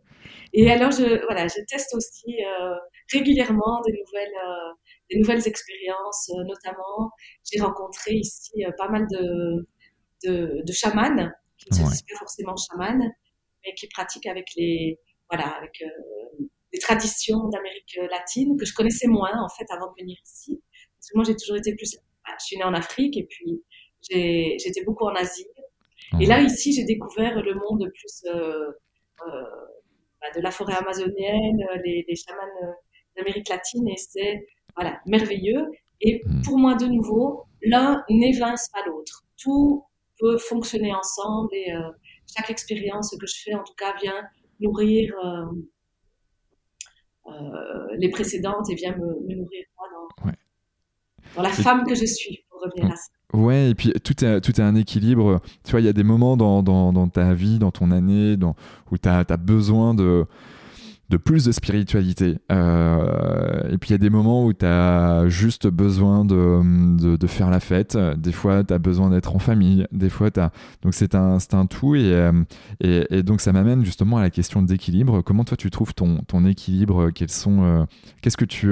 Et 0.54 0.72
alors, 0.72 0.92
je, 0.92 1.24
voilà, 1.26 1.48
je 1.48 1.60
teste 1.68 1.94
aussi 1.94 2.38
euh, 2.44 2.74
régulièrement 3.12 3.82
des 3.86 3.92
nouvelles, 3.92 4.34
des 5.10 5.20
nouvelles 5.20 5.46
expériences. 5.48 6.32
Notamment, 6.48 7.12
j'ai 7.52 7.62
rencontré 7.62 8.14
ici 8.14 8.64
pas 8.78 8.88
mal 8.88 9.06
de 9.12 9.68
de, 10.24 10.62
de 10.66 10.74
chamans, 10.74 11.30
qui 11.58 11.68
ne 11.72 11.76
se 11.76 11.90
disent 11.90 12.04
pas 12.04 12.18
forcément 12.18 12.56
chamans, 12.56 13.12
mais 13.66 13.74
qui 13.76 13.88
pratiquent 13.88 14.28
avec 14.28 14.48
les, 14.56 15.00
voilà, 15.30 15.48
avec 15.58 15.82
euh, 15.82 16.46
les 16.74 16.80
traditions 16.80 17.48
d'Amérique 17.50 18.00
latine 18.10 18.58
que 18.58 18.66
je 18.66 18.74
connaissais 18.74 19.08
moins 19.08 19.42
en 19.42 19.50
fait 19.50 19.66
avant 19.72 19.88
de 19.92 20.02
venir 20.02 20.18
ici. 20.26 20.62
Parce 20.98 21.10
que 21.10 21.18
moi 21.18 21.24
j'ai 21.26 21.36
toujours 21.36 21.58
été 21.58 21.76
plus, 21.76 21.98
bah, 22.26 22.34
je 22.40 22.46
suis 22.46 22.58
née 22.58 22.64
en 22.64 22.74
Afrique 22.74 23.18
et 23.18 23.26
puis 23.26 23.64
j'étais 24.10 24.84
beaucoup 24.86 25.06
en 25.06 25.16
Asie. 25.16 25.48
Et 26.20 26.26
là 26.26 26.42
ici 26.42 26.74
j'ai 26.74 26.84
découvert 26.84 27.42
le 27.42 27.54
monde 27.56 27.90
plus 27.94 28.24
euh, 28.26 28.72
euh, 29.28 29.44
bah, 30.20 30.28
de 30.36 30.42
la 30.42 30.52
forêt 30.52 30.76
amazonienne, 30.76 31.60
les, 31.84 32.06
les 32.08 32.16
chamans 32.16 32.76
d'Amérique 33.16 33.50
latine 33.50 33.88
et 33.88 33.98
c'est 33.98 34.46
voilà 34.76 35.00
merveilleux. 35.06 35.66
Et 36.02 36.22
mmh. 36.26 36.42
pour 36.44 36.58
moi 36.58 36.76
de 36.76 36.88
nouveau, 36.88 37.46
l'un 37.62 38.04
n'évince 38.10 38.70
pas 38.74 38.84
l'autre. 38.88 39.24
Tout 39.38 39.86
peut 40.22 40.38
fonctionner 40.38 40.94
ensemble 40.94 41.50
et 41.54 41.74
euh, 41.74 41.90
chaque 42.34 42.50
expérience 42.50 43.16
que 43.20 43.28
je 43.28 43.36
fais, 43.44 43.54
en 43.54 43.64
tout 43.64 43.74
cas, 43.78 43.94
vient 44.02 44.24
nourrir 44.60 45.14
euh, 45.26 45.46
euh, 47.28 47.88
les 47.98 48.10
précédentes 48.10 48.70
et 48.70 48.76
vient 48.76 48.96
me, 48.96 49.08
me 49.28 49.36
nourrir 49.36 49.66
moi 49.78 49.88
dans, 49.92 50.28
ouais. 50.28 50.36
dans 51.36 51.42
la 51.42 51.50
et... 51.50 51.64
femme 51.64 51.84
que 51.86 51.96
je 51.96 52.06
suis, 52.06 52.46
pour 52.50 52.62
revenir 52.62 52.86
ouais. 52.86 52.94
à 52.94 52.96
ça. 52.96 53.12
Ouais, 53.34 53.70
et 53.70 53.76
puis 53.76 53.94
tout 54.04 54.24
est, 54.24 54.42
tout 54.42 54.52
est 54.52 54.64
un 54.64 54.76
équilibre. 54.76 55.42
Tu 55.64 55.72
vois, 55.72 55.80
il 55.80 55.86
y 55.86 55.90
a 55.90 55.94
des 55.94 56.04
moments 56.04 56.38
dans, 56.38 56.62
dans, 56.62 56.92
dans 56.92 57.08
ta 57.08 57.34
vie, 57.34 57.60
dans 57.60 57.72
ton 57.72 57.92
année, 57.92 58.38
dans, 58.38 58.56
où 58.92 58.98
tu 58.98 59.08
as, 59.08 59.20
as, 59.20 59.38
besoin 59.38 59.94
de 59.94 60.26
de 61.12 61.18
plus 61.18 61.44
de 61.44 61.52
spiritualité. 61.52 62.38
Euh, 62.52 63.70
et 63.70 63.78
puis 63.78 63.90
il 63.90 63.92
y 63.92 63.96
a 63.96 63.98
des 63.98 64.10
moments 64.10 64.46
où 64.46 64.54
tu 64.54 64.66
as 64.66 65.28
juste 65.28 65.68
besoin 65.68 66.24
de, 66.24 67.18
de, 67.18 67.28
faire 67.28 67.50
la 67.50 67.60
fête. 67.60 67.98
Des 68.18 68.32
fois, 68.32 68.64
tu 68.64 68.74
as 68.74 68.80
besoin 68.80 69.10
d'être 69.10 69.36
en 69.36 69.40
famille. 69.40 69.86
Des 69.92 70.10
fois, 70.10 70.32
tu 70.32 70.40
as... 70.40 70.52
Donc 70.82 70.94
c'est 70.94 71.14
un, 71.14 71.38
un 71.52 71.66
tout. 71.66 71.96
Et, 71.96 72.32
et, 72.80 73.06
et, 73.10 73.24
donc 73.24 73.42
ça 73.42 73.52
m'amène 73.52 73.84
justement 73.84 74.18
à 74.18 74.22
la 74.22 74.30
question 74.30 74.62
d'équilibre. 74.62 75.22
Comment 75.22 75.44
toi, 75.44 75.58
tu 75.58 75.70
trouves 75.70 75.94
ton, 75.94 76.20
ton 76.28 76.46
équilibre? 76.46 77.12
Quels 77.12 77.30
sont... 77.30 77.86
Qu'est-ce 78.22 78.38
que 78.38 78.46
tu 78.46 78.70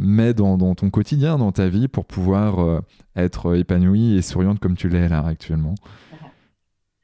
mets 0.00 0.32
dans, 0.32 0.56
dans, 0.56 0.76
ton 0.76 0.90
quotidien, 0.90 1.38
dans 1.38 1.50
ta 1.50 1.68
vie, 1.68 1.88
pour 1.88 2.04
pouvoir 2.04 2.82
être 3.16 3.56
épanouie 3.56 4.14
et 4.14 4.22
souriante 4.22 4.60
comme 4.60 4.76
tu 4.76 4.88
l'es 4.88 5.08
là 5.08 5.24
actuellement? 5.26 5.74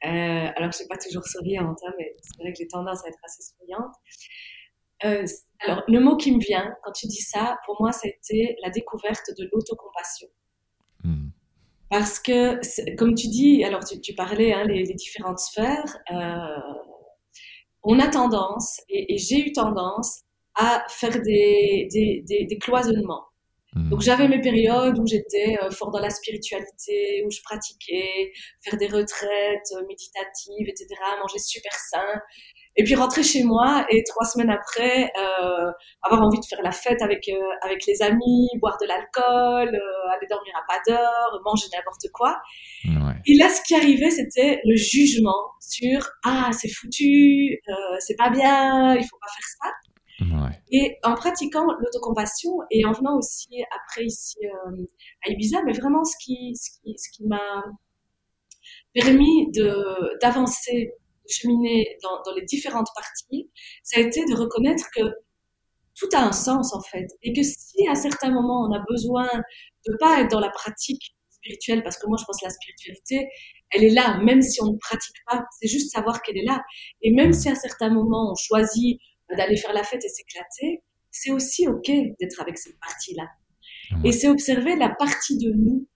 Euh, 0.05 0.49
alors, 0.55 0.71
je 0.71 0.77
suis 0.77 0.87
pas 0.87 0.97
toujours 0.97 1.25
souriante, 1.25 1.79
hein, 1.85 1.93
mais 1.97 2.15
c'est 2.21 2.41
vrai 2.41 2.51
que 2.51 2.57
j'ai 2.57 2.67
tendance 2.67 3.03
à 3.05 3.07
être 3.07 3.19
assez 3.23 3.41
souriante. 3.41 3.93
Euh, 5.05 5.25
alors, 5.59 5.83
le 5.87 5.99
mot 5.99 6.17
qui 6.17 6.35
me 6.35 6.39
vient 6.39 6.73
quand 6.83 6.91
tu 6.91 7.07
dis 7.07 7.21
ça, 7.21 7.57
pour 7.65 7.81
moi, 7.81 7.91
c'était 7.91 8.55
la 8.61 8.69
découverte 8.69 9.31
de 9.37 9.49
l'autocompassion. 9.51 10.27
Hmm. 11.03 11.29
Parce 11.89 12.19
que, 12.19 12.95
comme 12.95 13.15
tu 13.15 13.27
dis, 13.27 13.63
alors 13.63 13.83
tu, 13.83 14.13
parlais 14.13 14.53
hein, 14.53 14.65
les, 14.65 14.83
différentes 14.83 15.39
sphères, 15.39 15.97
euh, 16.11 16.73
on 17.83 17.99
a 17.99 18.07
tendance, 18.07 18.81
et, 18.89 19.17
j'ai 19.17 19.47
eu 19.47 19.51
tendance, 19.51 20.21
à 20.55 20.83
faire 20.87 21.21
des, 21.21 21.87
des, 21.91 22.45
des 22.45 22.57
cloisonnements. 22.59 23.25
Hmm. 23.75 23.89
Donc 23.89 24.01
j'avais 24.01 24.27
mes 24.27 24.39
périodes 24.39 24.99
où 24.99 25.07
j'étais 25.07 25.57
euh, 25.63 25.71
fort 25.71 25.89
dans 25.89 25.99
la 25.99 26.11
spiritualité, 26.11 27.23
où 27.25 27.31
je 27.31 27.41
pratiquais, 27.43 28.31
faire 28.63 28.77
des 28.77 28.87
retraites 28.87 29.71
euh, 29.75 29.81
méditatives, 29.87 30.67
etc., 30.67 30.87
manger 31.19 31.39
super 31.39 31.73
sain. 31.73 32.21
Et 32.75 32.83
puis 32.83 32.95
rentrer 32.95 33.21
chez 33.21 33.43
moi 33.43 33.85
et 33.89 34.03
trois 34.03 34.25
semaines 34.25 34.49
après 34.49 35.11
euh, 35.17 35.71
avoir 36.01 36.23
envie 36.23 36.39
de 36.39 36.45
faire 36.45 36.61
la 36.63 36.71
fête 36.71 37.01
avec 37.03 37.27
euh, 37.29 37.39
avec 37.63 37.85
les 37.87 38.01
amis, 38.01 38.49
boire 38.59 38.77
de 38.81 38.87
l'alcool, 38.87 39.69
aller 39.69 40.27
dormir 40.27 40.53
à 40.55 40.65
pas 40.67 40.81
d'heure, 40.87 41.41
manger 41.45 41.67
n'importe 41.75 42.07
quoi. 42.13 42.41
Ouais. 42.85 43.13
Et 43.27 43.35
là, 43.37 43.49
ce 43.49 43.61
qui 43.61 43.75
arrivait, 43.75 44.09
c'était 44.09 44.59
le 44.65 44.75
jugement 44.75 45.51
sur 45.59 46.09
ah 46.25 46.49
c'est 46.51 46.69
foutu, 46.69 47.59
c'est 47.99 48.15
pas 48.17 48.31
bien, 48.31 48.95
il 48.95 49.03
faut 49.03 49.17
pas 49.19 49.31
faire 49.31 49.47
ça. 49.61 49.69
Et 50.71 50.97
en 51.03 51.15
pratiquant 51.15 51.65
l'autocompassion 51.79 52.51
et 52.71 52.85
en 52.85 52.91
venant 52.91 53.17
aussi 53.17 53.63
après 53.85 54.05
ici 54.05 54.37
euh, 54.43 54.85
à 55.25 55.31
Ibiza, 55.31 55.61
mais 55.63 55.73
vraiment 55.73 56.03
ce 56.03 56.15
qui, 56.23 56.55
ce 56.55 56.71
qui, 56.79 56.95
ce 56.97 57.09
qui 57.11 57.25
m'a 57.25 57.63
permis 58.93 59.51
d'avancer, 60.21 60.91
de 61.25 61.31
cheminer 61.31 61.97
dans, 62.03 62.33
les 62.35 62.43
différentes 62.43 62.89
parties, 62.95 63.49
ça 63.83 63.99
a 63.99 64.03
été 64.03 64.23
de 64.25 64.35
reconnaître 64.35 64.85
que 64.95 65.01
tout 65.95 66.09
a 66.13 66.19
un 66.19 66.31
sens 66.31 66.73
en 66.73 66.81
fait. 66.81 67.07
Et 67.21 67.33
que 67.33 67.43
si 67.43 67.87
à 67.87 67.95
certains 67.95 68.31
moments 68.31 68.67
on 68.67 68.73
a 68.73 68.83
besoin 68.89 69.27
de 69.87 69.97
pas 69.99 70.21
être 70.21 70.31
dans 70.31 70.39
la 70.39 70.49
pratique 70.49 71.15
spirituelle, 71.29 71.83
parce 71.83 71.97
que 71.97 72.07
moi 72.07 72.17
je 72.19 72.25
pense 72.25 72.39
que 72.39 72.45
la 72.45 72.51
spiritualité, 72.51 73.27
elle 73.71 73.83
est 73.83 73.93
là, 73.93 74.19
même 74.23 74.41
si 74.41 74.61
on 74.61 74.73
ne 74.73 74.77
pratique 74.77 75.15
pas, 75.29 75.43
c'est 75.59 75.67
juste 75.67 75.91
savoir 75.91 76.21
qu'elle 76.21 76.37
est 76.37 76.45
là. 76.45 76.61
Et 77.01 77.11
même 77.11 77.33
si 77.33 77.49
à 77.49 77.55
certains 77.55 77.89
moments 77.89 78.31
on 78.31 78.35
choisit 78.35 78.99
d'aller 79.29 79.57
faire 79.57 79.73
la 79.73 79.83
fête 79.83 80.03
et 80.03 80.09
s'éclater, 80.09 80.83
c'est 81.11 81.31
aussi 81.31 81.67
OK 81.67 81.89
d'être 82.19 82.41
avec 82.41 82.57
cette 82.57 82.79
partie-là. 82.79 83.27
Et 84.03 84.11
c'est 84.11 84.27
observer 84.27 84.75
la 84.75 84.89
partie 84.89 85.37
de 85.37 85.51
nous, 85.51 85.87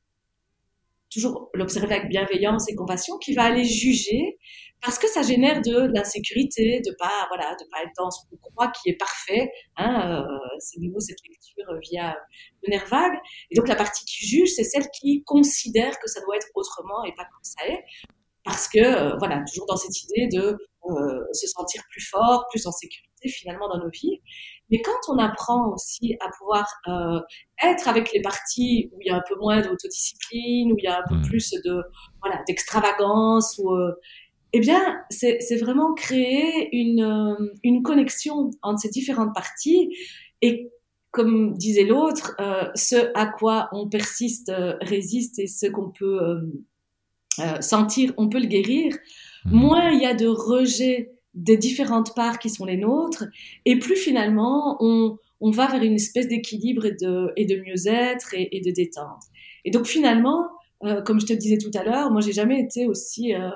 toujours 1.10 1.50
l'observer 1.54 1.96
avec 1.96 2.10
bienveillance 2.10 2.70
et 2.70 2.76
compassion, 2.76 3.18
qui 3.18 3.34
va 3.34 3.44
aller 3.44 3.64
juger 3.64 4.38
parce 4.82 5.00
que 5.00 5.08
ça 5.08 5.24
génère 5.24 5.62
de 5.62 5.92
l'insécurité, 5.94 6.82
de 6.86 6.96
pas 7.00 7.26
voilà, 7.30 7.56
de 7.60 7.66
pas 7.72 7.82
être 7.84 7.94
dans 7.98 8.12
ce 8.12 8.20
qu'on 8.30 8.38
croit 8.38 8.72
qui 8.72 8.90
est 8.90 8.98
parfait. 8.98 9.52
Hein, 9.76 10.22
euh, 10.22 10.38
c'est 10.60 10.80
nouveau 10.80 11.00
cette 11.00 11.18
lecture 11.28 11.66
via 11.90 12.16
le 12.64 12.70
nerf 12.70 12.88
vague. 12.88 13.18
Et 13.50 13.56
donc 13.56 13.68
la 13.68 13.76
partie 13.76 14.06
qui 14.06 14.26
juge, 14.26 14.50
c'est 14.56 14.64
celle 14.64 14.88
qui 14.90 15.24
considère 15.24 15.98
que 16.00 16.08
ça 16.08 16.22
doit 16.22 16.36
être 16.36 16.48
autrement 16.54 17.04
et 17.06 17.14
pas 17.16 17.24
comme 17.24 17.44
ça 17.44 17.66
est 17.68 17.84
parce 18.48 18.70
que 18.70 18.80
euh, 18.80 19.18
voilà 19.20 19.44
toujours 19.44 19.68
dans 19.68 19.76
cette 19.76 20.04
idée 20.04 20.28
de 20.32 20.58
euh, 20.90 21.24
se 21.34 21.48
sentir 21.48 21.84
plus 21.92 22.02
fort, 22.02 22.48
plus 22.50 22.66
en 22.66 22.72
sécurité 22.72 23.28
finalement 23.28 23.68
dans 23.68 23.80
nos 23.80 23.90
vies. 23.90 24.22
Mais 24.72 24.82
quand 24.82 25.14
on 25.14 25.18
apprend 25.18 25.74
aussi 25.74 26.16
à 26.22 26.30
pouvoir 26.38 26.66
euh, 26.88 27.20
être 27.62 27.90
avec 27.90 28.12
les 28.14 28.22
parties 28.22 28.90
où 28.94 29.00
il 29.02 29.08
y 29.08 29.10
a 29.10 29.18
un 29.18 29.24
peu 29.28 29.36
moins 29.36 29.62
d'autodiscipline, 29.62 30.72
où 30.72 30.76
il 30.78 30.84
y 30.84 30.88
a 30.88 31.00
un 31.00 31.04
peu 31.10 31.16
mmh. 31.16 31.22
plus 31.24 31.52
de 31.66 31.84
voilà 32.22 32.42
d'extravagance, 32.48 33.60
ou 33.60 33.76
eh 34.54 34.60
bien 34.62 35.02
c'est 35.10 35.58
vraiment 35.60 35.94
créer 35.94 36.70
une 36.72 37.38
une 37.64 37.84
connexion 37.84 38.50
entre 38.62 38.80
ces 38.80 38.90
différentes 38.90 39.36
parties 39.36 39.94
et 40.42 40.72
comme 41.12 41.58
disait 41.58 41.86
l'autre, 41.86 42.36
ce 42.76 43.12
à 43.14 43.26
quoi 43.26 43.68
on 43.72 43.90
persiste 43.90 44.52
résiste 44.82 45.40
et 45.40 45.48
ce 45.48 45.66
qu'on 45.68 45.92
peut 45.92 46.40
euh, 47.40 47.62
sentir, 47.62 48.14
on 48.18 48.30
peut 48.30 48.40
le 48.40 48.48
guérir, 48.48 48.96
mmh. 49.46 49.52
moins 49.52 49.92
il 49.92 50.02
y 50.02 50.06
a 50.06 50.14
de 50.14 50.28
rejet 50.28 51.12
des 51.34 51.58
différentes 51.58 52.16
parts 52.16 52.40
qui 52.40 52.50
sont 52.50 52.66
les 52.66 52.78
nôtres, 52.78 53.26
et 53.66 53.78
plus 53.78 53.96
finalement 53.96 54.78
on, 54.80 55.18
on 55.40 55.52
va 55.52 55.68
vers 55.68 55.84
une 55.84 55.94
espèce 55.94 56.28
d'équilibre 56.28 56.86
et 56.86 56.94
de, 56.94 57.32
et 57.36 57.46
de 57.46 57.56
mieux-être 57.58 58.34
et, 58.34 58.62
de 58.62 58.72
détente. 58.72 59.22
Et 59.66 59.72
donc 59.72 59.86
finalement, 59.86 60.48
euh, 60.84 61.02
comme 61.02 61.20
je 61.20 61.28
te 61.28 61.34
le 61.34 61.40
disais 61.40 61.58
tout 61.58 61.72
à 61.78 61.84
l'heure, 61.84 62.12
moi 62.12 62.22
j'ai 62.22 62.34
jamais 62.34 62.60
été 62.60 62.88
aussi 62.88 63.36
euh, 63.36 63.50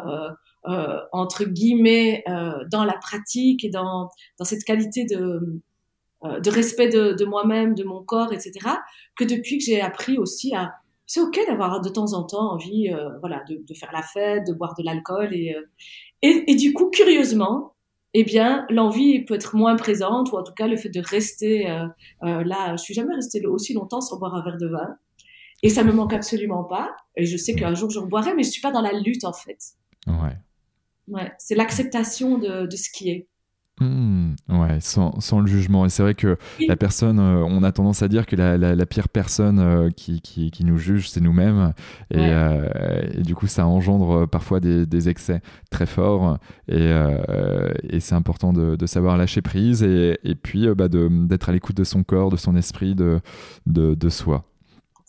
euh 0.67 0.97
entre 1.11 1.45
guillemets 1.45 2.23
dans 2.71 2.85
la 2.85 2.93
pratique 2.93 3.63
et 3.65 3.69
dans, 3.69 4.09
dans 4.37 4.45
cette 4.45 4.63
qualité 4.63 5.05
de, 5.05 5.59
de 6.23 6.49
respect 6.51 6.89
de, 6.89 7.13
de 7.13 7.25
moi-même, 7.25 7.73
de 7.73 7.83
mon 7.83 8.03
corps, 8.03 8.31
etc., 8.31 8.59
que 9.15 9.23
depuis 9.23 9.57
que 9.57 9.63
j'ai 9.63 9.81
appris 9.81 10.19
aussi 10.19 10.53
à 10.53 10.75
c'est 11.11 11.19
ok 11.19 11.37
d'avoir 11.45 11.81
de 11.81 11.89
temps 11.89 12.13
en 12.13 12.23
temps 12.23 12.53
envie, 12.53 12.87
euh, 12.87 13.09
voilà, 13.19 13.43
de, 13.49 13.61
de, 13.67 13.73
faire 13.73 13.91
la 13.91 14.01
fête, 14.01 14.47
de 14.47 14.53
boire 14.53 14.75
de 14.77 14.83
l'alcool 14.83 15.33
et, 15.33 15.53
euh, 15.53 15.61
et, 16.21 16.49
et, 16.49 16.55
du 16.55 16.71
coup, 16.71 16.89
curieusement, 16.89 17.75
eh 18.13 18.23
bien, 18.23 18.65
l'envie 18.69 19.25
peut 19.25 19.33
être 19.33 19.57
moins 19.57 19.75
présente 19.75 20.31
ou 20.31 20.37
en 20.37 20.43
tout 20.43 20.53
cas 20.53 20.67
le 20.67 20.77
fait 20.77 20.87
de 20.87 21.01
rester 21.01 21.69
euh, 21.69 21.85
euh 22.23 22.45
là. 22.45 22.77
Je 22.77 22.83
suis 22.83 22.93
jamais 22.93 23.13
restée 23.13 23.45
aussi 23.45 23.73
longtemps 23.73 23.99
sans 23.99 24.19
boire 24.19 24.35
un 24.35 24.41
verre 24.41 24.57
de 24.57 24.67
vin 24.67 24.95
et 25.63 25.67
ça 25.67 25.83
me 25.83 25.91
manque 25.91 26.13
absolument 26.13 26.63
pas. 26.63 26.95
Et 27.17 27.25
je 27.25 27.35
sais 27.35 27.55
qu'un 27.55 27.73
jour 27.73 27.89
je 27.89 27.99
boirai, 27.99 28.33
mais 28.33 28.43
je 28.43 28.49
suis 28.49 28.61
pas 28.61 28.71
dans 28.71 28.81
la 28.81 28.93
lutte 28.93 29.25
en 29.25 29.33
fait. 29.33 29.59
Ouais. 30.07 30.37
Ouais, 31.09 31.33
c'est 31.39 31.55
l'acceptation 31.55 32.37
de, 32.37 32.67
de 32.67 32.75
ce 32.77 32.89
qui 32.89 33.09
est. 33.09 33.27
Mmh, 33.79 34.35
ouais, 34.49 34.79
sans, 34.79 35.19
sans, 35.21 35.39
le 35.39 35.47
jugement. 35.47 35.85
Et 35.85 35.89
c'est 35.89 36.03
vrai 36.03 36.13
que 36.13 36.37
la 36.67 36.75
personne, 36.75 37.19
euh, 37.19 37.43
on 37.43 37.63
a 37.63 37.71
tendance 37.71 38.03
à 38.03 38.07
dire 38.07 38.27
que 38.27 38.35
la, 38.35 38.55
la, 38.57 38.85
pire 38.85 39.09
personne 39.09 39.59
euh, 39.59 39.89
qui, 39.89 40.21
qui, 40.21 40.51
qui, 40.51 40.63
nous 40.65 40.77
juge, 40.77 41.09
c'est 41.09 41.21
nous-mêmes. 41.21 41.73
Et, 42.11 42.17
euh, 42.19 43.01
et, 43.13 43.21
du 43.21 43.33
coup, 43.33 43.47
ça 43.47 43.65
engendre 43.65 44.27
parfois 44.27 44.59
des, 44.59 44.85
des 44.85 45.09
excès 45.09 45.41
très 45.71 45.87
forts. 45.87 46.37
Et, 46.67 46.91
et 47.89 47.99
c'est 47.99 48.15
important 48.15 48.53
de, 48.53 48.75
de, 48.75 48.85
savoir 48.85 49.17
lâcher 49.17 49.41
prise 49.41 49.81
et, 49.83 50.19
et 50.23 50.35
puis 50.35 50.67
bah, 50.75 50.87
d'être 50.87 51.49
à 51.49 51.51
l'écoute 51.51 51.77
de 51.77 51.83
son 51.83 52.03
corps, 52.03 52.29
de 52.29 52.37
son 52.37 52.55
esprit, 52.55 52.93
de, 52.93 53.19
de, 53.65 53.95
de 53.95 54.09
soi. 54.09 54.50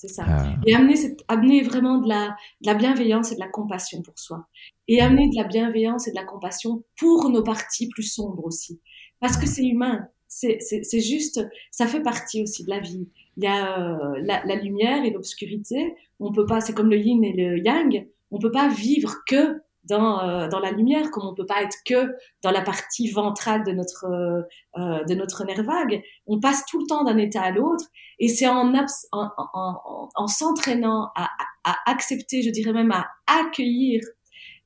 C'est 0.03 0.09
ça. 0.09 0.25
Ah. 0.27 0.57
Et 0.67 0.75
amener, 0.75 0.97
amener 1.29 1.63
vraiment 1.63 1.99
de 1.99 2.09
la, 2.09 2.35
de 2.61 2.67
la 2.67 2.75
bienveillance 2.75 3.31
et 3.31 3.37
de 3.37 3.41
la 3.41 3.47
compassion 3.47 4.03
pour 4.03 4.19
soi. 4.19 4.49
Et 4.89 5.01
amener 5.01 5.29
de 5.29 5.37
la 5.37 5.45
bienveillance 5.45 6.09
et 6.09 6.11
de 6.11 6.17
la 6.17 6.25
compassion 6.25 6.83
pour 6.99 7.31
nos 7.31 7.45
parties 7.45 7.89
plus 7.89 8.03
sombres 8.03 8.45
aussi. 8.45 8.81
Parce 9.21 9.37
que 9.37 9.47
c'est 9.47 9.65
humain. 9.65 10.09
C'est 10.27 10.59
juste, 11.01 11.47
ça 11.71 11.87
fait 11.87 12.03
partie 12.03 12.43
aussi 12.43 12.65
de 12.65 12.71
la 12.71 12.81
vie. 12.81 13.09
Il 13.37 13.45
y 13.45 13.47
a 13.47 13.79
euh, 13.79 14.21
la, 14.25 14.45
la, 14.45 14.57
lumière 14.57 15.05
et 15.05 15.11
l'obscurité. 15.11 15.95
On 16.19 16.33
peut 16.33 16.47
pas, 16.47 16.61
c'est 16.61 16.73
comme 16.73 16.91
le 16.91 16.99
yin 16.99 17.23
et 17.23 17.33
le 17.33 17.59
yang. 17.65 18.09
On 18.33 18.41
peut 18.41 18.51
pas 18.51 18.69
vivre 18.69 19.19
que 19.29 19.63
dans, 19.85 20.23
euh, 20.23 20.49
dans 20.49 20.61
la 20.61 20.71
lumière, 20.71 21.11
comme 21.11 21.27
on 21.27 21.35
peut 21.35 21.47
pas 21.47 21.63
être 21.63 21.77
que 21.87 22.15
dans 22.43 22.51
la 22.51 22.63
partie 22.63 23.11
ventrale 23.11 23.65
de 23.65 23.73
notre, 23.73 24.07
euh, 24.07 24.43
euh 24.79 25.05
de 25.05 25.15
notre 25.15 25.45
nerf 25.45 25.63
vague. 25.63 26.03
On 26.27 26.41
passe 26.41 26.65
tout 26.67 26.81
le 26.81 26.87
temps 26.87 27.05
d'un 27.05 27.19
état 27.19 27.43
à 27.43 27.51
l'autre 27.51 27.87
et 28.19 28.29
c'est 28.29 28.49
en, 28.49 28.73
en, 28.75 28.87
en, 29.13 30.09
en 30.15 30.27
s'entraînant 30.27 31.11
à, 31.17 31.29
à, 31.65 31.77
accepter, 31.87 32.43
je 32.43 32.51
dirais 32.51 32.73
même 32.73 32.93
à 32.93 33.09
accueillir 33.27 34.03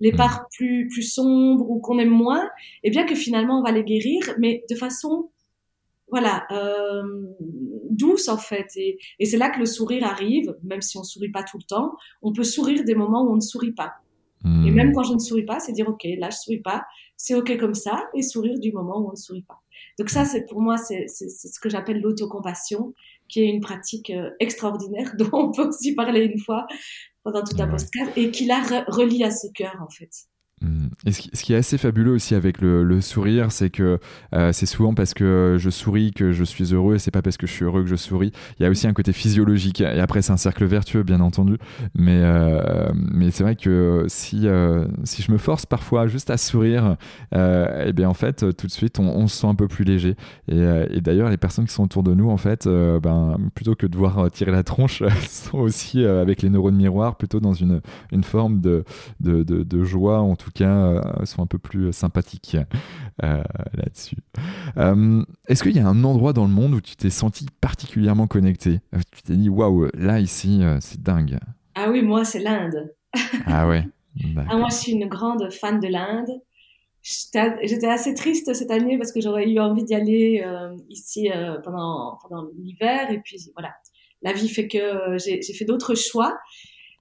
les 0.01 0.12
mmh. 0.12 0.16
parts 0.16 0.47
plus, 0.55 0.88
plus 0.88 1.02
sombres 1.02 1.70
ou 1.70 1.80
qu'on 1.80 1.98
aime 1.98 2.10
moins, 2.10 2.44
et 2.44 2.88
eh 2.88 2.90
bien 2.90 3.06
que 3.06 3.14
finalement 3.14 3.60
on 3.60 3.62
va 3.62 3.72
les 3.72 3.82
guérir, 3.84 4.34
mais 4.38 4.62
de 4.68 4.76
façon 4.76 5.30
voilà, 6.09 6.47
euh, 6.52 7.02
douce 7.90 8.28
en 8.28 8.36
fait. 8.36 8.68
Et, 8.76 8.98
et 9.18 9.26
c'est 9.26 9.36
là 9.36 9.51
que 9.51 9.59
le 9.59 9.66
sourire 9.66 10.05
arrive, 10.05 10.55
même 10.62 10.80
si 10.80 10.98
on 10.98 11.02
sourit 11.02 11.30
pas 11.30 11.43
tout 11.43 11.59
le 11.59 11.64
temps. 11.64 11.97
On 12.22 12.32
peut 12.32 12.44
sourire 12.44 12.84
des 12.84 12.94
moments 12.94 13.24
où 13.24 13.32
on 13.32 13.36
ne 13.36 13.40
sourit 13.40 13.72
pas. 13.72 13.94
Et 14.45 14.71
même 14.71 14.91
hmm. 14.91 14.93
quand 14.93 15.03
je 15.03 15.15
ne 15.15 15.19
souris 15.19 15.45
pas, 15.45 15.59
c'est 15.59 15.73
dire 15.73 15.89
ok, 15.89 16.07
là 16.19 16.31
je 16.31 16.37
souris 16.37 16.61
pas, 16.61 16.85
c'est 17.17 17.35
ok 17.35 17.59
comme 17.59 17.75
ça, 17.75 18.05
et 18.15 18.23
sourire 18.23 18.59
du 18.61 18.71
moment 18.73 19.01
où 19.01 19.09
on 19.09 19.13
ne 19.13 19.17
sourit 19.17 19.43
pas. 19.43 19.61
Donc 19.99 20.11
ça, 20.11 20.25
c'est 20.25 20.47
pour 20.47 20.61
moi, 20.61 20.77
c'est 20.77 21.09
ce 21.09 21.59
que 21.61 21.69
j'appelle 21.69 22.01
l'autocompassion, 22.01 22.95
qui 23.29 23.41
est 23.41 23.47
une 23.47 23.61
pratique 23.61 24.11
euh, 24.11 24.31
extraordinaire 24.39 25.15
dont 25.19 25.31
on 25.33 25.51
peut 25.51 25.69
aussi 25.69 25.95
parler 25.95 26.25
une 26.25 26.39
fois 26.39 26.67
pendant 27.25 27.43
tout 27.43 27.57
un 27.59 27.67
postcard 27.67 28.07
et 28.17 28.31
qui 28.31 28.47
la 28.47 28.61
relie 28.87 29.25
à 29.25 29.31
ce 29.31 29.49
cœur 29.53 29.77
en 29.81 29.89
fait. 29.89 30.11
Et 31.05 31.12
ce 31.12 31.43
qui, 31.43 31.53
est 31.53 31.57
assez 31.57 31.77
fabuleux 31.77 32.12
aussi 32.12 32.35
avec 32.35 32.62
le, 32.62 33.01
sourire, 33.03 33.53
c'est 33.53 33.69
que 33.69 33.99
euh, 34.35 34.53
c'est 34.53 34.65
souvent 34.65 34.95
parce 34.95 35.12
que 35.12 35.57
je 35.59 35.69
souris 35.69 36.12
que 36.12 36.33
je 36.33 36.45
suis 36.45 36.73
heureux 36.73 36.95
et 36.95 36.99
c'est 36.99 37.11
pas 37.11 37.20
parce 37.20 37.37
que 37.37 37.47
je 37.47 37.53
suis 37.53 37.65
heureux 37.66 37.83
que 37.83 37.89
je 37.89 37.95
souris. 37.95 38.33
Il 38.59 38.62
y 38.62 38.66
a 38.66 38.70
aussi 38.70 38.87
un 38.87 38.95
côté 38.95 39.12
physiologique 39.12 39.83
et 39.83 40.01
après 40.01 40.23
c'est 40.23 40.33
un 40.33 40.39
cercle 40.39 40.65
vertueux 40.65 41.03
bien 41.03 41.20
entendu. 41.20 41.59
Mais, 41.95 42.23
euh, 42.23 42.91
mais 42.95 43.31
c'est 43.31 43.43
vrai 43.43 43.55
que 43.55 44.07
si, 44.09 44.49
euh, 44.49 44.87
si 45.05 45.20
je 45.20 45.31
me 45.31 45.37
force 45.37 45.66
parfois 45.66 46.07
juste 46.07 46.31
à 46.31 46.39
sourire, 46.39 46.97
et 47.33 47.89
eh 47.89 47.93
bien 47.93 48.09
en 48.09 48.15
fait 48.15 48.57
tout 48.57 48.66
de 48.66 48.73
suite 48.73 48.99
on, 48.99 49.27
se 49.27 49.37
sent 49.37 49.47
un 49.47 49.55
peu 49.55 49.69
plus 49.69 49.85
léger. 49.85 50.16
Et, 50.49 51.01
d'ailleurs 51.03 51.28
les 51.28 51.37
personnes 51.37 51.66
qui 51.66 51.74
sont 51.74 51.85
autour 51.85 52.03
de 52.03 52.15
nous 52.15 52.31
en 52.31 52.39
fait, 52.39 52.66
ben, 52.66 53.37
plutôt 53.55 53.74
que 53.74 53.87
de 53.87 53.93
devoir 53.93 54.31
tirer 54.31 54.53
la 54.53 54.62
tronche, 54.62 55.03
sont 55.28 55.59
aussi 55.59 56.03
avec 56.03 56.41
les 56.41 56.49
neurones 56.49 56.77
miroirs 56.77 57.16
plutôt 57.16 57.41
dans 57.41 57.53
une, 57.53 57.83
une 58.11 58.24
forme 58.24 58.62
de, 58.62 58.85
de, 59.20 59.43
de, 59.43 59.62
de 59.62 59.85
joie 59.85 60.20
en 60.20 60.35
tout 60.35 60.45
tout 60.47 60.52
cas, 60.52 60.70
euh, 60.70 61.24
sont 61.24 61.43
un 61.43 61.47
peu 61.47 61.59
plus 61.59 61.93
sympathiques 61.93 62.56
euh, 63.24 63.43
là-dessus. 63.74 64.18
Euh, 64.77 65.24
est-ce 65.48 65.64
qu'il 65.64 65.74
y 65.74 65.81
a 65.81 65.89
un 65.89 66.05
endroit 66.05 66.32
dans 66.32 66.44
le 66.44 66.52
monde 66.52 66.74
où 66.74 66.81
tu 66.81 66.94
t'es 66.94 67.10
senti 67.10 67.47
particulièrement 67.60 68.28
connecté? 68.28 68.81
Tu 69.12 69.23
t'es 69.23 69.35
dit, 69.35 69.48
waouh, 69.48 69.89
là, 69.94 70.20
ici, 70.20 70.62
c'est 70.81 71.02
dingue. 71.02 71.39
Ah 71.74 71.90
oui, 71.90 72.02
moi, 72.02 72.24
c'est 72.24 72.39
l'Inde. 72.39 72.94
ah 73.47 73.66
ouais. 73.66 73.89
Ah, 74.48 74.56
moi, 74.56 74.68
je 74.70 74.77
suis 74.77 74.93
une 74.93 75.09
grande 75.09 75.52
fan 75.52 75.81
de 75.81 75.89
l'Inde. 75.89 76.31
J'étais 77.02 77.89
assez 77.89 78.14
triste 78.14 78.55
cette 78.55 78.70
année 78.70 78.98
parce 78.98 79.12
que 79.12 79.20
j'aurais 79.20 79.51
eu 79.51 79.59
envie 79.59 79.85
d'y 79.85 79.94
aller 79.94 80.44
ici 80.89 81.28
pendant, 81.64 82.18
pendant 82.23 82.48
l'hiver. 82.56 83.10
Et 83.10 83.18
puis 83.18 83.51
voilà, 83.55 83.74
la 84.23 84.32
vie 84.32 84.48
fait 84.48 84.68
que 84.68 85.16
j'ai 85.18 85.55
fait 85.55 85.64
d'autres 85.64 85.94
choix 85.97 86.39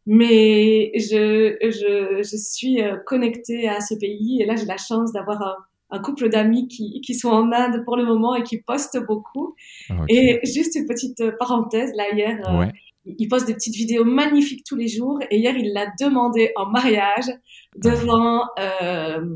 mais 0.05 0.91
je, 0.95 1.57
je, 1.61 2.23
je 2.23 2.37
suis 2.37 2.81
euh, 2.81 2.97
connectée 3.05 3.67
à 3.67 3.81
ce 3.81 3.95
pays 3.95 4.41
et 4.41 4.45
là 4.45 4.55
j'ai 4.55 4.65
la 4.65 4.77
chance 4.77 5.11
d'avoir 5.11 5.41
un, 5.41 5.55
un, 5.91 5.99
couple 5.99 6.29
d'amis 6.29 6.67
qui, 6.67 7.01
qui 7.01 7.15
sont 7.15 7.29
en 7.29 7.51
Inde 7.51 7.83
pour 7.85 7.97
le 7.97 8.05
moment 8.05 8.35
et 8.35 8.43
qui 8.43 8.61
postent 8.61 9.03
beaucoup. 9.05 9.55
Et 10.09 10.39
juste 10.43 10.75
une 10.75 10.85
petite 10.85 11.37
parenthèse, 11.37 11.91
là 11.95 12.13
hier, 12.13 12.39
euh, 12.47 12.65
il 13.05 13.27
poste 13.27 13.47
des 13.47 13.53
petites 13.53 13.75
vidéos 13.75 14.05
magnifiques 14.05 14.63
tous 14.65 14.75
les 14.75 14.87
jours 14.87 15.19
et 15.29 15.37
hier 15.37 15.55
il 15.55 15.73
l'a 15.73 15.87
demandé 15.99 16.51
en 16.55 16.67
mariage 16.67 17.29
devant 17.77 18.41
euh, 18.59 19.33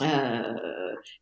euh, 0.00 0.52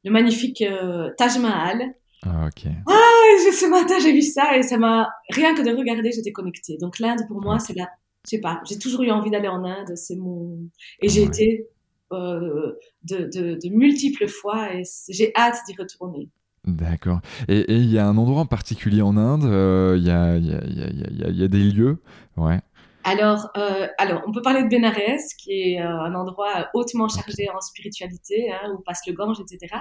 le 0.04 0.10
magnifique 0.10 0.62
euh, 0.62 1.10
Taj 1.18 1.38
Mahal. 1.38 1.94
Ah, 2.22 2.46
ok. 2.46 2.70
Ah, 2.86 3.50
ce 3.52 3.66
matin 3.66 3.94
j'ai 4.02 4.12
vu 4.12 4.22
ça 4.22 4.56
et 4.56 4.62
ça 4.62 4.78
m'a 4.78 5.10
rien 5.30 5.54
que 5.54 5.62
de 5.62 5.70
regarder 5.76 6.12
j'étais 6.12 6.32
connectée. 6.32 6.76
Donc 6.80 6.98
l'Inde 6.98 7.20
pour 7.28 7.40
moi 7.40 7.58
c'est 7.58 7.76
la 7.76 7.88
je 8.24 8.30
sais 8.30 8.40
pas, 8.40 8.60
j'ai 8.68 8.78
toujours 8.78 9.02
eu 9.02 9.10
envie 9.10 9.30
d'aller 9.30 9.48
en 9.48 9.64
Inde, 9.64 9.96
c'est 9.96 10.16
mon 10.16 10.58
et 11.00 11.08
j'ai 11.08 11.22
été 11.22 11.66
euh, 12.12 12.72
de, 13.04 13.30
de, 13.32 13.54
de, 13.54 13.68
multiples 13.68 14.28
fois 14.28 14.74
et 14.74 14.82
j'ai 15.08 15.32
hâte 15.36 15.56
d'y 15.66 15.74
retourner. 15.76 16.28
D'accord. 16.64 17.20
Et 17.48 17.64
il 17.72 17.90
y 17.90 17.98
a 17.98 18.06
un 18.06 18.18
endroit 18.18 18.40
en 18.40 18.46
particulier 18.46 19.00
en 19.00 19.16
Inde, 19.16 19.44
il 19.96 20.04
y, 20.04 20.10
a, 20.10 20.36
y, 20.36 20.52
a, 20.52 20.64
y, 20.66 21.24
a, 21.24 21.30
y, 21.30 21.44
a, 21.44 21.48
des 21.48 21.64
lieux, 21.64 22.02
ouais. 22.36 22.60
Alors, 23.04 23.48
euh, 23.56 23.86
alors, 23.98 24.22
on 24.26 24.32
peut 24.32 24.42
parler 24.42 24.62
de 24.62 24.68
Benares, 24.68 25.24
qui 25.38 25.52
est 25.52 25.80
euh, 25.80 25.88
un 25.88 26.14
endroit 26.14 26.68
hautement 26.74 27.08
chargé 27.08 27.48
en 27.50 27.60
spiritualité, 27.60 28.52
hein, 28.52 28.74
où 28.74 28.82
passe 28.82 29.00
le 29.06 29.14
Gange, 29.14 29.38
etc. 29.40 29.74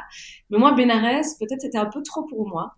Mais 0.50 0.58
moi, 0.58 0.72
Benares, 0.72 1.26
peut-être 1.40 1.62
c'était 1.62 1.78
un 1.78 1.88
peu 1.88 2.02
trop 2.02 2.24
pour 2.26 2.48
moi. 2.48 2.76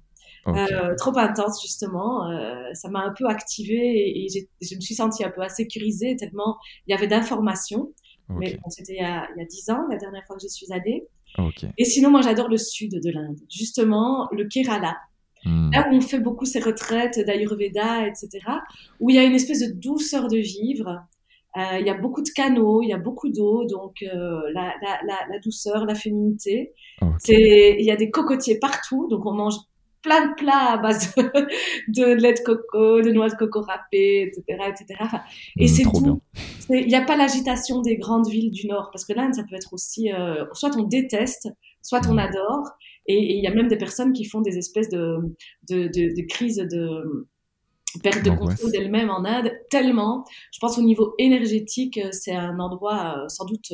Euh, 0.47 0.95
trop 0.97 1.17
intense 1.17 1.61
justement. 1.61 2.29
Euh, 2.29 2.73
ça 2.73 2.89
m'a 2.89 3.01
un 3.01 3.13
peu 3.17 3.27
activée 3.27 4.25
et, 4.25 4.27
je 4.61 4.75
me 4.75 4.81
suis 4.81 4.95
sentie 4.95 5.23
un 5.23 5.29
peu 5.29 5.41
insécurisée 5.41 6.15
tellement 6.15 6.57
il 6.87 6.91
y 6.91 6.93
avait 6.95 7.07
d'informations. 7.07 7.93
Mais 8.29 8.57
c'était 8.69 8.93
il, 8.93 9.01
y 9.01 9.03
a 9.03 9.27
dix 9.49 9.69
ans, 9.69 9.85
la 9.89 9.97
dernière 9.97 10.25
fois 10.25 10.37
que 10.37 10.41
j'y 10.41 10.49
suis 10.49 10.71
allée. 10.71 11.05
Et 11.77 11.83
sinon, 11.83 12.09
moi 12.09 12.21
j'adore 12.21 12.47
le 12.47 12.57
sud 12.57 12.93
de 12.93 13.11
l'Inde, 13.11 13.37
justement 13.49 14.29
le 14.31 14.47
Kerala. 14.47 14.95
Hmm. 15.43 15.69
Là 15.73 15.89
où 15.89 15.95
on 15.95 16.01
fait 16.01 16.19
beaucoup 16.19 16.45
ces 16.45 16.59
retraites 16.59 17.19
d'Ayurveda, 17.19 18.07
etc., 18.07 18.29
où 18.99 19.09
il 19.09 19.17
y 19.17 19.19
a 19.19 19.23
une 19.23 19.33
espèce 19.33 19.59
de 19.59 19.73
douceur 19.73 20.27
de 20.27 20.37
vivre. 20.37 21.01
Euh, 21.57 21.79
il 21.79 21.85
y 21.85 21.89
a 21.89 21.97
beaucoup 21.97 22.21
de 22.21 22.29
canaux, 22.29 22.81
il 22.81 22.87
y 22.87 22.93
a 22.93 22.97
beaucoup 22.97 23.27
d'eau, 23.27 23.65
donc 23.65 24.01
la, 24.01 24.73
la, 24.81 25.01
la, 25.05 25.27
la, 25.29 25.39
douceur, 25.39 25.85
la 25.85 25.95
féminité. 25.95 26.71
C'est, 27.19 27.75
il 27.77 27.85
y 27.85 27.91
a 27.91 27.97
des 27.97 28.09
cocotiers 28.11 28.59
partout, 28.59 29.09
donc 29.09 29.25
on 29.25 29.33
mange 29.33 29.55
plein 30.01 30.29
de 30.29 30.35
plats 30.35 30.73
à 30.73 30.77
base 30.77 31.13
de 31.87 32.13
lait 32.13 32.33
de 32.33 32.39
coco, 32.39 33.01
de 33.01 33.11
noix 33.11 33.29
de 33.29 33.35
coco 33.35 33.61
râpées, 33.61 34.23
etc., 34.23 34.43
etc. 34.69 35.03
et 35.57 35.65
mmh, 35.65 35.67
c'est 35.67 35.83
tout. 35.83 36.21
Il 36.69 36.87
n'y 36.87 36.95
a 36.95 37.03
pas 37.03 37.15
l'agitation 37.15 37.81
des 37.81 37.97
grandes 37.97 38.27
villes 38.27 38.51
du 38.51 38.67
Nord, 38.67 38.89
parce 38.91 39.05
que 39.05 39.13
l'Inde, 39.13 39.33
ça 39.33 39.43
peut 39.43 39.55
être 39.55 39.73
aussi, 39.73 40.11
euh, 40.11 40.45
soit 40.53 40.75
on 40.77 40.83
déteste, 40.83 41.49
soit 41.81 42.01
on 42.07 42.13
mmh. 42.13 42.19
adore. 42.19 42.69
Et 43.07 43.35
il 43.35 43.43
y 43.43 43.47
a 43.47 43.53
même 43.53 43.67
des 43.67 43.77
personnes 43.77 44.13
qui 44.13 44.25
font 44.25 44.41
des 44.41 44.57
espèces 44.57 44.89
de, 44.89 45.17
de, 45.69 45.87
de, 45.87 46.15
de 46.15 46.27
crises 46.27 46.57
de 46.57 47.27
perte 48.01 48.23
de 48.23 48.29
contrôle 48.29 48.71
d'elles-mêmes 48.71 49.09
en 49.09 49.25
Inde, 49.25 49.51
tellement. 49.69 50.23
Je 50.53 50.59
pense 50.59 50.77
au 50.77 50.81
niveau 50.81 51.13
énergétique, 51.17 51.97
euh, 51.97 52.09
c'est 52.11 52.35
un 52.35 52.59
endroit, 52.59 53.17
euh, 53.17 53.27
sans 53.27 53.45
doute, 53.45 53.73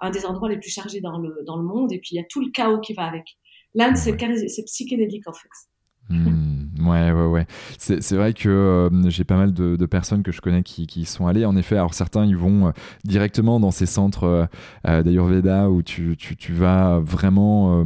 un 0.00 0.10
des 0.10 0.26
endroits 0.26 0.48
les 0.48 0.58
plus 0.58 0.70
chargés 0.70 1.00
dans 1.00 1.18
le, 1.18 1.42
dans 1.46 1.56
le 1.56 1.62
monde. 1.62 1.92
Et 1.92 1.98
puis, 1.98 2.10
il 2.12 2.16
y 2.16 2.20
a 2.20 2.24
tout 2.28 2.40
le 2.40 2.50
chaos 2.50 2.80
qui 2.80 2.92
va 2.94 3.04
avec. 3.04 3.24
L'Inde, 3.74 3.96
c'est 3.96 4.64
psychédélique 4.64 5.26
en 5.26 5.32
fait. 5.32 5.48
Hmm, 6.08 6.51
ouais, 6.84 7.12
ouais, 7.12 7.26
ouais. 7.26 7.46
C'est 7.78 8.16
vrai 8.16 8.32
que 8.32 8.48
euh, 8.48 9.10
j'ai 9.10 9.24
pas 9.24 9.36
mal 9.36 9.52
de, 9.52 9.86
personnes 9.86 10.22
que 10.22 10.32
je 10.32 10.40
connais 10.40 10.62
qui, 10.62 10.86
qui, 10.86 11.04
sont 11.04 11.26
allées. 11.26 11.44
En 11.44 11.56
effet, 11.56 11.76
alors 11.76 11.94
certains, 11.94 12.24
ils 12.24 12.36
vont 12.36 12.68
euh, 12.68 12.70
directement 13.04 13.60
dans 13.60 13.70
ces 13.70 13.86
centres 13.86 14.48
euh, 14.86 15.02
d'Ayurveda 15.02 15.68
où 15.68 15.82
tu, 15.82 16.16
vas 16.50 17.00
vraiment 17.00 17.84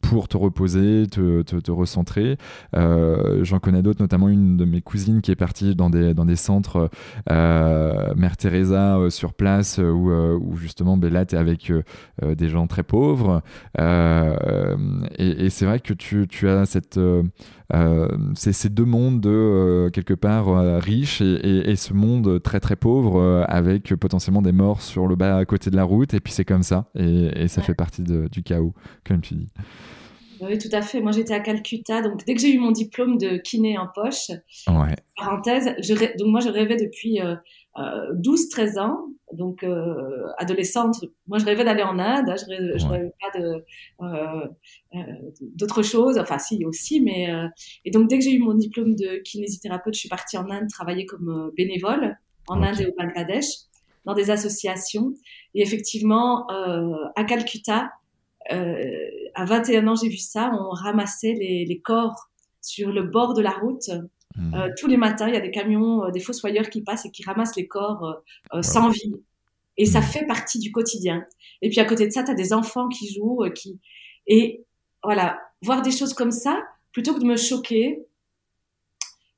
pour 0.00 0.28
te 0.28 0.36
reposer, 0.36 1.06
te, 1.06 1.70
recentrer. 1.70 2.36
J'en 2.74 3.58
connais 3.58 3.82
d'autres, 3.82 4.02
notamment 4.02 4.28
une 4.28 4.56
de 4.56 4.64
mes 4.64 4.80
cousines 4.80 5.20
qui 5.20 5.30
est 5.30 5.36
partie 5.36 5.74
dans 5.74 5.90
des, 5.90 6.36
centres 6.36 6.90
Mère 7.28 8.36
Teresa 8.36 8.98
sur 9.10 9.34
place 9.34 9.78
où, 9.78 10.56
justement, 10.56 10.96
ben 10.96 11.12
là, 11.12 11.26
tu 11.26 11.34
es 11.34 11.38
avec 11.38 11.72
des 12.22 12.48
gens 12.48 12.66
très 12.66 12.82
pauvres. 12.82 13.42
et, 13.78 15.50
c'est 15.50 15.66
vrai 15.66 15.80
que 15.80 15.94
tu, 15.94 16.48
as 16.48 16.66
cette 16.66 16.98
euh, 17.74 17.97
c'est 18.34 18.52
ces 18.52 18.68
deux 18.68 18.84
mondes 18.84 19.20
de 19.20 19.30
euh, 19.30 19.90
quelque 19.90 20.14
part 20.14 20.48
euh, 20.48 20.78
riches 20.78 21.20
et, 21.20 21.76
ce 21.76 21.92
monde 21.92 22.42
très 22.42 22.60
très 22.60 22.76
pauvre 22.76 23.44
avec 23.48 23.94
potentiellement 23.94 24.42
des 24.42 24.52
morts 24.52 24.82
sur 24.82 25.06
le 25.06 25.16
bas 25.16 25.36
à 25.36 25.44
côté 25.44 25.70
de 25.70 25.76
la 25.76 25.84
route 25.84 26.12
et 26.14 26.20
puis 26.20 26.32
c'est 26.32 26.44
comme 26.44 26.62
ça 26.62 26.86
et, 26.98 27.46
ça 27.48 27.62
fait 27.62 27.74
partie 27.74 28.02
du 28.02 28.42
chaos 28.42 28.74
comme 29.06 29.20
tu 29.20 29.34
dis. 29.34 29.48
Oui, 30.40 30.56
tout 30.58 30.68
à 30.72 30.82
fait. 30.82 31.00
Moi, 31.00 31.10
j'étais 31.10 31.34
à 31.34 31.40
Calcutta, 31.40 32.00
donc 32.00 32.24
dès 32.24 32.34
que 32.34 32.40
j'ai 32.40 32.54
eu 32.54 32.60
mon 32.60 32.70
diplôme 32.70 33.18
de 33.18 33.38
kiné 33.38 33.76
en 33.76 33.88
poche, 33.92 34.30
ouais. 34.68 34.94
parenthèse, 35.16 35.74
je, 35.82 35.94
donc 35.94 36.28
moi, 36.28 36.40
je 36.40 36.48
rêvais 36.48 36.76
depuis 36.76 37.18
12-13 38.22 38.80
ans, 38.80 39.08
donc 39.32 39.62
euh, 39.62 40.26
adolescente, 40.38 41.04
moi 41.26 41.38
je 41.38 41.44
rêvais 41.44 41.64
d'aller 41.64 41.82
en 41.82 41.98
Inde, 41.98 42.28
hein, 42.28 42.36
je, 42.36 42.86
rêvais, 42.86 43.12
pas 43.20 43.38
de 43.38 43.64
euh, 44.02 44.46
euh, 44.94 44.98
d'autres 45.40 45.82
choses, 45.82 46.18
enfin 46.18 46.38
si 46.38 46.64
aussi, 46.64 47.00
mais 47.00 47.28
et 47.84 47.90
donc 47.90 48.08
dès 48.08 48.18
que 48.18 48.24
j'ai 48.24 48.32
eu 48.32 48.38
mon 48.38 48.54
diplôme 48.54 48.94
de 48.94 49.22
kinésithérapeute, 49.22 49.94
je 49.94 50.00
suis 50.00 50.08
partie 50.08 50.38
en 50.38 50.50
Inde 50.50 50.68
travailler 50.68 51.06
comme 51.06 51.50
bénévole 51.56 52.16
en 52.48 52.62
Inde 52.62 52.80
et 52.80 52.86
au 52.86 52.94
Bangladesh 52.96 53.46
dans 54.04 54.14
des 54.14 54.30
associations. 54.30 55.12
Et 55.54 55.62
effectivement, 55.62 56.46
à 57.16 57.24
Calcutta, 57.24 57.90
à 58.48 59.44
21 59.44 59.86
ans, 59.88 59.94
j'ai 59.94 60.08
vu 60.08 60.16
ça, 60.16 60.50
on 60.58 60.70
ramassait 60.70 61.34
les, 61.34 61.66
les 61.66 61.80
corps 61.80 62.30
sur 62.62 62.90
le 62.90 63.02
bord 63.02 63.34
de 63.34 63.42
la 63.42 63.50
route 63.50 63.90
Hmm. 64.38 64.54
Euh, 64.54 64.68
tous 64.78 64.86
les 64.86 64.96
matins, 64.96 65.26
il 65.26 65.34
y 65.34 65.36
a 65.36 65.40
des 65.40 65.50
camions, 65.50 66.04
euh, 66.04 66.10
des 66.10 66.20
fossoyeurs 66.20 66.70
qui 66.70 66.82
passent 66.82 67.04
et 67.04 67.10
qui 67.10 67.24
ramassent 67.24 67.56
les 67.56 67.66
corps 67.66 68.22
euh, 68.54 68.62
sans 68.62 68.88
vie. 68.88 69.14
Et 69.76 69.84
ça 69.84 69.98
hmm. 69.98 70.04
fait 70.04 70.26
partie 70.26 70.60
du 70.60 70.70
quotidien. 70.70 71.24
Et 71.60 71.68
puis 71.70 71.80
à 71.80 71.84
côté 71.84 72.06
de 72.06 72.12
ça, 72.12 72.22
tu 72.22 72.30
as 72.30 72.34
des 72.34 72.52
enfants 72.52 72.88
qui 72.88 73.12
jouent, 73.12 73.44
qui 73.54 73.80
et 74.28 74.64
voilà, 75.02 75.40
voir 75.62 75.82
des 75.82 75.90
choses 75.90 76.14
comme 76.14 76.30
ça, 76.30 76.62
plutôt 76.92 77.14
que 77.14 77.20
de 77.20 77.24
me 77.24 77.36
choquer, 77.36 78.06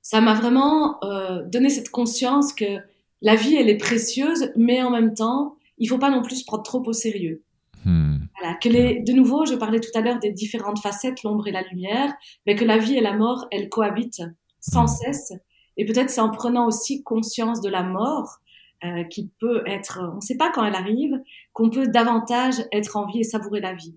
ça 0.02 0.20
m'a 0.20 0.34
vraiment 0.34 0.98
donné 1.46 1.70
cette 1.70 1.90
conscience 1.90 2.52
que 2.52 2.78
la 3.22 3.36
vie, 3.36 3.54
elle 3.54 3.68
est 3.68 3.76
précieuse, 3.76 4.50
mais 4.56 4.82
en 4.82 4.90
même 4.90 5.14
temps, 5.14 5.56
il 5.78 5.88
faut 5.88 5.98
pas 5.98 6.10
non 6.10 6.22
plus 6.22 6.36
se 6.36 6.44
prendre 6.44 6.64
trop 6.64 6.82
au 6.84 6.92
sérieux. 6.92 7.44
Hmm. 7.84 8.16
Voilà, 8.36 8.56
que 8.56 8.68
les, 8.68 9.00
de 9.00 9.12
nouveau, 9.12 9.46
je 9.46 9.54
parlais 9.54 9.78
tout 9.78 9.90
à 9.94 10.00
l'heure 10.00 10.18
des 10.18 10.32
différentes 10.32 10.80
facettes, 10.80 11.22
l'ombre 11.22 11.46
et 11.46 11.52
la 11.52 11.62
lumière, 11.62 12.12
mais 12.46 12.56
que 12.56 12.64
la 12.64 12.78
vie 12.78 12.96
et 12.96 13.00
la 13.00 13.12
mort, 13.12 13.46
elles 13.52 13.68
cohabitent 13.68 14.22
sans 14.60 14.86
cesse. 14.86 15.32
Et 15.76 15.84
peut-être 15.84 16.10
c'est 16.10 16.20
en 16.20 16.30
prenant 16.30 16.66
aussi 16.66 17.02
conscience 17.02 17.60
de 17.60 17.68
la 17.68 17.82
mort 17.82 18.38
euh, 18.84 19.04
qui 19.04 19.30
peut 19.40 19.62
être, 19.66 20.00
on 20.12 20.16
ne 20.16 20.20
sait 20.20 20.36
pas 20.36 20.50
quand 20.52 20.64
elle 20.64 20.74
arrive, 20.74 21.20
qu'on 21.52 21.70
peut 21.70 21.88
davantage 21.88 22.56
être 22.72 22.96
en 22.96 23.06
vie 23.06 23.20
et 23.20 23.24
savourer 23.24 23.60
la 23.60 23.74
vie. 23.74 23.94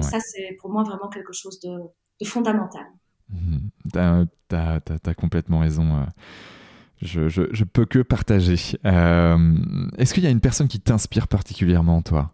ça, 0.00 0.18
c'est 0.20 0.56
pour 0.60 0.70
moi 0.70 0.82
vraiment 0.82 1.08
quelque 1.08 1.32
chose 1.32 1.60
de, 1.60 1.78
de 2.20 2.26
fondamental. 2.26 2.86
Mmh. 3.30 3.58
T'as 3.92 4.24
as, 4.50 5.14
complètement 5.14 5.60
raison. 5.60 5.96
Euh 5.96 6.04
je, 7.04 7.28
je, 7.28 7.64
peux 7.64 7.84
que 7.84 8.00
partager. 8.00 8.78
Euh, 8.84 9.54
est-ce 9.98 10.14
qu'il 10.14 10.24
y 10.24 10.26
a 10.26 10.30
une 10.30 10.40
personne 10.40 10.68
qui 10.68 10.80
t'inspire 10.80 11.28
particulièrement, 11.28 12.02
toi? 12.02 12.32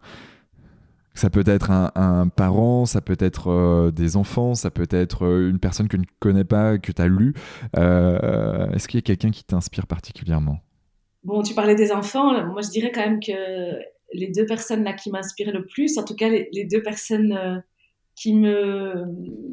Ça 1.21 1.31
peut 1.31 1.45
être 1.47 1.71
un, 1.71 2.29
parent, 2.29 2.87
ça 2.87 3.01
peut 3.01 3.17
être 3.19 3.51
euh, 3.51 3.91
des 3.91 4.17
enfants, 4.17 4.55
ça 4.55 4.71
peut 4.71 4.89
être 4.91 5.27
euh, 5.27 5.51
une 5.51 5.59
personne 5.59 5.87
que 5.87 5.97
tu 5.97 6.03
ne 6.03 6.07
connais 6.19 6.45
pas, 6.45 6.79
que 6.79 6.93
tu 6.93 7.03
as 7.03 7.09
lu. 7.09 7.35
Est-ce 7.75 8.89
qu'il 8.89 8.99
y 8.99 9.03
a 9.03 9.03
quelqu'un 9.03 9.31
qui 9.31 9.45
t'inspire 9.45 9.87
particulièrement? 9.87 10.61
Bon, 11.23 11.43
tu 11.43 11.55
parlais 11.55 11.75
des 11.75 11.93
enfants. 11.93 12.47
Moi, 12.47 12.63
je 12.63 12.71
dirais 12.71 12.91
quand 12.93 13.03
même 13.03 13.21
que 13.21 13.33
les 14.13 14.29
deux 14.29 14.47
personnes 14.47 14.83
là 14.83 14.95
qui 14.95 15.11
m'inspirent 15.11 15.53
le 15.53 15.67
plus, 15.67 15.99
en 15.99 16.05
tout 16.05 16.17
cas 16.17 16.29
les, 16.29 16.49
les 16.53 16.65
deux 16.65 16.83
personnes 16.83 17.63
qui 18.17 18.35
me, 18.35 19.07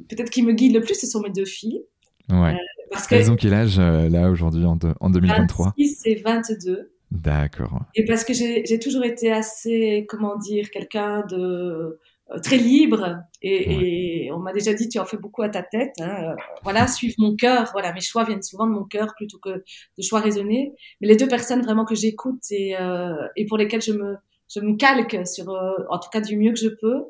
peut-être 0.10 0.30
qui 0.30 0.44
me 0.44 0.53
guident 0.53 0.76
le 0.76 0.81
plus, 0.81 0.95
ce 0.99 1.07
sont 1.07 1.22
mes 1.22 1.30
deux 1.30 1.45
filles. 1.45 1.84
Ouais. 2.30 2.57
Parce 2.91 3.11
Elles 3.11 3.31
ont 3.31 3.35
quel 3.35 3.53
âge 3.53 3.80
euh, 3.80 4.10
là 4.10 4.30
aujourd'hui 4.30 4.65
en, 4.65 4.77
en 4.99 5.10
2023 5.10 5.73
26 5.77 6.02
et 6.06 6.15
22. 6.15 6.91
D'accord. 7.11 7.81
Et 7.95 8.05
parce 8.05 8.23
que 8.23 8.34
j'ai 8.34 8.79
toujours 8.79 9.03
été 9.05 9.31
assez, 9.31 10.05
comment 10.09 10.35
dire, 10.38 10.69
quelqu'un 10.71 11.25
de 11.29 11.99
euh, 12.31 12.39
très 12.39 12.57
libre 12.57 13.19
et, 13.41 14.29
on 14.34 14.39
m'a 14.39 14.51
déjà 14.51 14.73
dit 14.73 14.89
tu 14.89 14.99
en 14.99 15.05
fais 15.05 15.17
beaucoup 15.17 15.41
à 15.41 15.49
ta 15.49 15.63
tête. 15.63 15.93
Hein. 16.01 16.35
Voilà, 16.63 16.88
suivre 16.88 17.15
mon 17.17 17.35
cœur. 17.35 17.69
Voilà, 17.71 17.93
mes 17.93 18.01
choix 18.01 18.25
viennent 18.25 18.43
souvent 18.43 18.67
de 18.67 18.73
mon 18.73 18.84
cœur 18.84 19.13
plutôt 19.15 19.39
que 19.39 19.49
de 19.49 20.01
choix 20.01 20.19
raisonnés. 20.19 20.73
Mais 20.99 21.07
les 21.07 21.15
deux 21.15 21.27
personnes 21.27 21.61
vraiment 21.61 21.85
que 21.85 21.95
j'écoute 21.95 22.43
et, 22.51 22.77
euh, 22.77 23.27
et 23.38 23.45
pour 23.45 23.57
lesquelles 23.57 23.81
je 23.81 23.93
me 23.93 24.15
je 24.53 24.61
me 24.61 24.77
calque 24.77 25.27
sur, 25.27 25.49
en 25.49 25.99
tout 25.99 26.09
cas 26.09 26.21
du 26.21 26.38
mieux 26.38 26.53
que 26.53 26.59
je 26.59 26.69
peux, 26.69 27.03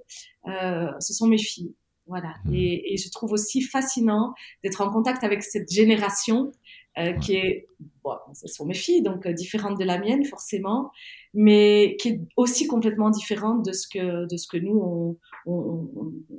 ce 1.00 1.14
sont 1.14 1.28
mes 1.28 1.38
filles. 1.38 1.76
Voilà. 2.08 2.34
Hmm. 2.46 2.54
Et, 2.54 2.94
et, 2.94 2.98
je 2.98 3.12
trouve 3.12 3.34
aussi 3.34 3.62
fascinant 3.62 4.34
d'être 4.64 4.82
en 4.82 4.90
contact 4.90 5.24
avec 5.24 5.44
cette 5.44 5.72
génération 5.72 6.52
euh, 6.98 7.14
qui 7.14 7.36
est, 7.36 7.68
bon, 8.04 8.12
ce 8.34 8.48
sont 8.48 8.66
mes 8.66 8.74
filles, 8.74 9.02
donc 9.02 9.26
euh, 9.26 9.34
différente 9.34 9.80
de 9.80 9.84
la 9.84 10.00
mienne 10.00 10.26
forcément, 10.26 10.92
mais 11.34 11.96
qui 12.00 12.10
est 12.10 12.22
aussi 12.36 12.68
complètement 12.68 13.10
différente 13.10 13.66
de 13.66 13.72
ce 13.72 13.88
que 13.88 14.28
de 14.28 14.38
ce 14.38 14.48
que 14.48 14.58
nous 14.58 14.80
on, 14.80 15.18
on, 15.46 15.88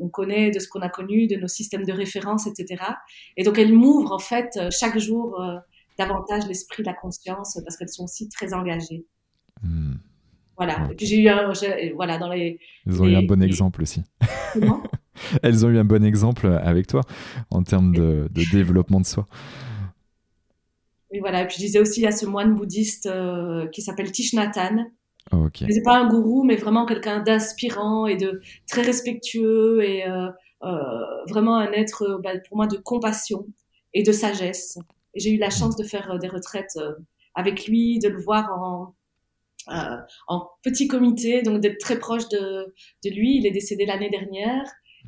on 0.01 0.09
connaît, 0.09 0.51
de 0.51 0.59
ce 0.59 0.69
qu'on 0.69 0.81
a 0.81 0.89
connu, 0.89 1.27
de 1.27 1.37
nos 1.37 1.49
systèmes 1.49 1.85
de 1.85 1.93
référence, 1.93 2.47
etc. 2.47 2.83
Et 3.37 3.45
donc 3.45 3.59
elles 3.59 3.73
m'ouvrent 3.73 4.13
en 4.13 4.19
fait 4.19 4.57
euh, 4.57 4.69
chaque 4.71 4.99
jour 4.99 5.41
euh, 5.41 5.57
davantage 5.99 6.47
l'esprit, 6.47 6.83
la 6.83 6.95
conscience, 6.95 7.59
parce 7.65 7.77
qu'elles 7.77 7.89
sont 7.89 8.05
aussi 8.05 8.29
très 8.29 8.55
engagées. 8.55 9.07
Hmm. 9.63 9.95
Voilà. 10.57 10.89
J'ai 10.99 11.21
eu 11.21 11.29
un, 11.29 11.53
voilà 11.95 12.19
dans 12.19 12.33
les. 12.33 12.59
Ils 12.87 13.01
ont 13.01 13.07
eu 13.07 13.15
un 13.15 13.23
bon 13.23 13.43
exemple 13.43 13.83
aussi. 13.83 14.03
Comment? 14.53 14.83
Elles 15.43 15.67
ont 15.67 15.71
eu 15.71 15.79
un 15.79 15.85
bon 15.85 16.05
exemple 16.05 16.47
avec 16.47 16.87
toi 16.87 17.03
en 17.51 17.63
termes 17.63 17.93
de, 17.95 18.29
développement 18.53 19.01
de 19.01 19.07
soi. 19.07 19.27
Et 21.11 21.21
voilà, 21.21 21.43
et 21.43 21.47
puis 21.47 21.57
je 21.57 21.63
disais 21.63 21.79
aussi, 21.79 22.01
il 22.01 22.05
y 22.05 22.07
a 22.07 22.13
ce 22.13 22.27
moine 22.27 22.55
bouddhiste 22.55 23.07
euh, 23.07 23.67
qui 23.69 23.83
s'appelle 23.83 24.13
Thich. 24.13 24.35
Oh, 25.33 25.47
ok. 25.47 25.65
C'est 25.71 25.83
pas 25.83 25.97
un 25.97 26.09
gourou, 26.09 26.45
mais 26.45 26.57
vraiment 26.57 26.87
quelqu'un 26.87 27.21
d'inspirant 27.21 28.07
et 28.07 28.17
de 28.17 28.41
très 28.67 28.83
respectueux 28.83 29.83
et 29.83 30.07
euh, 30.07 30.29
euh, 30.65 31.25
vraiment 31.29 31.57
un 31.57 31.73
être, 31.73 32.21
bah, 32.23 32.33
pour 32.47 32.57
moi, 32.57 32.67
de 32.67 32.77
compassion 32.77 33.47
et 33.95 34.03
de 34.03 34.13
sagesse. 34.13 34.79
Et 35.15 35.21
j'ai 35.21 35.31
eu 35.31 35.39
la 35.39 35.51
chance 35.51 35.77
de 35.77 35.85
faire 35.85 36.19
des 36.19 36.29
retraites 36.29 36.79
avec 37.35 37.67
lui, 37.67 37.99
de 37.99 38.09
le 38.09 38.21
voir 38.21 38.51
en, 38.53 38.95
en 40.29 40.49
petit 40.63 40.89
comité, 40.89 41.43
donc 41.43 41.61
d'être 41.61 41.79
très 41.79 41.99
proche 41.99 42.29
de, 42.29 42.75
de 43.05 43.11
lui. 43.11 43.39
Il 43.39 43.47
est 43.47 43.51
décédé 43.51 43.87
l'année 43.87 44.11
dernière. 44.11 44.65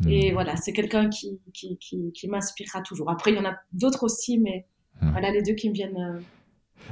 Et 0.09 0.31
hmm. 0.31 0.35
voilà, 0.35 0.57
c'est 0.57 0.73
quelqu'un 0.73 1.09
qui, 1.11 1.41
qui, 1.53 1.79
qui, 1.79 2.29
m'inspirera 2.29 2.81
toujours. 2.81 3.11
Après, 3.11 3.33
il 3.33 3.37
y 3.37 3.41
en 3.41 3.45
a 3.45 3.57
d'autres 3.73 4.05
aussi, 4.05 4.39
mais 4.39 4.67
hmm. 5.01 5.11
voilà 5.13 5.31
les 5.31 5.43
deux 5.43 5.55
qui 5.55 5.69
me 5.69 5.75
viennent. 5.75 5.97
Euh. 5.97 6.21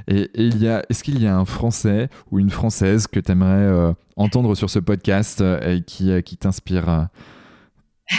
Et, 0.06 0.30
il 0.34 0.62
y 0.62 0.68
a, 0.68 0.84
est-ce 0.88 1.02
qu'il 1.02 1.20
y 1.20 1.26
a 1.26 1.36
un 1.36 1.44
Français 1.44 2.08
ou 2.30 2.38
une 2.38 2.50
Française 2.50 3.06
que 3.06 3.20
tu 3.20 3.32
aimerais 3.32 3.48
euh, 3.48 3.92
entendre 4.16 4.54
sur 4.54 4.70
ce 4.70 4.78
podcast 4.78 5.40
euh, 5.40 5.76
et 5.76 5.82
qui, 5.82 6.22
qui 6.22 6.36
t'inspire 6.36 7.08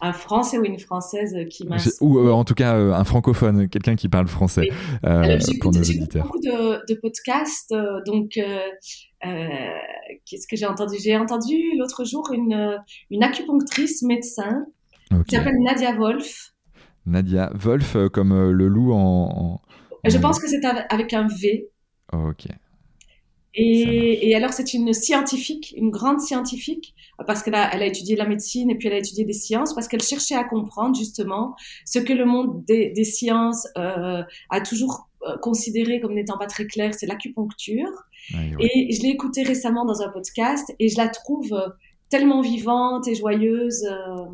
un 0.00 0.12
Français 0.12 0.58
ou 0.58 0.64
une 0.64 0.78
Française 0.78 1.34
qui 1.50 1.66
m'a. 1.66 1.76
Ou 2.00 2.28
en 2.30 2.44
tout 2.44 2.54
cas 2.54 2.74
un 2.74 3.04
francophone, 3.04 3.68
quelqu'un 3.68 3.96
qui 3.96 4.08
parle 4.08 4.28
français 4.28 4.68
pour 5.60 5.72
nos 5.72 5.80
auditeurs. 5.80 6.24
beaucoup 6.24 6.40
de, 6.40 6.84
de 6.92 7.00
podcasts, 7.00 7.74
donc 8.06 8.38
qu'est-ce 9.22 10.46
que 10.46 10.56
j'ai 10.56 10.66
entendu? 10.66 10.96
J'ai 11.02 11.16
entendu 11.16 11.56
l'autre 11.78 12.04
jour 12.04 12.30
une, 12.32 12.78
une 13.10 13.22
acupunctrice 13.22 14.02
médecin 14.02 14.66
qui 15.26 15.36
s'appelle 15.36 15.58
Nadia 15.60 15.94
Wolf. 15.96 16.52
Nadia 17.08 17.50
Wolf, 17.54 17.96
comme 18.12 18.50
le 18.50 18.68
loup 18.68 18.92
en. 18.92 19.60
Je 20.04 20.18
pense 20.18 20.38
que 20.38 20.48
c'est 20.48 20.64
avec 20.64 21.12
un 21.12 21.26
V. 21.26 21.68
ok. 22.12 22.46
Et, 23.54 24.28
et, 24.28 24.36
alors, 24.36 24.52
c'est 24.52 24.72
une 24.72 24.92
scientifique, 24.92 25.74
une 25.76 25.90
grande 25.90 26.20
scientifique, 26.20 26.94
parce 27.26 27.42
qu'elle 27.42 27.56
a, 27.56 27.74
elle 27.74 27.82
a 27.82 27.86
étudié 27.86 28.14
la 28.14 28.26
médecine 28.26 28.70
et 28.70 28.76
puis 28.76 28.86
elle 28.86 28.94
a 28.94 28.98
étudié 28.98 29.24
des 29.24 29.32
sciences, 29.32 29.74
parce 29.74 29.88
qu'elle 29.88 30.02
cherchait 30.02 30.36
à 30.36 30.44
comprendre 30.44 30.96
justement 30.96 31.56
ce 31.84 31.98
que 31.98 32.12
le 32.12 32.24
monde 32.24 32.64
des, 32.66 32.90
des 32.90 33.04
sciences 33.04 33.66
euh, 33.76 34.22
a 34.50 34.60
toujours 34.60 35.08
euh, 35.26 35.36
considéré 35.38 36.00
comme 36.00 36.14
n'étant 36.14 36.38
pas 36.38 36.46
très 36.46 36.66
clair, 36.66 36.94
c'est 36.94 37.06
l'acupuncture. 37.06 37.90
Et 38.60 38.92
je 38.94 39.02
l'ai 39.02 39.08
écoutée 39.08 39.42
récemment 39.42 39.84
dans 39.84 40.02
un 40.02 40.10
podcast 40.10 40.72
et 40.78 40.88
je 40.88 40.96
la 40.96 41.08
trouve 41.08 41.52
euh, 41.52 41.68
tellement 42.08 42.40
vivante 42.40 43.08
et 43.08 43.16
joyeuse. 43.16 43.84
Euh, 43.84 44.26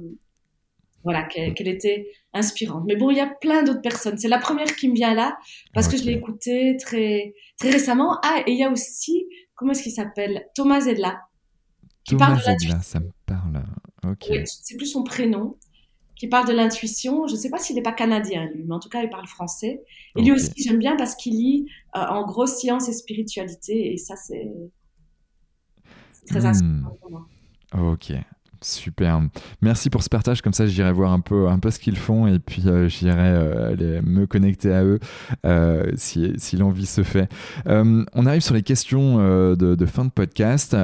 voilà, 1.05 1.23
qu'elle 1.25 1.69
était 1.69 2.09
inspirante. 2.33 2.85
Mais 2.87 2.97
bon, 2.97 3.11
il 3.11 3.19
y 3.19 3.21
a 3.21 3.27
plein 3.27 3.63
d'autres 3.63 3.83
personnes. 3.83 4.17
C'est 4.19 4.29
la 4.29 4.39
première 4.39 4.75
qui 4.75 4.89
me 4.89 4.95
vient 4.95 5.15
là 5.15 5.37
parce 5.75 5.87
que 5.87 5.97
je 5.97 6.05
l'ai 6.05 6.13
écoutée 6.13 6.77
très 6.79 7.35
très 7.59 7.71
récemment. 7.71 8.19
Ah, 8.25 8.43
et 8.47 8.53
il 8.53 8.59
y 8.59 8.65
a 8.65 8.71
aussi 8.71 9.27
comment 9.55 9.73
est-ce 9.73 9.83
qu'il 9.83 9.93
s'appelle? 9.93 10.47
Thomas 10.55 10.81
Zedla. 10.81 11.21
Qui 12.05 12.15
Thomas 12.15 12.27
parle 12.27 12.43
Zedla, 12.43 12.81
ça 12.81 13.01
me 13.01 13.11
parle. 13.27 13.63
Ok. 14.05 14.31
c'est 14.45 14.77
plus 14.77 14.87
son 14.87 15.05
prénom. 15.05 15.57
Qui 16.17 16.29
parle 16.29 16.47
de 16.49 16.53
l'intuition. 16.53 17.27
Je 17.27 17.35
ne 17.35 17.39
sais 17.39 17.51
pas 17.51 17.59
s'il 17.59 17.77
n'est 17.77 17.83
pas 17.83 17.93
canadien 17.93 18.47
lui, 18.47 18.65
mais 18.65 18.75
en 18.75 18.81
tout 18.81 18.89
cas 18.89 19.03
il 19.03 19.11
parle 19.11 19.27
français. 19.27 19.83
Et 20.17 20.23
lui 20.23 20.33
aussi 20.33 20.53
j'aime 20.57 20.79
bien 20.79 20.97
parce 20.97 21.15
qu'il 21.17 21.35
lit 21.35 21.67
euh, 21.97 22.01
en 22.01 22.25
gros 22.25 22.47
science 22.47 22.89
et 22.89 22.93
spiritualité 22.93 23.93
et 23.93 23.99
ça 23.99 24.17
c'est 24.17 24.51
très 26.27 26.41
hmm. 26.41 26.47
inspirant 26.47 26.97
pour 27.01 27.11
moi. 27.11 27.29
Ok, 27.77 28.13
Super. 28.65 29.21
Merci 29.61 29.91
pour 29.91 30.03
ce 30.03 30.09
partage. 30.09 30.41
Comme 30.41 30.55
ça, 30.55 30.67
j'irai 30.67 30.91
voir 30.91 31.13
un 31.13 31.21
peu, 31.21 31.49
un 31.49 31.59
peu 31.59 31.71
ce 31.71 31.79
qu'ils 31.79 31.99
font 31.99 32.27
et 32.27 32.39
puis 32.39 32.63
euh, 32.67 32.89
j'irai 32.89 33.19
euh, 33.19 34.01
me 34.03 34.27
connecter 34.27 34.73
à 34.73 34.83
eux 34.83 35.01
euh, 35.45 35.93
si, 35.97 36.33
l'envie 36.57 36.87
se 36.87 37.03
fait. 37.03 37.29
on 37.67 38.27
arrive 38.27 38.41
sur 38.41 38.55
les 38.55 38.63
questions 38.63 39.19
de, 39.19 39.87
fin 39.87 40.07
de 40.07 40.11
podcast. 40.11 40.75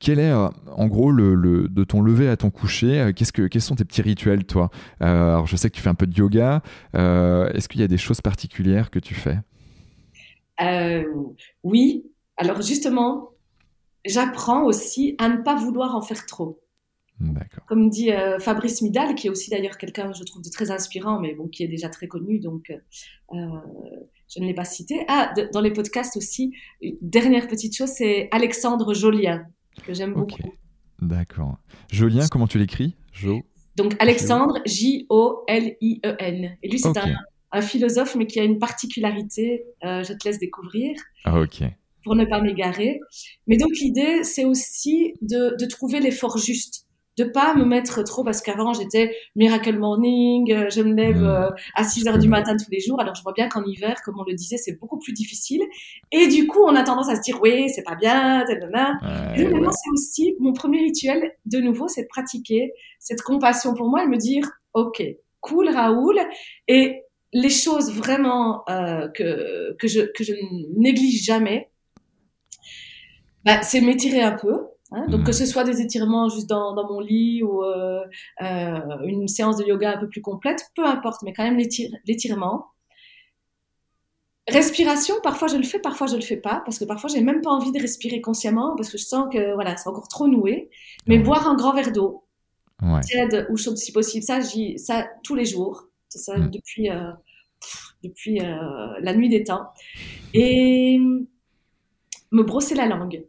quel 0.00 0.18
est, 0.18 0.32
en 0.32 0.86
gros, 0.88 1.12
le, 1.12 1.68
de 1.68 1.84
ton 1.84 2.02
lever 2.02 2.28
à 2.28 2.36
ton 2.36 2.50
coucher 2.50 3.12
Qu'est-ce 3.14 3.32
que, 3.32 3.46
Quels 3.46 3.62
sont 3.62 3.76
tes 3.76 3.84
petits 3.84 4.02
rituels, 4.02 4.44
toi? 4.44 4.70
Alors, 4.98 5.46
je 5.46 5.54
sais 5.54 5.70
que 5.70 5.76
tu 5.76 5.82
fais 5.82 5.90
un 5.90 5.94
peu 5.94 6.08
de 6.08 6.16
yoga. 6.16 6.60
Est-ce 6.94 7.68
qu'il 7.68 7.80
y 7.80 7.84
a 7.84 7.88
des 7.88 7.98
choses 7.98 8.20
particulières 8.20 8.90
que 8.90 8.98
tu 8.98 9.14
fais? 9.14 9.38
Oui. 11.62 12.04
Alors, 12.36 12.62
justement, 12.62 13.30
j'apprends 14.04 14.64
aussi 14.64 15.14
à 15.18 15.28
ne 15.28 15.36
pas 15.36 15.54
vouloir 15.54 15.94
en 15.94 16.02
faire 16.02 16.26
trop. 16.26 16.60
Comme 17.66 17.90
dit 17.90 18.12
euh, 18.12 18.38
Fabrice 18.38 18.82
Midal, 18.82 19.14
qui 19.14 19.26
est 19.26 19.30
aussi 19.30 19.50
d'ailleurs 19.50 19.76
quelqu'un, 19.78 20.12
je 20.12 20.24
trouve, 20.24 20.42
de 20.42 20.48
très 20.48 20.70
inspirant, 20.70 21.20
mais 21.20 21.34
bon, 21.34 21.48
qui 21.48 21.62
est 21.62 21.68
déjà 21.68 21.88
très 21.88 22.08
connu, 22.08 22.38
donc 22.38 22.70
euh, 23.32 23.36
je 24.28 24.40
ne 24.40 24.46
l'ai 24.46 24.54
pas 24.54 24.64
cité. 24.64 25.04
Ah, 25.08 25.32
dans 25.52 25.60
les 25.60 25.72
podcasts 25.72 26.16
aussi, 26.16 26.54
dernière 27.02 27.46
petite 27.46 27.76
chose, 27.76 27.90
c'est 27.90 28.28
Alexandre 28.30 28.94
Jolien, 28.94 29.46
que 29.84 29.92
j'aime 29.92 30.14
beaucoup. 30.14 30.38
D'accord. 31.00 31.58
Jolien, 31.90 32.26
comment 32.28 32.46
tu 32.46 32.58
l'écris? 32.58 32.96
Jo. 33.12 33.42
Donc 33.76 33.94
Alexandre, 33.98 34.58
J-O-L-I-E-N. 34.66 36.56
Et 36.62 36.68
lui, 36.68 36.78
c'est 36.78 36.92
un, 37.52 37.62
philosophe, 37.62 38.14
mais 38.16 38.26
qui 38.26 38.38
a 38.38 38.44
une 38.44 38.58
particularité, 38.58 39.64
euh, 39.84 40.04
je 40.04 40.12
te 40.12 40.28
laisse 40.28 40.38
découvrir. 40.38 40.96
Ah, 41.24 41.40
ok 41.40 41.64
pour 42.02 42.16
ne 42.16 42.24
pas 42.24 42.40
m'égarer. 42.40 42.98
Mais 43.46 43.58
donc 43.58 43.72
l'idée, 43.78 44.24
c'est 44.24 44.46
aussi 44.46 45.12
de, 45.20 45.54
de 45.60 45.66
trouver 45.66 46.00
l'effort 46.00 46.38
juste 46.38 46.86
de 47.20 47.30
pas 47.30 47.54
me 47.54 47.64
mettre 47.64 48.02
trop 48.02 48.24
parce 48.24 48.40
qu'avant 48.40 48.72
j'étais 48.72 49.14
miracle 49.36 49.78
morning, 49.78 50.52
euh, 50.52 50.70
je 50.70 50.80
me 50.80 50.94
lève 50.94 51.22
hmm. 51.22 51.26
euh, 51.26 51.50
à 51.74 51.84
6 51.84 52.08
heures 52.08 52.18
du 52.18 52.28
matin 52.28 52.56
tous 52.56 52.70
les 52.70 52.80
jours. 52.80 53.00
Alors 53.00 53.14
je 53.14 53.22
vois 53.22 53.32
bien 53.32 53.48
qu'en 53.48 53.64
hiver, 53.64 54.00
comme 54.04 54.18
on 54.18 54.24
le 54.24 54.34
disait, 54.34 54.56
c'est 54.56 54.78
beaucoup 54.78 54.98
plus 54.98 55.12
difficile. 55.12 55.62
Et 56.12 56.28
du 56.28 56.46
coup, 56.46 56.60
on 56.64 56.74
a 56.74 56.82
tendance 56.82 57.10
à 57.10 57.16
se 57.16 57.20
dire 57.20 57.38
oui, 57.42 57.68
c'est 57.68 57.82
pas 57.82 57.94
bien, 57.94 58.44
tel 58.46 58.60
et 59.36 59.44
maintenant, 59.44 59.72
c'est 59.72 59.90
aussi 59.92 60.36
mon 60.38 60.52
premier 60.52 60.80
rituel. 60.80 61.32
De 61.46 61.58
nouveau, 61.58 61.88
c'est 61.88 62.02
de 62.02 62.08
pratiquer 62.08 62.72
cette 62.98 63.22
compassion 63.22 63.74
pour 63.74 63.88
moi 63.88 64.04
et 64.04 64.06
me 64.06 64.16
dire 64.16 64.48
ok, 64.74 65.02
cool 65.40 65.68
Raoul. 65.68 66.20
Et 66.68 67.02
les 67.32 67.50
choses 67.50 67.92
vraiment 67.92 68.62
euh, 68.68 69.08
que 69.08 69.76
que 69.78 69.88
je 69.88 70.00
que 70.00 70.24
je 70.24 70.32
néglige 70.76 71.24
jamais, 71.24 71.70
bah, 73.44 73.62
c'est 73.62 73.80
m'étirer 73.80 74.22
un 74.22 74.32
peu 74.32 74.69
Hein, 74.92 75.06
donc 75.06 75.24
que 75.24 75.30
hmm. 75.30 75.34
ce 75.34 75.46
soit 75.46 75.62
des 75.62 75.80
étirements 75.80 76.28
juste 76.28 76.48
dans, 76.48 76.74
dans 76.74 76.88
mon 76.88 76.98
lit 76.98 77.44
ou 77.44 77.62
euh, 77.62 78.00
euh, 78.42 78.98
une 79.04 79.28
séance 79.28 79.56
de 79.56 79.64
yoga 79.64 79.92
un 79.96 79.98
peu 79.98 80.08
plus 80.08 80.20
complète, 80.20 80.70
peu 80.74 80.84
importe, 80.84 81.22
mais 81.22 81.32
quand 81.32 81.44
même 81.44 81.58
l'étirement. 82.06 82.66
Respiration, 84.48 85.14
parfois 85.22 85.46
je 85.46 85.56
le 85.56 85.62
fais, 85.62 85.78
parfois 85.78 86.08
je 86.08 86.16
le 86.16 86.22
fais 86.22 86.36
pas, 86.36 86.62
parce 86.64 86.80
que 86.80 86.84
parfois 86.84 87.08
j'ai 87.08 87.20
même 87.20 87.40
pas 87.40 87.50
envie 87.50 87.70
de 87.70 87.80
respirer 87.80 88.20
consciemment, 88.20 88.74
parce 88.74 88.90
que 88.90 88.98
je 88.98 89.04
sens 89.04 89.28
que 89.32 89.54
voilà, 89.54 89.76
c'est 89.76 89.88
encore 89.88 90.08
trop 90.08 90.26
noué. 90.26 90.70
Mais 91.06 91.18
boire 91.18 91.48
un 91.48 91.54
grand 91.54 91.72
verre 91.72 91.92
d'eau, 91.92 92.24
tiède 93.02 93.46
ou 93.48 93.56
chaude 93.56 93.76
si 93.76 93.92
possible, 93.92 94.24
ça, 94.24 94.40
ça 94.76 95.06
tous 95.22 95.36
les 95.36 95.44
jours, 95.44 95.84
c'est 96.08 96.18
ça 96.18 96.36
mm. 96.36 96.50
depuis 96.50 96.90
euh, 96.90 97.12
depuis 98.02 98.40
la 98.40 99.14
nuit 99.14 99.28
des 99.28 99.44
temps, 99.44 99.68
et 100.34 100.98
me 102.32 102.42
brosser 102.42 102.74
la 102.74 102.86
langue 102.86 103.22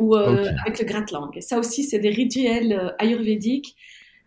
ou 0.00 0.16
euh, 0.16 0.50
avec 0.64 0.78
le 0.80 0.84
gratte-langue. 0.84 1.38
Ça 1.40 1.58
aussi, 1.58 1.84
c'est 1.84 1.98
des 1.98 2.10
rituels 2.10 2.94
ayurvédiques 2.98 3.76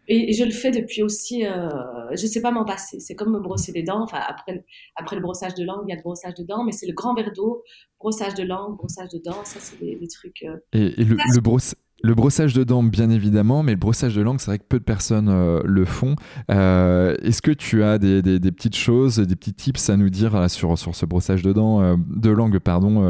et 0.08 0.34
je 0.34 0.44
le 0.44 0.52
fais 0.52 0.72
depuis 0.72 1.02
aussi, 1.02 1.46
euh, 1.46 1.70
je 2.12 2.28
sais 2.28 2.42
pas 2.42 2.52
m'en 2.52 2.66
passer. 2.66 3.00
C'est 3.00 3.16
comme 3.16 3.32
me 3.32 3.40
brosser 3.40 3.72
les 3.72 3.84
dents. 3.84 4.02
Enfin, 4.04 4.20
après, 4.28 4.66
après 4.96 5.16
le 5.16 5.22
brossage 5.22 5.56
de 5.56 5.64
langue, 5.64 5.84
il 5.88 5.92
y 5.92 5.94
a 5.94 5.96
le 5.96 6.02
brossage 6.02 6.34
de 6.36 6.44
dents, 6.44 6.66
mais 6.66 6.74
c'est 6.74 6.88
le 6.88 6.94
grand 6.94 7.14
verre 7.16 7.32
d'eau, 7.32 7.64
brossage 8.00 8.34
de 8.34 8.44
langue, 8.44 8.76
brossage 8.76 9.10
de 9.10 9.20
dents. 9.20 9.46
Ça, 9.46 9.60
c'est 9.62 9.80
des, 9.80 10.08
trucs. 10.08 10.44
Euh, 10.44 10.58
et, 10.74 11.04
le, 11.06 11.16
le, 11.34 11.42
brossage 11.42 11.76
de 12.04 12.64
dents, 12.64 12.84
bien 12.84 13.10
évidemment, 13.10 13.64
mais 13.64 13.72
le 13.72 13.78
brossage 13.78 14.16
de 14.16 14.22
langue, 14.22 14.40
c'est 14.40 14.48
vrai 14.48 14.60
que 14.60 14.66
peu 14.68 14.80
de 14.80 14.84
personnes 14.84 15.30
euh, 15.30 15.62
le 15.64 15.86
font. 15.86 16.16
Euh, 16.52 17.16
est-ce 17.24 17.42
que 17.42 17.52
tu 17.52 17.84
as 17.84 17.98
des, 17.98 18.22
des, 18.22 18.40
des, 18.40 18.52
petites 18.52 18.76
choses, 18.76 19.18
des 19.18 19.36
petits 19.36 19.54
tips 19.54 19.90
à 19.90 19.98
nous 19.98 20.10
dire 20.10 20.50
sur, 20.50 20.78
sur 20.78 20.96
ce 20.96 21.06
brossage 21.06 21.42
de 21.42 21.54
dents, 21.54 21.98
de 21.98 22.30
langue, 22.30 22.60
pardon 22.60 23.04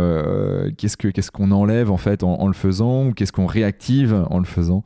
Qu'est-ce 0.78 0.98
que 0.98 1.08
qu'est-ce 1.08 1.32
qu'on 1.32 1.52
enlève 1.52 1.92
en 1.92 1.98
fait 1.98 2.24
en, 2.24 2.40
en 2.40 2.48
le 2.48 2.54
faisant 2.54 3.08
ou 3.08 3.14
qu'est-ce 3.14 3.32
qu'on 3.32 3.48
réactive 3.48 4.26
en 4.30 4.40
le 4.40 4.46
faisant? 4.46 4.84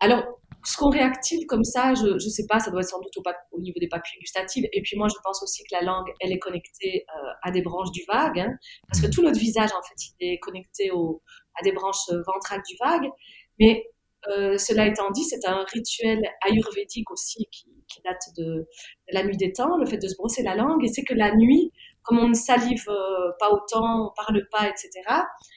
Alors 0.00 0.24
ce 0.64 0.76
qu'on 0.76 0.90
réactive 0.90 1.44
comme 1.46 1.64
ça, 1.64 1.94
je 1.94 2.14
ne 2.14 2.18
sais 2.18 2.46
pas, 2.48 2.60
ça 2.60 2.70
doit 2.70 2.80
être 2.80 2.88
sans 2.88 3.00
doute 3.00 3.12
au, 3.50 3.60
niveau 3.60 3.78
des 3.80 3.88
papilles 3.88 4.18
gustatives. 4.20 4.68
Et 4.72 4.82
puis 4.82 4.96
moi, 4.96 5.08
je 5.08 5.16
pense 5.24 5.42
aussi 5.42 5.62
que 5.64 5.74
la 5.74 5.82
langue, 5.82 6.06
elle 6.20 6.32
est 6.32 6.38
connectée 6.38 7.04
euh, 7.08 7.32
à 7.42 7.50
des 7.50 7.62
branches 7.62 7.90
du 7.90 8.02
vague, 8.08 8.38
hein, 8.38 8.56
parce 8.88 9.00
que 9.00 9.10
tout 9.10 9.22
notre 9.22 9.38
visage, 9.38 9.70
en 9.70 9.82
fait, 9.82 9.94
il 10.20 10.32
est 10.32 10.38
connecté 10.38 10.90
au, 10.92 11.20
à 11.58 11.62
des 11.62 11.72
branches 11.72 12.08
euh, 12.10 12.22
ventrales 12.26 12.62
du 12.68 12.76
vague. 12.82 13.10
Mais 13.58 13.84
euh, 14.28 14.56
cela 14.56 14.86
étant 14.86 15.10
dit, 15.10 15.24
c'est 15.24 15.44
un 15.46 15.64
rituel 15.72 16.22
ayurvédique 16.42 17.10
aussi 17.10 17.46
qui, 17.50 17.66
qui 17.88 18.00
date 18.02 18.22
de, 18.36 18.44
de, 18.44 18.66
la 19.12 19.24
nuit 19.24 19.36
des 19.36 19.52
temps, 19.52 19.76
le 19.76 19.86
fait 19.86 19.98
de 19.98 20.08
se 20.08 20.16
brosser 20.16 20.42
la 20.42 20.54
langue. 20.54 20.84
Et 20.84 20.88
c'est 20.88 21.04
que 21.04 21.14
la 21.14 21.34
nuit, 21.34 21.72
comme 22.02 22.18
on 22.18 22.28
ne 22.28 22.34
salive 22.34 22.84
euh, 22.88 23.30
pas 23.38 23.50
autant, 23.50 24.06
on 24.06 24.12
parle 24.14 24.46
pas, 24.50 24.68
etc., 24.68 24.90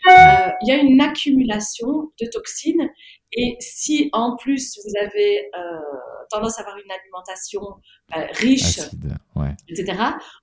euh, 0.09 0.51
il 0.61 0.67
y 0.67 0.71
a 0.71 0.75
une 0.75 1.01
accumulation 1.01 2.11
de 2.21 2.27
toxines. 2.31 2.89
Et 3.33 3.57
si 3.59 4.09
en 4.13 4.37
plus 4.37 4.79
vous 4.83 4.93
avez 5.01 5.49
euh, 5.57 5.79
tendance 6.29 6.57
à 6.57 6.61
avoir 6.61 6.77
une 6.77 6.91
alimentation 6.91 7.61
riche, 8.33 8.79
etc., 9.67 9.97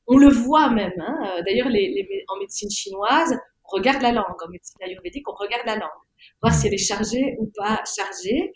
on 0.06 0.18
le 0.18 0.28
voit 0.28 0.70
même. 0.70 0.92
Hein. 0.98 1.42
D'ailleurs, 1.46 1.68
les, 1.68 2.24
en 2.28 2.38
médecine 2.38 2.70
chinoise, 2.70 3.38
regarde 3.72 4.02
la 4.02 4.12
langue. 4.12 4.24
En 4.44 4.48
médecine 4.50 4.82
ayurvédique, 4.82 5.28
on 5.28 5.34
regarde 5.34 5.66
la 5.66 5.76
langue, 5.76 6.02
voir 6.40 6.54
si 6.54 6.66
elle 6.66 6.74
est 6.74 6.78
chargée 6.78 7.36
ou 7.38 7.50
pas 7.56 7.82
chargée. 7.96 8.52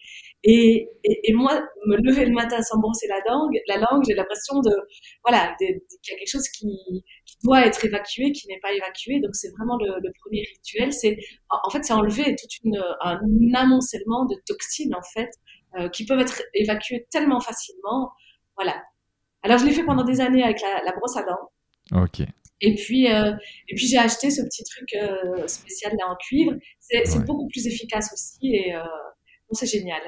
Et, 0.48 0.88
moi, 1.34 1.60
me 1.86 1.96
lever 1.96 2.24
le 2.24 2.32
matin 2.32 2.62
sans 2.62 2.78
brosser 2.78 3.08
la 3.08 3.20
langue, 3.28 3.58
la 3.66 3.78
langue, 3.78 4.04
j'ai 4.06 4.14
l'impression 4.14 4.60
de, 4.60 4.70
voilà, 5.24 5.54
qu'il 5.58 5.68
y 5.68 6.14
a 6.14 6.16
quelque 6.16 6.30
chose 6.30 6.48
qui, 6.48 6.68
doit 7.42 7.66
être 7.66 7.84
évacué, 7.84 8.32
qui 8.32 8.46
n'est 8.48 8.60
pas 8.60 8.72
évacué. 8.72 9.20
Donc 9.20 9.34
c'est 9.34 9.50
vraiment 9.50 9.76
le, 9.76 10.10
premier 10.20 10.42
rituel. 10.42 10.92
C'est, 10.92 11.18
en 11.50 11.70
fait, 11.70 11.84
c'est 11.84 11.92
enlever 11.92 12.36
tout 12.36 12.70
un 13.00 13.20
amoncellement 13.54 14.24
de 14.26 14.36
toxines 14.46 14.94
en 14.94 15.02
fait, 15.14 15.30
euh, 15.78 15.88
qui 15.88 16.06
peuvent 16.06 16.20
être 16.20 16.42
évacuées 16.54 17.06
tellement 17.10 17.40
facilement. 17.40 18.12
Voilà. 18.56 18.82
Alors 19.42 19.58
je 19.58 19.66
l'ai 19.66 19.72
fait 19.72 19.84
pendant 19.84 20.04
des 20.04 20.20
années 20.20 20.42
avec 20.42 20.60
la, 20.60 20.82
la 20.84 20.92
brosse 20.92 21.16
à 21.16 21.22
dents. 21.22 22.02
Ok. 22.02 22.26
Et 22.60 22.74
puis, 22.74 23.12
euh, 23.12 23.32
et 23.68 23.74
puis 23.74 23.86
j'ai 23.86 23.98
acheté 23.98 24.30
ce 24.30 24.42
petit 24.42 24.64
truc 24.64 24.88
euh, 24.94 25.46
spécial 25.46 25.92
là 25.98 26.10
en 26.10 26.16
cuivre. 26.16 26.54
C'est 26.80 27.24
beaucoup 27.24 27.48
plus 27.48 27.66
efficace 27.66 28.12
aussi 28.12 28.54
et 28.54 28.74
euh, 28.74 28.82
c'est 29.52 29.66
génial. 29.66 30.00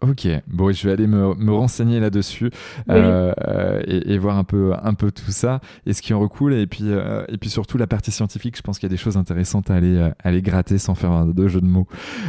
Ok, 0.00 0.28
bon, 0.46 0.72
je 0.72 0.86
vais 0.86 0.92
aller 0.92 1.08
me, 1.08 1.34
me 1.34 1.52
renseigner 1.52 1.98
là-dessus 1.98 2.52
euh, 2.88 3.82
et, 3.84 4.12
et, 4.12 4.18
voir 4.18 4.38
un 4.38 4.44
peu, 4.44 4.72
un 4.80 4.94
peu 4.94 5.10
tout 5.10 5.32
ça 5.32 5.60
et 5.86 5.92
ce 5.92 6.02
qui 6.02 6.14
en 6.14 6.20
recoule. 6.20 6.54
Et 6.54 6.68
puis, 6.68 6.84
euh, 6.84 7.24
et 7.26 7.36
puis 7.36 7.50
surtout 7.50 7.78
la 7.78 7.88
partie 7.88 8.12
scientifique, 8.12 8.56
je 8.56 8.62
pense 8.62 8.78
qu'il 8.78 8.88
y 8.88 8.92
a 8.92 8.94
des 8.94 8.96
choses 8.96 9.16
intéressantes 9.16 9.72
à 9.72 9.74
aller, 9.74 9.96
euh, 9.96 10.10
à 10.22 10.28
aller 10.28 10.40
gratter 10.40 10.78
sans 10.78 10.94
faire 10.94 11.26
de 11.26 11.48
jeu 11.48 11.60
de 11.60 11.66
mots. 11.66 11.88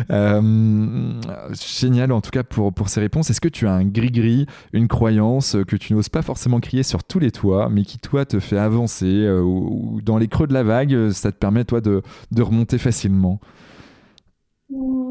Euh, 0.10 1.22
génial, 1.80 2.12
en 2.12 2.22
tout 2.22 2.32
cas, 2.32 2.42
pour, 2.42 2.74
pour 2.74 2.90
ces 2.90 3.02
réponses. 3.02 3.30
Est-ce 3.30 3.42
que 3.42 3.48
tu 3.48 3.68
as 3.68 3.74
un 3.74 3.86
gris-gris, 3.86 4.48
une 4.74 4.88
croyance 4.88 5.56
que 5.68 5.76
tu 5.76 5.94
n'oses 5.94 6.10
pas 6.10 6.24
forcément 6.24 6.60
crier 6.60 6.82
sur 6.82 7.04
tous 7.04 7.20
les 7.20 7.30
toits, 7.30 7.70
mais 7.70 7.84
qui, 7.84 8.00
toi, 8.00 8.26
te 8.26 8.40
fait 8.40 8.58
avancer 8.58 9.30
ou, 9.30 9.98
ou, 9.98 10.02
dans 10.02 10.18
les 10.18 10.28
creux 10.28 10.48
de 10.48 10.56
la 10.56 10.64
vague, 10.64 11.12
ça 11.12 11.32
te 11.32 11.38
permet, 11.38 11.66
toi, 11.66 11.82
de, 11.82 12.02
de 12.32 12.42
remonter 12.42 12.80
facilement? 12.80 13.40
Mmh 14.72 15.09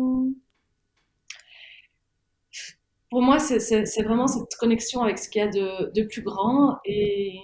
pour 3.10 3.22
moi, 3.22 3.38
c'est 3.38 4.02
vraiment 4.02 4.26
cette 4.26 4.54
connexion 4.58 5.02
avec 5.02 5.18
ce 5.18 5.28
qu'il 5.28 5.40
y 5.40 5.44
a 5.44 5.48
de, 5.48 5.92
de, 5.92 6.02
plus 6.02 6.22
grand 6.22 6.78
et, 6.84 7.38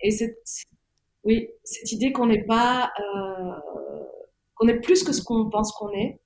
et 0.00 0.10
cette, 0.10 0.38
oui, 1.24 1.48
cette 1.64 1.90
idée 1.92 2.12
qu'on 2.12 2.26
n'est 2.26 2.44
pas, 2.44 2.92
euh, 3.00 3.52
qu'on 4.54 4.68
est 4.68 4.80
plus 4.80 5.02
que 5.02 5.12
ce 5.12 5.22
qu'on 5.22 5.50
pense 5.50 5.72
qu'on 5.72 5.90
est. 5.92 6.20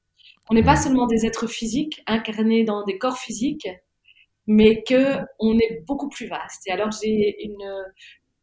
On 0.50 0.54
n'est 0.54 0.62
pas 0.62 0.76
seulement 0.76 1.06
des 1.06 1.26
êtres 1.26 1.46
physiques 1.48 2.02
incarnés 2.06 2.64
dans 2.64 2.84
des 2.84 2.98
corps 2.98 3.18
physiques, 3.18 3.68
mais 4.46 4.82
que 4.84 5.18
on 5.40 5.58
est 5.58 5.82
beaucoup 5.86 6.08
plus 6.08 6.26
vaste. 6.26 6.62
Et 6.66 6.70
alors 6.70 6.90
j'ai 6.92 7.42
une, 7.44 7.64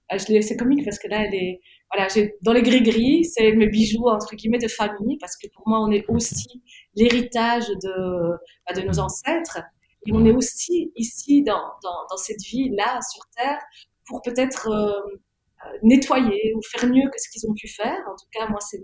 ah, 0.10 0.20
c'est 0.20 0.58
comique 0.58 0.84
parce 0.84 1.00
que 1.00 1.08
là, 1.08 1.24
elle 1.26 1.34
est, 1.34 1.62
voilà, 1.92 2.08
j'ai 2.10 2.36
dans 2.42 2.54
les 2.54 2.62
gris-gris, 2.62 3.26
c'est 3.26 3.52
mes 3.54 3.68
bijoux 3.68 4.08
entre 4.08 4.36
guillemets 4.36 4.60
de 4.60 4.68
famille 4.68 5.18
parce 5.18 5.38
que 5.38 5.48
pour 5.54 5.68
moi, 5.68 5.80
on 5.82 5.92
est 5.92 6.06
aussi 6.10 6.62
l'héritage 6.96 7.68
de, 7.68 8.32
bah, 8.68 8.74
de 8.80 8.82
nos 8.82 9.00
ancêtres. 9.00 9.60
Et 10.06 10.12
on 10.14 10.26
est 10.26 10.34
aussi 10.34 10.92
ici 10.96 11.44
dans, 11.44 11.72
dans, 11.82 12.06
dans 12.10 12.18
cette 12.18 12.42
vie-là 12.42 13.00
sur 13.12 13.24
Terre 13.36 13.60
pour 14.08 14.22
peut-être 14.22 14.68
euh, 14.70 15.00
euh, 15.66 15.78
nettoyer 15.84 16.54
ou 16.56 16.62
faire 16.72 16.90
mieux 16.90 17.10
que 17.10 17.18
ce 17.18 17.30
qu'ils 17.30 17.50
ont 17.50 17.54
pu 17.54 17.68
faire. 17.68 18.00
En 18.08 18.16
tout 18.16 18.28
cas, 18.32 18.48
moi, 18.50 18.60
c'est 18.60 18.82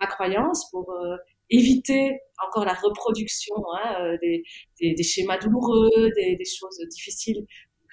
ma 0.00 0.06
croyance 0.06 0.70
pour 0.70 0.90
euh, 0.92 1.16
éviter 1.50 2.18
encore 2.46 2.64
la 2.64 2.74
reproduction 2.74 3.54
hein, 3.74 4.16
des, 4.22 4.42
des, 4.80 4.94
des, 4.94 5.02
schémas 5.02 5.38
douloureux, 5.38 6.10
des, 6.16 6.36
des 6.36 6.44
choses 6.44 6.78
difficiles. 6.90 7.44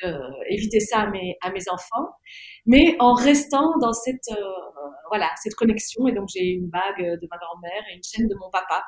Euh, 0.04 0.18
éviter 0.50 0.82
ça 0.82 1.02
à 1.02 1.10
mes, 1.10 1.38
à 1.42 1.52
mes 1.52 1.70
enfants, 1.70 2.10
mais 2.66 2.98
en 3.00 3.14
restant 3.14 3.78
dans 3.80 3.94
cette, 3.94 4.36
voilà, 5.08 5.30
cette 5.42 5.54
connexion. 5.54 6.08
Et 6.08 6.12
donc, 6.12 6.28
j'ai 6.34 6.46
une 6.46 6.68
bague 6.68 7.00
de 7.00 7.28
ma 7.30 7.38
grand-mère 7.38 7.84
et 7.90 7.96
une 7.96 8.04
chaîne 8.04 8.28
de 8.28 8.36
mon 8.36 8.50
papa 8.50 8.84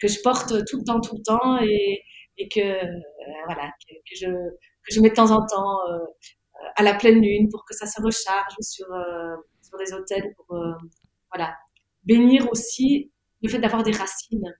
que 0.00 0.08
je 0.08 0.20
porte 0.22 0.64
tout 0.66 0.78
le 0.78 0.84
temps, 0.84 1.00
tout 1.00 1.16
le 1.16 1.22
temps. 1.22 1.58
Et, 1.62 2.02
et 2.38 2.48
que 2.48 2.60
euh, 2.60 3.00
voilà 3.46 3.70
que, 3.86 3.94
que, 3.94 4.16
je 4.16 4.26
que 4.26 4.94
je 4.94 5.00
mets 5.00 5.10
de 5.10 5.14
temps 5.14 5.30
en 5.30 5.44
temps 5.46 5.78
euh, 5.90 5.98
à 6.76 6.82
la 6.82 6.94
pleine 6.94 7.20
lune 7.20 7.48
pour 7.50 7.64
que 7.64 7.74
ça 7.74 7.86
se 7.86 8.00
recharge 8.00 8.54
sur 8.60 8.86
euh, 8.92 9.36
sur 9.62 9.78
des 9.78 9.92
hôtels 9.92 10.34
pour 10.36 10.58
voilà 11.32 11.54
bénir 12.04 12.50
aussi 12.50 13.10
le 13.42 13.48
fait 13.48 13.58
d'avoir 13.58 13.82
des 13.82 13.92
racines 13.92 14.54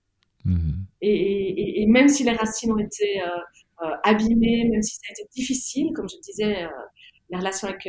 mmh. 0.44 0.72
et, 1.00 1.10
et, 1.10 1.82
et, 1.82 1.86
même 1.86 2.08
si 2.08 2.24
les 2.24 2.32
racines 2.32 2.72
ont 2.72 2.78
été 2.78 3.20
abîmées 4.02 4.68
même 4.70 4.82
si 4.82 4.96
ça 4.96 5.02
a 5.08 5.12
été 5.12 5.28
difficile 5.34 5.92
comme 5.94 6.08
je 6.08 6.16
disais 6.22 6.66
la 7.30 7.38
relation 7.38 7.68
avec 7.68 7.86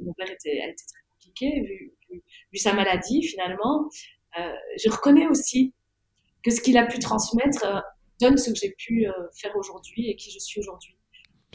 mon 0.00 0.12
père 0.14 0.30
était, 0.30 0.60
a 0.62 0.68
été 0.68 0.84
très 0.86 1.02
compliquée 1.12 1.60
vu, 1.60 1.92
vu, 2.10 2.22
vu 2.52 2.58
sa 2.58 2.72
maladie 2.72 3.22
finalement 3.22 3.88
je 4.36 4.90
reconnais 4.90 5.26
aussi 5.26 5.74
que 6.42 6.50
ce 6.50 6.60
qu'il 6.60 6.78
a 6.78 6.86
pu 6.86 6.98
transmettre 6.98 7.66
donne 8.20 8.36
ce 8.36 8.50
que 8.50 8.56
j'ai 8.56 8.74
pu 8.76 9.06
euh, 9.06 9.12
faire 9.34 9.54
aujourd'hui 9.56 10.10
et 10.10 10.16
qui 10.16 10.30
je 10.30 10.38
suis 10.38 10.60
aujourd'hui. 10.60 10.96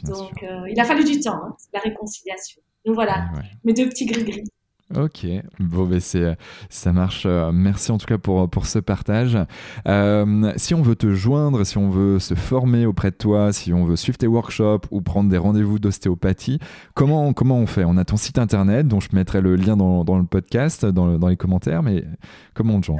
Donc, 0.04 0.42
euh, 0.42 0.68
il 0.70 0.80
a 0.80 0.84
fallu 0.84 1.04
du 1.04 1.20
temps, 1.20 1.34
hein, 1.34 1.56
la 1.74 1.80
réconciliation. 1.80 2.62
Donc 2.86 2.94
voilà, 2.94 3.30
mes 3.64 3.74
deux 3.74 3.88
petits 3.88 4.06
gris-gris. 4.06 4.44
Ok, 4.96 5.24
bon, 5.60 5.86
ben 5.86 6.00
c'est, 6.00 6.36
ça 6.68 6.92
marche. 6.92 7.22
Euh, 7.24 7.52
merci 7.52 7.92
en 7.92 7.98
tout 7.98 8.06
cas 8.06 8.18
pour, 8.18 8.50
pour 8.50 8.66
ce 8.66 8.80
partage. 8.80 9.38
Euh, 9.86 10.52
si 10.56 10.74
on 10.74 10.82
veut 10.82 10.96
te 10.96 11.12
joindre, 11.12 11.64
si 11.64 11.78
on 11.78 11.90
veut 11.90 12.18
se 12.18 12.34
former 12.34 12.86
auprès 12.86 13.12
de 13.12 13.16
toi, 13.16 13.52
si 13.52 13.72
on 13.72 13.84
veut 13.84 13.94
suivre 13.94 14.18
tes 14.18 14.26
workshops 14.26 14.88
ou 14.90 15.00
prendre 15.00 15.30
des 15.30 15.38
rendez-vous 15.38 15.78
d'ostéopathie, 15.78 16.58
comment, 16.94 17.32
comment 17.32 17.58
on 17.58 17.66
fait? 17.66 17.84
On 17.84 17.96
a 17.98 18.04
ton 18.04 18.16
site 18.16 18.38
internet 18.38 18.88
dont 18.88 18.98
je 18.98 19.10
mettrai 19.12 19.40
le 19.40 19.54
lien 19.54 19.76
dans, 19.76 20.02
dans 20.02 20.18
le 20.18 20.24
podcast, 20.24 20.84
dans, 20.84 21.18
dans 21.18 21.28
les 21.28 21.36
commentaires, 21.36 21.84
mais 21.84 22.04
comment 22.54 22.74
on 22.74 22.80
te 22.80 22.86
joint? 22.86 22.98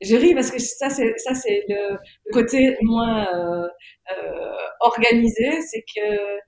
Je 0.00 0.16
ris 0.16 0.34
parce 0.34 0.50
que 0.50 0.58
ça 0.58 0.90
c'est 0.90 1.12
ça 1.18 1.34
c'est 1.34 1.64
le, 1.68 1.98
côté 2.32 2.76
moins 2.82 3.26
euh, 3.34 3.68
euh, 4.12 4.52
organisé, 4.80 5.60
c'est 5.62 5.84
que 5.94 6.38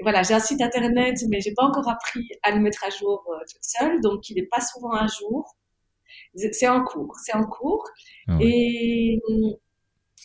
voilà 0.00 0.22
j'ai 0.22 0.34
un 0.34 0.40
site 0.40 0.60
internet 0.60 1.16
mais 1.28 1.40
j'ai 1.40 1.54
pas 1.54 1.64
encore 1.64 1.88
appris 1.88 2.28
à 2.42 2.50
le 2.52 2.60
mettre 2.60 2.84
à 2.84 2.90
jour 2.90 3.24
euh, 3.28 3.38
toute 3.50 3.62
seule, 3.62 4.00
donc 4.00 4.28
il 4.30 4.36
n'est 4.36 4.48
pas 4.48 4.60
souvent 4.60 4.92
à 4.92 5.06
jour. 5.06 5.56
C'est 6.34 6.68
en 6.68 6.84
cours, 6.84 7.14
c'est 7.24 7.34
en 7.34 7.44
cours. 7.44 7.84
Ah 8.28 8.36
Et 8.40 9.18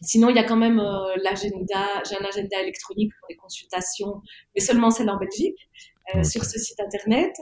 sinon 0.02 0.30
il 0.30 0.36
y 0.36 0.40
a 0.40 0.44
quand 0.44 0.58
même 0.58 0.80
euh, 0.80 1.16
l'agenda, 1.24 2.04
j'ai 2.08 2.16
un 2.18 2.26
agenda 2.26 2.62
électronique 2.62 3.12
pour 3.20 3.28
les 3.30 3.36
consultations, 3.36 4.22
mais 4.56 4.62
seulement 4.62 4.90
celle 4.90 5.10
en 5.10 5.18
Belgique 5.18 5.58
euh, 6.16 6.24
sur 6.24 6.44
ce 6.44 6.60
site 6.60 6.80
internet. 6.80 7.34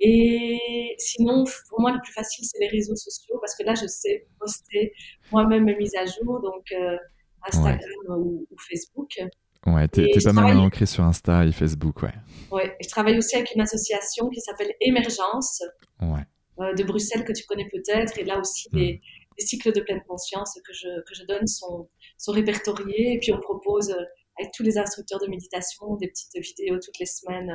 Et 0.00 0.94
sinon, 0.98 1.44
pour 1.68 1.80
moi, 1.80 1.92
le 1.92 2.00
plus 2.02 2.12
facile, 2.12 2.44
c'est 2.44 2.58
les 2.60 2.68
réseaux 2.68 2.96
sociaux 2.96 3.38
parce 3.40 3.54
que 3.56 3.62
là, 3.64 3.74
je 3.74 3.86
sais 3.86 4.26
poster 4.38 4.92
moi-même 5.30 5.64
mes 5.64 5.76
mises 5.76 5.94
à 5.96 6.04
jour, 6.04 6.40
donc 6.40 6.64
euh, 6.72 6.96
Instagram 7.46 7.78
ou, 8.08 8.46
Facebook. 8.68 9.10
Ouais, 9.66 9.88
t'es, 9.88 10.10
pas 10.22 10.32
mal 10.32 10.58
ancré 10.58 10.84
sur 10.84 11.04
Insta 11.04 11.46
et 11.46 11.52
Facebook, 11.52 12.02
ouais. 12.02 12.12
Ouais, 12.50 12.76
je 12.82 12.88
travaille 12.88 13.16
aussi 13.16 13.36
avec 13.36 13.54
une 13.54 13.62
association 13.62 14.28
qui 14.28 14.40
s'appelle 14.40 14.72
Émergence 14.80 15.62
euh, 16.02 16.74
de 16.74 16.82
Bruxelles 16.84 17.24
que 17.24 17.32
tu 17.32 17.44
connais 17.46 17.68
peut-être. 17.70 18.18
Et 18.18 18.24
là 18.24 18.38
aussi, 18.38 18.68
les, 18.72 19.00
cycles 19.38 19.72
de 19.72 19.80
pleine 19.80 20.02
conscience 20.06 20.56
que 20.64 20.72
je, 20.72 21.00
que 21.08 21.14
je 21.14 21.24
donne 21.24 21.46
sont, 21.46 21.88
sont 22.18 22.32
répertoriés. 22.32 23.14
Et 23.14 23.18
puis 23.18 23.32
on 23.32 23.40
propose 23.40 23.90
euh, 23.90 24.04
avec 24.38 24.52
tous 24.52 24.62
les 24.62 24.76
instructeurs 24.76 25.20
de 25.20 25.28
méditation 25.28 25.96
des 25.96 26.08
petites 26.08 26.36
vidéos 26.36 26.78
toutes 26.78 26.98
les 26.98 27.06
semaines 27.06 27.50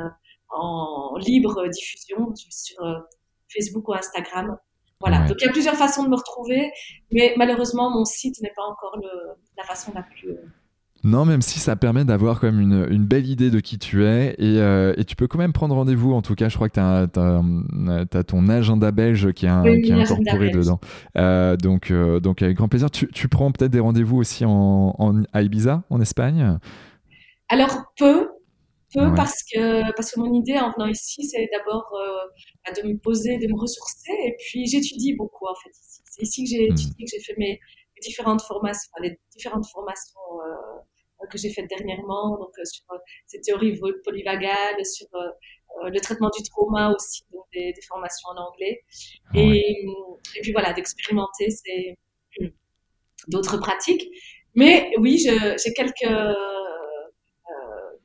en 0.49 1.15
libre 1.17 1.67
diffusion 1.69 2.33
sur 2.35 2.83
euh, 2.83 2.95
Facebook 3.53 3.87
ou 3.87 3.93
Instagram. 3.93 4.57
Voilà, 5.01 5.25
donc 5.27 5.37
il 5.39 5.45
y 5.45 5.47
a 5.47 5.51
plusieurs 5.51 5.75
façons 5.75 6.03
de 6.03 6.09
me 6.09 6.15
retrouver, 6.15 6.71
mais 7.11 7.33
malheureusement, 7.37 7.89
mon 7.89 8.03
site 8.03 8.41
n'est 8.41 8.51
pas 8.53 8.63
encore 8.63 8.97
le, 8.97 9.09
la 9.57 9.63
façon 9.63 9.93
la 9.95 10.03
plus... 10.03 10.31
Euh, 10.31 10.45
non, 11.05 11.23
même 11.23 11.41
si 11.41 11.59
ça 11.59 11.77
permet 11.77 12.03
d'avoir 12.03 12.41
quand 12.41 12.47
même 12.47 12.59
une, 12.59 12.85
une, 12.91 13.05
belle 13.05 13.25
idée 13.25 13.49
de 13.49 13.61
qui 13.61 13.79
tu 13.79 14.03
es 14.03 14.35
et, 14.37 14.59
euh, 14.59 14.93
et 14.97 15.05
tu 15.05 15.15
peux 15.15 15.27
quand 15.27 15.37
même 15.37 15.53
prendre 15.53 15.73
rendez-vous. 15.73 16.11
En 16.11 16.21
tout 16.21 16.35
cas, 16.35 16.49
je 16.49 16.55
crois 16.55 16.67
que 16.67 16.73
tu 16.73 16.79
as, 16.81 17.07
as, 18.19 18.23
ton 18.25 18.49
agenda 18.49 18.91
belge 18.91 19.31
qui 19.31 19.45
est, 19.45 19.81
qui 19.81 19.91
est 19.91 19.93
incorporé 19.93 20.49
dedans. 20.49 20.81
Euh, 21.15 21.55
donc, 21.55 21.93
donc, 21.93 22.41
avec 22.41 22.57
grand 22.57 22.67
plaisir. 22.67 22.91
Tu, 22.91 23.07
tu 23.07 23.29
prends 23.29 23.49
peut-être 23.53 23.71
des 23.71 23.79
rendez-vous 23.79 24.17
aussi 24.17 24.43
en, 24.43 24.93
en, 24.99 25.23
à 25.31 25.41
Ibiza, 25.41 25.83
en 25.89 26.01
Espagne? 26.01 26.57
Alors, 27.47 27.93
peu, 27.97 28.28
peu 28.93 29.13
parce 29.15 29.43
que 29.51 29.91
parce 29.95 30.11
que 30.11 30.19
mon 30.19 30.33
idée 30.33 30.57
en 30.57 30.71
venant 30.71 30.87
ici, 30.87 31.23
c'est 31.23 31.49
d'abord 31.51 31.85
euh, 31.93 32.27
bah, 32.65 32.73
de 32.73 32.87
me 32.87 32.97
poser, 32.97 33.37
de 33.37 33.47
me 33.47 33.59
ressourcer, 33.59 34.11
et 34.11 34.35
puis 34.39 34.65
j'étudie 34.65 35.15
beaucoup 35.15 35.45
en 35.47 35.55
fait 35.55 35.69
ici. 35.69 36.01
C'est 36.05 36.23
ici 36.23 36.43
que 36.43 36.49
j'ai 36.49 36.69
hmm. 36.69 36.73
étudié, 36.73 37.05
que 37.05 37.11
j'ai 37.11 37.23
fait 37.23 37.35
mes, 37.37 37.59
différentes 38.01 38.41
formations, 38.41 38.91
les 39.01 39.19
différentes 39.31 39.67
formations 39.67 40.19
euh, 40.45 41.27
que 41.29 41.37
j'ai 41.37 41.49
faites 41.49 41.67
dernièrement, 41.67 42.37
donc 42.37 42.57
euh, 42.57 42.63
sur 42.63 42.85
ces 43.27 43.41
théories 43.41 43.77
polyvagales, 44.05 44.85
sur 44.85 45.07
le 45.83 45.99
traitement 45.99 46.29
du 46.29 46.41
trauma 46.43 46.93
aussi, 46.95 47.23
donc 47.33 47.43
des, 47.53 47.73
des 47.73 47.81
formations 47.81 48.29
en 48.29 48.47
anglais, 48.47 48.81
et, 49.35 49.85
et 50.35 50.41
puis 50.41 50.53
voilà, 50.53 50.71
d'expérimenter 50.71 51.49
ces 51.49 51.97
d'autres 53.27 53.57
pratiques. 53.57 54.07
Mais 54.55 54.91
oui, 54.97 55.17
j'ai 55.17 55.73
quelques 55.73 56.09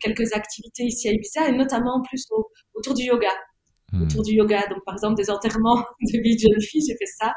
quelques 0.04 0.32
activités 0.32 0.84
ici 0.84 1.08
à 1.08 1.12
Ibiza 1.12 1.48
et 1.48 1.52
notamment 1.52 2.02
plus 2.02 2.26
autour 2.74 2.94
du 2.94 3.04
yoga. 3.04 3.30
Hmm. 3.92 4.02
Autour 4.02 4.22
du 4.22 4.32
yoga, 4.32 4.66
donc 4.68 4.84
par 4.84 4.94
exemple 4.94 5.14
des 5.14 5.30
enterrements 5.30 5.76
de 6.00 6.18
vie 6.22 6.36
de 6.36 6.40
jeunes 6.40 6.60
filles, 6.60 6.84
j'ai 6.86 6.96
fait 6.96 7.10
ça, 7.18 7.32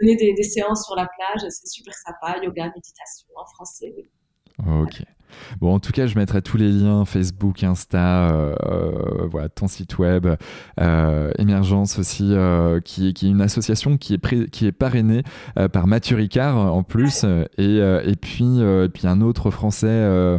donner 0.00 0.16
des, 0.16 0.32
des, 0.34 0.42
séances 0.42 0.84
sur 0.84 0.94
la 0.94 1.06
plage, 1.06 1.48
c'est 1.48 1.68
super 1.68 1.94
sympa, 1.94 2.38
yoga, 2.42 2.64
méditation 2.64 3.28
en 3.36 3.46
français. 3.46 3.94
Ok. 4.66 5.02
Bon, 5.60 5.74
en 5.74 5.80
tout 5.80 5.92
cas, 5.92 6.06
je 6.06 6.18
mettrai 6.18 6.42
tous 6.42 6.56
les 6.56 6.70
liens 6.70 7.04
Facebook, 7.04 7.62
Insta, 7.62 8.30
euh, 8.30 8.54
euh, 8.66 9.28
voilà, 9.30 9.48
ton 9.48 9.68
site 9.68 9.98
web, 9.98 10.26
euh, 10.80 11.32
Émergence 11.38 11.98
aussi, 11.98 12.34
qui, 12.84 13.14
qui, 13.14 13.26
est 13.26 13.30
une 13.30 13.40
association 13.40 13.96
qui 13.96 14.14
est, 14.14 14.50
qui 14.50 14.66
est 14.66 14.72
parrainée 14.72 15.22
par 15.72 15.86
Mathieu 15.86 16.16
Ricard 16.16 16.56
en 16.56 16.82
plus, 16.82 17.24
et, 17.58 17.76
et, 17.76 18.16
puis, 18.16 18.60
et 18.60 18.88
puis 18.88 19.06
un 19.06 19.20
autre 19.20 19.50
français 19.50 20.38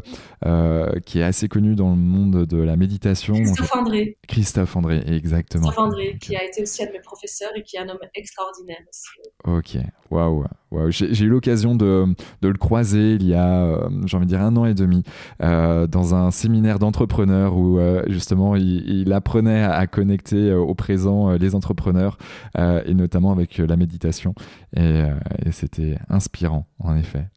qui 1.05 1.19
est 1.19 1.23
assez 1.23 1.47
connu 1.47 1.75
dans 1.75 1.89
le 1.89 1.95
monde 1.95 2.45
de 2.45 2.57
la 2.57 2.75
méditation. 2.75 3.35
Christophe 3.35 3.75
André. 3.75 4.17
Christophe 4.27 4.75
André, 4.75 5.03
exactement. 5.07 5.67
Christophe 5.67 5.85
André, 5.85 6.17
qui 6.19 6.35
a 6.35 6.43
été 6.43 6.61
aussi 6.61 6.83
un 6.83 6.87
de 6.87 6.91
mes 6.93 6.99
professeurs 6.99 7.51
et 7.55 7.63
qui 7.63 7.77
est 7.77 7.79
un 7.79 7.89
homme 7.89 7.99
extraordinaire 8.15 8.81
aussi. 8.89 9.29
Ok, 9.45 9.77
waouh. 10.09 10.45
J'ai 10.89 11.25
eu 11.25 11.29
l'occasion 11.29 11.75
de, 11.75 12.05
de, 12.41 12.47
le 12.47 12.57
croiser 12.57 13.13
il 13.13 13.27
y 13.27 13.33
a, 13.33 13.87
j'ai 14.05 14.17
envie 14.17 14.25
de 14.25 14.31
dire, 14.31 14.41
un 14.41 14.55
an 14.57 14.65
et 14.65 14.73
demi, 14.73 15.03
euh, 15.41 15.87
dans 15.87 16.15
un 16.15 16.31
séminaire 16.31 16.79
d'entrepreneurs 16.79 17.55
où 17.55 17.77
euh, 17.77 18.03
justement 18.07 18.55
il, 18.55 19.11
apprenait 19.13 19.63
à, 19.63 19.85
connecter 19.87 20.49
euh, 20.49 20.57
au 20.57 20.73
présent 20.73 21.31
les 21.33 21.55
entrepreneurs 21.55 22.17
et 22.57 22.93
notamment 22.93 23.31
avec 23.31 23.57
la 23.57 23.75
méditation. 23.75 24.33
Et, 24.75 25.03
c'était 25.51 25.97
inspirant, 26.09 26.65
en 26.79 26.95
effet. 26.95 27.27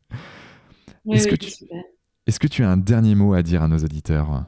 Est-ce 1.11 1.29
que, 1.29 1.37
tu, 1.37 1.51
est 2.27 2.39
que 2.39 2.47
tu 2.47 2.63
as 2.63 2.71
un 2.71 2.77
dernier 2.77 3.15
mot 3.15 3.35
à 3.35 3.43
dire 3.43 3.63
à 3.63 3.69
nos 3.69 3.79
auditeurs? 3.79 4.45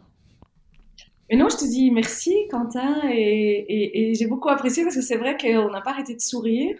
Non, 1.30 1.48
je 1.50 1.56
te 1.56 1.64
dis 1.64 1.90
merci, 1.90 2.34
Quentin, 2.50 3.02
et, 3.10 4.12
j'ai 4.18 4.26
beaucoup 4.26 4.48
apprécié 4.48 4.82
parce 4.82 4.94
que 4.94 5.02
c'est 5.02 5.18
vrai 5.18 5.36
qu'on 5.36 5.70
n'a 5.70 5.80
pas 5.80 5.90
arrêté 5.90 6.14
de 6.14 6.20
sourire. 6.20 6.76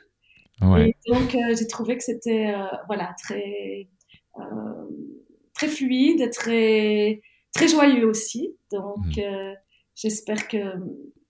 Et 0.63 0.97
donc, 1.07 1.37
j'ai 1.57 1.67
trouvé 1.67 1.97
que 1.97 2.03
c'était 2.03 2.53
voilà, 2.89 3.15
très, 3.23 3.89
très 5.59 5.69
fluide, 5.69 6.31
très, 6.31 7.21
très 7.53 7.69
joyeux 7.69 8.07
aussi. 8.07 8.57
Donc, 8.71 9.17
mm. 9.17 9.21
euh, 9.21 9.55
j'espère 9.95 10.49
que 10.49 10.59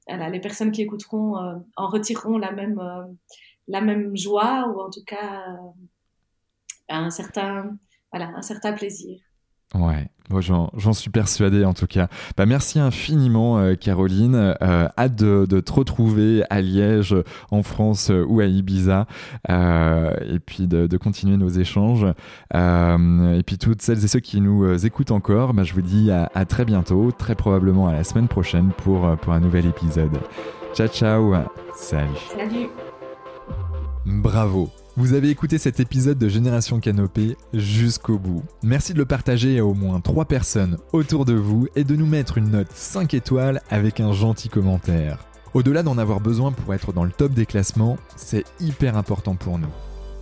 voilà, 0.07 0.29
les 0.29 0.41
personnes 0.41 0.71
qui 0.71 0.83
écouteront 0.83 1.39
euh, 1.39 1.55
en 1.77 1.89
retireront 1.89 2.39
la 2.39 2.53
même, 2.53 2.79
euh, 2.79 3.05
la 3.67 3.81
même 3.81 4.17
joie 4.17 4.69
ou 4.69 4.81
en 4.81 4.91
tout 4.91 5.05
cas 5.07 5.45
un, 6.89 7.11
certain, 7.11 7.77
voilà, 8.13 8.29
un 8.37 8.43
certain 8.43 8.73
plaisir. 8.73 9.19
Ouais, 9.75 10.09
moi 10.31 10.41
j'en 10.41 10.93
suis 10.95 11.11
persuadé 11.11 11.65
en 11.65 11.75
tout 11.75 11.87
cas. 11.87 12.09
Bah, 12.39 12.47
merci 12.47 12.79
infiniment 12.79 13.59
euh, 13.59 13.75
Caroline. 13.75 14.55
Euh, 14.63 14.89
hâte 14.97 15.15
de, 15.15 15.47
de, 15.49 15.61
te 15.61 15.73
retrouver 15.73 16.43
à 16.49 16.63
Liège, 16.63 17.15
en 17.51 17.63
France 17.63 18.11
euh, 18.11 18.25
ou 18.27 18.41
à 18.41 18.47
Ibiza. 18.47 19.07
et 19.49 20.39
puis 20.45 20.67
de, 20.67 20.87
de, 20.87 20.97
continuer 20.97 21.37
nos 21.37 21.49
échanges. 21.49 22.07
et 22.55 23.43
puis 23.45 23.59
toutes 23.59 23.83
celles 23.83 24.03
et 24.05 24.09
ceux 24.09 24.21
qui 24.21 24.41
nous 24.41 24.87
écoutent 24.87 25.11
encore, 25.11 25.53
bah, 25.53 25.65
je 25.65 25.75
vous 25.75 25.83
dis 25.83 26.11
à, 26.11 26.31
à, 26.35 26.47
très 26.47 26.65
bientôt, 26.65 27.13
très 27.13 27.35
probablement 27.35 27.89
à 27.89 27.93
la 27.93 28.05
semaine 28.05 28.29
prochaine 28.29 28.71
pour, 28.79 29.17
pour 29.19 29.35
un 29.35 29.41
nouvel 29.41 29.67
épisode. 29.67 30.19
Ciao 30.75 30.89
ciao. 30.89 31.35
Salut. 31.75 32.09
Salut. 32.35 32.69
Bravo. 34.07 34.71
Vous 34.99 35.13
avez 35.13 35.31
écouté 35.31 35.59
cet 35.59 35.79
épisode 35.79 36.19
de 36.19 36.29
Génération 36.29 36.81
Canopée 36.81 37.37
jusqu'au 37.55 38.19
bout. 38.19 38.43
Merci 38.65 38.95
de 38.95 38.99
le 38.99 39.05
partager 39.05 39.61
à 39.61 39.65
au 39.65 39.73
moins 39.73 40.01
3 40.01 40.25
personnes 40.25 40.77
autour 40.93 41.25
de 41.25 41.35
vous 41.35 41.69
et 41.77 41.85
de 41.85 41.95
nous 41.95 42.05
mettre 42.05 42.37
une 42.37 42.51
note 42.51 42.73
5 42.73 43.15
étoiles 43.15 43.63
avec 43.71 44.01
un 44.01 44.11
gentil 44.11 44.49
commentaire. 44.49 45.25
Au-delà 45.55 45.85
d'en 45.85 45.99
avoir 45.99 46.19
besoin 46.19 46.51
pour 46.51 46.75
être 46.75 46.93
dans 46.93 47.05
le 47.05 47.13
top 47.13 47.33
des 47.33 47.47
classements, 47.47 47.97
c'est 48.17 48.43
hyper 48.59 48.97
important 48.97 49.37
pour 49.37 49.61
nous. 49.61 49.71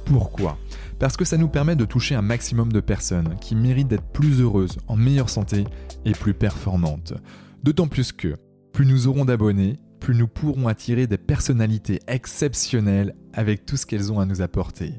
Pourquoi? 0.04 0.58
Parce 0.98 1.16
que 1.16 1.24
ça 1.24 1.38
nous 1.38 1.48
permet 1.48 1.74
de 1.74 1.86
toucher 1.86 2.14
un 2.14 2.20
maximum 2.20 2.70
de 2.70 2.80
personnes 2.80 3.34
qui 3.40 3.54
méritent 3.54 3.88
d'être 3.88 4.12
plus 4.12 4.42
heureuses, 4.42 4.76
en 4.88 4.96
meilleure 4.96 5.30
santé 5.30 5.64
et 6.04 6.12
plus 6.12 6.34
performantes. 6.34 7.14
D'autant 7.62 7.88
plus 7.88 8.12
que, 8.12 8.34
plus 8.74 8.84
nous 8.84 9.08
aurons 9.08 9.24
d'abonnés, 9.24 9.78
plus 10.00 10.14
nous 10.14 10.28
pourrons 10.28 10.68
attirer 10.68 11.06
des 11.06 11.18
personnalités 11.18 12.00
exceptionnelles 12.06 13.14
avec 13.32 13.66
tout 13.66 13.76
ce 13.76 13.86
qu'elles 13.86 14.12
ont 14.12 14.20
à 14.20 14.26
nous 14.26 14.42
apporter. 14.42 14.94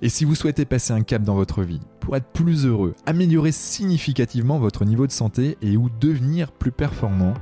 Et 0.00 0.08
si 0.08 0.24
vous 0.24 0.34
souhaitez 0.34 0.64
passer 0.64 0.92
un 0.92 1.02
cap 1.02 1.22
dans 1.22 1.34
votre 1.34 1.62
vie, 1.62 1.80
pour 2.00 2.16
être 2.16 2.32
plus 2.32 2.66
heureux, 2.66 2.94
améliorer 3.04 3.52
significativement 3.52 4.58
votre 4.58 4.84
niveau 4.84 5.06
de 5.06 5.12
santé 5.12 5.58
et 5.60 5.76
ou 5.76 5.90
devenir 6.00 6.52
plus 6.52 6.70
performant, 6.70 7.34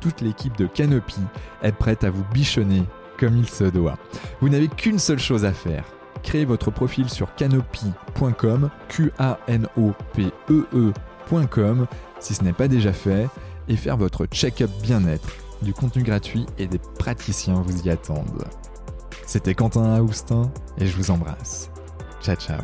toute 0.00 0.20
l'équipe 0.20 0.56
de 0.56 0.66
Canopy 0.66 1.20
est 1.62 1.72
prête 1.72 2.04
à 2.04 2.10
vous 2.10 2.24
bichonner 2.32 2.82
comme 3.18 3.36
il 3.36 3.48
se 3.48 3.64
doit. 3.64 3.98
Vous 4.40 4.48
n'avez 4.48 4.68
qu'une 4.68 4.98
seule 4.98 5.18
chose 5.18 5.44
à 5.44 5.52
faire. 5.52 5.84
Créez 6.22 6.44
votre 6.44 6.70
profil 6.70 7.08
sur 7.08 7.34
canopy.com, 7.34 8.70
Q 8.88 9.10
A 9.18 9.38
N 9.48 9.66
O 9.76 9.92
P 10.12 10.26
E 10.50 10.66
E.com 10.74 11.86
si 12.20 12.34
ce 12.34 12.44
n'est 12.44 12.52
pas 12.52 12.68
déjà 12.68 12.92
fait 12.92 13.28
et 13.68 13.76
faire 13.76 13.96
votre 13.96 14.26
check-up 14.26 14.70
bien-être 14.82 15.45
du 15.62 15.72
contenu 15.72 16.02
gratuit 16.02 16.46
et 16.58 16.66
des 16.66 16.78
praticiens 16.78 17.62
vous 17.62 17.82
y 17.82 17.90
attendent. 17.90 18.44
C'était 19.26 19.54
Quentin 19.54 19.94
Aoustin 19.94 20.50
et 20.78 20.86
je 20.86 20.96
vous 20.96 21.10
embrasse. 21.10 21.70
Ciao 22.22 22.36
ciao 22.36 22.62